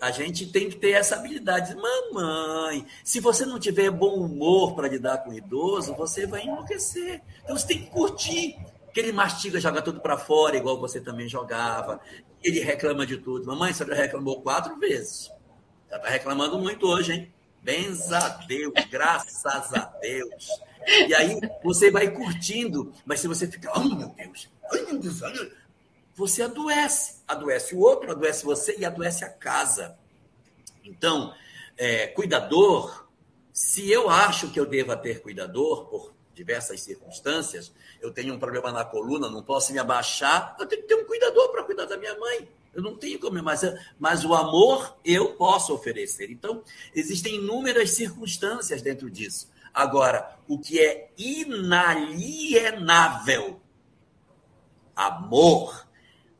a 0.00 0.10
gente 0.10 0.46
tem 0.46 0.68
que 0.68 0.76
ter 0.76 0.92
essa 0.92 1.16
habilidade. 1.16 1.74
Mamãe, 1.74 2.86
se 3.04 3.20
você 3.20 3.44
não 3.46 3.58
tiver 3.58 3.90
bom 3.90 4.14
humor 4.14 4.74
para 4.74 4.88
lidar 4.88 5.18
com 5.18 5.30
o 5.30 5.34
idoso, 5.34 5.94
você 5.94 6.26
vai 6.26 6.42
enlouquecer. 6.42 7.22
Então 7.42 7.56
você 7.56 7.66
tem 7.66 7.78
que 7.82 7.90
curtir. 7.90 8.56
Que 8.92 8.98
ele 8.98 9.12
mastiga, 9.12 9.60
joga 9.60 9.80
tudo 9.80 10.00
para 10.00 10.18
fora, 10.18 10.56
igual 10.56 10.80
você 10.80 11.00
também 11.00 11.28
jogava. 11.28 12.00
Ele 12.42 12.58
reclama 12.60 13.06
de 13.06 13.18
tudo. 13.18 13.46
Mamãe, 13.46 13.72
você 13.72 13.86
já 13.86 13.94
reclamou 13.94 14.42
quatro 14.42 14.76
vezes. 14.78 15.30
Já 15.88 15.96
está 15.96 16.08
reclamando 16.08 16.58
muito 16.58 16.86
hoje, 16.86 17.12
hein? 17.12 17.34
Benza 17.62 18.18
a 18.18 18.28
Deus, 18.46 18.72
graças 18.90 19.44
a 19.74 19.84
Deus. 20.00 20.48
E 21.08 21.14
aí 21.14 21.38
você 21.62 21.90
vai 21.90 22.10
curtindo, 22.10 22.92
mas 23.04 23.20
se 23.20 23.28
você 23.28 23.46
fica, 23.46 23.70
oh 23.76 23.84
meu 23.84 24.08
Deus, 24.08 24.48
ai 24.72 24.82
meu 24.82 24.98
Deus, 24.98 25.20
você 26.14 26.42
adoece. 26.42 27.20
Adoece 27.26 27.74
o 27.74 27.78
outro, 27.78 28.10
adoece 28.10 28.44
você 28.44 28.76
e 28.78 28.84
adoece 28.84 29.24
a 29.24 29.28
casa. 29.30 29.96
Então, 30.84 31.32
é, 31.76 32.08
cuidador, 32.08 33.06
se 33.52 33.90
eu 33.90 34.10
acho 34.10 34.50
que 34.50 34.58
eu 34.58 34.66
deva 34.66 34.96
ter 34.96 35.22
cuidador, 35.22 35.86
por 35.86 36.12
diversas 36.34 36.80
circunstâncias, 36.80 37.72
eu 38.00 38.12
tenho 38.12 38.34
um 38.34 38.38
problema 38.38 38.72
na 38.72 38.84
coluna, 38.84 39.30
não 39.30 39.42
posso 39.42 39.72
me 39.72 39.78
abaixar, 39.78 40.56
eu 40.58 40.66
tenho 40.66 40.82
que 40.82 40.88
ter 40.88 40.94
um 40.94 41.04
cuidador 41.04 41.50
para 41.50 41.62
cuidar 41.64 41.84
da 41.84 41.96
minha 41.96 42.18
mãe. 42.18 42.48
Eu 42.72 42.82
não 42.82 42.96
tenho 42.96 43.18
como, 43.18 43.42
mas, 43.42 43.62
mas 43.98 44.24
o 44.24 44.32
amor 44.34 44.96
eu 45.04 45.34
posso 45.34 45.74
oferecer. 45.74 46.30
Então, 46.30 46.62
existem 46.94 47.36
inúmeras 47.36 47.90
circunstâncias 47.90 48.80
dentro 48.80 49.10
disso. 49.10 49.50
Agora, 49.72 50.36
o 50.48 50.58
que 50.58 50.80
é 50.80 51.10
inalienável, 51.16 52.70
amor, 54.94 55.86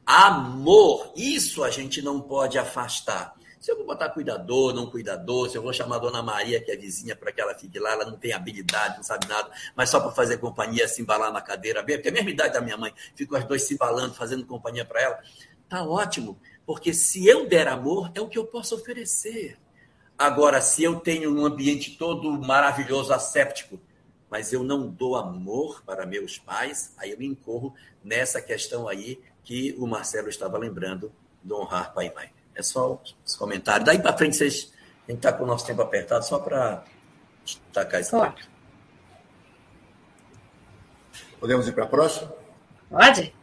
amor, 0.05 1.12
isso 1.16 1.62
a 1.62 1.70
gente 1.70 2.02
não 2.02 2.20
pode 2.20 2.59
afastar. 2.59 3.35
Se 3.61 3.70
eu 3.70 3.77
vou 3.77 3.86
botar 3.86 4.09
cuidador, 4.09 4.74
não 4.74 4.90
cuidador, 4.90 5.51
se 5.51 5.57
eu 5.57 5.62
vou 5.62 5.73
chamar 5.73 5.97
a 5.97 5.98
dona 5.98 6.23
Maria, 6.23 6.62
que 6.62 6.70
é 6.70 6.77
vizinha, 6.77 7.15
para 7.15 7.31
que 7.31 7.40
ela 7.40 7.55
fique 7.55 7.78
lá, 7.78 7.93
ela 7.93 8.07
não 8.07 8.16
tem 8.16 8.32
habilidade, 8.32 8.97
não 8.97 9.02
sabe 9.02 9.28
nada, 9.28 9.51
mas 9.77 9.90
só 9.90 10.01
para 10.01 10.11
fazer 10.12 10.39
companhia, 10.39 10.89
se 10.89 11.02
embalar 11.02 11.31
na 11.31 11.43
cadeira, 11.43 11.85
porque 11.85 12.09
é 12.09 12.11
a 12.11 12.15
mesma 12.15 12.31
idade 12.31 12.55
da 12.55 12.62
minha 12.62 12.78
mãe, 12.78 12.93
ficam 13.15 13.39
as 13.39 13.44
dois 13.44 13.62
se 13.62 13.74
embalando, 13.74 14.15
fazendo 14.15 14.47
companhia 14.47 14.85
para 14.85 15.02
ela. 15.02 15.20
Tá 15.69 15.85
ótimo, 15.85 16.40
porque 16.65 16.94
se 16.94 17.27
eu 17.27 17.47
der 17.47 17.69
amor, 17.69 18.11
é 18.15 18.20
o 18.20 18.28
que 18.28 18.39
eu 18.39 18.47
posso 18.47 18.74
oferecer. 18.74 19.59
Agora, 20.21 20.61
se 20.61 20.85
eu 20.85 21.01
tenho 21.01 21.35
um 21.35 21.47
ambiente 21.47 21.97
todo 21.97 22.31
maravilhoso, 22.33 23.11
asséptico, 23.11 23.81
mas 24.29 24.53
eu 24.53 24.63
não 24.63 24.87
dou 24.87 25.17
amor 25.17 25.83
para 25.83 26.05
meus 26.05 26.39
pais, 26.39 26.93
aí 26.99 27.13
eu 27.13 27.19
me 27.19 27.25
incorro 27.25 27.75
nessa 28.05 28.43
questão 28.43 28.87
aí 28.87 29.19
que 29.43 29.75
o 29.79 29.87
Marcelo 29.87 30.29
estava 30.29 30.59
lembrando 30.59 31.11
do 31.43 31.57
honrar 31.57 31.95
pai 31.95 32.09
e 32.09 32.15
mãe. 32.15 32.31
É 32.55 32.61
só 32.63 33.01
os 33.25 33.35
comentários. 33.35 33.87
Daí 33.87 33.99
para 33.99 34.15
frente, 34.15 34.37
vocês. 34.37 34.71
A 35.09 35.11
gente 35.11 35.21
está 35.21 35.33
com 35.33 35.45
o 35.45 35.47
nosso 35.47 35.65
tempo 35.65 35.81
apertado, 35.81 36.23
só 36.27 36.39
para 36.39 36.85
destacar 37.43 38.03
esse 38.03 38.11
ponto. 38.11 38.47
Podemos 41.41 41.67
ir 41.67 41.73
para 41.73 41.85
a 41.85 41.89
próxima? 41.89 42.31
Pode. 42.91 43.35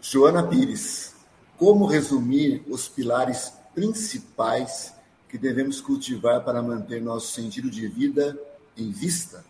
Joana 0.00 0.46
Pires. 0.46 1.12
Como 1.58 1.86
resumir 1.86 2.64
os 2.68 2.86
pilares 2.86 3.52
principais 3.74 4.94
que 5.34 5.38
devemos 5.38 5.80
cultivar 5.80 6.44
para 6.44 6.62
manter 6.62 7.02
nosso 7.02 7.32
sentido 7.32 7.68
de 7.68 7.88
vida 7.88 8.38
em 8.76 8.92
vista? 8.92 9.44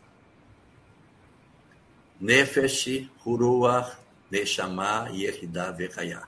Nefesh, 2.18 3.06
Huruach, 3.22 3.98
Neshama 4.30 5.10
e 5.12 5.26
Eridá 5.26 5.70
Vekayah. 5.72 6.26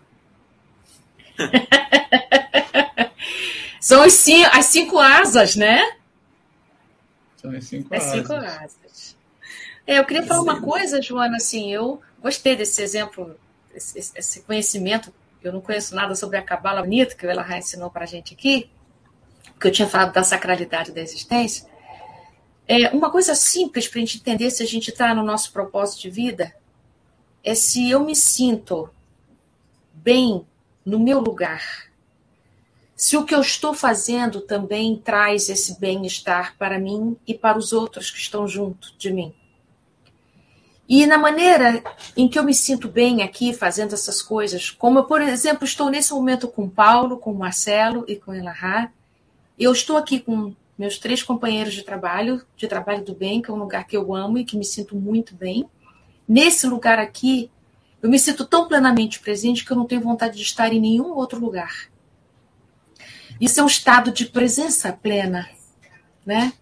São 3.81 4.03
as 4.03 4.13
cinco, 4.13 4.51
as 4.53 4.67
cinco 4.67 4.99
asas, 4.99 5.57
né? 5.57 5.97
São 7.39 7.51
as 7.51 7.65
cinco 7.65 7.95
as 7.95 8.03
asas. 8.03 8.15
Cinco 8.15 8.33
asas. 8.35 9.17
É, 9.87 9.99
eu 9.99 10.05
queria 10.05 10.23
falar 10.23 10.43
uma 10.43 10.61
coisa, 10.61 11.01
Joana, 11.01 11.39
assim, 11.39 11.73
eu 11.73 12.03
gostei 12.21 12.55
desse 12.55 12.83
exemplo, 12.83 13.35
esse, 13.75 14.13
esse 14.15 14.43
conhecimento, 14.43 15.11
eu 15.43 15.51
não 15.51 15.63
conheço 15.63 15.95
nada 15.95 16.15
sobre 16.15 16.37
a 16.37 16.43
Cabala 16.43 16.83
Bonita, 16.83 17.15
que 17.15 17.27
ela 17.27 17.57
ensinou 17.57 17.89
para 17.89 18.05
a 18.05 18.07
gente 18.07 18.35
aqui, 18.35 18.71
que 19.59 19.67
eu 19.67 19.73
tinha 19.73 19.89
falado 19.89 20.13
da 20.13 20.23
sacralidade 20.23 20.93
da 20.93 21.01
existência. 21.01 21.67
É, 22.69 22.91
uma 22.91 23.11
coisa 23.11 23.35
simples 23.35 23.87
para 23.87 23.99
a 23.99 24.01
gente 24.01 24.19
entender 24.19 24.51
se 24.51 24.63
a 24.63 24.67
gente 24.67 24.91
está 24.91 25.15
no 25.15 25.23
nosso 25.23 25.53
propósito 25.53 26.03
de 26.03 26.11
vida 26.11 26.55
é 27.45 27.55
se 27.55 27.89
eu 27.89 28.05
me 28.05 28.17
sinto 28.17 28.91
bem 29.95 30.45
no 30.85 30.99
meu 30.99 31.21
lugar. 31.21 31.87
Se 32.97 33.17
o 33.17 33.25
que 33.25 33.35
eu 33.35 33.41
estou 33.41 33.73
fazendo 33.73 34.41
também 34.41 34.97
traz 34.97 35.49
esse 35.49 35.79
bem-estar 35.79 36.57
para 36.59 36.79
mim 36.79 37.17
e 37.27 37.35
para 37.35 37.59
os 37.59 37.73
outros 37.73 38.11
que 38.11 38.19
estão 38.19 38.49
junto 38.49 38.97
de 38.99 39.13
mim. 39.13 39.35
E 40.89 41.05
na 41.07 41.19
maneira 41.19 41.83
em 42.17 42.29
que 42.29 42.39
eu 42.39 42.45
me 42.45 42.55
sinto 42.55 42.89
bem 42.89 43.23
aqui 43.23 43.53
fazendo 43.53 43.95
essas 43.95 44.23
coisas, 44.23 44.71
como 44.71 45.01
eu, 45.01 45.05
por 45.05 45.21
exemplo, 45.21 45.65
estou 45.65 45.91
nesse 45.91 46.13
momento 46.13 46.49
com 46.49 46.69
Paulo, 46.69 47.19
com 47.19 47.33
Marcelo 47.33 48.05
e 48.09 48.17
com 48.17 48.33
Elahá, 48.33 48.91
eu 49.59 49.73
estou 49.73 49.97
aqui 49.97 50.21
com 50.21 50.55
meus 50.79 50.99
três 50.99 51.23
companheiros 51.23 51.73
de 51.73 51.83
trabalho, 51.83 52.45
de 52.57 52.69
trabalho 52.69 53.03
do 53.03 53.15
bem, 53.15 53.41
que 53.41 53.51
é 53.51 53.55
um 53.55 53.59
lugar 53.59 53.87
que 53.87 53.97
eu 53.97 54.15
amo 54.15 54.39
e 54.39 54.45
que 54.45 54.57
me 54.57 54.65
sinto 54.65 54.95
muito 54.95 55.35
bem. 55.35 55.69
Nesse 56.29 56.67
lugar 56.67 56.99
aqui, 56.99 57.51
eu 58.03 58.11
me 58.11 58.19
sinto 58.19 58.45
tão 58.45 58.69
plenamente 58.69 59.21
presente 59.21 59.65
que 59.65 59.71
eu 59.71 59.77
não 59.77 59.87
tenho 59.87 60.03
vontade 60.03 60.37
de 60.37 60.43
estar 60.43 60.73
em 60.73 60.81
nenhum 60.81 61.15
outro 61.15 61.41
lugar. 61.41 61.89
Isso 63.41 63.61
é 63.61 63.63
um 63.63 63.67
estado 63.67 64.11
de 64.13 64.27
presença 64.27 64.93
plena, 64.93 65.49
né? 66.25 66.53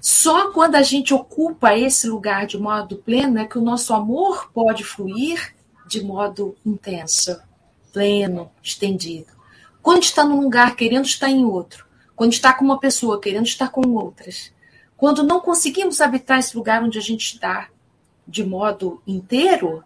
Só 0.00 0.52
quando 0.52 0.76
a 0.76 0.82
gente 0.82 1.12
ocupa 1.12 1.76
esse 1.76 2.06
lugar 2.06 2.46
de 2.46 2.58
modo 2.58 2.96
pleno 2.98 3.38
é 3.38 3.46
que 3.46 3.58
o 3.58 3.62
nosso 3.62 3.92
amor 3.92 4.50
pode 4.52 4.84
fluir 4.84 5.54
de 5.86 6.02
modo 6.02 6.56
intenso, 6.64 7.40
pleno, 7.92 8.50
estendido. 8.62 9.32
Quando 9.82 10.02
está 10.02 10.24
num 10.24 10.40
lugar 10.40 10.76
querendo 10.76 11.06
estar 11.06 11.28
em 11.28 11.44
outro, 11.44 11.85
quando 12.16 12.32
está 12.32 12.52
com 12.52 12.64
uma 12.64 12.80
pessoa 12.80 13.20
querendo 13.20 13.46
estar 13.46 13.68
com 13.68 13.86
outras, 13.90 14.52
quando 14.96 15.22
não 15.22 15.38
conseguimos 15.38 16.00
habitar 16.00 16.38
esse 16.38 16.56
lugar 16.56 16.82
onde 16.82 16.98
a 16.98 17.02
gente 17.02 17.34
está 17.34 17.68
de 18.26 18.42
modo 18.42 19.00
inteiro, 19.06 19.84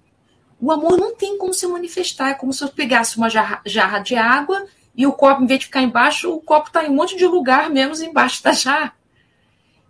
o 0.60 0.70
amor 0.70 0.96
não 0.96 1.14
tem 1.14 1.36
como 1.36 1.52
se 1.52 1.66
manifestar. 1.66 2.30
É 2.30 2.34
como 2.34 2.52
se 2.52 2.62
eu 2.62 2.68
pegasse 2.68 3.16
uma 3.16 3.28
jarra, 3.28 3.60
jarra 3.66 3.98
de 3.98 4.14
água 4.14 4.66
e 4.94 5.06
o 5.06 5.12
copo, 5.12 5.42
em 5.42 5.46
vez 5.46 5.60
de 5.60 5.66
ficar 5.66 5.82
embaixo, 5.82 6.32
o 6.32 6.40
copo 6.40 6.68
está 6.68 6.84
em 6.84 6.90
um 6.90 6.94
monte 6.94 7.16
de 7.16 7.26
lugar, 7.26 7.68
menos 7.70 8.00
embaixo 8.00 8.42
da 8.42 8.52
jarra. 8.52 8.94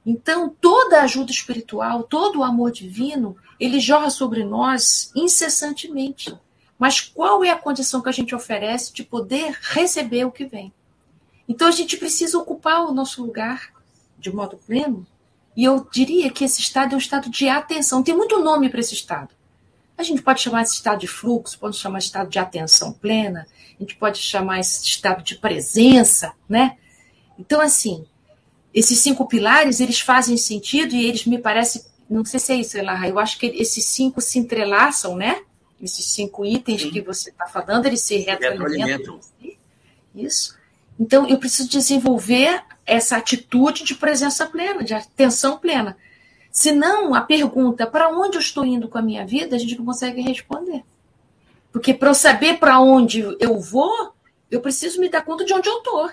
Então, 0.05 0.49
toda 0.61 1.03
ajuda 1.03 1.31
espiritual, 1.31 2.05
todo 2.05 2.39
o 2.39 2.45
amor 2.45 2.71
divino, 2.71 3.37
ele 3.59 3.79
jorra 3.79 4.09
sobre 4.09 4.45
nós 4.45 5.13
incessantemente. 5.15 6.35
Mas 6.79 7.01
qual 7.01 7.45
é 7.45 7.51
a 7.51 7.59
condição 7.59 8.01
que 8.01 8.09
a 8.09 8.13
gente 8.13 8.35
oferece 8.35 8.93
de 8.95 9.05
poder 9.05 9.59
receber 9.61 10.25
o 10.25 10.33
que 10.33 10.47
vem? 10.47 10.73
Então, 11.51 11.67
a 11.67 11.73
gente 11.73 11.97
precisa 11.97 12.39
ocupar 12.39 12.85
o 12.85 12.95
nosso 12.95 13.21
lugar 13.25 13.73
de 14.17 14.33
modo 14.33 14.57
pleno. 14.57 15.05
E 15.57 15.65
eu 15.65 15.85
diria 15.91 16.31
que 16.31 16.45
esse 16.45 16.61
estado 16.61 16.93
é 16.93 16.95
um 16.95 16.99
estado 16.99 17.29
de 17.29 17.49
atenção. 17.49 18.05
Tem 18.05 18.17
muito 18.17 18.39
nome 18.39 18.69
para 18.69 18.79
esse 18.79 18.95
estado. 18.95 19.35
A 19.99 20.03
gente 20.05 20.23
pode 20.23 20.41
chamar 20.41 20.63
esse 20.63 20.75
estado 20.75 21.01
de 21.01 21.09
fluxo, 21.09 21.59
pode 21.59 21.77
chamar 21.77 21.99
esse 21.99 22.07
estado 22.07 22.31
de 22.31 22.39
atenção 22.39 22.93
plena, 22.93 23.49
a 23.77 23.83
gente 23.83 23.97
pode 23.97 24.19
chamar 24.19 24.61
esse 24.61 24.85
estado 24.85 25.25
de 25.25 25.35
presença, 25.35 26.33
né? 26.49 26.79
Então, 27.37 27.61
assim, 27.61 28.07
esses 28.73 29.01
cinco 29.01 29.27
pilares, 29.27 29.81
eles 29.81 30.01
fazem 30.01 30.37
sentido 30.37 30.95
e 30.95 31.05
eles 31.05 31.27
me 31.27 31.37
parecem, 31.37 31.83
não 32.09 32.25
sei 32.25 32.39
se 32.39 32.53
é 32.53 32.57
isso, 32.57 32.79
Elarra, 32.79 33.09
eu 33.09 33.19
acho 33.19 33.39
que 33.39 33.47
esses 33.47 33.85
cinco 33.85 34.21
se 34.21 34.39
entrelaçam, 34.39 35.17
né? 35.17 35.43
Esses 35.83 36.07
cinco 36.07 36.47
itens 36.47 36.83
Sim. 36.83 36.91
que 36.91 37.03
você 37.03 37.31
está 37.31 37.47
falando, 37.47 37.87
eles 37.87 38.03
se 38.03 38.17
retroalimentam. 38.19 39.19
Isso. 40.15 40.60
Então, 41.01 41.27
eu 41.27 41.39
preciso 41.39 41.67
desenvolver 41.67 42.63
essa 42.85 43.17
atitude 43.17 43.85
de 43.85 43.95
presença 43.95 44.45
plena, 44.45 44.85
de 44.85 44.93
atenção 44.93 45.57
plena. 45.57 45.97
Senão, 46.53 47.15
a 47.15 47.23
pergunta 47.23 47.87
para 47.87 48.11
onde 48.11 48.37
eu 48.37 48.41
estou 48.41 48.67
indo 48.67 48.87
com 48.87 48.99
a 48.99 49.03
minha 49.03 49.25
vida, 49.25 49.57
a 49.57 49.59
gente 49.59 49.79
não 49.79 49.87
consegue 49.87 50.21
responder. 50.21 50.85
Porque 51.73 51.95
para 51.95 52.11
eu 52.11 52.15
saber 52.15 52.59
para 52.59 52.81
onde 52.81 53.21
eu 53.41 53.59
vou, 53.59 54.13
eu 54.51 54.61
preciso 54.61 55.01
me 55.01 55.09
dar 55.09 55.25
conta 55.25 55.43
de 55.43 55.55
onde 55.55 55.71
eu 55.71 55.79
estou. 55.79 56.11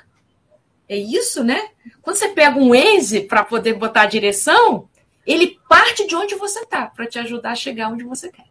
É 0.87 0.95
isso, 0.95 1.43
né? 1.43 1.71
Quando 2.01 2.15
você 2.15 2.29
pega 2.29 2.57
um 2.57 2.69
Waze 2.69 3.21
para 3.21 3.43
poder 3.43 3.73
botar 3.73 4.03
a 4.03 4.05
direção, 4.05 4.87
ele 5.25 5.59
parte 5.67 6.07
de 6.07 6.15
onde 6.15 6.35
você 6.35 6.59
está 6.59 6.85
para 6.85 7.07
te 7.07 7.19
ajudar 7.19 7.51
a 7.51 7.55
chegar 7.55 7.89
onde 7.89 8.05
você 8.05 8.31
quer. 8.31 8.47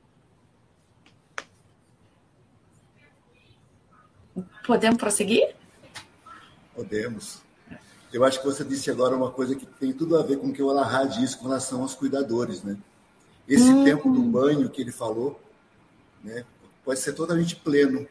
Podemos 4.66 4.98
prosseguir? 4.98 5.54
Podemos. 6.76 7.40
Eu 8.12 8.24
acho 8.24 8.38
que 8.38 8.46
você 8.46 8.62
disse 8.62 8.90
agora 8.90 9.16
uma 9.16 9.30
coisa 9.30 9.56
que 9.56 9.66
tem 9.66 9.92
tudo 9.92 10.16
a 10.16 10.22
ver 10.22 10.38
com 10.38 10.48
o 10.48 10.52
que 10.52 10.62
o 10.62 10.70
Alahá 10.70 11.04
disse 11.04 11.36
com 11.36 11.48
relação 11.48 11.82
aos 11.82 11.94
cuidadores, 11.94 12.62
né? 12.62 12.76
Esse 13.48 13.68
uhum. 13.70 13.84
tempo 13.84 14.10
do 14.12 14.22
banho 14.22 14.68
que 14.68 14.80
ele 14.80 14.92
falou, 14.92 15.40
né, 16.22 16.44
pode 16.84 17.00
ser 17.00 17.12
totalmente 17.12 17.56
pleno, 17.56 18.06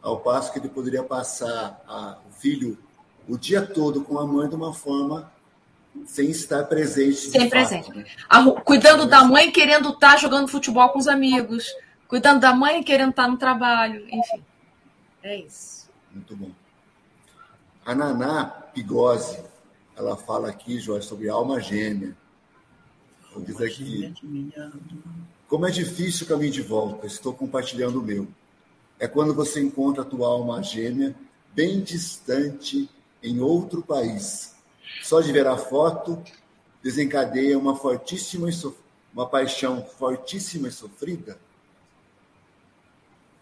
ao 0.00 0.20
passo 0.20 0.52
que 0.52 0.58
ele 0.58 0.68
poderia 0.68 1.02
passar 1.02 1.80
a, 1.86 2.18
o 2.28 2.32
filho 2.32 2.76
o 3.28 3.38
dia 3.38 3.64
todo 3.64 4.02
com 4.02 4.18
a 4.18 4.26
mãe 4.26 4.48
de 4.48 4.54
uma 4.56 4.74
forma 4.74 5.30
sem 6.06 6.30
estar 6.30 6.64
presente. 6.64 7.30
Sem 7.30 7.48
presente. 7.48 7.86
Fato, 7.86 7.98
né? 7.98 8.60
Cuidando 8.64 9.06
da 9.06 9.22
mãe, 9.22 9.50
querendo 9.52 9.90
estar 9.90 10.18
jogando 10.18 10.48
futebol 10.48 10.88
com 10.88 10.98
os 10.98 11.06
amigos. 11.06 11.66
Cuidando 12.08 12.40
da 12.40 12.52
mãe, 12.52 12.82
querendo 12.82 13.10
estar 13.10 13.28
no 13.28 13.36
trabalho. 13.36 14.04
Enfim. 14.08 14.44
É 15.22 15.36
isso. 15.36 15.88
Muito 16.10 16.34
bom. 16.36 16.50
A 17.84 17.94
Naná 17.94 18.44
Pigose, 18.44 19.42
ela 19.96 20.16
fala 20.16 20.48
aqui, 20.48 20.78
Jorge, 20.78 21.06
sobre 21.06 21.28
alma 21.28 21.60
gêmea. 21.60 22.16
Diz 23.38 23.60
aqui, 23.60 24.12
como 25.48 25.66
é 25.66 25.70
difícil 25.70 26.26
o 26.26 26.28
caminho 26.28 26.52
de 26.52 26.62
volta, 26.62 27.06
estou 27.06 27.32
compartilhando 27.32 28.00
o 28.00 28.02
meu. 28.02 28.28
É 28.98 29.08
quando 29.08 29.34
você 29.34 29.60
encontra 29.60 30.02
a 30.02 30.06
tua 30.06 30.28
alma 30.28 30.62
gêmea 30.62 31.14
bem 31.54 31.80
distante 31.80 32.88
em 33.22 33.40
outro 33.40 33.82
país. 33.82 34.54
Só 35.02 35.20
de 35.20 35.32
ver 35.32 35.46
a 35.46 35.56
foto 35.56 36.22
desencadeia 36.82 37.58
uma 37.58 37.76
fortíssima 37.76 38.48
uma 39.12 39.28
paixão 39.28 39.84
fortíssima 39.84 40.68
e 40.68 40.72
sofrida? 40.72 41.38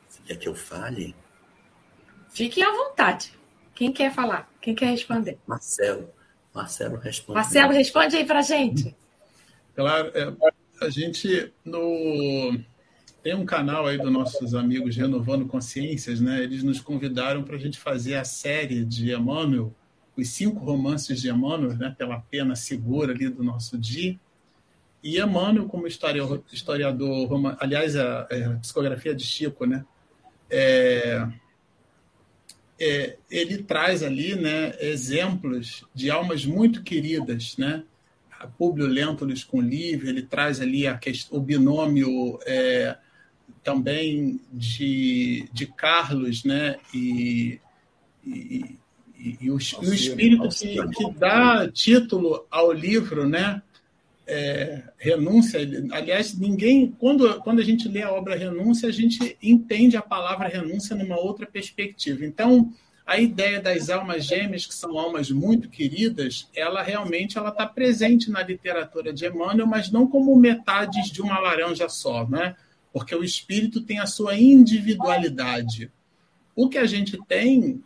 Você 0.08 0.20
quer 0.22 0.36
que 0.36 0.48
eu 0.48 0.54
fale? 0.54 1.14
Fiquem 2.28 2.64
à 2.64 2.72
vontade. 2.72 3.39
Quem 3.80 3.90
quer 3.90 4.12
falar? 4.12 4.46
Quem 4.60 4.74
quer 4.74 4.90
responder? 4.90 5.38
Marcelo. 5.46 6.10
Marcelo 6.54 6.98
responde. 6.98 7.38
Marcelo, 7.38 7.72
responde 7.72 8.14
aí 8.14 8.26
pra 8.26 8.42
gente. 8.42 8.94
Claro, 9.74 10.12
é, 10.14 10.30
a 10.84 10.90
gente 10.90 11.50
no 11.64 12.60
tem 13.22 13.34
um 13.34 13.46
canal 13.46 13.86
aí 13.86 13.96
dos 13.96 14.12
nossos 14.12 14.54
amigos 14.54 14.94
Renovando 14.98 15.46
Consciências, 15.46 16.20
né? 16.20 16.42
Eles 16.42 16.62
nos 16.62 16.78
convidaram 16.78 17.42
para 17.42 17.56
a 17.56 17.58
gente 17.58 17.78
fazer 17.78 18.16
a 18.16 18.24
série 18.24 18.84
de 18.84 19.14
Emmanuel, 19.14 19.74
os 20.14 20.28
cinco 20.28 20.62
romances 20.62 21.18
de 21.18 21.30
Emmanuel, 21.30 21.74
né? 21.74 21.94
Pela 21.96 22.20
pena 22.20 22.54
segura 22.54 23.14
ali 23.14 23.30
do 23.30 23.42
nosso 23.42 23.78
dia. 23.78 24.14
E 25.02 25.18
Emmanuel, 25.18 25.66
como 25.66 25.86
historiador, 25.86 26.44
historiador 26.52 27.56
aliás, 27.58 27.96
a, 27.96 28.24
a, 28.24 28.58
psicografia 28.60 29.14
de 29.14 29.24
Chico, 29.24 29.64
né? 29.64 29.86
É, 30.50 31.26
é, 32.80 33.16
ele 33.30 33.58
traz 33.58 34.02
ali, 34.02 34.34
né? 34.34 34.72
Exemplos 34.80 35.84
de 35.94 36.10
almas 36.10 36.46
muito 36.46 36.82
queridas, 36.82 37.56
né? 37.58 37.84
A 38.40 38.46
Publio 38.46 38.86
Lentulus 38.86 39.44
com 39.44 39.60
Livre, 39.60 40.08
ele 40.08 40.22
traz 40.22 40.62
ali 40.62 40.86
a 40.86 40.96
questão, 40.96 41.38
o 41.38 41.42
binômio 41.42 42.40
é, 42.46 42.96
também 43.62 44.40
de, 44.50 45.46
de 45.52 45.66
Carlos, 45.66 46.42
né? 46.42 46.76
E, 46.94 47.60
e, 48.24 48.78
e, 49.18 49.38
e 49.42 49.50
o, 49.50 49.56
o, 49.56 49.58
espírito 49.58 50.48
que, 50.48 50.88
que, 50.88 51.12
dá 51.18 51.70
título 51.70 52.46
ao 52.50 52.72
livro, 52.72 53.28
né? 53.28 53.60
É, 54.32 54.82
renúncia, 54.96 55.58
aliás, 55.90 56.38
ninguém, 56.38 56.94
quando, 56.98 57.40
quando 57.40 57.58
a 57.58 57.64
gente 57.64 57.88
lê 57.88 58.00
a 58.02 58.12
obra 58.12 58.36
Renúncia, 58.36 58.88
a 58.88 58.92
gente 58.92 59.36
entende 59.42 59.96
a 59.96 60.02
palavra 60.02 60.46
renúncia 60.46 60.94
numa 60.94 61.18
outra 61.18 61.46
perspectiva. 61.46 62.24
Então, 62.24 62.72
a 63.04 63.18
ideia 63.18 63.60
das 63.60 63.90
almas 63.90 64.24
gêmeas, 64.24 64.66
que 64.66 64.74
são 64.74 64.96
almas 64.96 65.32
muito 65.32 65.68
queridas, 65.68 66.48
ela 66.54 66.80
realmente 66.80 67.36
ela 67.36 67.48
está 67.48 67.66
presente 67.66 68.30
na 68.30 68.40
literatura 68.40 69.12
de 69.12 69.26
Emmanuel, 69.26 69.66
mas 69.66 69.90
não 69.90 70.06
como 70.06 70.36
metades 70.36 71.10
de 71.10 71.20
uma 71.20 71.40
laranja 71.40 71.88
só, 71.88 72.24
né? 72.28 72.54
porque 72.92 73.14
o 73.14 73.24
espírito 73.24 73.80
tem 73.80 73.98
a 73.98 74.06
sua 74.06 74.36
individualidade. 74.36 75.90
O 76.54 76.68
que 76.68 76.78
a 76.78 76.86
gente 76.86 77.18
tem 77.26 77.82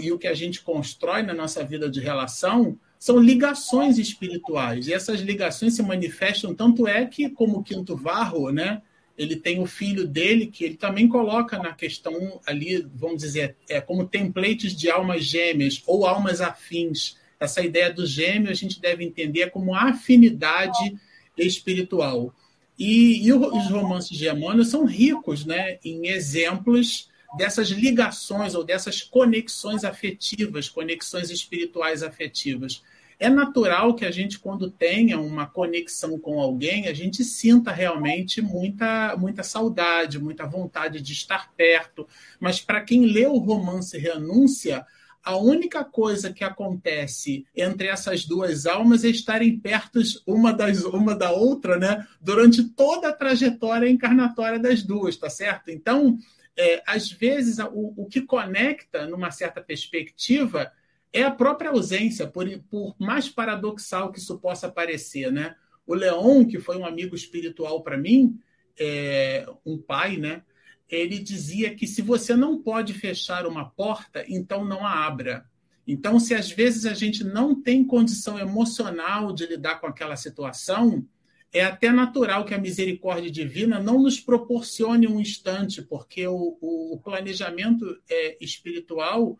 e 0.00 0.12
o 0.12 0.18
que 0.18 0.26
a 0.26 0.34
gente 0.34 0.60
constrói 0.62 1.22
na 1.22 1.32
nossa 1.32 1.64
vida 1.64 1.88
de 1.88 2.00
relação 2.00 2.78
são 3.00 3.18
ligações 3.18 3.98
espirituais. 3.98 4.86
E 4.86 4.92
essas 4.92 5.20
ligações 5.20 5.74
se 5.74 5.82
manifestam, 5.82 6.54
tanto 6.54 6.86
é 6.86 7.06
que, 7.06 7.30
como 7.30 7.58
o 7.58 7.62
Quinto 7.62 7.96
Varro, 7.96 8.50
né, 8.50 8.82
ele 9.16 9.36
tem 9.36 9.58
o 9.58 9.64
filho 9.64 10.06
dele, 10.06 10.46
que 10.46 10.64
ele 10.64 10.76
também 10.76 11.08
coloca 11.08 11.58
na 11.58 11.72
questão 11.72 12.38
ali, 12.46 12.86
vamos 12.94 13.22
dizer, 13.22 13.56
é, 13.70 13.80
como 13.80 14.06
templates 14.06 14.76
de 14.76 14.90
almas 14.90 15.24
gêmeas 15.24 15.82
ou 15.86 16.06
almas 16.06 16.42
afins. 16.42 17.16
Essa 17.40 17.62
ideia 17.62 17.90
do 17.90 18.04
gêmeo 18.04 18.50
a 18.50 18.54
gente 18.54 18.78
deve 18.78 19.02
entender 19.02 19.50
como 19.50 19.74
afinidade 19.74 20.94
espiritual. 21.38 22.34
E, 22.78 23.26
e 23.26 23.32
os 23.32 23.66
romances 23.70 24.16
de 24.16 24.28
Emmanuel 24.28 24.64
são 24.64 24.84
ricos 24.84 25.46
né, 25.46 25.78
em 25.82 26.06
exemplos 26.08 27.08
dessas 27.38 27.68
ligações 27.68 28.54
ou 28.54 28.62
dessas 28.62 29.00
conexões 29.02 29.84
afetivas, 29.84 30.68
conexões 30.68 31.30
espirituais 31.30 32.02
afetivas. 32.02 32.82
É 33.20 33.28
natural 33.28 33.94
que 33.94 34.06
a 34.06 34.10
gente, 34.10 34.38
quando 34.38 34.70
tenha 34.70 35.20
uma 35.20 35.46
conexão 35.46 36.18
com 36.18 36.40
alguém, 36.40 36.88
a 36.88 36.94
gente 36.94 37.22
sinta 37.22 37.70
realmente 37.70 38.40
muita, 38.40 39.14
muita 39.14 39.42
saudade, 39.42 40.18
muita 40.18 40.46
vontade 40.46 41.02
de 41.02 41.12
estar 41.12 41.52
perto. 41.52 42.08
Mas 42.40 42.62
para 42.62 42.80
quem 42.80 43.04
lê 43.04 43.26
o 43.26 43.36
romance 43.36 43.98
Renúncia, 43.98 44.86
a 45.22 45.36
única 45.36 45.84
coisa 45.84 46.32
que 46.32 46.42
acontece 46.42 47.44
entre 47.54 47.88
essas 47.88 48.24
duas 48.24 48.64
almas 48.64 49.04
é 49.04 49.08
estarem 49.08 49.58
perto 49.58 50.00
uma, 50.26 50.50
das, 50.50 50.82
uma 50.86 51.14
da 51.14 51.30
outra, 51.30 51.76
né? 51.76 52.06
Durante 52.22 52.64
toda 52.70 53.10
a 53.10 53.12
trajetória 53.12 53.86
encarnatória 53.86 54.58
das 54.58 54.82
duas, 54.82 55.14
tá 55.18 55.28
certo? 55.28 55.70
Então, 55.70 56.16
é, 56.56 56.82
às 56.86 57.10
vezes, 57.10 57.58
o, 57.58 57.92
o 57.98 58.06
que 58.06 58.22
conecta, 58.22 59.06
numa 59.06 59.30
certa 59.30 59.60
perspectiva, 59.60 60.72
é 61.12 61.22
a 61.22 61.30
própria 61.30 61.70
ausência, 61.70 62.26
por, 62.26 62.46
por 62.70 62.94
mais 62.98 63.28
paradoxal 63.28 64.12
que 64.12 64.18
isso 64.18 64.38
possa 64.38 64.70
parecer, 64.70 65.32
né? 65.32 65.54
O 65.86 65.94
Leon, 65.94 66.44
que 66.44 66.58
foi 66.58 66.76
um 66.76 66.86
amigo 66.86 67.14
espiritual 67.14 67.82
para 67.82 67.96
mim, 67.96 68.38
é, 68.78 69.46
um 69.66 69.76
pai, 69.76 70.16
né? 70.16 70.42
ele 70.90 71.18
dizia 71.18 71.74
que 71.74 71.86
se 71.86 72.02
você 72.02 72.34
não 72.34 72.60
pode 72.60 72.92
fechar 72.92 73.46
uma 73.46 73.70
porta, 73.70 74.24
então 74.28 74.64
não 74.64 74.84
a 74.84 75.06
abra. 75.06 75.46
Então, 75.86 76.18
se 76.18 76.34
às 76.34 76.50
vezes 76.50 76.84
a 76.84 76.94
gente 76.94 77.22
não 77.22 77.54
tem 77.60 77.84
condição 77.84 78.38
emocional 78.38 79.32
de 79.32 79.46
lidar 79.46 79.80
com 79.80 79.86
aquela 79.86 80.16
situação, 80.16 81.06
é 81.52 81.64
até 81.64 81.90
natural 81.90 82.44
que 82.44 82.54
a 82.54 82.58
misericórdia 82.58 83.30
divina 83.30 83.80
não 83.80 84.02
nos 84.02 84.20
proporcione 84.20 85.06
um 85.06 85.20
instante, 85.20 85.82
porque 85.82 86.26
o, 86.26 86.58
o 86.60 87.00
planejamento 87.02 87.84
é, 88.08 88.36
espiritual 88.40 89.38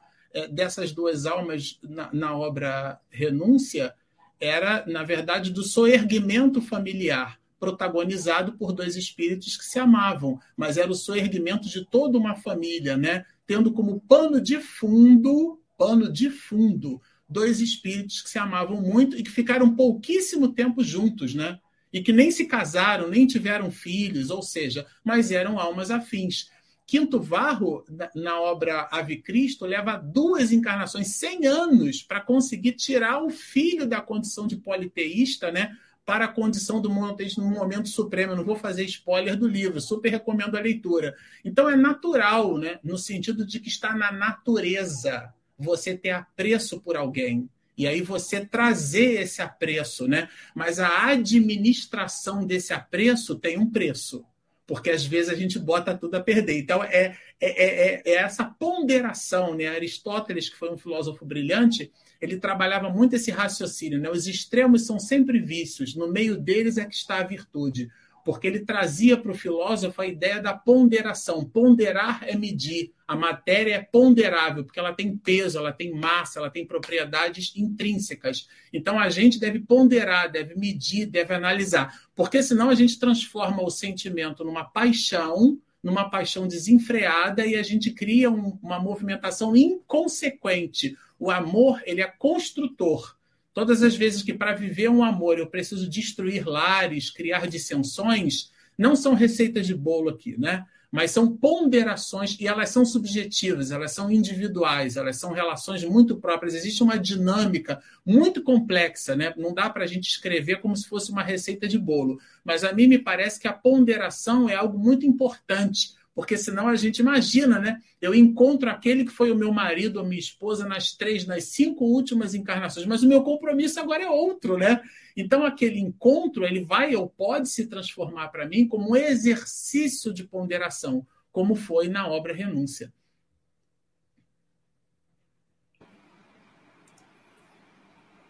dessas 0.51 0.93
duas 0.93 1.27
almas 1.27 1.79
na, 1.83 2.13
na 2.13 2.37
obra 2.37 3.01
Renúncia 3.11 3.95
era, 4.41 4.85
na 4.87 5.03
verdade, 5.03 5.51
do 5.51 5.63
soerguimento 5.63 6.63
familiar 6.63 7.41
protagonizado 7.61 8.55
por 8.55 8.73
dois 8.73 8.97
espíritos 8.97 9.57
que 9.57 9.65
se 9.67 9.79
amavam, 9.79 10.41
mas 10.57 10.79
era 10.79 10.91
o 10.91 10.95
soerguimento 10.95 11.69
de 11.69 11.85
toda 11.85 12.17
uma 12.17 12.35
família, 12.35 12.97
né? 12.97 13.27
Tendo 13.47 13.71
como 13.71 14.01
pano 14.01 14.41
de 14.41 14.59
fundo, 14.59 15.61
pano 15.77 16.11
de 16.11 16.31
fundo, 16.31 17.01
dois 17.29 17.61
espíritos 17.61 18.23
que 18.23 18.31
se 18.31 18.39
amavam 18.39 18.81
muito 18.81 19.17
e 19.17 19.23
que 19.23 19.31
ficaram 19.31 19.77
pouquíssimo 19.77 20.49
tempo 20.49 20.83
juntos, 20.83 21.35
né? 21.35 21.59
E 21.93 22.01
que 22.01 22.13
nem 22.13 22.31
se 22.31 22.47
casaram, 22.47 23.09
nem 23.09 23.27
tiveram 23.27 23.71
filhos, 23.71 24.31
ou 24.31 24.43
seja, 24.43 24.87
mas 25.05 25.31
eram 25.31 25.59
almas 25.59 25.91
afins. 25.91 26.49
Quinto 26.91 27.21
Varro, 27.21 27.85
na 28.17 28.41
obra 28.41 28.89
Ave 28.91 29.19
Cristo, 29.19 29.65
leva 29.65 29.97
duas 29.97 30.51
encarnações, 30.51 31.15
100 31.15 31.47
anos, 31.47 32.03
para 32.03 32.21
conseguir 32.21 32.73
tirar 32.73 33.23
o 33.23 33.31
filho 33.31 33.87
da 33.87 34.01
condição 34.01 34.45
de 34.45 34.57
politeísta, 34.57 35.53
né? 35.53 35.71
para 36.05 36.25
a 36.25 36.29
condição 36.29 36.81
do 36.81 36.91
monoteísmo 36.91 37.45
no 37.45 37.51
momento 37.51 37.89
supremo. 37.89 38.33
Eu 38.33 38.39
não 38.39 38.45
vou 38.45 38.57
fazer 38.57 38.83
spoiler 38.87 39.37
do 39.37 39.47
livro, 39.47 39.81
super 39.81 40.11
recomendo 40.11 40.57
a 40.57 40.61
leitura. 40.61 41.15
Então 41.45 41.71
é 41.71 41.77
natural, 41.77 42.59
né, 42.59 42.81
no 42.83 42.99
sentido 42.99 43.47
de 43.47 43.61
que 43.61 43.69
está 43.69 43.95
na 43.95 44.11
natureza 44.11 45.33
você 45.57 45.97
ter 45.97 46.11
apreço 46.11 46.81
por 46.81 46.97
alguém. 46.97 47.49
E 47.79 47.87
aí 47.87 48.03
você 48.03 48.45
trazer 48.45 49.21
esse 49.21 49.41
apreço, 49.41 50.09
né? 50.09 50.29
Mas 50.57 50.81
a 50.81 51.07
administração 51.07 52.45
desse 52.45 52.73
apreço 52.73 53.37
tem 53.37 53.57
um 53.57 53.71
preço 53.71 54.25
porque 54.71 54.89
às 54.89 55.05
vezes 55.05 55.33
a 55.33 55.35
gente 55.35 55.59
bota 55.59 55.99
tudo 55.99 56.15
a 56.15 56.21
perder. 56.21 56.57
Então, 56.57 56.85
é, 56.85 57.17
é, 57.41 57.65
é, 57.65 58.03
é, 58.05 58.15
essa 58.15 58.45
ponderação. 58.45 59.53
Né? 59.53 59.67
Aristóteles, 59.67 60.49
que 60.49 60.57
foi 60.57 60.73
um 60.73 60.79
filósofo 60.79 61.25
brilhante, 61.25 61.91
ele 62.21 62.37
trabalhava 62.37 62.89
muito 62.89 63.17
esse 63.17 63.33
raciocínio. 63.33 63.99
Né? 63.99 64.09
Os 64.09 64.29
extremos 64.29 64.87
são 64.87 65.01
sempre 65.01 65.41
vícios, 65.41 65.97
no 65.97 66.07
meio 66.07 66.37
deles 66.37 66.79
é 66.79 66.85
que 66.85 66.95
está 66.95 67.19
a 67.19 67.25
virtude. 67.25 67.91
Porque 68.25 68.47
ele 68.47 68.61
trazia 68.61 69.17
para 69.17 69.33
o 69.33 69.35
filósofo 69.35 70.01
a 70.03 70.07
ideia 70.07 70.41
da 70.41 70.55
ponderação. 70.55 71.45
Ponderar 71.45 72.23
é 72.23 72.37
medir. 72.37 72.93
A 73.11 73.17
matéria 73.17 73.75
é 73.75 73.83
ponderável, 73.83 74.63
porque 74.63 74.79
ela 74.79 74.93
tem 74.93 75.17
peso, 75.17 75.59
ela 75.59 75.73
tem 75.73 75.93
massa, 75.93 76.39
ela 76.39 76.49
tem 76.49 76.65
propriedades 76.65 77.53
intrínsecas. 77.57 78.49
Então 78.73 79.01
a 79.01 79.11
gente 79.11 79.41
deve 79.41 79.59
ponderar, 79.59 80.31
deve 80.31 80.55
medir, 80.55 81.07
deve 81.07 81.35
analisar. 81.35 81.93
Porque 82.15 82.41
senão 82.41 82.71
a 82.71 82.75
gente 82.77 83.01
transforma 83.01 83.65
o 83.65 83.69
sentimento 83.69 84.45
numa 84.45 84.63
paixão, 84.63 85.59
numa 85.83 86.09
paixão 86.09 86.47
desenfreada 86.47 87.45
e 87.45 87.57
a 87.57 87.65
gente 87.65 87.91
cria 87.91 88.31
um, 88.31 88.57
uma 88.63 88.79
movimentação 88.79 89.57
inconsequente 89.57 90.97
o 91.19 91.33
amor, 91.33 91.83
ele 91.87 92.01
é 92.01 92.07
construtor. 92.07 93.17
Todas 93.53 93.83
as 93.83 93.97
vezes 93.97 94.23
que 94.23 94.33
para 94.33 94.55
viver 94.55 94.89
um 94.89 95.03
amor 95.03 95.37
eu 95.37 95.49
preciso 95.49 95.91
destruir 95.91 96.47
lares, 96.47 97.11
criar 97.11 97.49
dissensões, 97.49 98.53
não 98.79 98.95
são 98.95 99.15
receitas 99.15 99.67
de 99.67 99.75
bolo 99.75 100.11
aqui, 100.11 100.39
né? 100.39 100.65
Mas 100.91 101.13
são 101.13 101.37
ponderações 101.37 102.37
e 102.41 102.49
elas 102.49 102.71
são 102.71 102.85
subjetivas, 102.85 103.71
elas 103.71 103.93
são 103.93 104.11
individuais, 104.11 104.97
elas 104.97 105.17
são 105.17 105.33
relações 105.33 105.85
muito 105.85 106.17
próprias. 106.17 106.55
Existe 106.55 106.83
uma 106.83 106.99
dinâmica 106.99 107.81
muito 108.05 108.43
complexa, 108.43 109.15
né? 109.15 109.33
Não 109.37 109.55
dá 109.55 109.71
para 109.71 109.85
a 109.85 109.87
gente 109.87 110.09
escrever 110.09 110.61
como 110.61 110.77
se 110.77 110.89
fosse 110.89 111.13
uma 111.13 111.23
receita 111.23 111.69
de 111.69 111.79
bolo. 111.79 112.19
Mas 112.45 112.65
a 112.65 112.73
mim 112.73 112.89
me 112.89 112.99
parece 112.99 113.39
que 113.39 113.47
a 113.47 113.53
ponderação 113.53 114.49
é 114.49 114.57
algo 114.57 114.79
muito 114.79 115.07
importante 115.07 115.95
Porque 116.21 116.37
senão 116.37 116.69
a 116.69 116.77
gente 116.77 116.99
imagina, 116.99 117.59
né? 117.59 117.81
Eu 117.99 118.15
encontro 118.15 118.69
aquele 118.69 119.07
que 119.07 119.11
foi 119.11 119.31
o 119.31 119.35
meu 119.35 119.51
marido 119.55 119.97
ou 119.97 120.05
minha 120.05 120.19
esposa 120.19 120.69
nas 120.69 120.93
três, 120.93 121.27
nas 121.27 121.45
cinco 121.45 121.87
últimas 121.87 122.35
encarnações, 122.35 122.85
mas 122.85 123.03
o 123.03 123.09
meu 123.09 123.23
compromisso 123.23 123.81
agora 123.81 124.03
é 124.03 124.11
outro, 124.11 124.59
né? 124.59 124.83
Então 125.17 125.47
aquele 125.47 125.81
encontro 125.81 126.45
ele 126.45 126.63
vai 126.63 126.95
ou 126.95 127.09
pode 127.09 127.49
se 127.49 127.69
transformar 127.69 128.29
para 128.29 128.47
mim 128.47 128.69
como 128.69 128.91
um 128.91 128.97
exercício 128.97 130.13
de 130.13 130.23
ponderação, 130.23 131.07
como 131.33 131.55
foi 131.55 131.89
na 131.89 132.07
obra 132.07 132.35
Renúncia. 132.35 132.93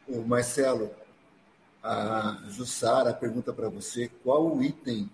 O 0.06 0.22
Marcelo, 0.22 0.92
a 1.82 2.40
Jussara 2.50 3.12
pergunta 3.12 3.52
para 3.52 3.68
você 3.68 4.08
qual 4.22 4.56
o 4.56 4.62
item 4.62 5.10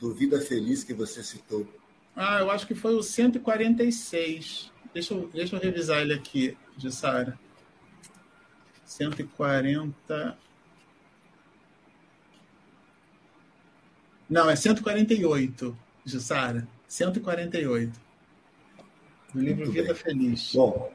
do 0.00 0.14
Vida 0.14 0.40
Feliz 0.40 0.82
que 0.82 0.94
você 0.94 1.22
citou? 1.22 1.68
Ah, 2.16 2.40
eu 2.40 2.50
acho 2.50 2.66
que 2.66 2.74
foi 2.74 2.94
o 2.94 3.02
146. 3.02 4.72
Deixa 4.92 5.14
eu, 5.14 5.28
deixa 5.32 5.54
eu 5.54 5.60
revisar 5.60 6.00
ele 6.00 6.14
aqui, 6.14 6.56
de 6.76 6.90
Sara. 6.90 7.38
140. 8.84 10.36
Não, 14.28 14.48
é 14.48 14.56
148, 14.56 15.76
Jussara. 16.04 16.66
148. 16.88 18.00
Do 19.32 19.40
livro 19.40 19.64
Muito 19.64 19.72
Vida 19.72 19.92
bem. 19.92 20.02
Feliz. 20.02 20.52
Bom, 20.54 20.92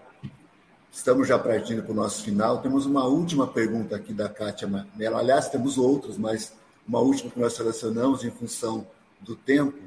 estamos 0.91 1.27
já 1.27 1.40
partindo 1.40 1.84
para 1.84 1.91
o 1.91 1.95
nosso 1.95 2.23
final. 2.23 2.61
Temos 2.61 2.86
uma 2.86 3.06
última 3.06 3.48
pergunta 3.48 3.95
aqui 3.95 4.14
da 4.14 4.27
Kátia 4.27 4.68
Mello. 4.95 5.18
Aliás, 5.18 5.48
temos 5.48 5.77
outros, 5.77 6.18
mas 6.18 6.53
uma 6.88 6.99
última 6.99 7.32
que 7.32 7.40
nós 7.40 7.53
selecionamos 7.53 8.23
em 8.23 8.32
função 8.32 8.86
do 9.26 9.35
tempo, 9.35 9.77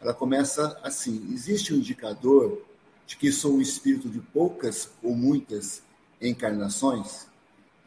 ela 0.00 0.14
começa 0.14 0.78
assim: 0.82 1.32
existe 1.32 1.72
um 1.72 1.76
indicador 1.76 2.64
de 3.06 3.16
que 3.16 3.30
sou 3.30 3.56
um 3.56 3.60
espírito 3.60 4.08
de 4.08 4.20
poucas 4.20 4.90
ou 5.02 5.14
muitas 5.14 5.82
encarnações? 6.20 7.28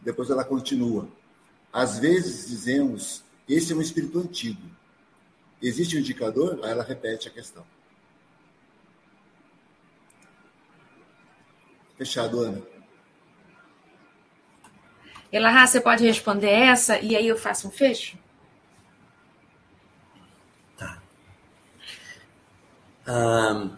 Depois 0.01 0.29
ela 0.29 0.45
continua. 0.45 1.09
Às 1.73 1.99
vezes 1.99 2.47
dizemos, 2.47 3.23
esse 3.47 3.73
é 3.73 3.75
um 3.75 3.81
espírito 3.81 4.19
antigo. 4.19 4.61
Existe 5.61 5.97
um 5.97 5.99
indicador? 5.99 6.59
Aí 6.63 6.71
ela 6.71 6.83
repete 6.83 7.27
a 7.27 7.31
questão. 7.31 7.65
Fechado, 11.97 12.39
Ana. 12.39 12.61
Elahá, 15.31 15.67
você 15.67 15.81
pode 15.81 16.05
responder 16.05 16.49
essa 16.49 16.97
e 16.99 17.15
aí 17.15 17.27
eu 17.27 17.37
faço 17.37 17.67
um 17.67 17.71
fecho? 17.71 18.17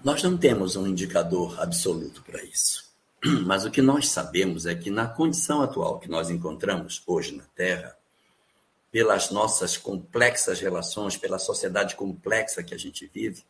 Nós 0.04 0.22
não 0.24 0.38
temos 0.38 0.76
um 0.76 0.86
indicador 0.86 1.60
absoluto 1.62 2.22
para 2.24 2.44
isso. 2.44 2.92
Mas 3.46 3.66
o 3.66 3.72
que 3.72 3.82
nós 3.82 4.10
sabemos 4.10 4.66
é 4.66 4.76
que, 4.76 4.90
na 4.90 5.08
condição 5.08 5.62
atual 5.62 6.00
que 6.00 6.10
nós 6.10 6.30
encontramos 6.30 7.02
hoje 7.06 7.36
na 7.36 7.44
Terra, 7.56 7.96
pelas 8.92 9.32
nossas 9.32 9.78
complexas 9.78 10.60
relações, 10.60 11.16
pela 11.16 11.40
sociedade 11.40 11.96
complexa 11.96 12.62
que 12.62 12.74
a 12.74 12.78
gente 12.78 13.10
vive, 13.14 13.44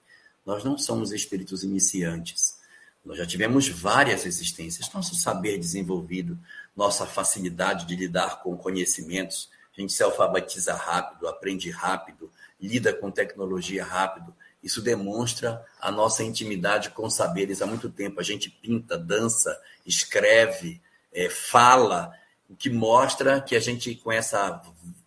nós 0.45 0.63
não 0.63 0.77
somos 0.77 1.11
espíritos 1.11 1.63
iniciantes. 1.63 2.57
Nós 3.03 3.17
já 3.17 3.25
tivemos 3.25 3.67
várias 3.67 4.25
existências. 4.25 4.91
Nosso 4.93 5.15
saber 5.15 5.57
desenvolvido, 5.57 6.37
nossa 6.75 7.07
facilidade 7.07 7.87
de 7.87 7.95
lidar 7.95 8.43
com 8.43 8.55
conhecimentos, 8.55 9.49
a 9.75 9.81
gente 9.81 9.93
se 9.93 10.03
alfabetiza 10.03 10.73
rápido, 10.75 11.27
aprende 11.27 11.71
rápido, 11.71 12.31
lida 12.59 12.93
com 12.93 13.09
tecnologia 13.09 13.83
rápido, 13.83 14.35
isso 14.63 14.81
demonstra 14.81 15.65
a 15.79 15.91
nossa 15.91 16.23
intimidade 16.23 16.91
com 16.91 17.09
saberes 17.09 17.61
há 17.61 17.65
muito 17.65 17.89
tempo. 17.89 18.19
A 18.19 18.23
gente 18.23 18.49
pinta, 18.49 18.97
dança, 18.97 19.59
escreve, 19.85 20.81
é, 21.11 21.29
fala, 21.29 22.13
o 22.49 22.55
que 22.55 22.69
mostra 22.69 23.41
que 23.41 23.55
a 23.55 23.59
gente, 23.59 23.95
com 23.95 24.11
essa 24.11 24.61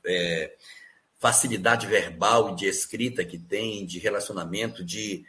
é, 0.05 0.55
facilidade 1.21 1.87
verbal 1.87 2.51
e 2.51 2.57
de 2.57 2.67
escrita 2.67 3.25
que 3.25 3.39
tem, 3.39 3.87
de 3.87 3.99
relacionamento, 3.99 4.85
de, 4.85 5.25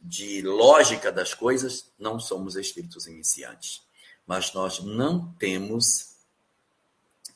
de 0.00 0.42
lógica 0.42 1.10
das 1.10 1.32
coisas, 1.32 1.90
não 1.98 2.20
somos 2.20 2.56
espíritos 2.56 3.06
iniciantes. 3.06 3.82
Mas 4.26 4.52
nós 4.52 4.80
não 4.80 5.32
temos, 5.38 6.16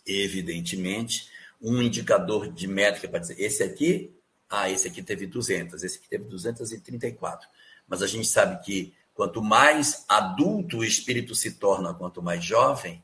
evidentemente, 0.07 1.31
um 1.61 1.81
indicador 1.81 2.53
de 2.53 2.67
métrica 2.67 3.09
para 3.09 3.21
dizer 3.21 3.41
esse 3.41 3.63
aqui 3.63 4.16
ah, 4.49 4.71
esse 4.71 4.89
aqui 4.89 5.03
teve 5.03 5.27
200, 5.27 5.83
esse 5.83 5.99
aqui 5.99 6.09
teve 6.09 6.25
234. 6.25 7.49
Mas 7.87 8.03
a 8.03 8.07
gente 8.07 8.29
sabe 8.29 8.65
que 8.65 8.95
quanto 9.15 9.43
mais 9.43 10.05
adulto 10.09 10.79
o 10.79 10.85
espírito 10.85 11.35
se 11.35 11.53
torna, 11.53 11.95
quanto 11.95 12.23
mais 12.23 12.45
jovem, 12.45 13.03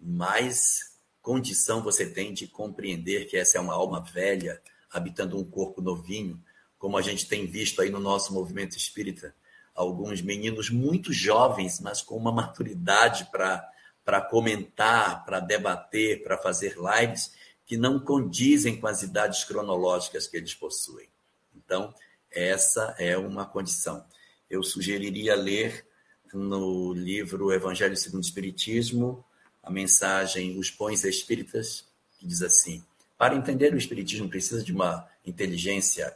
mais 0.00 0.90
condição 1.20 1.82
você 1.82 2.08
tem 2.08 2.32
de 2.32 2.46
compreender 2.46 3.26
que 3.26 3.36
essa 3.36 3.58
é 3.58 3.60
uma 3.60 3.74
alma 3.74 4.00
velha 4.00 4.60
habitando 4.90 5.38
um 5.38 5.44
corpo 5.44 5.80
novinho, 5.80 6.42
como 6.78 6.96
a 6.96 7.02
gente 7.02 7.28
tem 7.28 7.46
visto 7.46 7.82
aí 7.82 7.90
no 7.90 8.00
nosso 8.00 8.32
movimento 8.32 8.76
espírita, 8.76 9.34
alguns 9.74 10.22
meninos 10.22 10.70
muito 10.70 11.12
jovens, 11.12 11.78
mas 11.80 12.02
com 12.02 12.16
uma 12.16 12.32
maturidade 12.32 13.28
para 13.30 14.20
comentar, 14.22 15.24
para 15.24 15.40
debater, 15.40 16.22
para 16.22 16.38
fazer 16.38 16.76
lives, 16.76 17.32
que 17.70 17.76
não 17.76 18.00
condizem 18.00 18.80
com 18.80 18.88
as 18.88 19.00
idades 19.04 19.44
cronológicas 19.44 20.26
que 20.26 20.36
eles 20.36 20.52
possuem. 20.52 21.06
Então, 21.54 21.94
essa 22.28 22.96
é 22.98 23.16
uma 23.16 23.46
condição. 23.46 24.04
Eu 24.50 24.60
sugeriria 24.64 25.36
ler 25.36 25.86
no 26.34 26.92
livro 26.92 27.52
Evangelho 27.52 27.96
segundo 27.96 28.24
o 28.24 28.26
Espiritismo 28.26 29.24
a 29.62 29.70
mensagem 29.70 30.58
Os 30.58 30.68
Pões 30.68 31.04
Espíritas, 31.04 31.84
que 32.18 32.26
diz 32.26 32.42
assim: 32.42 32.82
para 33.16 33.36
entender 33.36 33.72
o 33.72 33.78
Espiritismo 33.78 34.28
precisa 34.28 34.64
de 34.64 34.72
uma 34.72 35.08
inteligência 35.24 36.12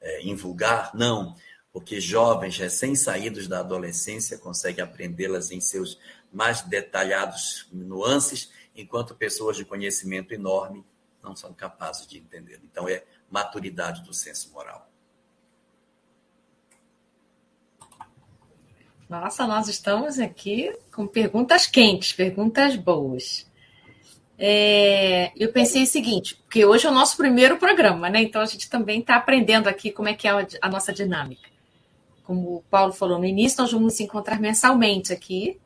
é, 0.00 0.22
invulgar? 0.22 0.92
Não, 0.94 1.36
porque 1.74 2.00
jovens 2.00 2.56
recém-saídos 2.56 3.46
da 3.46 3.60
adolescência 3.60 4.38
conseguem 4.38 4.82
aprendê-las 4.82 5.50
em 5.50 5.60
seus 5.60 5.98
mais 6.32 6.62
detalhados 6.62 7.68
nuances 7.70 8.50
enquanto 8.76 9.14
pessoas 9.14 9.56
de 9.56 9.64
conhecimento 9.64 10.32
enorme 10.32 10.84
não 11.22 11.34
são 11.34 11.52
capazes 11.52 12.06
de 12.06 12.18
entender. 12.18 12.60
Então, 12.62 12.88
é 12.88 13.04
maturidade 13.30 14.02
do 14.02 14.14
senso 14.14 14.52
moral. 14.52 14.88
Nossa, 19.08 19.46
nós 19.46 19.68
estamos 19.68 20.18
aqui 20.18 20.72
com 20.92 21.06
perguntas 21.06 21.66
quentes, 21.66 22.12
perguntas 22.12 22.74
boas. 22.74 23.46
É, 24.38 25.32
eu 25.36 25.52
pensei 25.52 25.84
o 25.84 25.86
seguinte, 25.86 26.36
porque 26.36 26.64
hoje 26.64 26.86
é 26.86 26.90
o 26.90 26.94
nosso 26.94 27.16
primeiro 27.16 27.56
programa, 27.56 28.10
né? 28.10 28.20
Então 28.20 28.42
a 28.42 28.46
gente 28.46 28.68
também 28.68 29.00
está 29.00 29.16
aprendendo 29.16 29.68
aqui 29.68 29.90
como 29.90 30.08
é 30.08 30.14
que 30.14 30.28
é 30.28 30.46
a 30.60 30.68
nossa 30.68 30.92
dinâmica. 30.92 31.48
Como 32.24 32.56
o 32.56 32.62
Paulo 32.68 32.92
falou 32.92 33.18
no 33.18 33.24
início, 33.24 33.62
nós 33.62 33.70
vamos 33.70 33.92
nos 33.92 34.00
encontrar 34.00 34.40
mensalmente 34.40 35.12
aqui 35.12 35.58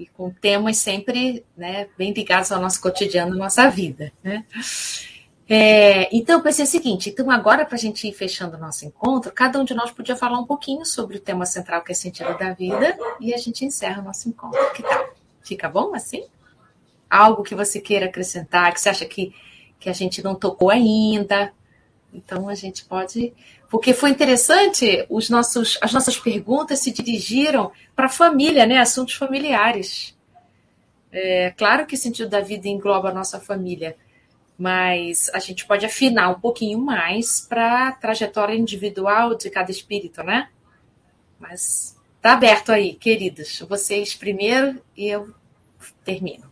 e 0.00 0.06
com 0.06 0.30
temas 0.30 0.78
sempre 0.78 1.44
né, 1.54 1.86
bem 1.98 2.10
ligados 2.10 2.50
ao 2.50 2.58
nosso 2.58 2.80
cotidiano, 2.80 3.34
à 3.34 3.36
nossa 3.36 3.68
vida. 3.68 4.10
Né? 4.24 4.46
É, 5.46 6.08
então, 6.10 6.38
eu 6.38 6.42
pensei 6.42 6.64
o 6.64 6.68
seguinte: 6.68 7.10
então, 7.10 7.30
agora, 7.30 7.66
para 7.66 7.74
a 7.74 7.78
gente 7.78 8.08
ir 8.08 8.12
fechando 8.14 8.56
o 8.56 8.58
nosso 8.58 8.86
encontro, 8.86 9.30
cada 9.30 9.60
um 9.60 9.64
de 9.64 9.74
nós 9.74 9.90
podia 9.90 10.16
falar 10.16 10.38
um 10.38 10.46
pouquinho 10.46 10.86
sobre 10.86 11.18
o 11.18 11.20
tema 11.20 11.44
central 11.44 11.84
que 11.84 11.92
é 11.92 11.94
sentido 11.94 12.38
da 12.38 12.54
vida, 12.54 12.96
e 13.20 13.34
a 13.34 13.36
gente 13.36 13.62
encerra 13.62 14.00
o 14.00 14.04
nosso 14.04 14.26
encontro. 14.26 14.58
Que 14.72 14.82
tal? 14.82 15.10
Fica 15.42 15.68
bom 15.68 15.94
assim? 15.94 16.24
Algo 17.10 17.42
que 17.42 17.54
você 17.54 17.78
queira 17.78 18.06
acrescentar, 18.06 18.72
que 18.72 18.80
você 18.80 18.88
acha 18.88 19.04
que, 19.04 19.34
que 19.78 19.90
a 19.90 19.92
gente 19.92 20.22
não 20.22 20.34
tocou 20.34 20.70
ainda? 20.70 21.52
Então, 22.10 22.48
a 22.48 22.54
gente 22.54 22.86
pode 22.86 23.34
porque 23.70 23.94
foi 23.94 24.10
interessante, 24.10 25.06
os 25.08 25.30
nossos, 25.30 25.78
as 25.80 25.92
nossas 25.92 26.18
perguntas 26.18 26.80
se 26.80 26.90
dirigiram 26.90 27.70
para 27.94 28.06
a 28.06 28.10
família, 28.10 28.66
né? 28.66 28.78
assuntos 28.78 29.14
familiares. 29.14 30.18
É, 31.12 31.52
claro 31.56 31.86
que 31.86 31.94
o 31.94 31.98
sentido 31.98 32.28
da 32.28 32.40
vida 32.40 32.66
engloba 32.66 33.10
a 33.10 33.14
nossa 33.14 33.38
família, 33.38 33.96
mas 34.58 35.30
a 35.32 35.38
gente 35.38 35.64
pode 35.66 35.86
afinar 35.86 36.30
um 36.30 36.40
pouquinho 36.40 36.80
mais 36.80 37.40
para 37.40 37.88
a 37.88 37.92
trajetória 37.92 38.54
individual 38.54 39.36
de 39.36 39.48
cada 39.48 39.70
espírito, 39.70 40.22
né? 40.24 40.48
Mas 41.38 41.96
tá 42.20 42.32
aberto 42.32 42.70
aí, 42.70 42.94
queridos. 42.94 43.60
Vocês 43.68 44.14
primeiro 44.16 44.82
e 44.96 45.08
eu 45.08 45.32
termino. 46.04 46.50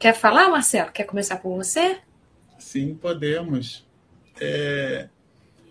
Quer 0.00 0.14
falar, 0.14 0.50
Marcelo? 0.50 0.90
Quer 0.90 1.04
começar 1.04 1.36
por 1.36 1.56
você? 1.56 1.98
Sim, 2.58 2.94
podemos. 2.94 3.86
É, 4.38 5.08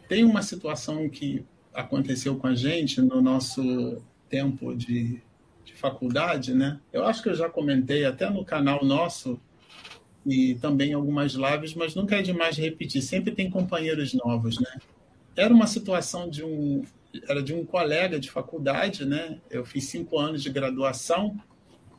tem 0.07 0.23
uma 0.23 0.41
situação 0.41 1.09
que 1.09 1.45
aconteceu 1.73 2.35
com 2.37 2.47
a 2.47 2.55
gente 2.55 3.01
no 3.01 3.21
nosso 3.21 4.01
tempo 4.29 4.75
de, 4.75 5.21
de 5.63 5.73
faculdade, 5.73 6.53
né? 6.53 6.79
Eu 6.91 7.05
acho 7.05 7.21
que 7.21 7.29
eu 7.29 7.35
já 7.35 7.49
comentei 7.49 8.05
até 8.05 8.29
no 8.29 8.45
canal 8.45 8.83
nosso 8.83 9.39
e 10.25 10.55
também 10.55 10.93
algumas 10.93 11.33
lives, 11.33 11.75
mas 11.75 11.93
nunca 11.93 12.15
é 12.15 12.21
demais 12.21 12.57
repetir. 12.57 13.01
Sempre 13.01 13.33
tem 13.33 13.49
companheiros 13.49 14.13
novos, 14.13 14.59
né? 14.59 14.79
era 15.35 15.53
uma 15.53 15.67
situação 15.67 16.29
de 16.29 16.43
um 16.43 16.83
era 17.29 17.41
de 17.41 17.53
um 17.53 17.65
colega 17.65 18.19
de 18.19 18.29
faculdade, 18.29 19.05
né? 19.05 19.39
Eu 19.49 19.65
fiz 19.65 19.85
cinco 19.85 20.19
anos 20.19 20.43
de 20.43 20.49
graduação 20.49 21.37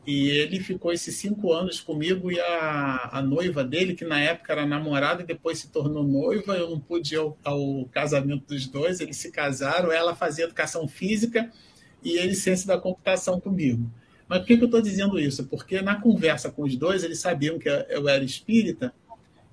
e 0.06 0.28
ele 0.28 0.60
ficou 0.60 0.92
esses 0.92 1.16
cinco 1.16 1.52
anos 1.52 1.80
comigo 1.80 2.30
e 2.30 2.38
a, 2.38 3.10
a 3.12 3.22
noiva 3.22 3.64
dele, 3.64 3.94
que 3.94 4.04
na 4.04 4.20
época 4.20 4.52
era 4.52 4.64
namorada 4.64 5.22
e 5.22 5.26
depois 5.26 5.58
se 5.58 5.68
tornou 5.68 6.04
noiva, 6.04 6.56
eu 6.56 6.70
não 6.70 6.78
pude 6.78 7.14
ir 7.14 7.18
ao, 7.18 7.36
ao 7.42 7.86
casamento 7.86 8.46
dos 8.46 8.66
dois, 8.66 9.00
eles 9.00 9.16
se 9.16 9.32
casaram, 9.32 9.90
ela 9.90 10.14
fazia 10.14 10.44
educação 10.44 10.86
física 10.86 11.50
e 12.04 12.16
ele 12.16 12.34
ciência 12.34 12.68
da 12.68 12.78
computação 12.78 13.40
comigo. 13.40 13.90
Mas 14.28 14.38
por 14.40 14.46
que, 14.46 14.56
que 14.56 14.62
eu 14.62 14.66
estou 14.66 14.80
dizendo 14.80 15.18
isso? 15.18 15.44
Porque 15.46 15.80
na 15.80 16.00
conversa 16.00 16.50
com 16.50 16.62
os 16.62 16.76
dois, 16.76 17.02
eles 17.02 17.18
sabiam 17.18 17.58
que 17.58 17.68
eu 17.68 18.08
era 18.08 18.22
espírita, 18.22 18.94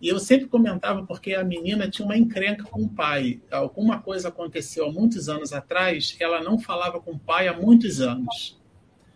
e 0.04 0.10
eu 0.10 0.20
sempre 0.20 0.48
comentava 0.48 1.04
porque 1.04 1.34
a 1.34 1.44
menina 1.46 1.90
tinha 1.90 2.06
uma 2.06 2.18
encrenca 2.18 2.66
com 2.66 2.82
o 2.82 2.90
pai. 2.90 3.40
Alguma 3.50 4.02
coisa 4.02 4.28
aconteceu 4.28 4.86
há 4.86 4.92
muitos 4.92 5.30
anos 5.30 5.54
atrás, 5.54 6.18
ela 6.20 6.44
não 6.44 6.60
falava 6.60 7.00
com 7.00 7.12
o 7.12 7.20
pai 7.20 7.48
há 7.48 7.54
muitos 7.54 8.02
anos. 8.02 8.62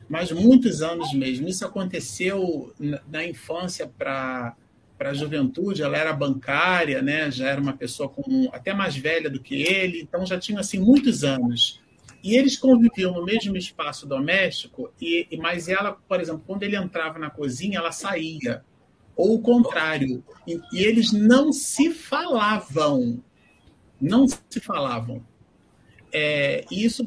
Mas 0.10 0.32
muitos 0.32 0.82
anos 0.82 1.14
mesmo. 1.14 1.48
Isso 1.48 1.66
aconteceu 1.66 2.74
na 3.10 3.26
infância 3.26 3.88
para 3.88 4.56
para 4.98 5.12
a 5.12 5.14
juventude, 5.14 5.84
ela 5.84 5.96
era 5.96 6.12
bancária, 6.12 7.04
né? 7.04 7.30
Já 7.30 7.50
era 7.50 7.62
uma 7.62 7.74
pessoa 7.74 8.10
com 8.10 8.50
até 8.52 8.74
mais 8.74 8.98
velha 8.98 9.30
do 9.30 9.40
que 9.40 9.62
ele, 9.62 10.02
então 10.02 10.26
já 10.26 10.40
tinha 10.40 10.60
assim 10.60 10.80
muitos 10.80 11.24
anos. 11.24 11.80
E 12.24 12.36
eles 12.36 12.58
conviviam 12.58 13.14
no 13.14 13.24
mesmo 13.24 13.56
espaço 13.56 14.08
doméstico, 14.08 14.92
e, 15.00 15.28
mas 15.40 15.70
ela, 15.70 15.92
por 15.92 16.20
exemplo, 16.20 16.44
quando 16.48 16.64
ele 16.64 16.76
entrava 16.76 17.20
na 17.20 17.30
cozinha, 17.30 17.78
ela 17.78 17.92
saía 17.92 18.64
ou 19.16 19.36
o 19.36 19.42
contrário. 19.42 20.24
E, 20.48 20.60
e 20.74 20.84
eles 20.84 21.12
não 21.12 21.54
se 21.54 21.92
falavam. 21.92 23.24
Não 24.00 24.28
se 24.28 24.60
falavam. 24.60 25.24
É, 26.12 26.66
e 26.72 26.86
isso 26.86 27.04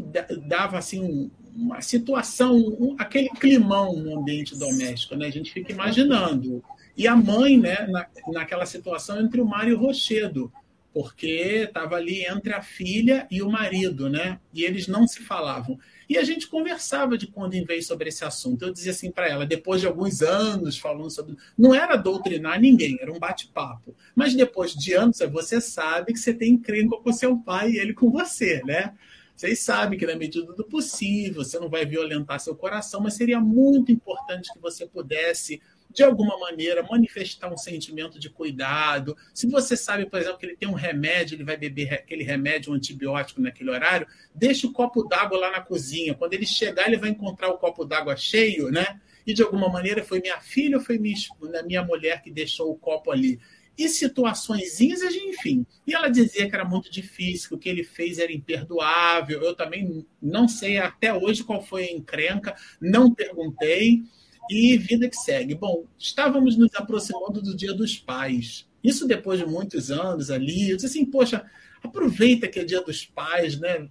dava 0.46 0.78
assim 0.78 1.30
uma 1.54 1.80
situação, 1.80 2.56
um, 2.56 2.96
aquele 2.98 3.28
climão 3.30 3.96
no 3.96 4.18
ambiente 4.18 4.56
doméstico, 4.56 5.16
né? 5.16 5.26
A 5.26 5.30
gente 5.30 5.52
fica 5.52 5.72
imaginando. 5.72 6.62
E 6.96 7.06
a 7.06 7.16
mãe, 7.16 7.58
né, 7.58 7.86
na, 7.88 8.06
naquela 8.28 8.66
situação 8.66 9.20
entre 9.20 9.40
o 9.40 9.46
mar 9.46 9.68
e 9.68 9.72
o 9.72 9.78
rochedo, 9.78 10.52
porque 10.92 11.64
estava 11.68 11.96
ali 11.96 12.26
entre 12.26 12.52
a 12.52 12.62
filha 12.62 13.26
e 13.30 13.42
o 13.42 13.50
marido, 13.50 14.08
né? 14.08 14.40
E 14.52 14.64
eles 14.64 14.88
não 14.88 15.06
se 15.06 15.20
falavam. 15.20 15.78
E 16.08 16.18
a 16.18 16.24
gente 16.24 16.48
conversava 16.48 17.16
de 17.16 17.28
quando 17.28 17.54
em 17.54 17.64
vez 17.64 17.86
sobre 17.86 18.08
esse 18.08 18.24
assunto. 18.24 18.64
Eu 18.64 18.72
dizia 18.72 18.90
assim 18.90 19.12
para 19.12 19.28
ela, 19.28 19.46
depois 19.46 19.80
de 19.80 19.86
alguns 19.86 20.22
anos 20.22 20.76
falando 20.76 21.08
sobre. 21.08 21.36
Não 21.56 21.72
era 21.72 21.94
doutrinar 21.94 22.60
ninguém, 22.60 22.98
era 23.00 23.12
um 23.12 23.18
bate-papo. 23.18 23.94
Mas 24.14 24.34
depois 24.34 24.74
de 24.74 24.92
anos, 24.92 25.20
você 25.30 25.60
sabe 25.60 26.12
que 26.12 26.18
você 26.18 26.34
tem 26.34 26.54
encrenca 26.54 26.96
com 26.96 27.12
seu 27.12 27.36
pai 27.38 27.70
e 27.70 27.78
ele 27.78 27.94
com 27.94 28.10
você, 28.10 28.60
né? 28.64 28.92
Vocês 29.40 29.60
sabem 29.60 29.98
que, 29.98 30.06
na 30.06 30.16
medida 30.16 30.52
do 30.52 30.64
possível, 30.66 31.42
você 31.42 31.58
não 31.58 31.70
vai 31.70 31.86
violentar 31.86 32.38
seu 32.38 32.54
coração, 32.54 33.00
mas 33.00 33.14
seria 33.14 33.40
muito 33.40 33.90
importante 33.90 34.52
que 34.52 34.58
você 34.58 34.84
pudesse 34.84 35.62
de 35.88 36.02
alguma 36.02 36.38
maneira, 36.38 36.82
manifestar 36.82 37.50
um 37.50 37.56
sentimento 37.56 38.20
de 38.20 38.28
cuidado. 38.28 39.16
Se 39.32 39.46
você 39.46 39.78
sabe, 39.78 40.04
por 40.04 40.20
exemplo, 40.20 40.36
que 40.36 40.44
ele 40.44 40.58
tem 40.58 40.68
um 40.68 40.74
remédio, 40.74 41.36
ele 41.36 41.42
vai 41.44 41.56
beber 41.56 41.94
aquele 41.94 42.22
remédio, 42.22 42.70
um 42.70 42.74
antibiótico 42.74 43.40
naquele 43.40 43.70
horário, 43.70 44.06
deixa 44.34 44.66
o 44.66 44.72
copo 44.74 45.04
d'água 45.04 45.38
lá 45.38 45.52
na 45.52 45.62
cozinha. 45.62 46.14
Quando 46.14 46.34
ele 46.34 46.44
chegar, 46.44 46.86
ele 46.86 46.98
vai 46.98 47.08
encontrar 47.08 47.48
o 47.48 47.56
copo 47.56 47.82
d'água 47.86 48.16
cheio, 48.16 48.70
né? 48.70 49.00
E 49.26 49.32
de 49.32 49.42
alguma 49.42 49.70
maneira 49.70 50.04
foi 50.04 50.20
minha 50.20 50.38
filha 50.38 50.76
ou 50.76 50.84
foi 50.84 50.98
minha, 50.98 51.16
né, 51.44 51.62
minha 51.62 51.82
mulher 51.82 52.20
que 52.20 52.30
deixou 52.30 52.70
o 52.70 52.76
copo 52.76 53.10
ali 53.10 53.40
e 53.76 53.88
situações, 53.88 54.80
enfim. 54.80 55.64
E 55.86 55.94
ela 55.94 56.08
dizia 56.08 56.48
que 56.48 56.54
era 56.54 56.64
muito 56.64 56.90
difícil, 56.90 57.48
que 57.48 57.54
o 57.54 57.58
que 57.58 57.68
ele 57.68 57.84
fez 57.84 58.18
era 58.18 58.32
imperdoável. 58.32 59.42
Eu 59.42 59.54
também 59.54 60.06
não 60.20 60.46
sei 60.46 60.78
até 60.78 61.12
hoje 61.14 61.44
qual 61.44 61.62
foi 61.62 61.84
a 61.84 61.92
encrenca, 61.92 62.54
não 62.80 63.14
perguntei 63.14 64.02
e 64.50 64.76
vida 64.76 65.08
que 65.08 65.16
segue. 65.16 65.54
Bom, 65.54 65.86
estávamos 65.98 66.56
nos 66.56 66.74
aproximando 66.74 67.40
do 67.40 67.56
Dia 67.56 67.72
dos 67.72 67.96
Pais. 67.96 68.68
Isso 68.82 69.06
depois 69.06 69.38
de 69.38 69.46
muitos 69.46 69.90
anos 69.90 70.30
ali. 70.30 70.70
Eu 70.70 70.76
disse 70.76 70.86
assim, 70.86 71.04
poxa, 71.04 71.44
aproveita 71.82 72.48
que 72.48 72.58
é 72.58 72.64
Dia 72.64 72.82
dos 72.82 73.04
Pais, 73.04 73.58
né? 73.58 73.88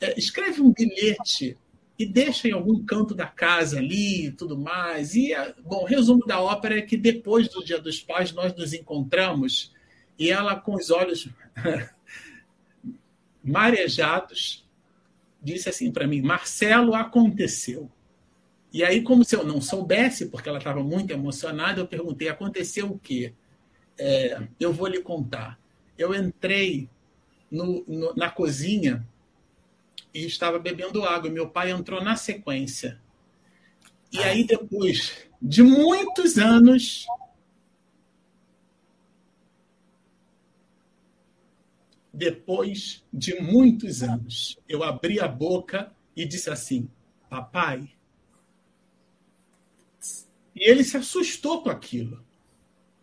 É, 0.00 0.18
escreve 0.18 0.60
um 0.60 0.72
bilhete 0.72 1.56
e 1.98 2.04
deixa 2.04 2.48
em 2.48 2.52
algum 2.52 2.84
canto 2.84 3.14
da 3.14 3.26
casa 3.26 3.78
ali 3.78 4.26
e 4.26 4.30
tudo 4.30 4.58
mais. 4.58 5.14
E, 5.14 5.32
bom, 5.64 5.82
o 5.82 5.86
resumo 5.86 6.26
da 6.26 6.40
ópera 6.40 6.78
é 6.78 6.82
que 6.82 6.96
depois 6.96 7.48
do 7.48 7.64
Dia 7.64 7.80
dos 7.80 8.00
Pais 8.00 8.32
nós 8.32 8.54
nos 8.54 8.72
encontramos 8.72 9.72
e 10.18 10.30
ela, 10.30 10.56
com 10.56 10.74
os 10.74 10.90
olhos 10.90 11.28
marejados, 13.42 14.66
disse 15.42 15.68
assim 15.68 15.90
para 15.90 16.06
mim: 16.06 16.20
Marcelo, 16.20 16.94
aconteceu. 16.94 17.90
E 18.72 18.84
aí, 18.84 19.02
como 19.02 19.24
se 19.24 19.34
eu 19.34 19.44
não 19.44 19.60
soubesse, 19.60 20.26
porque 20.26 20.48
ela 20.48 20.58
estava 20.58 20.82
muito 20.82 21.12
emocionada, 21.12 21.80
eu 21.80 21.86
perguntei: 21.86 22.28
aconteceu 22.28 22.90
o 22.90 22.98
quê? 22.98 23.32
É, 23.98 24.42
eu 24.60 24.72
vou 24.72 24.86
lhe 24.86 25.00
contar. 25.00 25.58
Eu 25.96 26.14
entrei 26.14 26.90
no, 27.50 27.84
no, 27.86 28.14
na 28.14 28.30
cozinha 28.30 29.06
e 30.16 30.26
estava 30.26 30.58
bebendo 30.58 31.04
água. 31.04 31.30
Meu 31.30 31.48
pai 31.48 31.70
entrou 31.70 32.02
na 32.02 32.16
sequência. 32.16 32.98
E 34.10 34.18
aí, 34.18 34.44
depois 34.44 35.28
de 35.42 35.62
muitos 35.62 36.38
anos, 36.38 37.06
depois 42.12 43.04
de 43.12 43.34
muitos 43.40 44.02
anos, 44.02 44.58
eu 44.66 44.82
abri 44.82 45.20
a 45.20 45.28
boca 45.28 45.92
e 46.16 46.24
disse 46.24 46.48
assim: 46.48 46.88
Papai, 47.28 47.90
e 50.54 50.70
ele 50.70 50.82
se 50.82 50.96
assustou 50.96 51.62
com 51.62 51.68
aquilo, 51.68 52.24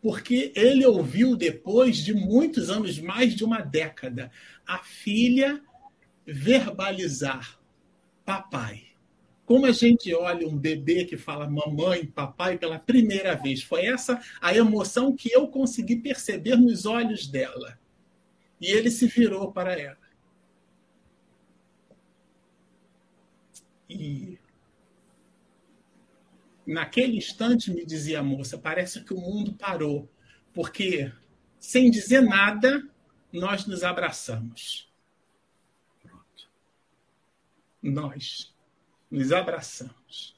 porque 0.02 0.52
ele 0.56 0.84
ouviu 0.84 1.35
depois 1.35 1.98
de 1.98 2.11
muitos 2.11 2.72
anos, 2.72 2.98
mais 2.98 3.35
de 3.35 3.44
uma 3.44 3.60
década, 3.61 4.31
a 4.65 4.80
filha 4.80 5.61
verbalizar 6.25 7.59
papai. 8.25 8.87
Como 9.45 9.65
a 9.65 9.71
gente 9.71 10.13
olha 10.13 10.47
um 10.47 10.57
bebê 10.57 11.03
que 11.05 11.17
fala 11.17 11.49
mamãe, 11.49 12.05
papai 12.05 12.57
pela 12.57 12.79
primeira 12.79 13.35
vez, 13.35 13.61
foi 13.61 13.85
essa 13.85 14.21
a 14.41 14.55
emoção 14.55 15.15
que 15.15 15.31
eu 15.31 15.47
consegui 15.47 15.97
perceber 15.97 16.55
nos 16.55 16.85
olhos 16.85 17.27
dela. 17.27 17.77
E 18.59 18.67
ele 18.67 18.89
se 18.89 19.07
virou 19.07 19.51
para 19.51 19.77
ela. 19.77 19.97
E 23.89 24.39
Naquele 26.65 27.17
instante, 27.17 27.71
me 27.71 27.85
dizia 27.85 28.19
a 28.19 28.23
moça, 28.23 28.57
parece 28.57 29.03
que 29.03 29.13
o 29.13 29.19
mundo 29.19 29.53
parou, 29.53 30.09
porque, 30.53 31.11
sem 31.59 31.91
dizer 31.91 32.21
nada, 32.21 32.87
nós 33.31 33.65
nos 33.65 33.83
abraçamos. 33.83 34.89
Nós 37.84 38.55
nos 39.11 39.31
abraçamos. 39.31 40.35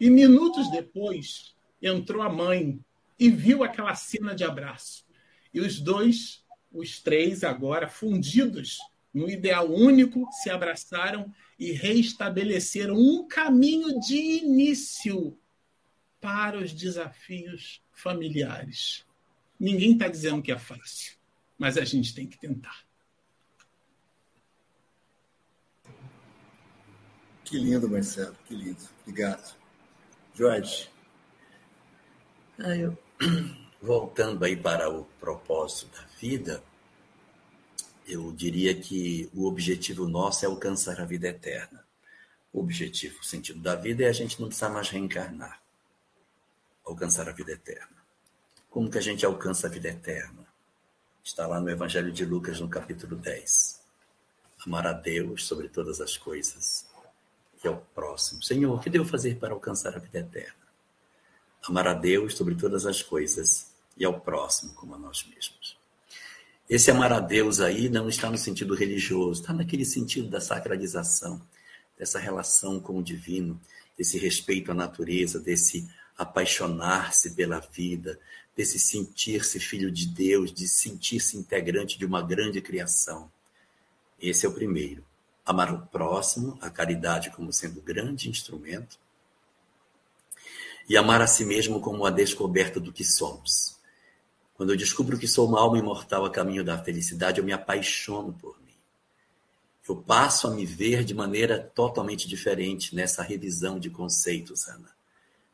E 0.00 0.10
minutos 0.10 0.70
depois, 0.70 1.54
entrou 1.80 2.22
a 2.22 2.28
mãe 2.28 2.80
e 3.18 3.30
viu 3.30 3.62
aquela 3.62 3.94
cena 3.94 4.34
de 4.34 4.42
abraço. 4.42 5.04
E 5.54 5.60
os 5.60 5.78
dois, 5.78 6.44
os 6.72 7.00
três 7.00 7.44
agora, 7.44 7.86
fundidos 7.86 8.78
no 9.12 9.28
ideal 9.28 9.70
único, 9.70 10.26
se 10.32 10.48
abraçaram 10.48 11.32
e 11.58 11.70
reestabeleceram 11.70 12.96
um 12.96 13.28
caminho 13.28 14.00
de 14.00 14.16
início 14.16 15.38
para 16.20 16.58
os 16.58 16.72
desafios 16.72 17.82
familiares. 17.92 19.04
Ninguém 19.60 19.92
está 19.92 20.08
dizendo 20.08 20.42
que 20.42 20.50
é 20.50 20.58
fácil, 20.58 21.16
mas 21.58 21.76
a 21.76 21.84
gente 21.84 22.14
tem 22.14 22.26
que 22.26 22.40
tentar. 22.40 22.84
Que 27.44 27.58
lindo, 27.58 27.88
Marcelo, 27.88 28.36
que 28.46 28.54
lindo. 28.54 28.82
Obrigado. 29.02 29.54
Jorge. 30.34 30.88
Ah, 32.58 32.76
eu, 32.76 32.96
voltando 33.82 34.44
aí 34.44 34.56
para 34.56 34.88
o 34.88 35.04
propósito 35.18 35.90
da 35.96 36.06
vida, 36.20 36.62
eu 38.06 38.32
diria 38.32 38.74
que 38.74 39.28
o 39.34 39.46
objetivo 39.46 40.08
nosso 40.08 40.44
é 40.44 40.48
alcançar 40.48 41.00
a 41.00 41.04
vida 41.04 41.28
eterna. 41.28 41.84
O 42.52 42.60
objetivo, 42.60 43.18
o 43.20 43.24
sentido 43.24 43.60
da 43.60 43.74
vida 43.74 44.04
é 44.04 44.08
a 44.08 44.12
gente 44.12 44.40
não 44.40 44.48
precisar 44.48 44.70
mais 44.70 44.88
reencarnar. 44.88 45.60
Alcançar 46.84 47.28
a 47.28 47.32
vida 47.32 47.52
eterna. 47.52 47.96
Como 48.70 48.90
que 48.90 48.98
a 48.98 49.02
gente 49.02 49.24
alcança 49.24 49.66
a 49.66 49.70
vida 49.70 49.88
eterna? 49.88 50.46
Está 51.24 51.46
lá 51.46 51.60
no 51.60 51.70
Evangelho 51.70 52.12
de 52.12 52.24
Lucas, 52.24 52.60
no 52.60 52.68
capítulo 52.68 53.16
10. 53.16 53.80
Amar 54.66 54.86
a 54.86 54.92
Deus 54.92 55.46
sobre 55.46 55.68
todas 55.68 56.00
as 56.00 56.16
coisas 56.16 56.91
e 57.64 57.68
ao 57.68 57.76
próximo. 57.94 58.42
Senhor, 58.42 58.74
o 58.74 58.80
que 58.80 58.90
devo 58.90 59.04
fazer 59.04 59.36
para 59.36 59.52
alcançar 59.52 59.94
a 59.94 59.98
vida 59.98 60.18
eterna? 60.18 60.62
Amar 61.62 61.86
a 61.86 61.94
Deus 61.94 62.34
sobre 62.36 62.54
todas 62.54 62.86
as 62.86 63.02
coisas 63.02 63.72
e 63.96 64.04
ao 64.04 64.20
próximo 64.20 64.72
como 64.74 64.94
a 64.94 64.98
nós 64.98 65.24
mesmos. 65.28 65.76
Esse 66.68 66.90
amar 66.90 67.12
a 67.12 67.20
Deus 67.20 67.60
aí 67.60 67.88
não 67.88 68.08
está 68.08 68.30
no 68.30 68.38
sentido 68.38 68.74
religioso, 68.74 69.40
está 69.40 69.52
naquele 69.52 69.84
sentido 69.84 70.28
da 70.28 70.40
sacralização, 70.40 71.40
dessa 71.98 72.18
relação 72.18 72.80
com 72.80 72.98
o 72.98 73.02
divino, 73.02 73.60
desse 73.96 74.18
respeito 74.18 74.70
à 74.72 74.74
natureza, 74.74 75.38
desse 75.38 75.88
apaixonar-se 76.16 77.34
pela 77.34 77.60
vida, 77.60 78.18
desse 78.56 78.78
sentir-se 78.78 79.60
filho 79.60 79.90
de 79.90 80.06
Deus, 80.06 80.52
de 80.52 80.66
sentir-se 80.68 81.36
integrante 81.36 81.98
de 81.98 82.04
uma 82.04 82.22
grande 82.22 82.60
criação. 82.60 83.30
Esse 84.20 84.46
é 84.46 84.48
o 84.48 84.52
primeiro. 84.52 85.04
Amar 85.44 85.72
o 85.74 85.86
próximo, 85.86 86.58
a 86.60 86.70
caridade 86.70 87.30
como 87.30 87.52
sendo 87.52 87.80
grande 87.80 88.28
instrumento, 88.28 88.98
e 90.88 90.96
amar 90.96 91.20
a 91.20 91.26
si 91.26 91.44
mesmo 91.44 91.80
como 91.80 92.04
a 92.04 92.10
descoberta 92.10 92.78
do 92.80 92.92
que 92.92 93.04
somos. 93.04 93.78
Quando 94.54 94.70
eu 94.70 94.76
descubro 94.76 95.18
que 95.18 95.26
sou 95.26 95.48
uma 95.48 95.60
alma 95.60 95.78
imortal 95.78 96.24
a 96.24 96.30
caminho 96.30 96.64
da 96.64 96.82
felicidade, 96.82 97.40
eu 97.40 97.44
me 97.44 97.52
apaixono 97.52 98.32
por 98.32 98.60
mim. 98.60 98.74
Eu 99.88 99.96
passo 99.96 100.46
a 100.46 100.50
me 100.50 100.64
ver 100.64 101.04
de 101.04 101.14
maneira 101.14 101.58
totalmente 101.58 102.28
diferente 102.28 102.94
nessa 102.94 103.22
revisão 103.22 103.78
de 103.78 103.90
conceitos, 103.90 104.68
Ana, 104.68 104.90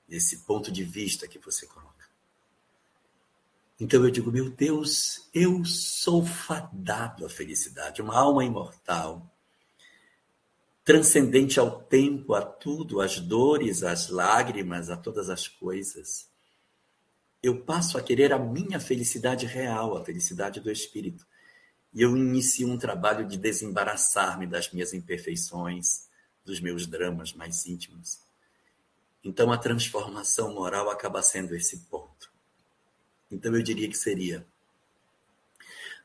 nesse 0.09 0.39
ponto 0.39 0.71
de 0.71 0.85
vista 0.85 1.27
que 1.27 1.39
você 1.39 1.67
coloca. 1.67 1.89
Então 3.81 4.05
eu 4.05 4.11
digo, 4.11 4.31
meu 4.33 4.51
Deus, 4.51 5.29
eu 5.33 5.65
sou 5.65 6.25
fadado 6.25 7.25
à 7.25 7.31
felicidade, 7.31 8.03
uma 8.03 8.19
alma 8.19 8.45
imortal, 8.45 9.25
transcendente 10.89 11.61
ao 11.61 11.83
tempo, 11.83 12.33
a 12.33 12.41
tudo, 12.41 13.03
às 13.03 13.21
dores, 13.21 13.83
às 13.83 14.09
lágrimas, 14.09 14.89
a 14.89 14.97
todas 14.97 15.29
as 15.29 15.47
coisas. 15.47 16.31
Eu 17.43 17.61
passo 17.61 17.99
a 17.99 18.03
querer 18.03 18.33
a 18.33 18.39
minha 18.39 18.81
felicidade 18.81 19.45
real, 19.45 19.99
a 19.99 20.03
felicidade 20.03 20.61
do 20.61 20.71
espírito. 20.71 21.27
E 21.93 22.01
eu 22.01 22.17
inicio 22.17 22.67
um 22.67 22.79
trabalho 22.79 23.29
de 23.29 23.37
desembaraçar-me 23.37 24.47
das 24.47 24.73
minhas 24.73 24.95
imperfeições, 24.95 26.09
dos 26.43 26.59
meus 26.59 26.87
dramas 26.87 27.35
mais 27.35 27.67
íntimos. 27.67 28.21
Então 29.23 29.53
a 29.53 29.59
transformação 29.59 30.55
moral 30.55 30.89
acaba 30.89 31.21
sendo 31.21 31.55
esse 31.55 31.81
ponto. 31.81 32.33
Então 33.31 33.55
eu 33.55 33.63
diria 33.63 33.91
que 33.91 33.99
seria 33.99 34.47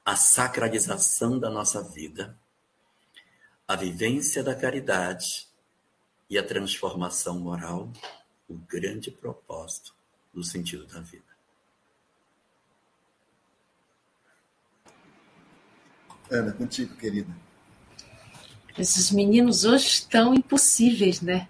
a 0.04 0.18
sacralização 0.18 1.40
da 1.40 1.50
nossa 1.50 1.82
vida, 1.82 2.38
a 3.68 3.76
vivência 3.76 4.44
da 4.44 4.56
caridade 4.56 5.48
e 6.30 6.38
a 6.38 6.44
transformação 6.44 7.40
moral, 7.40 7.91
o 8.48 8.56
grande 8.56 9.11
propósito 9.11 9.94
do 10.34 10.44
sentido 10.44 10.85
da 10.88 10.99
vida. 10.99 11.23
Ana, 16.30 16.52
contigo, 16.52 16.95
querida. 16.95 17.30
Esses 18.77 19.11
meninos 19.11 19.65
hoje 19.65 19.85
estão 19.85 20.34
impossíveis, 20.34 21.22
né? 21.22 21.48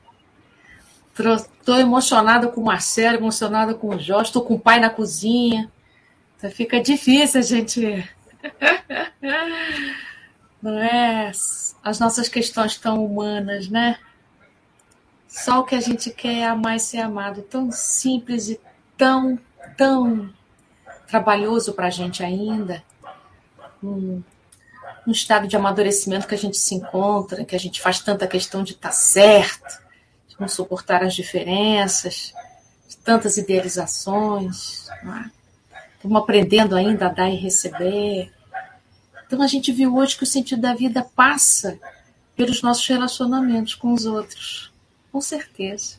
Estou 1.17 1.77
emocionada 1.77 2.49
com 2.49 2.59
o 2.59 2.65
Marcelo, 2.65 3.17
emocionada 3.17 3.73
com 3.73 3.89
o 3.89 3.99
Jorge, 3.99 4.29
estou 4.29 4.43
com 4.43 4.55
o 4.55 4.59
pai 4.59 4.79
na 4.79 4.89
cozinha. 4.89 5.71
Então 6.37 6.51
fica 6.51 6.81
difícil 6.81 7.39
a 7.39 7.43
gente. 7.43 8.09
Não 10.63 10.79
é? 10.79 11.29
As 11.83 11.99
nossas 11.99 12.29
questões 12.29 12.77
tão 12.77 13.03
humanas, 13.03 13.67
né? 13.67 13.99
Só 15.27 15.59
o 15.59 15.65
que 15.65 15.75
a 15.75 15.81
gente 15.81 16.09
quer 16.09 16.37
é 16.37 16.45
amar 16.45 16.77
e 16.77 16.79
ser 16.79 16.99
amado. 16.99 17.41
Tão 17.41 17.69
simples 17.69 18.47
e 18.47 18.59
tão, 18.97 19.37
tão 19.75 20.33
trabalhoso 21.05 21.73
para 21.73 21.87
a 21.87 21.89
gente 21.89 22.23
ainda. 22.23 22.81
Um, 23.83 24.23
um 25.05 25.11
estado 25.11 25.45
de 25.45 25.57
amadurecimento 25.57 26.27
que 26.27 26.35
a 26.35 26.37
gente 26.37 26.55
se 26.55 26.75
encontra, 26.75 27.43
que 27.43 27.55
a 27.55 27.59
gente 27.59 27.81
faz 27.81 27.99
tanta 27.99 28.25
questão 28.25 28.63
de 28.63 28.71
estar 28.71 28.89
tá 28.89 28.95
certo 28.95 29.83
de 30.29 30.39
não 30.39 30.47
suportar 30.47 31.03
as 31.03 31.13
diferenças, 31.13 32.33
de 32.87 32.95
tantas 32.97 33.35
idealizações. 33.37 34.87
É? 34.89 35.29
Estamos 35.95 36.21
aprendendo 36.21 36.75
ainda 36.75 37.07
a 37.07 37.09
dar 37.09 37.29
e 37.29 37.35
receber. 37.35 38.31
Então 39.33 39.43
a 39.43 39.47
gente 39.47 39.71
viu 39.71 39.95
hoje 39.95 40.15
que 40.15 40.23
o 40.23 40.27
sentido 40.27 40.61
da 40.61 40.75
vida 40.75 41.03
passa 41.15 41.79
pelos 42.35 42.61
nossos 42.61 42.87
relacionamentos 42.87 43.73
com 43.73 43.91
os 43.91 44.05
outros, 44.05 44.71
com 45.11 45.19
certeza. 45.19 45.95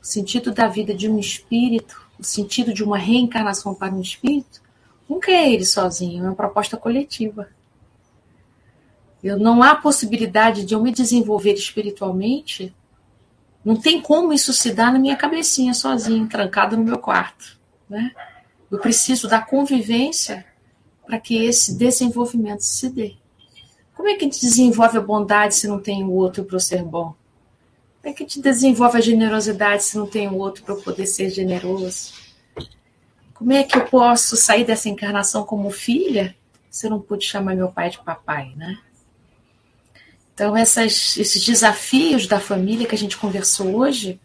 O 0.00 0.06
sentido 0.06 0.50
da 0.50 0.66
vida 0.66 0.94
de 0.94 1.10
um 1.10 1.18
espírito, 1.18 2.00
o 2.18 2.24
sentido 2.24 2.72
de 2.72 2.82
uma 2.82 2.96
reencarnação 2.96 3.74
para 3.74 3.94
um 3.94 4.00
espírito, 4.00 4.62
nunca 5.06 5.30
é 5.30 5.52
ele 5.52 5.66
sozinho, 5.66 6.24
é 6.24 6.26
uma 6.26 6.34
proposta 6.34 6.78
coletiva. 6.78 7.50
Eu, 9.22 9.38
não 9.38 9.62
há 9.62 9.74
possibilidade 9.74 10.64
de 10.64 10.72
eu 10.72 10.82
me 10.82 10.90
desenvolver 10.90 11.52
espiritualmente 11.52 12.74
não 13.62 13.76
tem 13.76 14.00
como 14.00 14.32
isso 14.32 14.54
se 14.54 14.72
dar 14.72 14.90
na 14.90 14.98
minha 14.98 15.16
cabecinha 15.16 15.74
sozinho, 15.74 16.26
trancado 16.26 16.78
no 16.78 16.84
meu 16.84 16.98
quarto. 16.98 17.58
Né? 17.90 18.10
Eu 18.70 18.78
preciso 18.78 19.28
da 19.28 19.42
convivência 19.42 20.46
para 21.08 21.18
que 21.18 21.42
esse 21.42 21.74
desenvolvimento 21.74 22.60
se 22.60 22.90
dê. 22.90 23.14
Como 23.96 24.10
é 24.10 24.14
que 24.14 24.26
a 24.26 24.28
gente 24.28 24.42
desenvolve 24.42 24.98
a 24.98 25.00
bondade 25.00 25.54
se 25.54 25.66
não 25.66 25.80
tem 25.80 26.04
o 26.04 26.12
outro 26.12 26.44
para 26.44 26.60
ser 26.60 26.84
bom? 26.84 27.14
Como 28.00 28.12
é 28.12 28.12
que 28.12 28.22
a 28.22 28.26
gente 28.26 28.42
desenvolve 28.42 28.98
a 28.98 29.00
generosidade 29.00 29.84
se 29.84 29.96
não 29.96 30.06
tem 30.06 30.28
o 30.28 30.36
outro 30.36 30.62
para 30.62 30.74
poder 30.74 31.06
ser 31.06 31.30
generoso? 31.30 32.12
Como 33.32 33.52
é 33.52 33.64
que 33.64 33.78
eu 33.78 33.86
posso 33.86 34.36
sair 34.36 34.64
dessa 34.64 34.90
encarnação 34.90 35.44
como 35.44 35.70
filha 35.70 36.36
se 36.70 36.86
eu 36.86 36.90
não 36.90 37.00
pude 37.00 37.24
chamar 37.24 37.56
meu 37.56 37.72
pai 37.72 37.88
de 37.88 37.98
papai, 38.00 38.52
né? 38.54 38.78
Então, 40.34 40.54
essas, 40.54 41.16
esses 41.16 41.42
desafios 41.42 42.26
da 42.26 42.38
família 42.38 42.86
que 42.86 42.94
a 42.94 42.98
gente 42.98 43.16
conversou 43.16 43.74
hoje, 43.74 44.20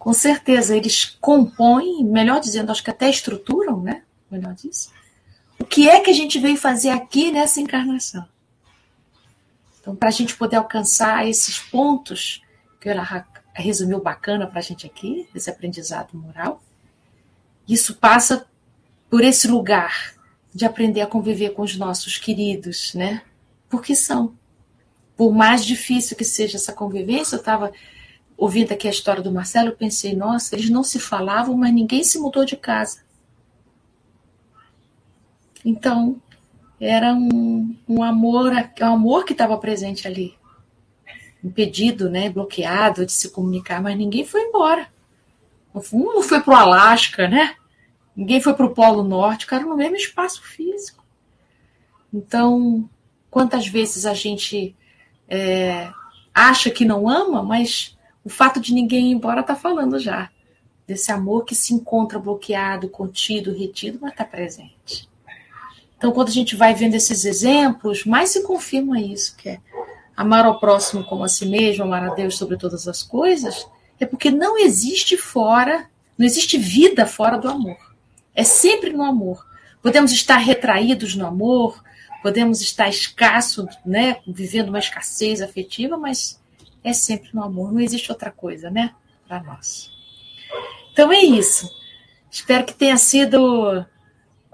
com 0.00 0.12
certeza 0.12 0.76
eles 0.76 1.16
compõem, 1.20 2.04
melhor 2.04 2.40
dizendo, 2.40 2.72
acho 2.72 2.82
que 2.82 2.90
até 2.90 3.08
estruturam, 3.08 3.80
né? 3.80 4.02
Melhor 4.28 4.52
disso. 4.52 4.93
O 5.58 5.64
que 5.64 5.88
é 5.88 6.00
que 6.00 6.10
a 6.10 6.14
gente 6.14 6.38
veio 6.38 6.56
fazer 6.56 6.90
aqui 6.90 7.30
nessa 7.30 7.60
encarnação? 7.60 8.26
Então, 9.80 9.94
para 9.94 10.08
a 10.08 10.12
gente 10.12 10.36
poder 10.36 10.56
alcançar 10.56 11.28
esses 11.28 11.58
pontos 11.58 12.42
que 12.80 12.88
ela 12.88 13.26
resumiu 13.54 14.00
bacana 14.00 14.46
para 14.46 14.58
a 14.58 14.62
gente 14.62 14.86
aqui, 14.86 15.28
esse 15.34 15.50
aprendizado 15.50 16.16
moral, 16.16 16.62
isso 17.68 17.96
passa 17.96 18.46
por 19.08 19.22
esse 19.22 19.46
lugar 19.46 20.14
de 20.54 20.64
aprender 20.64 21.00
a 21.00 21.06
conviver 21.06 21.50
com 21.50 21.62
os 21.62 21.76
nossos 21.76 22.18
queridos, 22.18 22.94
né? 22.94 23.22
Porque 23.68 23.94
são 23.94 24.34
por 25.16 25.32
mais 25.32 25.64
difícil 25.64 26.16
que 26.16 26.24
seja 26.24 26.56
essa 26.56 26.72
convivência, 26.72 27.36
eu 27.36 27.40
estava 27.40 27.72
ouvindo 28.36 28.72
aqui 28.72 28.88
a 28.88 28.90
história 28.90 29.22
do 29.22 29.30
Marcelo, 29.30 29.68
eu 29.68 29.76
pensei, 29.76 30.14
nossa, 30.14 30.54
eles 30.54 30.68
não 30.68 30.82
se 30.82 30.98
falavam, 30.98 31.56
mas 31.56 31.72
ninguém 31.72 32.02
se 32.02 32.18
mudou 32.18 32.44
de 32.44 32.56
casa. 32.56 33.03
Então, 35.64 36.20
era 36.80 37.14
um, 37.14 37.74
um 37.88 38.02
amor, 38.02 38.52
um 38.80 38.86
amor 38.86 39.24
que 39.24 39.32
estava 39.32 39.56
presente 39.56 40.06
ali, 40.06 40.34
impedido, 41.42 42.10
né, 42.10 42.28
bloqueado 42.28 43.06
de 43.06 43.12
se 43.12 43.30
comunicar, 43.30 43.82
mas 43.82 43.96
ninguém 43.96 44.24
foi 44.24 44.42
embora. 44.42 44.88
Um 45.92 46.22
foi 46.22 46.40
para 46.40 46.54
o 46.54 46.56
Alasca, 46.56 47.26
né? 47.28 47.56
Ninguém 48.14 48.40
foi 48.40 48.54
para 48.54 48.66
o 48.66 48.74
Polo 48.74 49.02
Norte, 49.02 49.44
ficaram 49.44 49.68
no 49.68 49.76
mesmo 49.76 49.96
espaço 49.96 50.42
físico. 50.42 51.04
Então, 52.12 52.88
quantas 53.28 53.66
vezes 53.66 54.06
a 54.06 54.14
gente 54.14 54.76
é, 55.28 55.90
acha 56.32 56.70
que 56.70 56.84
não 56.84 57.08
ama, 57.08 57.42
mas 57.42 57.98
o 58.24 58.28
fato 58.28 58.60
de 58.60 58.72
ninguém 58.72 59.10
ir 59.10 59.14
embora 59.14 59.40
está 59.40 59.56
falando 59.56 59.98
já 59.98 60.30
desse 60.86 61.10
amor 61.10 61.44
que 61.44 61.54
se 61.54 61.74
encontra 61.74 62.18
bloqueado, 62.18 62.88
contido, 62.88 63.52
retido, 63.52 63.98
mas 64.00 64.12
está 64.12 64.24
presente. 64.24 65.08
Então, 66.04 66.12
quando 66.12 66.28
a 66.28 66.32
gente 66.32 66.54
vai 66.54 66.74
vendo 66.74 66.96
esses 66.96 67.24
exemplos, 67.24 68.04
mais 68.04 68.28
se 68.28 68.42
confirma 68.42 69.00
isso, 69.00 69.34
que 69.36 69.48
é 69.48 69.58
amar 70.14 70.44
ao 70.44 70.60
próximo 70.60 71.02
como 71.06 71.24
a 71.24 71.28
si 71.28 71.46
mesmo, 71.46 71.82
amar 71.82 72.04
a 72.04 72.14
Deus 72.14 72.36
sobre 72.36 72.58
todas 72.58 72.86
as 72.86 73.02
coisas, 73.02 73.66
é 73.98 74.04
porque 74.04 74.30
não 74.30 74.58
existe 74.58 75.16
fora, 75.16 75.88
não 76.18 76.26
existe 76.26 76.58
vida 76.58 77.06
fora 77.06 77.38
do 77.38 77.48
amor. 77.48 77.78
É 78.34 78.44
sempre 78.44 78.92
no 78.92 79.02
amor. 79.02 79.46
Podemos 79.80 80.12
estar 80.12 80.36
retraídos 80.36 81.16
no 81.16 81.26
amor, 81.26 81.82
podemos 82.22 82.60
estar 82.60 82.86
escasso, 82.86 83.66
né, 83.82 84.18
vivendo 84.26 84.68
uma 84.68 84.80
escassez 84.80 85.40
afetiva, 85.40 85.96
mas 85.96 86.38
é 86.84 86.92
sempre 86.92 87.30
no 87.32 87.42
amor, 87.42 87.72
não 87.72 87.80
existe 87.80 88.12
outra 88.12 88.30
coisa, 88.30 88.68
né, 88.68 88.92
para 89.26 89.42
nós. 89.42 89.90
Então 90.92 91.10
é 91.10 91.22
isso. 91.22 91.66
Espero 92.30 92.66
que 92.66 92.74
tenha 92.74 92.98
sido 92.98 93.86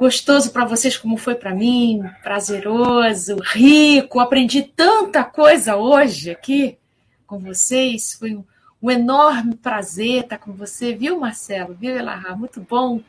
gostoso 0.01 0.51
para 0.51 0.65
vocês 0.65 0.97
como 0.97 1.19
foi 1.19 1.35
para 1.35 1.55
mim, 1.55 2.03
prazeroso, 2.23 3.37
rico. 3.43 4.19
Aprendi 4.19 4.63
tanta 4.63 5.23
coisa 5.23 5.77
hoje 5.77 6.31
aqui 6.31 6.79
com 7.27 7.39
vocês. 7.39 8.15
Foi 8.15 8.35
um, 8.35 8.43
um 8.83 8.91
enorme 8.91 9.55
prazer 9.57 10.23
estar 10.23 10.39
com 10.39 10.55
você, 10.55 10.95
viu, 10.95 11.21
Marcelo? 11.21 11.77
Viu, 11.79 11.95
Elahá? 11.95 12.35
Muito 12.35 12.63
bom. 12.63 13.03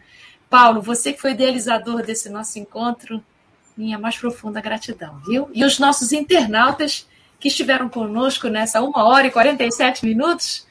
Paulo, 0.49 0.81
você 0.81 1.13
que 1.13 1.21
foi 1.21 1.31
idealizador 1.31 2.03
desse 2.03 2.27
nosso 2.27 2.59
encontro, 2.59 3.23
minha 3.77 3.97
mais 3.97 4.17
profunda 4.17 4.59
gratidão, 4.59 5.17
viu? 5.25 5.49
E 5.53 5.63
os 5.63 5.79
nossos 5.79 6.11
internautas 6.11 7.07
que 7.39 7.47
estiveram 7.47 7.87
conosco 7.87 8.49
nessa 8.49 8.81
uma 8.81 9.05
hora 9.05 9.27
e 9.27 9.31
47 9.31 10.05
minutos, 10.05 10.67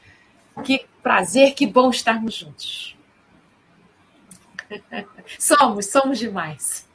que 0.65 0.85
prazer, 1.03 1.55
que 1.55 1.67
bom 1.67 1.89
estarmos 1.89 2.35
juntos. 2.35 2.95
Somos, 5.39 5.87
somos 5.87 6.19
demais. 6.19 6.87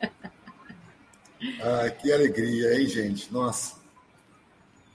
Ah, 1.62 1.90
que 1.90 2.12
alegria, 2.12 2.80
hein, 2.80 2.88
gente? 2.88 3.32
Nossa, 3.32 3.76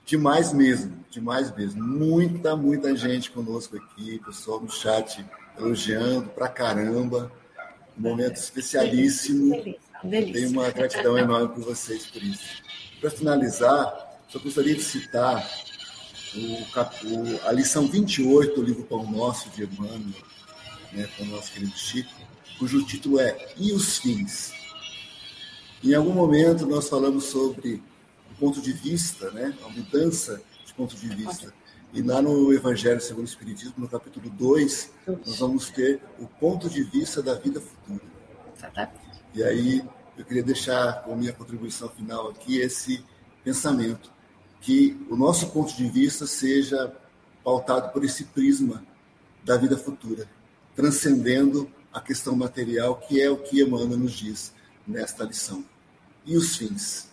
demais 0.05 0.53
mesmo, 0.53 1.05
demais 1.11 1.55
mesmo. 1.55 1.83
Muita, 1.83 2.57
muita 2.57 2.97
gente 2.97 3.31
conosco 3.31 3.77
aqui, 3.77 4.21
pessoal 4.25 4.61
no 4.61 4.71
chat 4.71 5.25
elogiando 5.59 6.29
pra 6.31 6.49
caramba. 6.49 7.31
Um 7.97 8.03
momento 8.03 8.37
especialíssimo. 8.37 9.55
Delícia, 10.03 10.33
Tenho 10.33 10.51
uma 10.51 10.71
gratidão 10.71 11.19
enorme 11.19 11.49
por 11.55 11.65
vocês 11.65 12.07
por 12.07 12.23
isso. 12.23 12.63
Para 13.01 13.11
finalizar, 13.11 14.19
só 14.29 14.39
gostaria 14.39 14.75
de 14.75 14.83
citar 14.83 15.47
o, 16.35 17.49
a 17.49 17.53
lição 17.53 17.87
28 17.87 18.55
do 18.55 18.63
livro 18.63 18.85
Pão 18.85 19.11
Nosso 19.11 19.51
de 19.51 19.65
Emmanuel, 19.65 20.15
né, 20.93 21.09
com 21.17 21.25
o 21.25 21.27
nosso 21.27 21.53
querido 21.53 21.77
Chico, 21.77 22.11
cujo 22.59 22.85
título 22.85 23.21
é 23.21 23.55
E 23.57 23.73
os 23.73 23.99
Fins? 23.99 24.53
Em 25.83 25.95
algum 25.95 26.13
momento 26.13 26.67
nós 26.67 26.89
falamos 26.89 27.25
sobre 27.25 27.83
o 28.31 28.35
ponto 28.39 28.61
de 28.61 28.73
vista, 28.73 29.31
né, 29.31 29.57
a 29.65 29.69
mudança 29.69 30.41
de 30.65 30.75
ponto 30.75 30.97
de 30.97 31.09
vista. 31.09 31.53
E 31.93 32.03
lá 32.03 32.23
no 32.23 32.53
Evangelho 32.53 33.01
segundo 33.01 33.25
o 33.25 33.29
Espiritismo, 33.29 33.75
no 33.79 33.89
capítulo 33.89 34.31
2, 34.31 34.93
nós 35.27 35.39
vamos 35.39 35.71
ter 35.71 36.01
o 36.19 36.27
ponto 36.27 36.69
de 36.69 36.83
vista 36.85 37.23
da 37.23 37.35
vida 37.35 37.61
futura. 37.61 38.03
E 39.35 39.43
aí 39.43 39.83
eu 40.17 40.25
queria 40.25 40.43
deixar 40.43 41.03
com 41.03 41.17
minha 41.17 41.33
contribuição 41.33 41.89
final 41.89 42.29
aqui 42.29 42.59
esse 42.59 43.05
pensamento 43.43 44.13
que 44.61 45.01
o 45.09 45.17
nosso 45.17 45.51
ponto 45.51 45.75
de 45.75 45.89
vista 45.89 46.27
seja 46.27 46.95
pautado 47.43 47.91
por 47.93 48.05
esse 48.05 48.25
prisma 48.25 48.85
da 49.43 49.57
vida 49.57 49.77
futura, 49.77 50.29
transcendendo 50.75 51.71
a 51.93 52.01
questão 52.01 52.37
material, 52.37 52.97
que 52.97 53.21
é 53.21 53.29
o 53.31 53.37
que 53.37 53.63
Emmanuel 53.63 53.99
nos 53.99 54.13
diz 54.13 54.53
nesta 54.87 55.25
lição. 55.25 55.65
E 56.25 56.37
os 56.37 56.57
fins, 56.57 57.09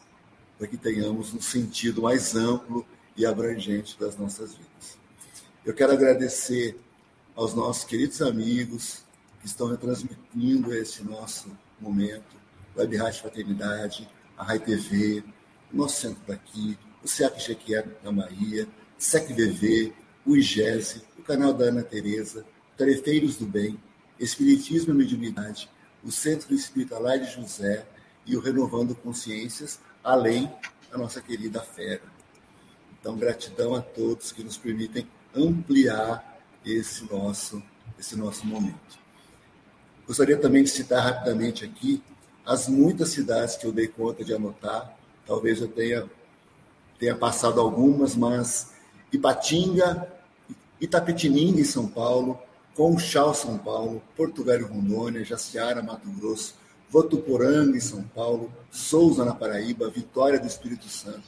para 0.57 0.67
que 0.67 0.77
tenhamos 0.77 1.33
um 1.33 1.41
sentido 1.41 2.01
mais 2.01 2.35
amplo 2.35 2.85
e 3.15 3.25
abrangente 3.25 3.97
das 3.99 4.17
nossas 4.17 4.51
vidas. 4.51 4.97
Eu 5.65 5.73
quero 5.73 5.91
agradecer 5.91 6.79
aos 7.35 7.53
nossos 7.53 7.83
queridos 7.83 8.21
amigos 8.21 9.03
que 9.39 9.47
estão 9.47 9.67
retransmitindo 9.67 10.73
esse 10.73 11.03
nosso 11.03 11.51
momento, 11.79 12.35
Web 12.75 12.97
Rádio 12.97 13.21
Fraternidade, 13.21 14.09
a 14.37 14.43
Rai 14.43 14.59
TV, 14.59 15.23
o 15.73 15.77
nosso 15.77 16.01
centro 16.01 16.21
daqui, 16.27 16.77
o 17.03 17.07
SEAC 17.07 17.39
Jequié 17.39 17.83
da 18.03 18.11
Bahia, 18.11 18.67
SEC 18.97 19.33
VV, 19.33 19.93
o 20.25 20.35
IGESE, 20.35 21.03
o 21.17 21.23
canal 21.23 21.53
da 21.53 21.65
Ana 21.65 21.83
Tereza, 21.83 22.45
Tarefeiros 22.77 23.37
do 23.37 23.45
Bem, 23.45 23.79
Espiritismo 24.19 24.93
e 24.93 24.97
Mediunidade, 24.97 25.69
o 26.03 26.11
Centro 26.11 26.53
Espírita 26.53 26.97
de 27.17 27.31
José 27.33 27.85
e 28.25 28.37
o 28.37 28.39
Renovando 28.39 28.93
Consciências, 28.95 29.79
além 30.03 30.51
da 30.91 30.97
nossa 30.97 31.19
querida 31.21 31.61
Fera. 31.61 32.03
Então, 32.99 33.17
gratidão 33.17 33.73
a 33.73 33.81
todos 33.81 34.31
que 34.31 34.43
nos 34.43 34.57
permitem 34.57 35.07
ampliar 35.35 36.39
esse 36.65 37.11
nosso, 37.11 37.61
esse 37.97 38.15
nosso 38.15 38.45
momento. 38.45 38.99
Gostaria 40.05 40.37
também 40.37 40.63
de 40.63 40.69
citar 40.69 41.03
rapidamente 41.03 41.65
aqui 41.65 42.01
as 42.45 42.67
muitas 42.67 43.09
cidades 43.09 43.57
que 43.57 43.65
eu 43.65 43.71
dei 43.71 43.87
conta 43.87 44.23
de 44.23 44.33
anotar. 44.33 44.97
Talvez 45.25 45.59
eu 45.59 45.67
tenha 45.67 46.09
tenha 46.97 47.15
passado 47.15 47.59
algumas, 47.59 48.15
mas 48.15 48.71
Ipatinga, 49.11 50.11
Itapetininga, 50.81 51.61
em 51.61 51.63
São 51.63 51.87
Paulo, 51.87 52.39
Conchal, 52.77 53.33
São 53.33 53.57
Paulo, 53.57 54.03
Porto 54.15 54.43
Velho, 54.43 54.67
Rondônia, 54.67 55.25
Jaciara, 55.25 55.81
Mato 55.81 56.07
Grosso, 56.11 56.53
Votuporanga, 56.91 57.75
em 57.75 57.79
São 57.79 58.03
Paulo, 58.03 58.53
Souza, 58.69 59.25
na 59.25 59.33
Paraíba, 59.33 59.89
Vitória 59.89 60.39
do 60.39 60.45
Espírito 60.45 60.87
Santo, 60.87 61.23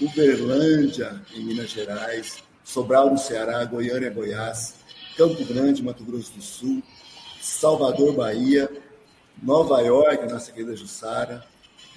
Uberlândia, 0.00 1.20
em 1.34 1.44
Minas 1.44 1.70
Gerais, 1.70 2.44
Sobral, 2.62 3.10
no 3.10 3.18
Ceará, 3.18 3.64
Goiânia, 3.64 4.10
Goiás, 4.10 4.74
Campo 5.16 5.44
Grande, 5.44 5.82
Mato 5.82 6.04
Grosso 6.04 6.34
do 6.34 6.40
Sul, 6.40 6.80
Salvador, 7.40 8.14
Bahia, 8.14 8.70
Nova 9.42 9.80
York, 9.80 10.30
nossa 10.32 10.52
querida 10.52 10.76
Jussara, 10.76 11.44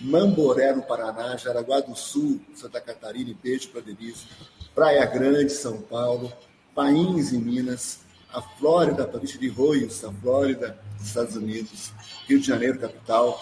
Mamboré, 0.02 0.73
no 0.73 0.82
Paraná, 0.82 1.38
Jaraguá 1.38 1.80
do 1.80 1.95
Sul, 1.95 2.41
Santa 2.56 2.82
Catarina, 2.82 3.30
e 3.30 3.36
beijo 3.36 3.69
para 3.69 3.82
Denise, 3.82 4.26
Praia 4.73 5.06
Grande, 5.06 5.52
São 5.52 5.80
Paulo, 5.80 6.34
Pains, 6.73 7.32
em 7.32 7.38
Minas, 7.38 8.03
a 8.36 8.41
Flórida, 8.41 9.07
província 9.07 9.40
de 9.40 9.48
Royos, 9.48 10.03
a 10.03 10.12
Flórida, 10.12 10.78
Estados 11.02 11.38
Unidos, 11.38 11.94
Rio 12.28 12.38
de 12.38 12.45
Janeiro, 12.45 12.78
capital, 12.78 13.40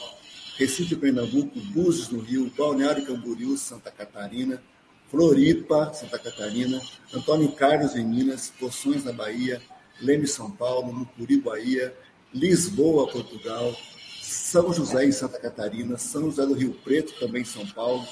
Recife, 0.55 0.95
Pernambuco, 0.95 1.59
Búzios, 1.59 2.09
no 2.09 2.19
Rio, 2.19 2.51
Balneário 2.55 3.03
Camboriú, 3.03 3.57
Santa 3.57 3.89
Catarina, 3.89 4.61
Floripa, 5.09 5.91
Santa 5.93 6.19
Catarina, 6.19 6.79
Antônio 7.11 7.51
Carlos, 7.53 7.95
em 7.95 8.05
Minas, 8.05 8.53
Poções, 8.59 9.03
na 9.03 9.11
Bahia, 9.11 9.59
Leme, 9.99 10.27
São 10.27 10.51
Paulo, 10.51 10.93
Mucuri, 10.93 11.37
Bahia, 11.37 11.95
Lisboa, 12.31 13.11
Portugal, 13.11 13.75
são 14.21 14.71
José, 14.71 15.05
em 15.05 15.11
Santa 15.11 15.39
Catarina, 15.39 15.97
São 15.97 16.25
José 16.25 16.45
do 16.45 16.53
Rio 16.53 16.73
Preto, 16.83 17.13
também 17.19 17.41
em 17.41 17.45
São 17.45 17.65
Paulo, 17.65 18.07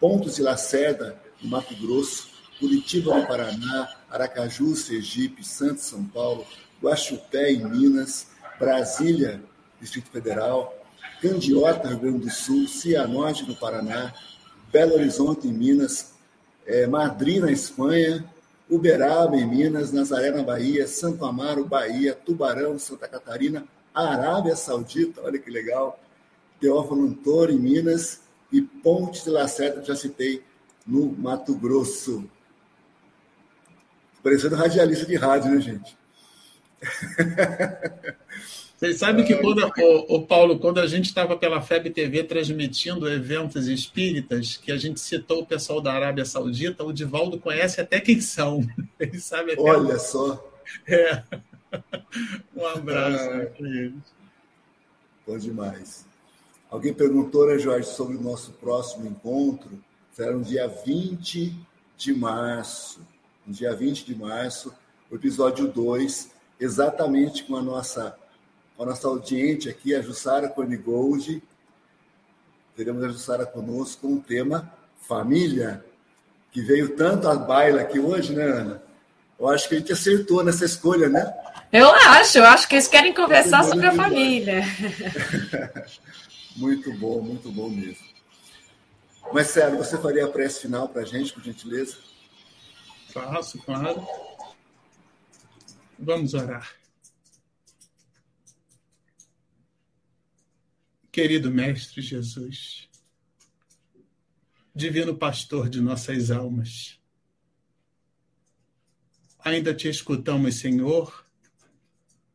Pontos 0.00 0.34
de 0.34 0.42
Lacerda, 0.42 1.22
no 1.40 1.48
Mato 1.48 1.74
Grosso, 1.76 2.28
Curitiba, 2.58 3.16
no 3.16 3.26
Paraná, 3.26 3.96
Aracaju, 4.10 4.74
Sergipe, 4.74 5.46
Santos, 5.46 5.84
São 5.84 6.04
Paulo, 6.04 6.46
Guaxupé, 6.82 7.52
em 7.52 7.64
Minas, 7.64 8.28
Brasília, 8.58 9.42
Distrito 9.80 10.10
Federal, 10.10 10.74
Candiota, 11.20 11.88
Rio 11.88 11.98
Grande 11.98 12.18
do 12.20 12.30
Sul, 12.30 12.66
Cianorte, 12.66 13.46
no 13.46 13.54
Paraná, 13.56 14.14
Belo 14.72 14.94
Horizonte, 14.94 15.48
em 15.48 15.52
Minas, 15.52 16.12
é, 16.66 16.86
Madrid, 16.86 17.40
na 17.40 17.52
Espanha, 17.52 18.24
Uberaba, 18.68 19.36
em 19.36 19.46
Minas, 19.46 19.92
Nazaré, 19.92 20.30
na 20.30 20.42
Bahia, 20.42 20.86
Santo 20.86 21.24
Amaro, 21.24 21.64
Bahia, 21.64 22.14
Tubarão, 22.14 22.78
Santa 22.78 23.06
Catarina, 23.06 23.64
Arábia 23.94 24.56
Saudita, 24.56 25.22
olha 25.22 25.38
que 25.38 25.50
legal, 25.50 25.98
Teófilo 26.60 27.04
Antônio, 27.04 27.54
em 27.54 27.58
Minas, 27.58 28.20
e 28.52 28.60
Ponte 28.60 29.24
de 29.24 29.30
Lacerda, 29.30 29.84
já 29.84 29.94
citei, 29.94 30.42
no 30.86 31.12
Mato 31.12 31.54
Grosso. 31.54 32.28
Parecendo 34.26 34.56
radialista 34.56 35.06
de 35.06 35.14
rádio, 35.14 35.52
né, 35.52 35.60
gente? 35.60 35.96
Vocês 38.76 38.98
sabem 38.98 39.24
que 39.24 39.36
quando, 39.36 39.64
o, 39.64 40.16
o, 40.16 40.26
Paulo, 40.26 40.58
quando 40.58 40.80
a 40.80 40.86
gente 40.88 41.04
estava 41.04 41.36
pela 41.36 41.62
FEB 41.62 41.90
TV 41.90 42.24
transmitindo 42.24 43.08
eventos 43.08 43.68
espíritas, 43.68 44.56
que 44.56 44.72
a 44.72 44.76
gente 44.76 44.98
citou 44.98 45.42
o 45.42 45.46
pessoal 45.46 45.80
da 45.80 45.92
Arábia 45.92 46.24
Saudita, 46.24 46.82
o 46.82 46.92
Divaldo 46.92 47.38
conhece 47.38 47.80
até 47.80 48.00
quem 48.00 48.20
são. 48.20 48.66
Ele 48.98 49.20
sabe 49.20 49.52
até 49.52 49.62
Olha 49.62 49.96
só. 49.96 50.44
É. 50.88 51.22
um 52.56 52.66
abraço 52.66 53.30
ah, 53.30 53.46
para 53.46 53.68
eles. 53.68 54.02
Bom 55.24 55.38
demais. 55.38 56.04
Alguém 56.68 56.92
perguntou, 56.92 57.46
né, 57.46 57.60
Jorge, 57.60 57.86
sobre 57.90 58.16
o 58.16 58.20
nosso 58.20 58.50
próximo 58.54 59.06
encontro. 59.06 59.70
Será 60.10 60.32
no 60.32 60.42
dia 60.42 60.66
20 60.66 61.54
de 61.96 62.12
março. 62.12 63.00
No 63.46 63.52
dia 63.52 63.72
20 63.72 64.04
de 64.04 64.14
março, 64.14 64.74
o 65.08 65.14
episódio 65.14 65.68
2, 65.68 66.30
exatamente 66.58 67.44
com 67.44 67.54
a 67.54 67.62
nossa, 67.62 68.18
com 68.76 68.82
a 68.82 68.86
nossa 68.86 69.06
audiente 69.06 69.68
aqui, 69.68 69.94
a 69.94 70.02
Jussara 70.02 70.48
Cornigold. 70.48 71.40
Teremos 72.74 73.04
a 73.04 73.08
Jussara 73.08 73.46
conosco 73.46 74.08
com 74.08 74.14
o 74.14 74.20
tema 74.20 74.72
família, 75.00 75.84
que 76.50 76.60
veio 76.60 76.96
tanto 76.96 77.28
à 77.28 77.36
baila 77.36 77.82
aqui 77.82 78.00
hoje, 78.00 78.34
né, 78.34 78.42
Ana? 78.42 78.82
Eu 79.38 79.48
acho 79.48 79.68
que 79.68 79.76
a 79.76 79.78
gente 79.78 79.92
acertou 79.92 80.42
nessa 80.42 80.64
escolha, 80.64 81.08
né? 81.08 81.32
Eu 81.72 81.88
acho, 81.88 82.38
eu 82.38 82.44
acho 82.44 82.66
que 82.66 82.74
eles 82.74 82.88
querem 82.88 83.14
conversar 83.14 83.62
sobre 83.62 83.86
a 83.86 83.92
família. 83.92 84.62
muito 86.56 86.92
bom, 86.94 87.20
muito 87.20 87.52
bom 87.52 87.68
mesmo. 87.68 88.04
Mas, 89.32 89.48
sério, 89.48 89.76
você 89.76 89.96
faria 89.98 90.24
a 90.24 90.28
prece 90.28 90.62
final 90.62 90.88
para 90.88 91.02
a 91.02 91.04
gente, 91.04 91.32
por 91.32 91.44
gentileza? 91.44 91.96
Faço, 93.16 93.58
claro. 93.60 94.06
Vamos 95.98 96.34
orar. 96.34 96.70
Querido 101.10 101.50
Mestre 101.50 102.02
Jesus, 102.02 102.90
Divino 104.74 105.16
Pastor 105.16 105.70
de 105.70 105.80
nossas 105.80 106.30
almas, 106.30 107.00
ainda 109.38 109.72
te 109.72 109.88
escutamos, 109.88 110.56
Senhor, 110.56 111.24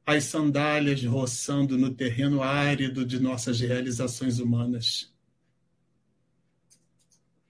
as 0.04 0.24
sandálias 0.24 1.04
roçando 1.04 1.78
no 1.78 1.94
terreno 1.94 2.42
árido 2.42 3.06
de 3.06 3.20
nossas 3.20 3.60
realizações 3.60 4.40
humanas. 4.40 5.12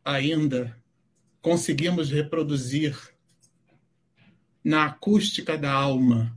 ainda 0.04 0.76
conseguimos 1.42 2.10
reproduzir 2.10 3.11
na 4.64 4.86
acústica 4.86 5.58
da 5.58 5.72
alma 5.72 6.36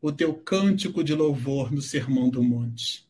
o 0.00 0.12
teu 0.12 0.34
cântico 0.34 1.02
de 1.02 1.14
louvor 1.14 1.72
no 1.72 1.80
Sermão 1.82 2.28
do 2.28 2.42
Monte. 2.42 3.08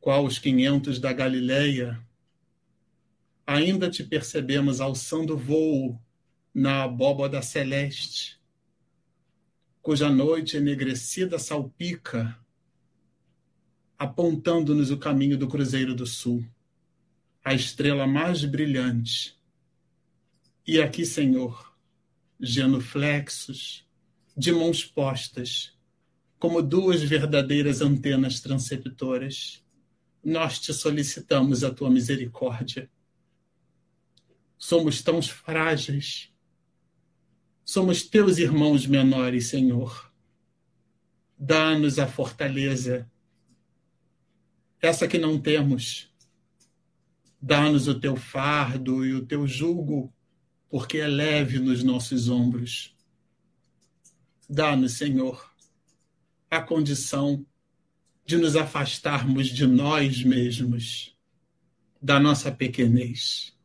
Qual 0.00 0.24
os 0.24 0.38
quinhentos 0.38 0.98
da 0.98 1.12
Galileia, 1.12 2.00
ainda 3.46 3.90
te 3.90 4.02
percebemos 4.02 4.80
alçando 4.80 5.36
voo 5.36 6.00
na 6.52 6.84
abóbada 6.84 7.40
celeste, 7.42 8.40
cuja 9.82 10.10
noite 10.10 10.56
enegrecida 10.56 11.38
salpica, 11.38 12.38
apontando-nos 13.98 14.90
o 14.90 14.98
caminho 14.98 15.36
do 15.38 15.48
Cruzeiro 15.48 15.94
do 15.94 16.06
Sul, 16.06 16.44
a 17.44 17.54
estrela 17.54 18.06
mais 18.06 18.44
brilhante. 18.44 19.38
E 20.66 20.80
aqui, 20.80 21.04
Senhor, 21.04 21.74
genuflexos, 22.40 23.86
de 24.36 24.52
mãos 24.52 24.84
postas, 24.84 25.72
como 26.38 26.62
duas 26.62 27.02
verdadeiras 27.02 27.80
antenas 27.80 28.40
transceptoras, 28.40 29.64
nós 30.22 30.58
te 30.58 30.72
solicitamos 30.72 31.62
a 31.62 31.72
tua 31.72 31.90
misericórdia. 31.90 32.90
Somos 34.58 35.02
tão 35.02 35.20
frágeis 35.20 36.34
Somos 37.64 38.02
teus 38.02 38.36
irmãos 38.36 38.86
menores, 38.86 39.46
Senhor. 39.46 40.12
Dá-nos 41.38 41.98
a 41.98 42.06
fortaleza, 42.06 43.10
essa 44.80 45.08
que 45.08 45.16
não 45.16 45.40
temos. 45.40 46.12
Dá-nos 47.40 47.88
o 47.88 47.98
teu 47.98 48.16
fardo 48.16 49.04
e 49.04 49.14
o 49.14 49.24
teu 49.24 49.46
jugo, 49.46 50.13
porque 50.74 50.98
é 50.98 51.06
leve 51.06 51.60
nos 51.60 51.84
nossos 51.84 52.28
ombros. 52.28 52.92
Dá-nos, 54.50 54.94
Senhor, 54.94 55.54
a 56.50 56.60
condição 56.60 57.46
de 58.26 58.36
nos 58.36 58.56
afastarmos 58.56 59.50
de 59.50 59.68
nós 59.68 60.24
mesmos, 60.24 61.16
da 62.02 62.18
nossa 62.18 62.50
pequenez, 62.50 63.56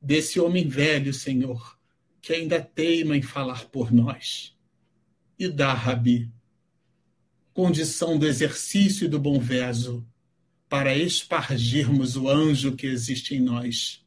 desse 0.00 0.38
homem 0.38 0.68
velho, 0.68 1.12
Senhor, 1.12 1.76
que 2.22 2.32
ainda 2.32 2.62
teima 2.62 3.16
em 3.16 3.22
falar 3.22 3.64
por 3.64 3.92
nós. 3.92 4.56
E 5.36 5.48
dá, 5.48 5.74
Rabi, 5.74 6.30
condição 7.52 8.16
do 8.16 8.24
exercício 8.24 9.06
e 9.06 9.08
do 9.08 9.18
bom 9.18 9.40
verso 9.40 10.06
para 10.68 10.96
espargirmos 10.96 12.14
o 12.14 12.28
anjo 12.28 12.76
que 12.76 12.86
existe 12.86 13.34
em 13.34 13.40
nós, 13.40 14.06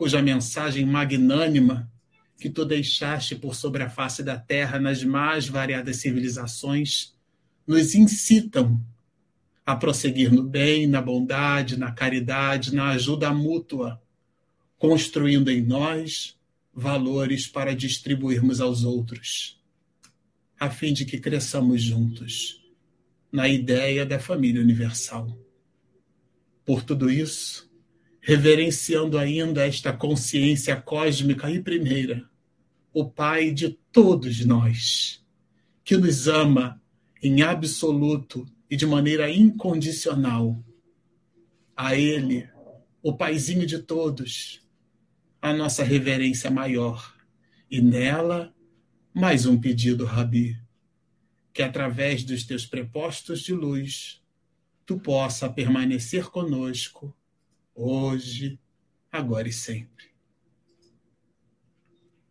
cuja 0.00 0.22
mensagem 0.22 0.86
magnânima 0.86 1.92
que 2.38 2.48
tu 2.48 2.64
deixaste 2.64 3.36
por 3.36 3.54
sobre 3.54 3.82
a 3.82 3.90
face 3.90 4.22
da 4.22 4.38
terra 4.38 4.78
nas 4.78 5.04
mais 5.04 5.46
variadas 5.46 5.98
civilizações 5.98 7.14
nos 7.66 7.94
incitam 7.94 8.82
a 9.66 9.76
prosseguir 9.76 10.32
no 10.32 10.42
bem, 10.42 10.86
na 10.86 11.02
bondade, 11.02 11.78
na 11.78 11.92
caridade, 11.92 12.74
na 12.74 12.88
ajuda 12.92 13.30
mútua, 13.30 14.00
construindo 14.78 15.50
em 15.50 15.60
nós 15.60 16.34
valores 16.72 17.46
para 17.46 17.76
distribuirmos 17.76 18.58
aos 18.58 18.84
outros, 18.84 19.62
a 20.58 20.70
fim 20.70 20.94
de 20.94 21.04
que 21.04 21.20
cresçamos 21.20 21.82
juntos 21.82 22.64
na 23.30 23.50
ideia 23.50 24.06
da 24.06 24.18
família 24.18 24.62
universal. 24.62 25.38
Por 26.64 26.82
tudo 26.82 27.10
isso, 27.10 27.69
reverenciando 28.20 29.18
ainda 29.18 29.66
esta 29.66 29.92
consciência 29.92 30.80
cósmica 30.80 31.50
e 31.50 31.62
primeira, 31.62 32.28
o 32.92 33.08
Pai 33.08 33.50
de 33.50 33.70
todos 33.92 34.44
nós, 34.44 35.24
que 35.84 35.96
nos 35.96 36.28
ama 36.28 36.80
em 37.22 37.42
absoluto 37.42 38.46
e 38.68 38.76
de 38.76 38.86
maneira 38.86 39.30
incondicional. 39.30 40.62
A 41.76 41.96
Ele, 41.96 42.48
o 43.02 43.16
Paizinho 43.16 43.66
de 43.66 43.78
todos, 43.78 44.60
a 45.40 45.52
nossa 45.52 45.82
reverência 45.82 46.50
maior. 46.50 47.16
E 47.70 47.80
nela, 47.80 48.54
mais 49.14 49.46
um 49.46 49.58
pedido, 49.58 50.04
Rabi, 50.04 50.60
que 51.52 51.62
através 51.62 52.22
dos 52.22 52.44
teus 52.44 52.66
prepostos 52.66 53.40
de 53.40 53.54
luz, 53.54 54.20
tu 54.84 54.98
possa 54.98 55.48
permanecer 55.48 56.28
conosco, 56.30 57.14
hoje, 57.82 58.58
agora 59.10 59.48
e 59.48 59.52
sempre. 59.52 60.09